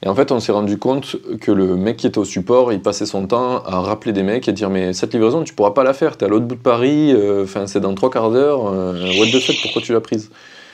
Et 0.04 0.10
en 0.10 0.16
fait, 0.16 0.32
on 0.34 0.40
s'est 0.42 0.52
rendu 0.52 0.78
compte 0.78 1.16
que 1.40 1.52
le 1.52 1.78
mec 1.78 1.98
qui 1.98 2.08
était 2.08 2.18
au 2.18 2.26
support, 2.26 2.74
il 2.74 2.82
passait 2.82 3.06
son 3.06 3.26
temps 3.26 3.64
à 3.64 3.80
rappeler 3.80 4.12
des 4.12 4.24
mecs 4.24 4.50
et 4.50 4.52
dire 4.52 4.70
Mais 4.70 4.92
cette 4.92 5.14
livraison, 5.14 5.44
tu 5.44 5.54
pourras 5.54 5.72
pas 5.72 5.84
la 5.84 5.94
faire, 5.94 6.18
t'es 6.18 6.26
à 6.26 6.28
l'autre 6.28 6.46
bout 6.46 6.56
de 6.56 6.62
Paris, 6.62 7.14
euh, 7.14 7.46
c'est 7.68 7.80
dans 7.80 7.96
trois 7.96 8.10
quarts 8.10 8.30
d'heure, 8.30 8.68
euh, 8.68 9.14
what 9.18 9.28
the 9.28 9.40
fuck, 9.40 9.56
pourquoi 9.62 9.82
tu 9.82 9.94
l'as 9.94 10.02
prise? 10.02 10.30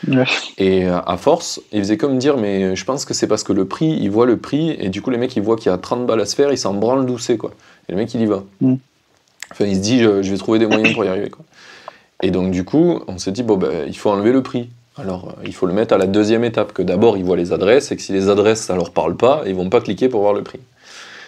Ouais. 0.08 0.24
Et 0.58 0.88
euh, 0.88 1.00
à 1.06 1.18
force, 1.18 1.62
il 1.72 1.80
faisait 1.80 1.98
comme 1.98 2.18
dire 2.18 2.38
Mais 2.38 2.76
je 2.76 2.86
pense 2.86 3.06
que 3.06 3.14
c'est 3.14 3.28
parce 3.28 3.44
que 3.44 3.54
le 3.54 3.66
prix, 3.66 4.00
il 4.02 4.10
voit 4.10 4.26
le 4.26 4.38
prix, 4.38 4.76
et 4.80 4.90
du 4.90 5.04
coup, 5.04 5.12
les 5.12 5.20
mecs, 5.20 5.36
ils 5.36 5.44
voient 5.44 5.58
qu'il 5.58 5.72
y 5.72 5.76
a 5.76 5.78
30 5.78 6.08
balles 6.08 6.22
à 6.22 6.26
se 6.26 6.36
faire, 6.36 6.52
ils 6.52 6.58
s'en 6.58 6.74
branlent 6.74 7.06
doucet, 7.06 7.38
quoi. 7.38 7.52
Et 7.88 7.92
le 7.92 8.00
mec, 8.00 8.12
il 8.16 8.22
y 8.22 8.26
va. 8.26 8.44
Mm. 8.62 8.76
Enfin, 9.52 9.66
il 9.66 9.76
se 9.76 9.82
dit 9.82 10.00
je, 10.00 10.24
je 10.24 10.32
vais 10.32 10.38
trouver 10.38 10.58
des 10.58 10.66
moyens 10.66 10.94
pour 10.94 11.06
y 11.06 11.08
arriver, 11.08 11.30
quoi. 11.30 11.46
Et 12.24 12.32
donc, 12.32 12.50
du 12.50 12.64
coup, 12.66 13.02
on 13.08 13.20
s'est 13.20 13.32
dit 13.32 13.44
Bon, 13.44 13.58
ben, 13.58 13.86
il 13.88 13.96
faut 13.96 14.10
enlever 14.10 14.32
le 14.32 14.42
prix. 14.42 14.70
Alors, 15.02 15.30
euh, 15.30 15.44
il 15.46 15.54
faut 15.54 15.66
le 15.66 15.74
mettre 15.74 15.94
à 15.94 15.98
la 15.98 16.06
deuxième 16.08 16.44
étape, 16.44 16.74
que 16.74 16.82
d'abord, 16.82 17.18
ils 17.18 17.24
voient 17.24 17.38
les 17.38 17.54
adresses, 17.54 17.92
et 17.92 17.96
que 17.96 18.02
si 18.02 18.12
les 18.14 18.30
adresses, 18.30 18.62
ça 18.62 18.76
leur 18.76 18.92
parle 18.92 19.16
pas, 19.16 19.44
ils 19.48 19.56
vont 19.56 19.70
pas 19.70 19.82
cliquer 19.82 20.10
pour 20.10 20.22
voir 20.22 20.34
le 20.34 20.44
prix. 20.44 20.60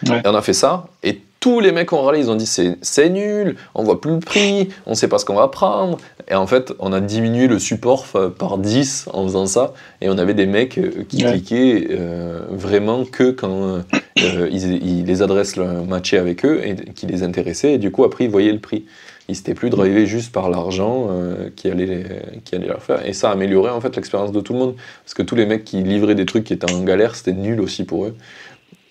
Ouais. 0.07 0.22
Et 0.24 0.28
on 0.28 0.34
a 0.36 0.41
fait 0.41 0.53
ça, 0.53 0.88
et 1.03 1.22
tous 1.39 1.59
les 1.59 1.72
mecs 1.72 1.91
ont 1.93 2.01
râlé, 2.01 2.19
ils 2.19 2.30
ont 2.32 2.36
dit 2.36 2.45
c'est 2.47 3.09
nul, 3.09 3.55
on 3.76 3.84
voit 3.84 3.99
plus 4.01 4.11
le 4.13 4.19
prix, 4.19 4.69
on 4.86 4.93
sait 4.95 5.07
pas 5.07 5.17
ce 5.19 5.26
qu'on 5.26 5.36
va 5.36 5.47
prendre. 5.47 5.97
Et 6.28 6.36
en 6.36 6.45
fait, 6.47 6.74
on 6.80 6.91
a 6.93 6.99
diminué 7.01 7.47
le 7.47 7.57
support 7.59 8.05
fa- 8.05 8.30
par 8.30 8.57
10 8.59 9.07
en 9.13 9.24
faisant 9.24 9.45
ça, 9.47 9.74
et 10.01 10.09
on 10.09 10.17
avait 10.17 10.34
des 10.36 10.45
mecs 10.45 10.78
euh, 10.78 11.03
qui 11.07 11.24
Ouais. 11.24 11.32
cliquaient 11.32 11.88
euh, 11.91 12.41
vraiment 12.49 13.05
que 13.05 13.32
quand 13.32 13.49
euh, 13.63 13.80
euh, 14.24 14.49
ils, 14.51 14.84
ils- 14.84 15.05
les 15.05 15.22
adresses 15.24 15.55
matchaient 15.57 16.17
avec 16.19 16.45
eux 16.45 16.61
et 16.63 16.76
qui 16.93 17.05
les 17.07 17.24
intéressaient, 17.24 17.74
et 17.74 17.78
du 17.80 17.91
coup 17.91 18.03
après 18.03 18.26
ils 18.26 18.30
voyaient 18.32 18.51
le 18.53 18.59
prix. 18.59 18.86
Ils 19.32 19.36
s'étaient 19.36 19.53
plus 19.53 19.69
drivés 19.69 20.05
juste 20.05 20.34
par 20.34 20.49
l'argent 20.49 21.07
euh, 21.09 21.49
qui, 21.55 21.69
allait 21.69 22.05
qui 22.43 22.53
allait 22.53 22.67
leur 22.67 22.84
faire. 22.84 23.05
Et 23.05 23.13
ça 23.13 23.29
a 23.29 23.32
amélioré 23.32 23.71
en 23.71 23.79
fait 23.79 23.95
l'expérience 23.95 24.34
de 24.34 24.41
tout 24.41 24.51
le 24.51 24.59
monde. 24.59 24.75
Parce 25.05 25.13
que 25.13 25.23
tous 25.23 25.36
les 25.36 25.45
mecs 25.45 25.63
qui 25.63 25.82
livraient 25.84 26.15
des 26.15 26.25
trucs 26.25 26.43
qui 26.43 26.51
étaient 26.51 26.69
en 26.69 26.84
galère, 26.84 27.15
c'était 27.15 27.32
nul 27.32 27.61
aussi 27.61 27.86
pour 27.86 28.07
eux. 28.07 28.15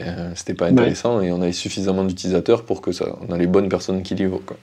Euh, 0.01 0.31
c'était 0.35 0.55
pas 0.55 0.69
intéressant 0.69 1.21
et 1.21 1.31
on 1.31 1.43
avait 1.43 1.53
suffisamment 1.53 2.05
d'utilisateurs 2.05 2.65
pour 2.65 2.81
que 2.81 2.91
ça, 2.91 3.19
on 3.29 3.35
a 3.35 3.37
les 3.37 3.47
bonnes 3.47 3.69
personnes 3.69 4.03
qui 4.03 4.15
livrent. 4.15 4.41
Quoi. 4.47 4.57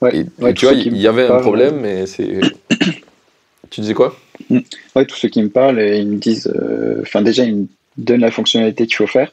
Ouais. 0.00 0.16
Et, 0.16 0.42
Ouais, 0.42 0.52
et 0.52 0.54
tous 0.54 0.60
tu 0.60 0.64
vois, 0.64 0.74
il 0.74 0.96
y 0.96 1.06
avait 1.06 1.24
un 1.24 1.28
parlent, 1.28 1.42
problème, 1.42 1.80
mais 1.80 2.06
c'est. 2.06 2.40
tu 3.70 3.82
disais 3.82 3.92
quoi? 3.92 4.16
Ouais, 4.96 5.04
tous 5.04 5.16
ceux 5.16 5.28
qui 5.28 5.42
me 5.42 5.50
parlent, 5.50 5.78
ils 5.78 6.08
me 6.08 6.16
disent, 6.16 6.46
euh, 6.46 7.00
enfin 7.02 7.20
déjà, 7.20 7.44
ils 7.44 7.54
me 7.54 7.66
donnent 7.98 8.22
la 8.22 8.30
fonctionnalité 8.30 8.86
qu'il 8.86 8.96
faut 8.96 9.06
faire. 9.06 9.30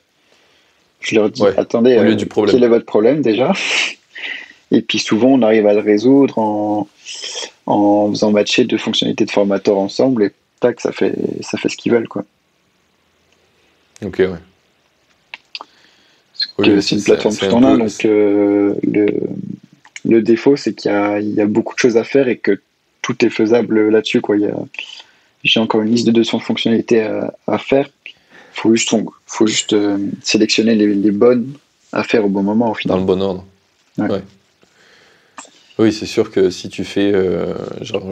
Je 0.99 1.15
leur 1.15 1.29
dis, 1.29 1.41
attendez, 1.55 1.95
euh, 1.95 2.17
quel 2.47 2.63
est 2.63 2.67
votre 2.67 2.85
problème 2.85 3.21
déjà? 3.21 3.53
Et 4.71 4.81
puis 4.81 4.99
souvent, 4.99 5.29
on 5.29 5.41
arrive 5.41 5.67
à 5.67 5.73
le 5.73 5.79
résoudre 5.79 6.37
en, 6.37 6.87
en 7.65 8.09
faisant 8.09 8.31
matcher 8.31 8.65
deux 8.65 8.77
fonctionnalités 8.77 9.25
de 9.25 9.31
formateur 9.31 9.77
ensemble 9.77 10.23
et 10.23 10.31
tac, 10.59 10.81
ça 10.81 10.91
fait, 10.91 11.13
ça 11.41 11.57
fait 11.57 11.69
ce 11.69 11.77
qu'ils 11.77 11.91
veulent. 11.91 12.07
Quoi. 12.07 12.25
Ok, 14.05 14.19
ouais. 14.19 14.29
c'est 16.81 16.95
une 16.95 17.03
plateforme 17.03 17.35
tout 17.35 17.45
en 17.45 17.63
un, 17.63 17.77
donc 17.77 18.05
euh, 18.05 18.75
le, 18.83 19.07
le, 20.05 20.21
défaut, 20.21 20.55
c'est 20.55 20.73
qu'il 20.73 20.91
y, 20.91 21.33
y 21.35 21.41
a, 21.41 21.45
beaucoup 21.45 21.75
de 21.75 21.79
choses 21.79 21.97
à 21.97 22.03
faire 22.03 22.27
et 22.27 22.37
que 22.37 22.59
tout 23.01 23.25
est 23.25 23.29
faisable 23.29 23.89
là-dessus. 23.89 24.21
J'ai 25.43 25.59
encore 25.59 25.81
une 25.81 25.91
liste 25.91 26.07
de 26.07 26.11
200 26.11 26.39
fonctionnalités 26.39 27.03
à, 27.03 27.33
à 27.47 27.57
faire. 27.57 27.89
Il 28.05 28.13
faut 28.53 28.75
juste, 28.75 28.93
faut 29.25 29.47
juste 29.47 29.73
euh, 29.73 29.97
sélectionner 30.23 30.75
les, 30.75 30.93
les, 30.93 31.11
bonnes 31.11 31.53
à 31.93 32.03
faire 32.03 32.25
au 32.25 32.29
bon 32.29 32.43
moment, 32.43 32.71
au 32.71 32.73
final. 32.73 32.97
Dans 32.97 33.01
le 33.01 33.05
bon 33.05 33.21
ordre. 33.21 33.45
Ouais. 33.97 34.21
Oui, 35.79 35.93
c'est 35.93 36.05
sûr 36.05 36.31
que 36.31 36.49
si 36.49 36.69
tu 36.69 36.83
fais, 36.83 37.11
euh, 37.13 37.53
genre, 37.81 38.07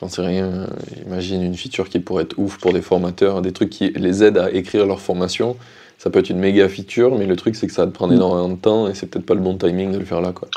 j'en 0.00 0.08
sais 0.08 0.22
rien, 0.22 0.66
imagine 1.06 1.42
une 1.42 1.56
feature 1.56 1.88
qui 1.88 2.00
pourrait 2.00 2.24
être 2.24 2.38
ouf 2.38 2.58
pour 2.58 2.72
des 2.72 2.82
formateurs, 2.82 3.42
des 3.42 3.52
trucs 3.52 3.70
qui 3.70 3.90
les 3.94 4.24
aident 4.24 4.38
à 4.38 4.50
écrire 4.50 4.86
leur 4.86 5.00
formation. 5.00 5.56
Ça 5.98 6.10
peut 6.10 6.20
être 6.20 6.30
une 6.30 6.38
méga 6.38 6.68
feature, 6.68 7.18
mais 7.18 7.26
le 7.26 7.36
truc 7.36 7.56
c'est 7.56 7.66
que 7.66 7.72
ça 7.72 7.84
va 7.84 7.90
te 7.90 7.94
prendre 7.94 8.12
mm. 8.12 8.16
énormément 8.16 8.48
de 8.48 8.56
temps 8.56 8.88
et 8.88 8.94
c'est 8.94 9.06
peut-être 9.06 9.26
pas 9.26 9.34
le 9.34 9.40
bon 9.40 9.56
timing 9.56 9.92
de 9.92 9.98
le 9.98 10.04
faire 10.04 10.20
là. 10.20 10.32
Quoi. 10.32 10.48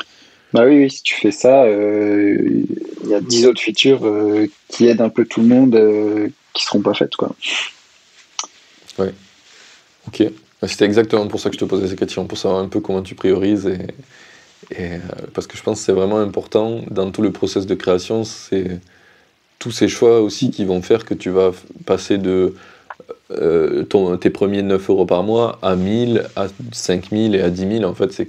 Bah 0.52 0.64
oui, 0.66 0.82
oui 0.82 0.90
si 0.90 1.02
tu 1.02 1.14
fais 1.14 1.32
ça, 1.32 1.64
euh, 1.64 2.64
il 3.04 3.10
y 3.10 3.14
a 3.14 3.20
10 3.20 3.46
autres 3.46 3.60
features 3.60 4.06
euh, 4.06 4.46
qui 4.68 4.86
aident 4.86 5.00
un 5.00 5.08
peu 5.08 5.24
tout 5.24 5.40
le 5.40 5.48
monde 5.48 5.74
euh, 5.74 6.28
qui 6.52 6.64
seront 6.64 6.80
pas 6.80 6.94
faites. 6.94 7.16
Quoi. 7.16 7.34
Ouais. 8.98 9.12
Ok. 10.06 10.22
Bah, 10.60 10.68
c'était 10.68 10.84
exactement 10.84 11.26
pour 11.26 11.40
ça 11.40 11.48
que 11.48 11.54
je 11.56 11.60
te 11.60 11.64
posais 11.64 11.88
ces 11.88 11.96
questions, 11.96 12.26
pour 12.26 12.38
savoir 12.38 12.62
un 12.62 12.68
peu 12.68 12.80
comment 12.80 13.02
tu 13.02 13.14
priorises. 13.14 13.66
Et, 13.66 13.78
et 14.78 14.98
parce 15.34 15.46
que 15.46 15.56
je 15.56 15.62
pense 15.62 15.80
que 15.80 15.84
c'est 15.84 15.92
vraiment 15.92 16.18
important 16.18 16.80
dans 16.90 17.10
tout 17.10 17.22
le 17.22 17.32
process 17.32 17.66
de 17.66 17.74
création, 17.74 18.24
c'est 18.24 18.80
tous 19.58 19.70
ces 19.70 19.88
choix 19.88 20.20
aussi 20.20 20.50
qui 20.50 20.64
vont 20.64 20.82
faire 20.82 21.04
que 21.04 21.14
tu 21.14 21.30
vas 21.30 21.52
passer 21.86 22.18
de 22.18 22.54
euh, 23.30 23.84
tes 24.16 24.30
premiers 24.30 24.62
9 24.62 24.90
euros 24.90 25.06
par 25.06 25.22
mois 25.22 25.58
à 25.62 25.76
1000, 25.76 26.24
à 26.36 26.46
5000 26.72 27.34
et 27.34 27.40
à 27.40 27.50
10 27.50 27.78
000. 27.78 27.84
En 27.84 27.94
fait, 27.94 28.26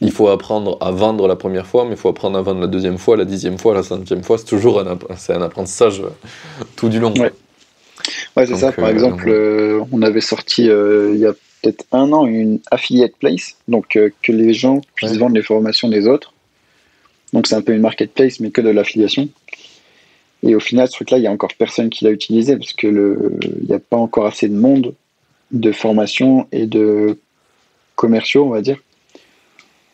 il 0.00 0.10
faut 0.10 0.28
apprendre 0.28 0.76
à 0.80 0.90
vendre 0.90 1.26
la 1.28 1.36
première 1.36 1.66
fois, 1.66 1.84
mais 1.84 1.92
il 1.92 1.96
faut 1.96 2.08
apprendre 2.08 2.38
à 2.38 2.42
vendre 2.42 2.60
la 2.60 2.66
deuxième 2.66 2.98
fois, 2.98 3.16
la 3.16 3.24
dixième 3.24 3.58
fois, 3.58 3.74
la 3.74 3.82
cinquième 3.82 4.22
fois. 4.22 4.36
C'est 4.38 4.44
toujours 4.44 4.80
un, 4.80 4.98
un 5.28 5.42
apprentissage 5.42 6.00
euh, 6.00 6.08
tout 6.76 6.88
du 6.88 6.98
long. 6.98 7.14
Ouais 8.36 8.46
c'est 8.46 8.56
ça. 8.56 8.72
Par 8.72 8.86
euh, 8.86 8.92
exemple, 8.92 9.86
on 9.92 10.02
avait 10.02 10.20
sorti 10.20 10.64
il 10.64 11.18
y 11.18 11.26
a 11.26 11.32
peut-être 11.62 11.84
un 11.92 12.12
an 12.12 12.26
une 12.26 12.60
affiliate 12.70 13.16
place, 13.16 13.56
donc 13.68 13.88
que 13.88 14.32
les 14.32 14.52
gens 14.52 14.80
puissent 14.94 15.16
vendre 15.16 15.34
les 15.34 15.42
formations 15.42 15.88
des 15.88 16.06
autres. 16.06 16.32
Donc 17.32 17.46
c'est 17.46 17.54
un 17.54 17.62
peu 17.62 17.72
une 17.72 17.80
marketplace, 17.80 18.40
mais 18.40 18.50
que 18.50 18.60
de 18.60 18.70
l'affiliation. 18.70 19.28
Et 20.42 20.54
au 20.54 20.60
final, 20.60 20.88
ce 20.88 20.94
truc-là, 20.94 21.18
il 21.18 21.20
n'y 21.20 21.28
a 21.28 21.30
encore 21.30 21.54
personne 21.56 21.88
qui 21.88 22.04
l'a 22.04 22.10
utilisé 22.10 22.56
parce 22.56 22.72
que 22.72 22.88
le, 22.88 23.38
il 23.60 23.68
n'y 23.68 23.74
a 23.74 23.78
pas 23.78 23.96
encore 23.96 24.26
assez 24.26 24.48
de 24.48 24.54
monde 24.54 24.94
de 25.52 25.70
formation 25.70 26.48
et 26.50 26.66
de 26.66 27.18
commerciaux, 27.94 28.44
on 28.44 28.50
va 28.50 28.62
dire, 28.62 28.78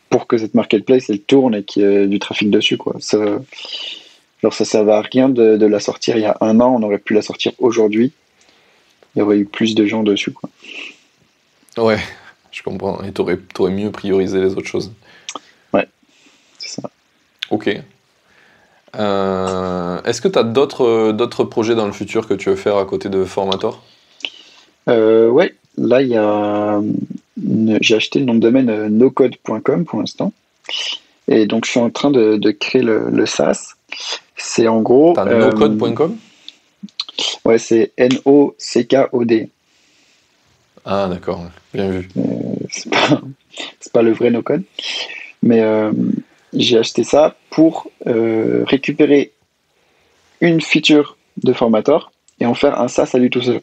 pour 0.09 0.25
que 0.25 0.37
cette 0.37 0.55
marketplace 0.55 1.09
elle 1.09 1.19
tourne 1.19 1.53
et 1.53 1.63
qu'il 1.63 1.83
y 1.83 1.85
ait 1.85 2.07
du 2.07 2.17
trafic 2.17 2.49
dessus. 2.49 2.77
Quoi. 2.77 2.95
Ça, 2.99 3.17
alors 4.41 4.53
ça 4.53 4.65
servait 4.65 4.93
à 4.93 5.01
rien 5.01 5.29
de, 5.29 5.65
la 5.65 5.79
sortir 5.79 6.17
il 6.17 6.23
y 6.23 6.25
a 6.25 6.37
un 6.41 6.59
an, 6.61 6.75
on 6.79 6.83
aurait 6.83 6.97
pu 6.97 7.13
la 7.13 7.21
sortir 7.21 7.51
aujourd'hui. 7.59 8.13
Il 9.15 9.19
y 9.19 9.21
aurait 9.21 9.37
eu 9.37 9.45
plus 9.45 9.75
de 9.75 9.85
gens 9.85 10.03
dessus. 10.03 10.31
Quoi. 10.31 10.49
Ouais, 11.77 11.99
je 12.51 12.61
comprends. 12.63 13.01
Et 13.03 13.11
tu 13.11 13.21
aurais, 13.21 13.71
mieux 13.71 13.91
priorisé 13.91 14.39
les 14.39 14.53
autres 14.53 14.67
choses. 14.67 14.91
Ouais, 15.73 15.87
c'est 16.57 16.81
ça. 16.81 16.89
Ok. 17.49 17.69
Euh, 18.97 20.01
est-ce 20.03 20.21
que 20.21 20.27
tu 20.27 20.39
as 20.39 20.43
d'autres, 20.43 21.11
d'autres 21.11 21.43
projets 21.43 21.75
dans 21.75 21.85
le 21.85 21.91
futur 21.91 22.27
que 22.27 22.33
tu 22.33 22.49
veux 22.49 22.55
faire 22.55 22.77
à 22.77 22.85
côté 22.85 23.09
de 23.09 23.23
Formator? 23.23 23.83
Euh, 24.87 25.29
Ouais, 25.29 25.53
là, 25.77 26.01
il 26.01 26.09
y 26.09 26.17
a... 26.17 26.81
j'ai 27.81 27.95
acheté 27.95 28.19
le 28.19 28.25
nom 28.25 28.33
de 28.33 28.39
domaine 28.39 28.69
euh, 28.69 28.89
nocode.com 28.89 29.85
pour 29.85 29.99
l'instant. 29.99 30.33
Et 31.27 31.45
donc, 31.45 31.65
je 31.65 31.71
suis 31.71 31.79
en 31.79 31.91
train 31.91 32.09
de, 32.09 32.37
de 32.37 32.51
créer 32.51 32.81
le, 32.81 33.09
le, 33.11 33.25
SaaS. 33.27 33.75
C'est 34.35 34.67
en 34.67 34.81
gros. 34.81 35.13
T'as 35.15 35.25
nocode.com 35.25 36.17
Ouais, 37.45 37.57
c'est 37.57 37.91
N-O-C-K-O-D. 37.97 39.49
Ah, 40.85 41.07
d'accord, 41.09 41.43
bien 41.73 41.89
vu. 41.89 42.09
c'est, 42.69 42.89
pas, 42.89 43.21
c'est 43.79 43.91
pas 43.91 44.01
le 44.01 44.11
vrai 44.11 44.31
nocode. 44.31 44.63
Mais 45.41 45.61
j'ai 46.53 46.77
acheté 46.77 47.03
ça 47.03 47.35
pour 47.49 47.89
euh, 48.07 48.63
récupérer 48.65 49.31
une 50.41 50.61
feature 50.61 51.17
de 51.37 51.53
Formator 51.53 52.11
et 52.39 52.45
en 52.45 52.53
faire 52.53 52.79
un 52.79 52.87
SaaS 52.87 53.11
à 53.13 53.19
lui 53.19 53.29
tout 53.29 53.41
seul. 53.41 53.61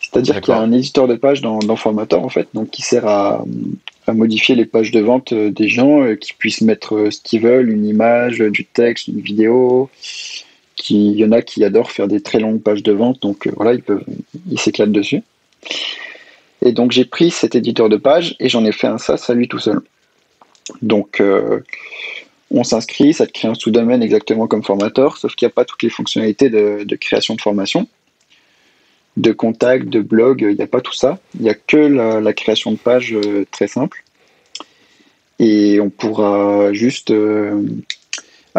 C'est-à-dire 0.00 0.40
qu'il 0.40 0.54
y 0.54 0.56
a 0.56 0.60
un 0.60 0.72
éditeur 0.72 1.08
de 1.08 1.16
page 1.16 1.40
dans, 1.40 1.58
dans, 1.58 1.76
Formator 1.76 2.24
en 2.24 2.28
fait, 2.28 2.48
donc 2.54 2.70
qui 2.70 2.82
sert 2.82 3.06
à, 3.06 3.44
à 4.06 4.12
modifier 4.12 4.54
les 4.54 4.64
pages 4.64 4.92
de 4.92 5.00
vente 5.00 5.32
euh, 5.32 5.50
des 5.50 5.68
gens, 5.68 6.02
euh, 6.02 6.14
qui 6.14 6.32
puissent 6.32 6.62
mettre 6.62 7.10
ce 7.10 7.20
qu'ils 7.20 7.42
veulent, 7.42 7.70
une 7.70 7.84
image, 7.84 8.38
du 8.38 8.64
texte, 8.64 9.08
une 9.08 9.20
vidéo. 9.20 9.90
Il 10.90 11.16
y 11.16 11.24
en 11.24 11.32
a 11.32 11.42
qui 11.42 11.64
adorent 11.64 11.90
faire 11.90 12.08
des 12.08 12.20
très 12.20 12.38
longues 12.38 12.62
pages 12.62 12.82
de 12.82 12.92
vente, 12.92 13.20
donc 13.22 13.48
voilà, 13.56 13.78
ils 14.50 14.60
s'éclatent 14.60 14.92
dessus. 14.92 15.22
Et 16.62 16.72
donc 16.72 16.92
j'ai 16.92 17.04
pris 17.04 17.30
cet 17.30 17.54
éditeur 17.54 17.88
de 17.88 17.96
page 17.96 18.36
et 18.40 18.48
j'en 18.48 18.64
ai 18.64 18.72
fait 18.72 18.86
un 18.86 18.98
SaaS 18.98 19.26
à 19.28 19.34
lui 19.34 19.48
tout 19.48 19.58
seul. 19.58 19.80
Donc, 20.82 21.20
euh, 21.20 21.60
on 22.50 22.64
s'inscrit, 22.64 23.12
ça 23.12 23.26
te 23.26 23.32
crée 23.32 23.48
un 23.48 23.54
sous-domaine 23.54 24.02
exactement 24.02 24.46
comme 24.46 24.62
formateur, 24.62 25.16
sauf 25.16 25.34
qu'il 25.34 25.46
n'y 25.46 25.50
a 25.50 25.54
pas 25.54 25.64
toutes 25.64 25.82
les 25.82 25.90
fonctionnalités 25.90 26.48
de, 26.50 26.96
création 26.96 27.34
de 27.34 27.40
formation, 27.40 27.88
de 29.16 29.32
contact, 29.32 29.88
de 29.88 30.00
blog, 30.00 30.46
il 30.48 30.56
n'y 30.56 30.62
a 30.62 30.66
pas 30.66 30.80
tout 30.80 30.92
ça. 30.92 31.18
Il 31.34 31.42
n'y 31.42 31.50
a 31.50 31.54
que 31.54 31.76
la, 31.76 32.32
création 32.32 32.72
de 32.72 32.76
page 32.76 33.14
euh, 33.14 33.44
très 33.50 33.66
simple. 33.66 34.04
Et 35.38 35.80
on 35.80 35.90
pourra 35.90 36.72
juste 36.72 37.10
euh, 37.10 37.62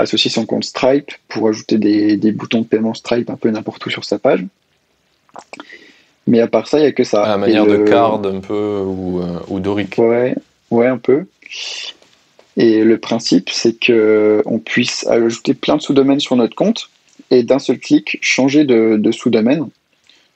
associer 0.02 0.32
son 0.32 0.45
compte 0.45 0.64
Stripe 0.64 1.12
pour 1.28 1.48
ajouter 1.48 1.78
des, 1.78 2.32
boutons 2.32 2.62
de 2.62 2.66
paiement 2.66 2.93
Stripe 2.93 3.30
un 3.30 3.36
peu 3.36 3.50
n'importe 3.50 3.86
où 3.86 3.89
sur 3.89 4.06
sa 4.06 4.20
page. 4.20 4.45
Mais 6.26 6.41
à 6.41 6.48
part 6.48 6.68
ça, 6.68 6.80
il 6.80 6.82
n'y 6.82 6.88
a 6.88 6.91
que 6.91 7.04
ça. 7.04 7.24
À 7.24 7.30
la 7.30 7.38
manière 7.38 7.66
de 7.66 7.78
card 7.78 8.26
un 8.26 8.39
peu 8.39 8.80
ou, 8.80 9.22
ou 9.48 9.60
Doric. 9.60 9.98
Ouais, 9.98 10.36
ouais, 10.72 10.88
un 10.88 10.98
peu. 10.98 11.26
Et 12.58 12.84
le 12.84 12.98
principe, 12.98 13.50
c'est 13.52 13.78
qu'on 13.80 14.60
puisse 14.60 15.06
ajouter 15.08 15.54
plein 15.54 15.78
de 15.78 15.82
sous-domaines 15.82 16.20
sur 16.20 16.36
notre 16.36 16.56
compte 16.56 16.89
et 17.30 17.43
d'un 17.43 17.60
seul 17.60 17.80
clic 17.80 18.18
changer 18.22 18.66
de, 18.66 19.12
sous-domaine. 19.12 19.70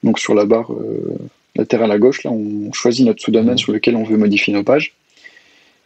Donc 0.04 0.18
sur 0.18 0.34
la 0.34 0.44
barre 0.44 0.72
euh, 0.72 1.18
latérale 1.56 1.90
à 1.90 1.98
gauche, 1.98 2.22
là, 2.24 2.30
on 2.30 2.72
choisit 2.72 3.04
notre 3.04 3.22
sous-domaine 3.22 3.58
sur 3.58 3.72
lequel 3.72 3.96
on 3.96 4.04
veut 4.04 4.16
modifier 4.16 4.54
nos 4.54 4.62
pages. 4.62 4.94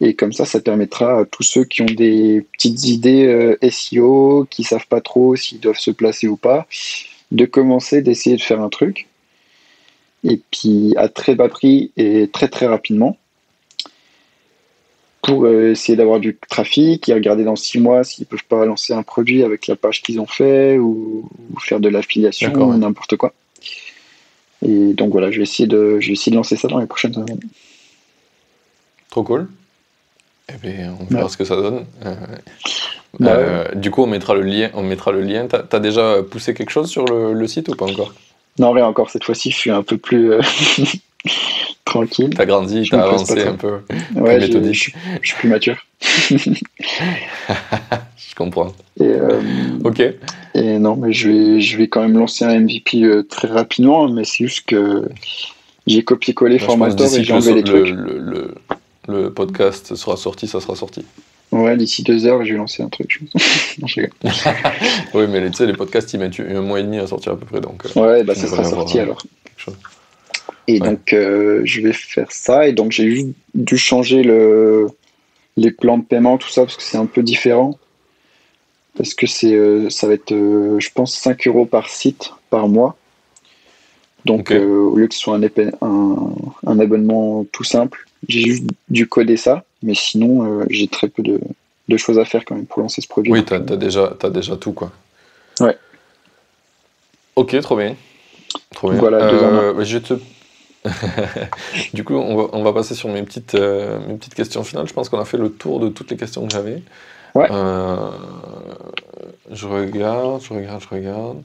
Et 0.01 0.15
comme 0.15 0.33
ça, 0.33 0.45
ça 0.45 0.61
permettra 0.61 1.21
à 1.21 1.25
tous 1.25 1.43
ceux 1.43 1.65
qui 1.65 1.83
ont 1.83 1.87
des 1.87 2.45
petites 2.53 2.85
idées 2.85 3.27
euh, 3.27 3.57
SEO, 3.71 4.47
qui 4.51 4.63
savent 4.63 4.87
pas 4.87 5.01
trop 5.01 5.37
s'ils 5.37 5.61
doivent 5.61 5.79
se 5.79 5.91
placer 5.91 6.29
ou 6.29 6.37
pas, 6.37 6.67
de 7.33 7.45
commencer, 7.47 8.03
d'essayer 8.03 8.37
de 8.37 8.43
faire 8.43 8.61
un 8.61 8.69
truc. 8.69 9.09
Et 10.25 10.41
puis 10.51 10.93
à 10.97 11.09
très 11.09 11.35
bas 11.35 11.49
prix 11.49 11.93
et 11.97 12.29
très 12.29 12.49
très 12.49 12.67
rapidement 12.67 13.17
pour 15.23 15.45
euh, 15.45 15.73
essayer 15.73 15.97
d'avoir 15.97 16.21
du 16.21 16.37
trafic 16.37 17.09
et 17.09 17.15
regarder 17.15 17.43
dans 17.43 17.57
six 17.57 17.81
mois 17.81 18.05
s'ils 18.05 18.27
peuvent 18.27 18.45
pas 18.49 18.65
lancer 18.65 18.93
un 18.93 19.03
produit 19.03 19.43
avec 19.43 19.67
la 19.67 19.75
page 19.75 20.03
qu'ils 20.03 20.21
ont 20.21 20.27
fait 20.27 20.79
ou, 20.79 21.29
faire 21.61 21.81
de 21.81 21.89
l'affiliation 21.89 22.53
ou 22.55 22.77
n'importe 22.77 23.17
quoi. 23.17 23.33
Et 24.63 24.95
donc 24.95 25.11
voilà, 25.11 25.31
je 25.31 25.39
vais 25.39 25.43
essayer 25.43 25.67
de, 25.67 25.99
je 26.01 26.07
vais 26.07 26.13
essayer 26.13 26.31
de 26.31 26.37
lancer 26.37 26.57
ça 26.57 26.69
dans 26.69 26.79
les 26.79 26.87
prochaines 26.87 27.15
semaines. 27.15 27.41
Trop 29.11 29.25
cool. 29.25 29.49
Eh 30.53 30.59
bien, 30.63 30.97
on 31.01 31.05
verra 31.05 31.29
ce 31.29 31.37
que 31.37 31.45
ça 31.45 31.57
donne. 31.57 31.85
Euh, 32.05 32.15
bah 33.19 33.33
euh, 33.33 33.75
du 33.75 33.91
coup, 33.91 34.03
on 34.03 34.07
mettra 34.07 34.35
le 34.35 34.43
lien. 34.43 34.71
On 34.75 34.83
mettra 34.83 35.13
le 35.13 35.23
lien. 35.23 35.47
T'as 35.47 35.65
as 35.71 35.81
déjà 35.81 36.23
poussé 36.23 36.55
quelque 36.55 36.71
chose 36.71 36.89
sur 36.89 37.05
le, 37.05 37.33
le 37.33 37.47
site 37.47 37.69
ou 37.69 37.75
pas 37.75 37.87
encore? 37.87 38.15
Non, 38.59 38.73
rien 38.73 38.87
encore. 38.87 39.11
Cette 39.11 39.25
fois-ci, 39.25 39.51
je 39.51 39.57
suis 39.57 39.71
un 39.71 39.83
peu 39.83 39.99
plus 39.99 40.33
tranquille. 41.87 42.31
T'as 42.37 42.45
grandi, 42.45 42.87
t'as 42.91 43.05
avancé 43.05 43.43
un 43.43 43.55
peu. 43.55 43.81
Ouais, 44.15 44.41
je, 44.41 44.73
suis 44.73 44.93
plus 45.39 45.49
mature. 45.49 45.77
je 46.01 46.55
comprends. 48.37 48.73
Euh, 49.01 49.41
ok. 49.85 50.03
Et 50.55 50.79
non, 50.79 50.97
mais 50.97 51.13
je 51.13 51.31
vais, 51.31 51.61
je 51.61 51.79
vais 51.79 51.89
quand 51.89 52.03
même 52.03 52.19
lancer 52.19 52.45
un 52.45 52.61
MVP 52.61 53.03
euh, 53.03 53.23
très 53.23 53.49
rapidement, 53.49 54.09
mais 54.09 54.25
c'est 54.25 54.45
juste 54.45 54.67
que 54.67 55.09
j'ai 55.87 56.03
copié-collé 56.03 56.59
Formator 56.59 57.07
et 57.15 57.25
j'ai 57.25 57.33
enlevé 57.33 57.55
les 57.55 57.63
trucs. 57.63 57.89
Le, 57.89 58.19
le, 58.19 58.55
podcast 59.35 59.95
sera 59.95 60.17
sorti, 60.17 60.49
ça 60.49 60.61
sera 60.61 60.77
sorti. 60.77 61.05
Ouais, 61.53 61.77
d'ici 61.77 62.03
deux 62.03 62.27
heures, 62.27 62.45
je 62.45 62.53
vais 62.53 62.59
lancer 62.59 62.83
un 62.83 62.89
truc. 62.89 63.21
non, 63.81 63.87
je 63.87 64.01
oui, 65.15 65.27
mais 65.29 65.49
tu 65.51 65.57
sais, 65.57 65.67
les 65.67 65.75
podcasts, 65.75 66.13
ils 66.13 66.19
mettent 66.19 66.41
un 66.41 66.61
mois 66.61 66.81
et 66.81 66.83
demi 66.83 66.99
à 66.99 67.07
sortir 67.07 67.33
à 67.33 67.37
peu 67.37 67.47
près. 67.47 67.61
Donc, 67.61 67.85
euh, 67.87 68.01
ouais, 68.01 68.25
bah 68.25 68.35
ça 68.35 68.49
sera 68.49 68.65
sorti 68.65 68.99
alors. 68.99 69.23
Et 70.69 70.81
donc, 70.81 71.13
euh, 71.13 71.63
je 71.65 71.81
vais 71.81 71.93
faire 71.93 72.33
ça. 72.33 72.67
Et 72.67 72.73
donc, 72.73 72.93
j'ai 72.93 73.11
juste 73.11 73.29
dû 73.55 73.79
changer 73.79 74.23
le, 74.23 74.89
les 75.57 75.71
plans 75.71 75.99
de 75.99 76.05
paiement, 76.05 76.39
tout 76.39 76.49
ça, 76.49 76.63
parce 76.63 76.77
que 76.77 76.83
c'est 76.83 76.99
un 76.99 77.07
peu 77.07 77.23
différent. 77.23 77.79
Parce 78.97 79.15
que 79.15 79.27
c'est, 79.27 79.55
euh, 79.55 79.91
ça 79.91 80.07
va 80.09 80.15
être, 80.15 80.33
euh, 80.33 80.81
je 80.81 80.91
pense, 80.93 81.15
5 81.15 81.47
euros 81.47 81.67
par 81.67 81.89
site 81.89 82.33
par 82.51 82.69
mois. 82.69 82.97
Donc, 84.27 84.51
au 84.51 84.97
lieu 84.97 85.07
que 85.07 85.15
ce 85.15 85.21
soit 85.21 85.37
un, 85.37 86.35
un, 86.67 86.79
abonnement 86.79 87.45
tout 87.53 87.65
simple, 87.65 88.07
j'ai 88.29 88.41
juste 88.43 88.65
dû 88.89 89.07
coder 89.07 89.37
ça. 89.37 89.65
Mais 89.83 89.95
sinon, 89.95 90.65
j'ai 90.69 90.89
très 90.89 91.09
peu 91.09 91.23
de, 91.23 91.41
de, 91.89 91.97
choses 91.97 92.19
à 92.19 92.25
faire 92.25 92.45
quand 92.45 92.57
même 92.57 92.67
pour 92.67 92.83
lancer 92.83 93.01
ce 93.01 93.09
produit. 93.09 93.33
Oui, 93.33 93.45
tu 93.45 93.55
as, 93.55 93.61
déjà, 93.61 94.17
as 94.23 94.31
déjà 94.31 94.57
tout, 94.57 94.73
quoi. 94.73 94.91
Ouais. 95.61 95.77
Ok, 97.37 97.59
trop 97.61 97.77
bien. 97.77 97.95
Trop 98.75 98.91
bien. 98.91 98.99
Voilà, 98.99 99.29
je 99.85 99.99
te 99.99 100.15
du 101.95 102.05
coup, 102.05 102.15
on 102.15 102.63
va, 102.63 102.73
passer 102.73 102.95
sur 102.95 103.09
mes 103.09 103.23
petites, 103.23 103.55
euh, 103.55 103.99
mes 104.07 104.15
petites 104.15 104.35
questions 104.35 104.65
finales. 104.65 104.87
Je 104.87 104.93
pense 104.93 105.09
qu'on 105.09 105.19
a 105.19 105.25
fait 105.25 105.37
le 105.37 105.51
tour 105.51 105.81
de 105.81 105.89
toutes 105.89 106.11
les 106.11 106.17
questions 106.17 106.47
que 106.47 106.53
j'avais. 106.53 106.83
Ouais. 107.35 107.49
Euh, 107.51 108.11
je 109.51 109.67
regarde, 109.67 110.43
je 110.43 110.55
regarde, 110.55 110.83
je 110.83 110.89
regarde. 110.95 111.43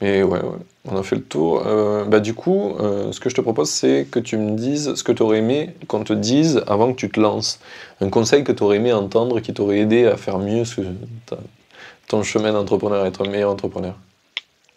Mais 0.00 0.22
ouais, 0.22 0.40
on 0.84 0.96
a 0.96 1.02
fait 1.02 1.16
le 1.16 1.22
tour. 1.22 1.62
Euh, 1.66 2.04
bah, 2.04 2.20
du 2.20 2.34
coup, 2.34 2.74
ce 3.10 3.18
que 3.18 3.30
je 3.30 3.34
te 3.34 3.40
propose, 3.40 3.70
c'est 3.70 4.06
que 4.10 4.18
tu 4.18 4.36
me 4.36 4.56
dises 4.56 4.94
ce 4.94 5.02
que 5.02 5.12
tu 5.12 5.22
aurais 5.22 5.38
aimé 5.38 5.70
qu'on 5.88 6.04
te 6.04 6.12
dise 6.12 6.62
avant 6.66 6.92
que 6.92 6.98
tu 6.98 7.08
te 7.08 7.18
lances. 7.18 7.60
Un 8.00 8.10
conseil 8.10 8.44
que 8.44 8.52
tu 8.52 8.62
aurais 8.62 8.76
aimé 8.76 8.92
entendre 8.92 9.40
qui 9.40 9.54
t'aurait 9.54 9.78
aidé 9.78 10.06
à 10.06 10.16
faire 10.16 10.38
mieux 10.38 10.64
ton 12.08 12.22
chemin 12.22 12.52
d'entrepreneur, 12.52 13.06
être 13.06 13.26
un 13.26 13.30
meilleur 13.30 13.50
entrepreneur. 13.50 13.94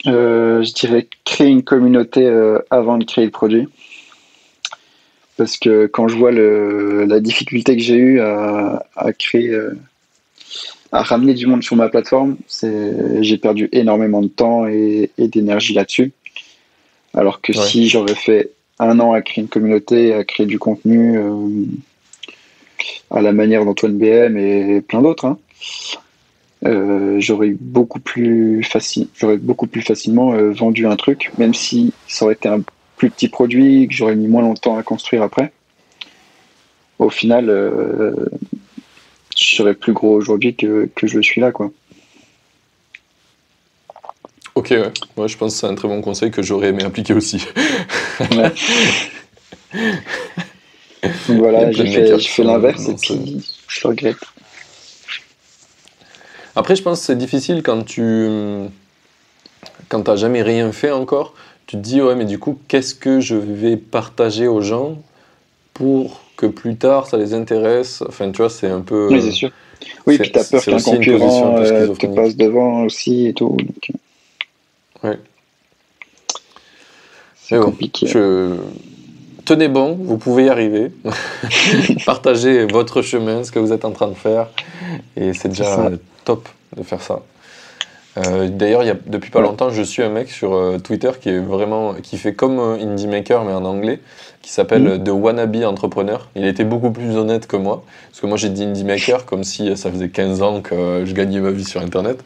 je 0.06 0.74
dirais 0.74 1.08
créer 1.26 1.48
une 1.48 1.64
communauté 1.64 2.28
avant 2.70 2.98
de 2.98 3.04
créer 3.04 3.26
le 3.26 3.32
produit 3.32 3.68
parce 5.40 5.58
que 5.58 5.88
quand 5.88 6.10
je 6.10 6.18
vois 6.18 6.34
la 6.34 7.20
difficulté 7.22 7.78
que 7.78 7.82
j'ai 7.82 7.96
eue 7.96 8.20
à, 8.20 8.84
créer, 9.18 9.48
euh, 9.48 9.72
à 10.92 11.04
ramener 11.04 11.34
du 11.34 11.46
monde 11.46 11.64
sur 11.64 11.76
ma 11.76 11.90
plateforme, 11.90 12.38
j'ai 13.22 13.38
perdu 13.38 13.70
énormément 13.72 14.22
de 14.22 14.28
temps 14.28 14.68
et, 14.68 15.12
d'énergie 15.18 15.74
là-dessus. 15.74 16.12
Alors 17.14 17.42
que 17.42 17.54
si 17.54 17.88
j'aurais 17.88 18.16
fait 18.16 18.52
un 18.80 19.00
an 19.00 19.14
à 19.14 19.22
créer 19.22 19.44
une 19.44 19.50
communauté, 19.50 20.14
à 20.14 20.24
créer 20.24 20.46
du 20.46 20.60
contenu 20.60 21.18
euh, 21.18 21.66
à 23.12 23.22
la 23.22 23.32
manière 23.34 23.66
d'Antoine 23.66 23.98
BM 23.98 24.38
et 24.38 24.82
plein 24.82 25.02
d'autres, 25.02 25.26
hein, 25.26 25.38
euh, 26.66 27.20
j'aurais 27.20 27.56
beaucoup 27.60 28.00
plus 28.00 28.64
facile, 28.64 29.08
j'aurais 29.16 29.38
beaucoup 29.38 29.68
plus 29.68 29.82
facilement 29.82 30.32
vendu 30.52 30.88
un 30.88 30.96
truc, 30.96 31.32
même 31.38 31.54
si 31.54 31.94
ça 32.08 32.26
aurait 32.26 32.36
été 32.36 32.48
un 32.48 32.62
plus 33.00 33.10
petit 33.10 33.30
produit 33.30 33.88
que 33.88 33.94
j'aurais 33.94 34.16
mis 34.16 34.28
moins 34.28 34.42
longtemps 34.42 34.78
à 34.78 34.84
construire 34.84 35.24
après. 35.24 35.52
Au 37.00 37.10
final, 37.10 37.50
euh, 37.50 38.14
je 39.40 39.56
serais 39.56 39.74
plus 39.74 39.94
gros 39.94 40.14
aujourd'hui 40.16 40.56
que, 40.56 40.90
que, 40.96 41.08
je 41.08 41.22
suis 41.22 41.40
là, 41.42 41.52
quoi. 41.52 41.72
Ok, 44.56 44.74
Moi, 45.16 45.28
je 45.28 45.38
pense 45.38 45.54
que 45.54 45.60
c'est 45.60 45.68
un 45.68 45.76
très 45.76 45.88
bon 45.88 46.02
conseil 46.02 46.32
que 46.32 46.42
j'aurais 46.42 46.70
aimé 46.70 46.84
appliquer 46.84 47.14
aussi. 47.14 47.46
voilà, 51.30 51.72
j'ai 51.72 52.20
fait, 52.20 52.44
l'inverse 52.44 52.90
et 52.90 52.96
puis 52.96 53.46
je 53.68 53.82
le 53.84 53.90
regrette. 53.90 54.18
Après, 56.56 56.76
je 56.76 56.82
pense 56.82 57.00
que 57.00 57.06
c'est 57.06 57.18
difficile 57.18 57.64
quand 57.64 57.84
tu 57.84 58.28
quand 59.88 60.02
t'as 60.04 60.18
jamais 60.18 60.42
rien 60.42 60.72
fait 60.72 60.92
encore 60.92 61.34
tu 61.70 61.78
te 61.78 61.82
dis, 61.84 62.02
ouais, 62.02 62.16
mais 62.16 62.26
du 62.26 62.40
coup, 62.40 62.58
qu'est-ce 62.68 62.96
que 62.96 63.20
je 63.20 63.36
vais 63.36 63.78
partager 63.78 64.48
aux 64.48 64.60
gens 64.60 64.98
pour 65.76 66.24
que 66.40 66.46
plus 66.46 66.78
tard 66.78 67.06
ça 67.06 67.18
les 67.18 67.34
intéresse 67.34 68.02
Enfin, 68.08 68.32
tu 68.32 68.38
vois, 68.38 68.50
c'est 68.50 68.68
un 68.68 68.80
peu. 68.80 69.10
Oui, 69.12 69.22
c'est 69.22 69.32
sûr. 69.32 69.52
Oui, 70.08 70.18
puis 70.18 70.32
tu 70.32 70.40
as 70.40 70.44
peur 70.46 70.64
qu'un 70.64 70.80
concurrent 70.80 71.58
euh, 71.58 71.94
te 71.94 72.08
passe 72.08 72.36
devant 72.36 72.84
aussi 72.84 73.28
et 73.28 73.34
tout. 73.34 73.58
Donc... 73.58 73.92
Euh. 75.04 75.10
Ouais. 75.10 75.20
C'est 77.36 77.60
compliqué. 77.60 78.08
je... 78.08 78.56
Tenez 79.46 79.68
bon, 79.68 79.96
vous 79.96 80.18
pouvez 80.18 80.46
y 80.46 80.50
arriver. 80.50 80.92
Partagez 82.06 82.66
votre 82.66 83.02
chemin, 83.02 83.44
ce 83.44 83.52
que 83.52 83.60
vous 83.60 83.74
êtes 83.74 83.84
en 83.84 83.92
train 83.92 84.08
de 84.08 84.14
faire. 84.14 84.48
Et 85.18 85.34
c'est 85.34 85.50
déjà 85.50 85.90
top 86.24 86.48
de 86.76 86.84
faire 86.84 87.02
ça. 87.02 87.22
Euh, 88.20 88.50
d'ailleurs, 88.50 88.84
il 88.84 88.98
depuis 89.08 89.32
pas 89.32 89.42
longtemps, 89.42 89.70
je 89.70 89.82
suis 89.82 90.04
un 90.04 90.10
mec 90.10 90.30
sur 90.30 90.54
euh, 90.54 90.78
Twitter 90.78 91.12
qui 91.20 91.30
est 91.30 91.40
vraiment, 91.40 91.94
qui 91.94 92.18
fait 92.18 92.34
comme 92.34 92.60
euh, 92.60 92.82
Indie 92.82 93.08
Maker 93.08 93.46
mais 93.46 93.54
en 93.54 93.64
anglais, 93.66 94.00
qui 94.42 94.52
s'appelle 94.52 95.00
mm. 95.00 95.04
The 95.04 95.10
Wannabe 95.10 95.64
Entrepreneur. 95.64 96.28
Il 96.36 96.46
était 96.46 96.64
beaucoup 96.64 96.92
plus 96.92 97.16
honnête 97.16 97.48
que 97.48 97.56
moi, 97.56 97.84
parce 98.10 98.22
que 98.22 98.28
moi 98.28 98.38
j'ai 98.38 98.50
dit 98.50 98.64
Indie 98.64 98.84
Maker 98.84 99.26
comme 99.26 99.44
si 99.44 99.76
ça 99.78 99.92
faisait 99.92 100.10
15 100.10 100.42
ans 100.42 100.62
que 100.62 101.04
je 101.06 101.14
gagnais 101.14 101.40
ma 101.40 101.52
vie 101.52 101.66
sur 101.66 101.82
Internet. 101.82 102.24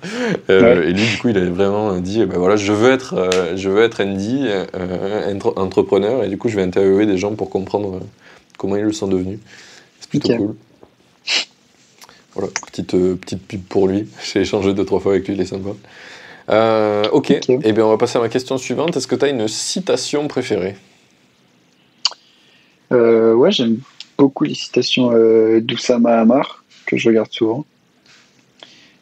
Et 0.49 0.93
lui, 0.93 1.05
du 1.05 1.17
coup, 1.19 1.29
il 1.29 1.37
avait 1.37 1.49
vraiment 1.49 1.95
dit, 1.97 2.21
eh 2.21 2.25
ben 2.25 2.37
voilà, 2.37 2.55
je 2.55 2.71
veux 2.71 2.91
être, 2.91 3.29
je 3.55 3.69
veux 3.69 3.83
être 3.83 4.01
indie 4.01 4.47
entrepreneur, 5.55 6.23
et 6.23 6.27
du 6.27 6.37
coup, 6.37 6.49
je 6.49 6.55
vais 6.55 6.63
interviewer 6.63 7.05
des 7.05 7.17
gens 7.17 7.33
pour 7.35 7.49
comprendre 7.49 7.99
comment 8.57 8.75
ils 8.75 8.83
le 8.83 8.93
sont 8.93 9.07
devenus. 9.07 9.39
C'est 9.99 10.09
plutôt 10.09 10.35
cool. 10.35 10.55
Voilà, 12.35 12.49
petite, 12.67 12.93
euh, 12.95 13.15
petite 13.15 13.45
pub 13.45 13.61
pour 13.63 13.87
lui. 13.87 14.07
J'ai 14.23 14.41
échangé 14.41 14.73
deux, 14.73 14.85
trois 14.85 14.99
fois 14.99 15.13
avec 15.13 15.27
lui, 15.27 15.35
il 15.35 15.41
est 15.41 15.45
sympa. 15.45 15.69
Euh, 16.49 17.07
ok, 17.11 17.31
et 17.31 17.41
eh 17.47 17.71
bien 17.71 17.85
on 17.85 17.89
va 17.89 17.97
passer 17.97 18.17
à 18.17 18.21
ma 18.21 18.29
question 18.29 18.57
suivante. 18.57 18.97
Est-ce 18.97 19.07
que 19.07 19.15
tu 19.15 19.25
as 19.25 19.29
une 19.29 19.47
citation 19.47 20.27
préférée? 20.27 20.75
Euh, 22.91 23.33
Ouais, 23.33 23.51
j'aime 23.51 23.79
beaucoup 24.17 24.43
les 24.43 24.53
citations 24.53 25.11
euh, 25.13 25.61
d'Oussama 25.61 26.19
Hamar, 26.19 26.63
que 26.85 26.97
je 26.97 27.07
regarde 27.09 27.31
souvent. 27.31 27.65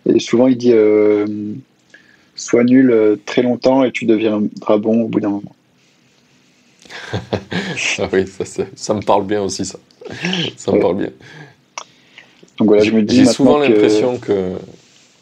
Et 0.06 0.20
souvent 0.20 0.48
il 0.48 0.58
dit 0.58 0.74
Sois 2.36 2.64
nul 2.64 3.20
très 3.26 3.42
longtemps 3.42 3.84
et 3.84 3.92
tu 3.92 4.06
deviendras 4.06 4.78
bon 4.78 5.04
au 5.04 5.08
bout 5.08 5.20
d'un 5.20 5.30
moment. 5.30 5.56
ah 7.14 8.10
oui, 8.12 8.26
ça, 8.28 8.66
ça, 8.76 8.94
me 8.94 9.02
parle 9.02 9.26
bien 9.26 9.42
aussi, 9.42 9.66
ça. 9.66 9.80
Ça 10.58 10.72
me 10.72 10.80
parle 10.80 10.98
bien. 10.98 11.10
Donc 12.62 12.68
voilà, 12.68 12.84
je 12.84 12.92
me 12.92 13.02
dis. 13.02 13.16
J'ai 13.16 13.26
souvent 13.26 13.58
l'impression 13.58 14.20
que. 14.20 14.54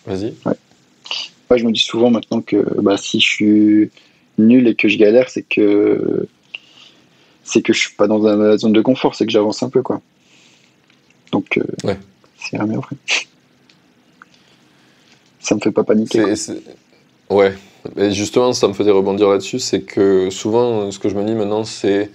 Vas-y. 0.06 0.34
Ouais. 0.46 1.58
je 1.58 1.64
me 1.64 1.72
dis 1.72 1.80
souvent 1.80 2.10
maintenant 2.10 2.42
que 2.42 2.58
bah, 2.82 2.98
si 2.98 3.22
je 3.22 3.26
suis 3.26 3.92
nul 4.38 4.68
et 4.68 4.76
que 4.76 4.90
je 4.90 4.98
galère, 4.98 5.30
c'est 5.30 5.44
que 5.44 6.28
c'est 7.46 7.62
que 7.62 7.72
je 7.72 7.80
suis 7.80 7.96
pas 7.96 8.08
dans 8.08 8.18
la 8.18 8.58
zone 8.58 8.74
de 8.74 8.82
confort, 8.82 9.16
c'est 9.16 9.26
que 9.26 9.32
j'avance 9.32 9.64
un 9.64 9.70
peu 9.70 9.82
quoi. 9.82 10.02
Donc 11.32 11.58
euh, 11.58 11.64
ouais. 11.86 11.98
c'est 12.38 12.58
rien 12.58 12.78
vrai. 12.78 12.98
Ça 15.40 15.56
me 15.56 15.62
fait 15.62 15.72
pas 15.72 15.86
paniquer. 15.86 16.26
Ouais. 17.30 17.54
Et 17.96 18.12
justement, 18.12 18.52
ça 18.52 18.68
me 18.68 18.74
faisait 18.74 18.92
rebondir 18.92 19.30
là-dessus, 19.30 19.60
c'est 19.60 19.80
que 19.80 20.30
souvent, 20.30 20.92
ce 20.92 21.00
que 21.00 21.08
je 21.08 21.16
me 21.16 21.24
dis 21.24 21.36
maintenant, 21.36 21.64
c'est 21.64 22.12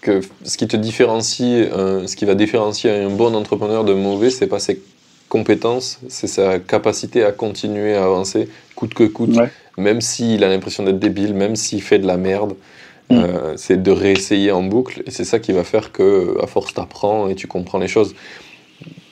que 0.00 0.20
ce 0.44 0.56
qui 0.56 0.66
te 0.66 0.76
différencie, 0.76 1.68
euh, 1.72 2.06
ce 2.06 2.16
qui 2.16 2.24
va 2.24 2.34
différencier 2.34 2.90
un 2.90 3.10
bon 3.10 3.34
entrepreneur 3.34 3.84
de 3.84 3.92
mauvais, 3.92 4.30
c'est 4.30 4.46
pas 4.46 4.58
ses 4.58 4.80
compétences, 5.28 6.00
c'est 6.08 6.26
sa 6.26 6.58
capacité 6.58 7.24
à 7.24 7.32
continuer 7.32 7.94
à 7.94 8.04
avancer 8.04 8.48
coûte 8.74 8.94
que 8.94 9.04
coûte, 9.04 9.36
même 9.76 10.00
s'il 10.00 10.42
a 10.42 10.48
l'impression 10.48 10.82
d'être 10.82 10.98
débile, 10.98 11.34
même 11.34 11.54
s'il 11.54 11.82
fait 11.82 11.98
de 11.98 12.06
la 12.06 12.16
merde. 12.16 12.54
Mm. 13.10 13.14
Euh, 13.16 13.56
c'est 13.56 13.82
de 13.82 13.90
réessayer 13.90 14.52
en 14.52 14.62
boucle 14.62 15.02
et 15.04 15.10
c'est 15.10 15.24
ça 15.24 15.40
qui 15.40 15.52
va 15.52 15.64
faire 15.64 15.90
que 15.90 16.36
à 16.40 16.46
force 16.46 16.72
t'apprends 16.74 17.28
et 17.28 17.34
tu 17.34 17.46
comprends 17.48 17.78
les 17.78 17.88
choses. 17.88 18.14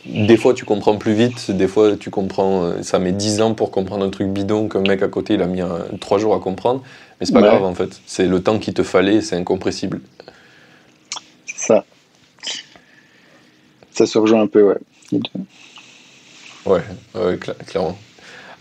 Des 0.06 0.36
fois 0.36 0.55
tu 0.55 0.65
comprends 0.65 0.97
plus 0.97 1.15
vite, 1.15 1.51
des 1.51 1.66
fois 1.66 1.97
tu 1.97 2.09
comprends, 2.09 2.62
euh, 2.62 2.82
ça 2.82 2.98
met 2.98 3.12
10 3.12 3.43
ans 3.43 3.55
pour 3.55 3.70
comprendre 3.70 4.05
un 4.05 4.10
truc 4.10 4.28
bidon 4.28 4.69
qu'un 4.69 4.81
mec 4.82 5.02
à 5.02 5.09
côté 5.09 5.35
il 5.35 5.43
a 5.43 5.47
mis 5.47 5.60
3 6.01 6.19
jours 6.19 6.35
à 6.35 6.39
comprendre, 6.39 6.82
mais 7.20 7.27
c'est 7.27 7.32
pas 7.32 7.43
grave 7.43 7.65
en 7.65 7.74
fait, 7.74 8.01
c'est 8.06 8.27
le 8.27 8.40
temps 8.40 8.59
qu'il 8.59 8.73
te 8.73 8.85
fallait, 8.85 9.20
c'est 9.20 9.36
incompressible 9.36 10.01
ça. 11.69 11.85
Ça 13.90 14.07
se 14.07 14.19
rejoint 14.19 14.43
un 14.43 14.47
peu, 14.47 14.62
ouais. 14.62 14.78
Ouais, 16.66 16.82
clairement. 17.66 17.99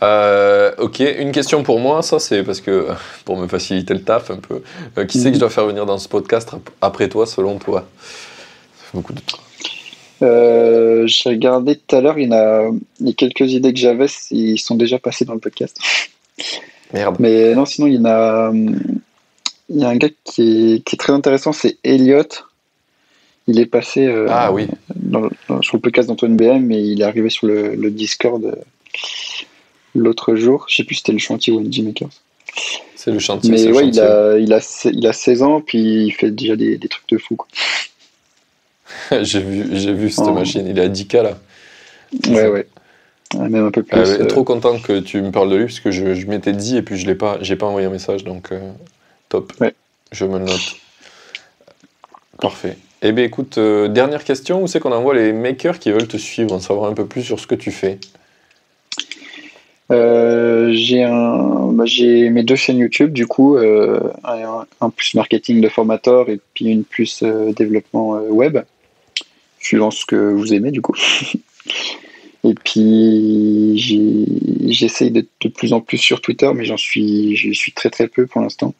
Euh, 0.03 0.71
ok, 0.77 0.99
une 0.99 1.31
question 1.31 1.63
pour 1.63 1.79
moi, 1.79 2.03
ça 2.03 2.19
c'est 2.19 2.43
parce 2.43 2.61
que 2.61 2.87
pour 3.25 3.37
me 3.37 3.47
faciliter 3.47 3.93
le 3.93 4.03
taf 4.03 4.29
un 4.29 4.37
peu. 4.37 4.61
Euh, 4.97 5.05
qui 5.05 5.19
c'est 5.19 5.29
que 5.29 5.35
je 5.35 5.39
dois 5.39 5.49
faire 5.49 5.65
venir 5.65 5.85
dans 5.85 5.97
ce 5.97 6.07
podcast 6.07 6.51
après 6.81 7.09
toi, 7.09 7.25
selon 7.25 7.57
toi? 7.57 7.87
Beaucoup 8.93 9.13
de 9.13 9.21
euh, 10.21 11.07
J'ai 11.07 11.29
regardé 11.29 11.75
tout 11.75 11.95
à 11.95 12.01
l'heure, 12.01 12.19
il, 12.19 12.29
y 12.29 12.33
a, 12.33 13.13
quelques 13.13 13.51
idées 13.51 13.73
que 13.73 13.79
j'avais, 13.79 14.07
ils 14.31 14.59
sont 14.59 14.75
déjà 14.75 14.99
passés 14.99 15.25
dans 15.25 15.33
le 15.33 15.39
podcast. 15.39 15.79
Merde. 16.93 17.17
Mais 17.19 17.55
non, 17.55 17.65
sinon 17.65 17.87
il 17.87 17.95
y 17.95 17.99
en 17.99 18.05
a, 18.05 18.51
il 18.53 19.79
y 19.79 19.83
a 19.83 19.89
un 19.89 19.97
gars 19.97 20.09
qui 20.23 20.75
est, 20.75 20.83
qui 20.85 20.95
est 20.95 20.99
très 20.99 21.13
intéressant, 21.13 21.53
c'est 21.53 21.77
Elliot. 21.83 22.23
Il 23.47 23.59
est 23.59 23.65
passé 23.65 24.05
euh, 24.05 24.27
ah, 24.29 24.51
oui. 24.51 24.67
sur 25.61 25.77
le 25.77 25.81
podcast 25.81 26.09
d'Antoine 26.09 26.35
BM, 26.35 26.65
mais 26.65 26.83
il 26.85 27.01
est 27.01 27.05
arrivé 27.05 27.29
sur 27.29 27.47
le, 27.47 27.89
Discord 27.89 28.43
euh, 28.43 28.55
l'autre 29.95 30.35
jour. 30.35 30.65
Je 30.69 30.75
sais 30.75 30.83
plus 30.83 30.95
si 30.95 30.99
c'était 31.01 31.13
le 31.13 31.17
chantier 31.19 31.53
ou 31.53 31.61
Makers. 31.61 32.09
C'est 32.95 33.11
le 33.11 33.19
chantier. 33.19 33.51
Mais 33.51 33.71
ouais, 33.71 33.87
il 33.87 33.93
chantier. 33.93 34.01
a, 34.01 34.37
il, 34.37 34.53
a, 34.53 34.89
il 34.91 35.07
a 35.07 35.13
16 35.13 35.43
ans, 35.43 35.61
puis 35.61 36.05
il 36.05 36.11
fait 36.11 36.31
déjà 36.31 36.55
des, 36.57 36.77
des 36.77 36.87
trucs 36.89 37.07
de 37.07 37.17
fou. 37.17 37.37
J'ai 39.21 39.41
vu, 39.41 39.67
j'ai 39.73 39.93
vu 39.93 40.09
cette 40.09 40.25
Oh. 40.27 40.33
machine. 40.33 40.65
Il 40.67 40.77
est 40.79 40.83
à 40.83 40.87
10K 40.89 41.21
là. 41.23 41.37
Ouais, 42.29 42.35
ça. 42.35 42.51
ouais. 42.51 42.67
Ouais, 43.35 43.49
Même 43.49 43.65
un 43.65 43.71
peu 43.71 43.83
plus. 43.83 43.97
Euh, 43.97 44.03
ouais, 44.03 44.21
euh, 44.21 44.25
Trop 44.27 44.43
content 44.45 44.79
que 44.79 44.99
tu 44.99 45.21
me 45.21 45.31
parles 45.31 45.49
de 45.49 45.55
lui 45.57 45.65
parce 45.65 45.81
que 45.81 45.91
je, 45.91 46.15
je 46.15 46.25
m'étais 46.27 46.53
dit 46.53 46.77
et 46.77 46.81
puis 46.81 46.97
je 46.97 47.05
l'ai 47.05 47.15
pas, 47.15 47.37
j'ai 47.41 47.57
pas 47.57 47.65
envoyé 47.65 47.85
un 47.87 47.89
message 47.91 48.23
donc 48.23 48.49
top. 49.29 49.51
Ouais. 49.59 49.73
Je 50.13 50.23
me 50.25 50.39
le 50.39 50.45
note. 50.45 50.75
Parfait. 52.39 52.77
Eh 53.03 53.11
bien 53.11 53.25
écoute, 53.25 53.59
euh, 53.59 53.87
dernière 53.87 54.23
question, 54.23 54.63
où 54.63 54.67
c'est 54.67 54.79
qu'on 54.79 54.91
envoie 54.91 55.13
les 55.13 55.31
makers 55.31 55.77
qui 55.77 55.91
veulent 55.91 56.07
te 56.07 56.17
suivre, 56.17 56.53
en 56.53 56.59
savoir 56.59 56.89
un 56.89 56.95
peu 56.95 57.05
plus 57.05 57.21
sur 57.21 57.39
ce 57.39 57.45
que 57.45 57.53
tu 57.53 57.69
fais? 57.69 57.99
Euh, 59.91 60.73
bah, 61.73 61.85
j'ai 61.85 62.29
mes 62.29 62.43
deux 62.43 62.55
chaînes 62.55 62.79
YouTube 62.79 63.13
du 63.13 63.27
coup, 63.27 63.55
euh, 63.55 63.99
un, 64.81 64.89
plus 64.89 65.13
marketing 65.13 65.61
de 65.61 65.69
formateur 65.69 66.29
et 66.29 66.41
puis 66.55 66.65
une 66.65 66.83
plus 66.83 67.23
développement 67.55 68.19
web, 68.29 68.57
suivant 69.59 69.91
ce 69.91 70.05
que 70.05 70.15
vous 70.15 70.53
aimez 70.53 70.71
du 70.71 70.81
coup. 70.81 70.95
et 72.43 72.55
puis 72.55 73.77
j'essaye 74.67 75.11
d'être 75.11 75.29
de 75.41 75.49
plus 75.49 75.71
en 75.71 75.81
plus 75.81 75.99
sur 75.99 76.19
Twitter, 76.19 76.49
mais 76.55 76.65
j'en 76.65 76.77
suis, 76.77 77.35
je 77.35 77.51
suis 77.53 77.73
très 77.73 77.91
très 77.91 78.07
peu 78.07 78.25
pour 78.25 78.41
l'instant. 78.41 78.73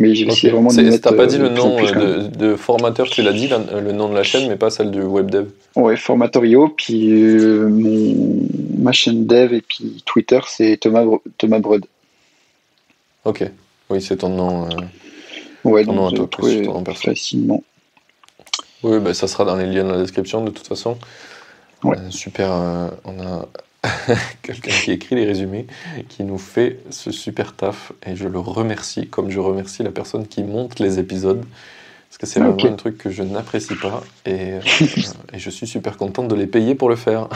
Mais 0.00 0.12
essayé 0.18 0.50
vraiment 0.50 0.70
de 0.72 0.80
mettre. 0.80 1.02
T'as 1.02 1.12
pas 1.12 1.24
euh, 1.24 1.26
dit 1.26 1.36
de 1.38 1.42
le 1.42 1.48
nom 1.50 1.76
euh, 1.78 2.22
de, 2.28 2.36
de 2.36 2.56
formateur, 2.56 3.08
tu 3.10 3.20
l'as 3.22 3.34
dit, 3.34 3.48
la- 3.48 3.80
le 3.80 3.92
nom 3.92 4.08
de 4.08 4.14
la 4.14 4.22
chaîne, 4.22 4.48
mais 4.48 4.56
pas 4.56 4.70
celle 4.70 4.90
du 4.90 5.02
web 5.02 5.30
dev. 5.30 5.48
Ouais, 5.76 5.94
Formatorio, 5.96 6.68
puis 6.74 7.10
euh, 7.12 7.68
mon, 7.68 8.46
ma 8.78 8.92
chaîne 8.92 9.26
dev 9.26 9.52
et 9.52 9.60
puis 9.60 10.02
Twitter, 10.06 10.40
c'est 10.48 10.78
Thomas, 10.78 11.04
Thomas 11.36 11.58
Brod. 11.58 11.84
Ok. 13.26 13.44
Oui, 13.90 14.00
c'est 14.00 14.16
ton 14.16 14.30
nom. 14.30 14.64
euh. 14.64 14.68
Ouais, 15.64 15.84
Ton 15.84 15.92
nom 15.92 16.10
donc 16.10 16.32
à 16.34 16.36
toi, 16.38 16.50
ton 16.64 16.80
nom 16.80 16.94
facilement. 16.94 17.62
Oui, 18.82 18.98
bah, 19.00 19.12
ça 19.12 19.28
sera 19.28 19.44
dans 19.44 19.56
les 19.56 19.66
liens 19.66 19.84
de 19.84 19.90
la 19.90 19.98
description 19.98 20.42
de 20.42 20.50
toute 20.50 20.66
façon. 20.66 20.96
Ouais. 21.84 21.98
Euh, 21.98 22.10
super, 22.10 22.50
euh, 22.50 22.88
on 23.04 23.20
a 23.20 23.46
quelqu'un 24.42 24.72
qui 24.84 24.92
écrit 24.92 25.16
les 25.16 25.24
résumés, 25.26 25.66
qui 26.08 26.24
nous 26.24 26.38
fait 26.38 26.80
ce 26.90 27.10
super 27.10 27.54
taf, 27.56 27.92
et 28.06 28.16
je 28.16 28.28
le 28.28 28.38
remercie, 28.38 29.08
comme 29.08 29.30
je 29.30 29.40
remercie 29.40 29.82
la 29.82 29.90
personne 29.92 30.26
qui 30.26 30.42
monte 30.44 30.78
les 30.80 30.98
épisodes, 30.98 31.44
parce 32.08 32.18
que 32.18 32.26
c'est 32.26 32.40
Ah, 32.40 32.48
vraiment 32.48 32.64
ok. 32.64 32.64
un 32.66 32.76
truc 32.76 32.98
que 32.98 33.10
je 33.10 33.22
n'apprécie 33.22 33.76
pas, 33.76 34.02
et, 34.26 34.52
euh, 34.54 34.60
et 35.32 35.38
je 35.38 35.50
suis 35.50 35.66
super 35.66 35.96
contente 35.96 36.28
de 36.28 36.34
les 36.34 36.46
payer 36.46 36.74
pour 36.74 36.88
le 36.90 36.96
faire. 36.96 37.28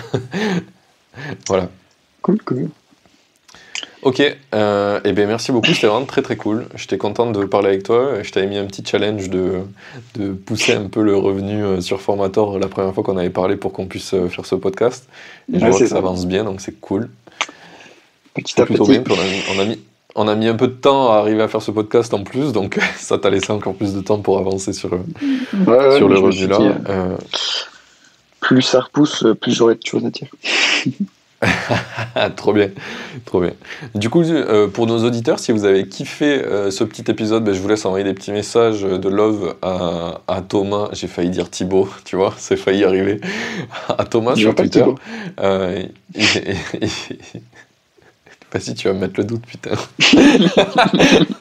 voilà. 1.48 1.70
Cool, 2.22 2.38
cool. 2.44 2.70
Ok, 4.05 4.22
euh, 4.55 5.01
et 5.05 5.12
bien 5.12 5.26
merci 5.26 5.51
beaucoup, 5.51 5.72
c'était 5.72 5.86
vraiment 5.86 6.05
très 6.05 6.20
très 6.20 6.36
cool. 6.36 6.66
J'étais 6.76 6.98
content 6.98 7.31
de 7.31 7.44
parler 7.47 7.68
avec 7.68 7.85
toi. 7.85 8.22
Je 8.22 8.31
t'avais 8.31 8.47
mis 8.47 8.59
un 8.59 8.66
petit 8.66 8.85
challenge 8.85 9.31
de, 9.31 9.60
de 10.16 10.32
pousser 10.32 10.74
un 10.74 10.89
peu 10.89 11.02
le 11.02 11.16
revenu 11.16 11.64
euh, 11.64 11.81
sur 11.81 12.02
Formator 12.02 12.59
la 12.59 12.68
première 12.68 12.93
fois 12.93 13.02
qu'on 13.02 13.16
avait 13.16 13.31
parlé 13.31 13.56
pour 13.56 13.72
qu'on 13.72 13.86
puisse 13.86 14.12
euh, 14.12 14.28
faire 14.28 14.44
ce 14.44 14.56
podcast. 14.56 15.09
Et 15.52 15.59
je 15.59 15.64
Ouais, 15.64 15.70
vois 15.70 15.78
que 15.78 15.86
ça 15.86 15.93
ça. 15.93 15.98
avance 15.98 16.26
bien, 16.26 16.44
donc 16.44 16.60
c'est 16.60 16.78
cool. 16.81 17.09
Petit 18.35 18.60
à 18.60 18.66
plutôt 18.66 18.85
petit. 18.85 18.98
bien. 18.98 19.05
On, 19.09 19.18
a, 19.18 19.24
mis- 19.24 19.43
on, 19.56 19.59
a 19.60 19.64
mis, 19.64 19.78
on 20.16 20.28
a 20.28 20.35
mis 20.35 20.48
un 20.48 20.55
peu 20.55 20.66
de 20.68 20.74
temps 20.74 21.10
à 21.10 21.16
arriver 21.16 21.40
à 21.43 21.48
faire 21.48 21.62
ce 21.62 21.70
podcast 21.70 22.12
en 22.12 22.24
plus, 22.24 22.52
donc 22.52 22.78
ça 22.98 23.16
t'a 23.16 23.31
laissé 23.31 23.52
encore 23.52 23.74
plus 23.74 23.94
de 23.94 24.01
temps 24.02 24.18
pour 24.18 24.39
avancer 24.39 24.74
sur, 24.74 24.93
euh, 24.93 24.98
Ouais, 25.66 25.97
sur 25.97 26.09
le 26.10 26.18
revenu 26.18 26.47
là. 26.48 26.59
euh, 26.90 27.16
plus 28.40 28.60
ça 28.60 28.81
repousse, 28.81 29.24
plus 29.40 29.52
j'aurai 29.52 29.76
de 29.76 29.81
choses 29.86 30.05
à 30.05 30.10
dire. 30.10 30.28
Trop 32.36 32.52
bien, 32.52 32.70
trop 33.27 33.40
bien. 33.40 33.51
Du 33.94 34.09
coup, 34.09 34.23
euh, 34.23 34.69
pour 34.69 34.86
nos 34.86 35.05
auditeurs, 35.05 35.39
si 35.39 35.52
vous 35.52 35.65
avez 35.65 35.86
kiffé 35.89 36.43
euh, 36.44 36.70
ce 36.70 36.85
petit 36.85 37.05
épisode, 37.11 37.44
ben, 37.44 37.52
je 37.52 37.61
vous 37.61 37.69
laisse 37.69 37.85
envoyer 37.85 38.05
des 38.05 38.15
petits 38.15 38.32
messages 38.32 38.82
de 38.82 39.09
love 39.09 39.55
à, 39.61 40.20
à 40.28 40.40
Thomas. 40.40 40.89
J'ai 40.93 41.06
failli 41.09 41.31
dire 41.31 41.51
Thibaut, 41.51 41.89
tu 42.05 42.16
vois, 42.16 42.35
c'est 42.39 42.56
failli 42.56 42.85
arriver. 42.85 43.20
À 43.98 44.05
Thomas 44.05 44.35
Je 44.36 44.40
sur 44.43 44.55
Twitter. 44.55 44.78
Thibaut. 44.81 44.98
Euh, 45.40 45.82
et- 46.15 46.23
et- 46.23 46.85
et- 46.85 47.40
Vas-y, 48.52 48.74
tu 48.74 48.86
vas 48.86 48.94
me 48.94 49.01
mettre 49.01 49.15
le 49.19 49.24
doute, 49.24 49.43
putain. 49.44 49.73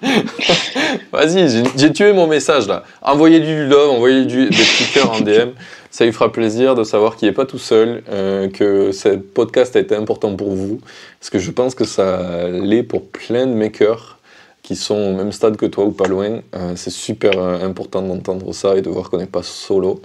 Vas-y, 1.11 1.47
j'ai- 1.49 1.63
j'ai 1.77 1.93
tué 1.93 2.11
mon 2.13 2.27
message 2.27 2.67
là. 2.67 2.83
Envoyez 3.01 3.39
du 3.39 3.65
love, 3.67 3.91
envoyez 3.91 4.25
du, 4.25 4.45
des 4.49 4.55
petits 4.57 4.91
cœurs 4.93 5.11
en 5.11 5.21
DM. 5.21 5.49
Ça 5.93 6.05
lui 6.05 6.11
fera 6.11 6.31
plaisir 6.31 6.73
de 6.73 6.83
savoir 6.83 7.15
qu'il 7.15 7.27
n'est 7.27 7.35
pas 7.35 7.45
tout 7.45 7.59
seul, 7.59 8.01
euh, 8.09 8.49
que 8.49 8.91
ce 8.91 9.09
podcast 9.09 9.75
a 9.75 9.79
été 9.79 9.93
important 9.95 10.35
pour 10.35 10.49
vous. 10.49 10.81
Parce 11.19 11.29
que 11.29 11.37
je 11.37 11.51
pense 11.51 11.75
que 11.75 11.85
ça 11.85 12.49
l'est 12.49 12.81
pour 12.81 13.03
plein 13.09 13.45
de 13.45 13.53
makers 13.53 14.17
qui 14.63 14.75
sont 14.75 14.95
au 14.95 15.13
même 15.13 15.31
stade 15.31 15.55
que 15.55 15.67
toi 15.67 15.85
ou 15.85 15.91
pas 15.91 16.07
loin. 16.07 16.39
Euh, 16.55 16.73
c'est 16.75 16.89
super 16.89 17.37
euh, 17.37 17.63
important 17.63 18.01
d'entendre 18.01 18.51
ça 18.53 18.75
et 18.75 18.81
de 18.81 18.89
voir 18.89 19.11
qu'on 19.11 19.19
n'est 19.19 19.27
pas 19.27 19.43
solo. 19.43 20.01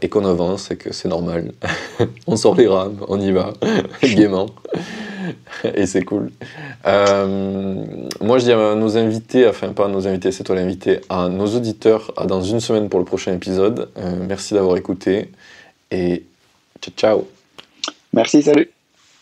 et 0.00 0.08
qu'on 0.08 0.24
avance 0.24 0.72
et 0.72 0.76
que 0.76 0.92
c'est 0.92 1.08
normal. 1.08 1.52
on 2.26 2.34
sort 2.34 2.56
les 2.56 2.66
rames, 2.66 2.96
on 3.06 3.20
y 3.20 3.30
va, 3.30 3.52
gaiement. 4.02 4.46
et 5.74 5.86
c'est 5.86 6.02
cool. 6.02 6.30
Euh, 6.86 7.84
moi, 8.20 8.38
je 8.38 8.44
dis 8.44 8.52
à 8.52 8.74
nos 8.74 8.96
invités, 8.96 9.46
enfin 9.46 9.72
pas 9.72 9.86
à 9.86 9.88
nos 9.88 10.06
invités, 10.06 10.32
c'est 10.32 10.44
toi 10.44 10.54
l'invité, 10.54 11.00
à 11.08 11.28
nos 11.28 11.46
auditeurs, 11.46 12.12
dans 12.26 12.42
une 12.42 12.60
semaine 12.60 12.88
pour 12.88 12.98
le 12.98 13.04
prochain 13.04 13.32
épisode. 13.34 13.90
Euh, 13.98 14.16
merci 14.26 14.54
d'avoir 14.54 14.76
écouté 14.76 15.30
et 15.90 16.24
ciao 16.80 16.94
ciao. 16.96 17.28
Merci, 18.12 18.42
salut. 18.42 18.70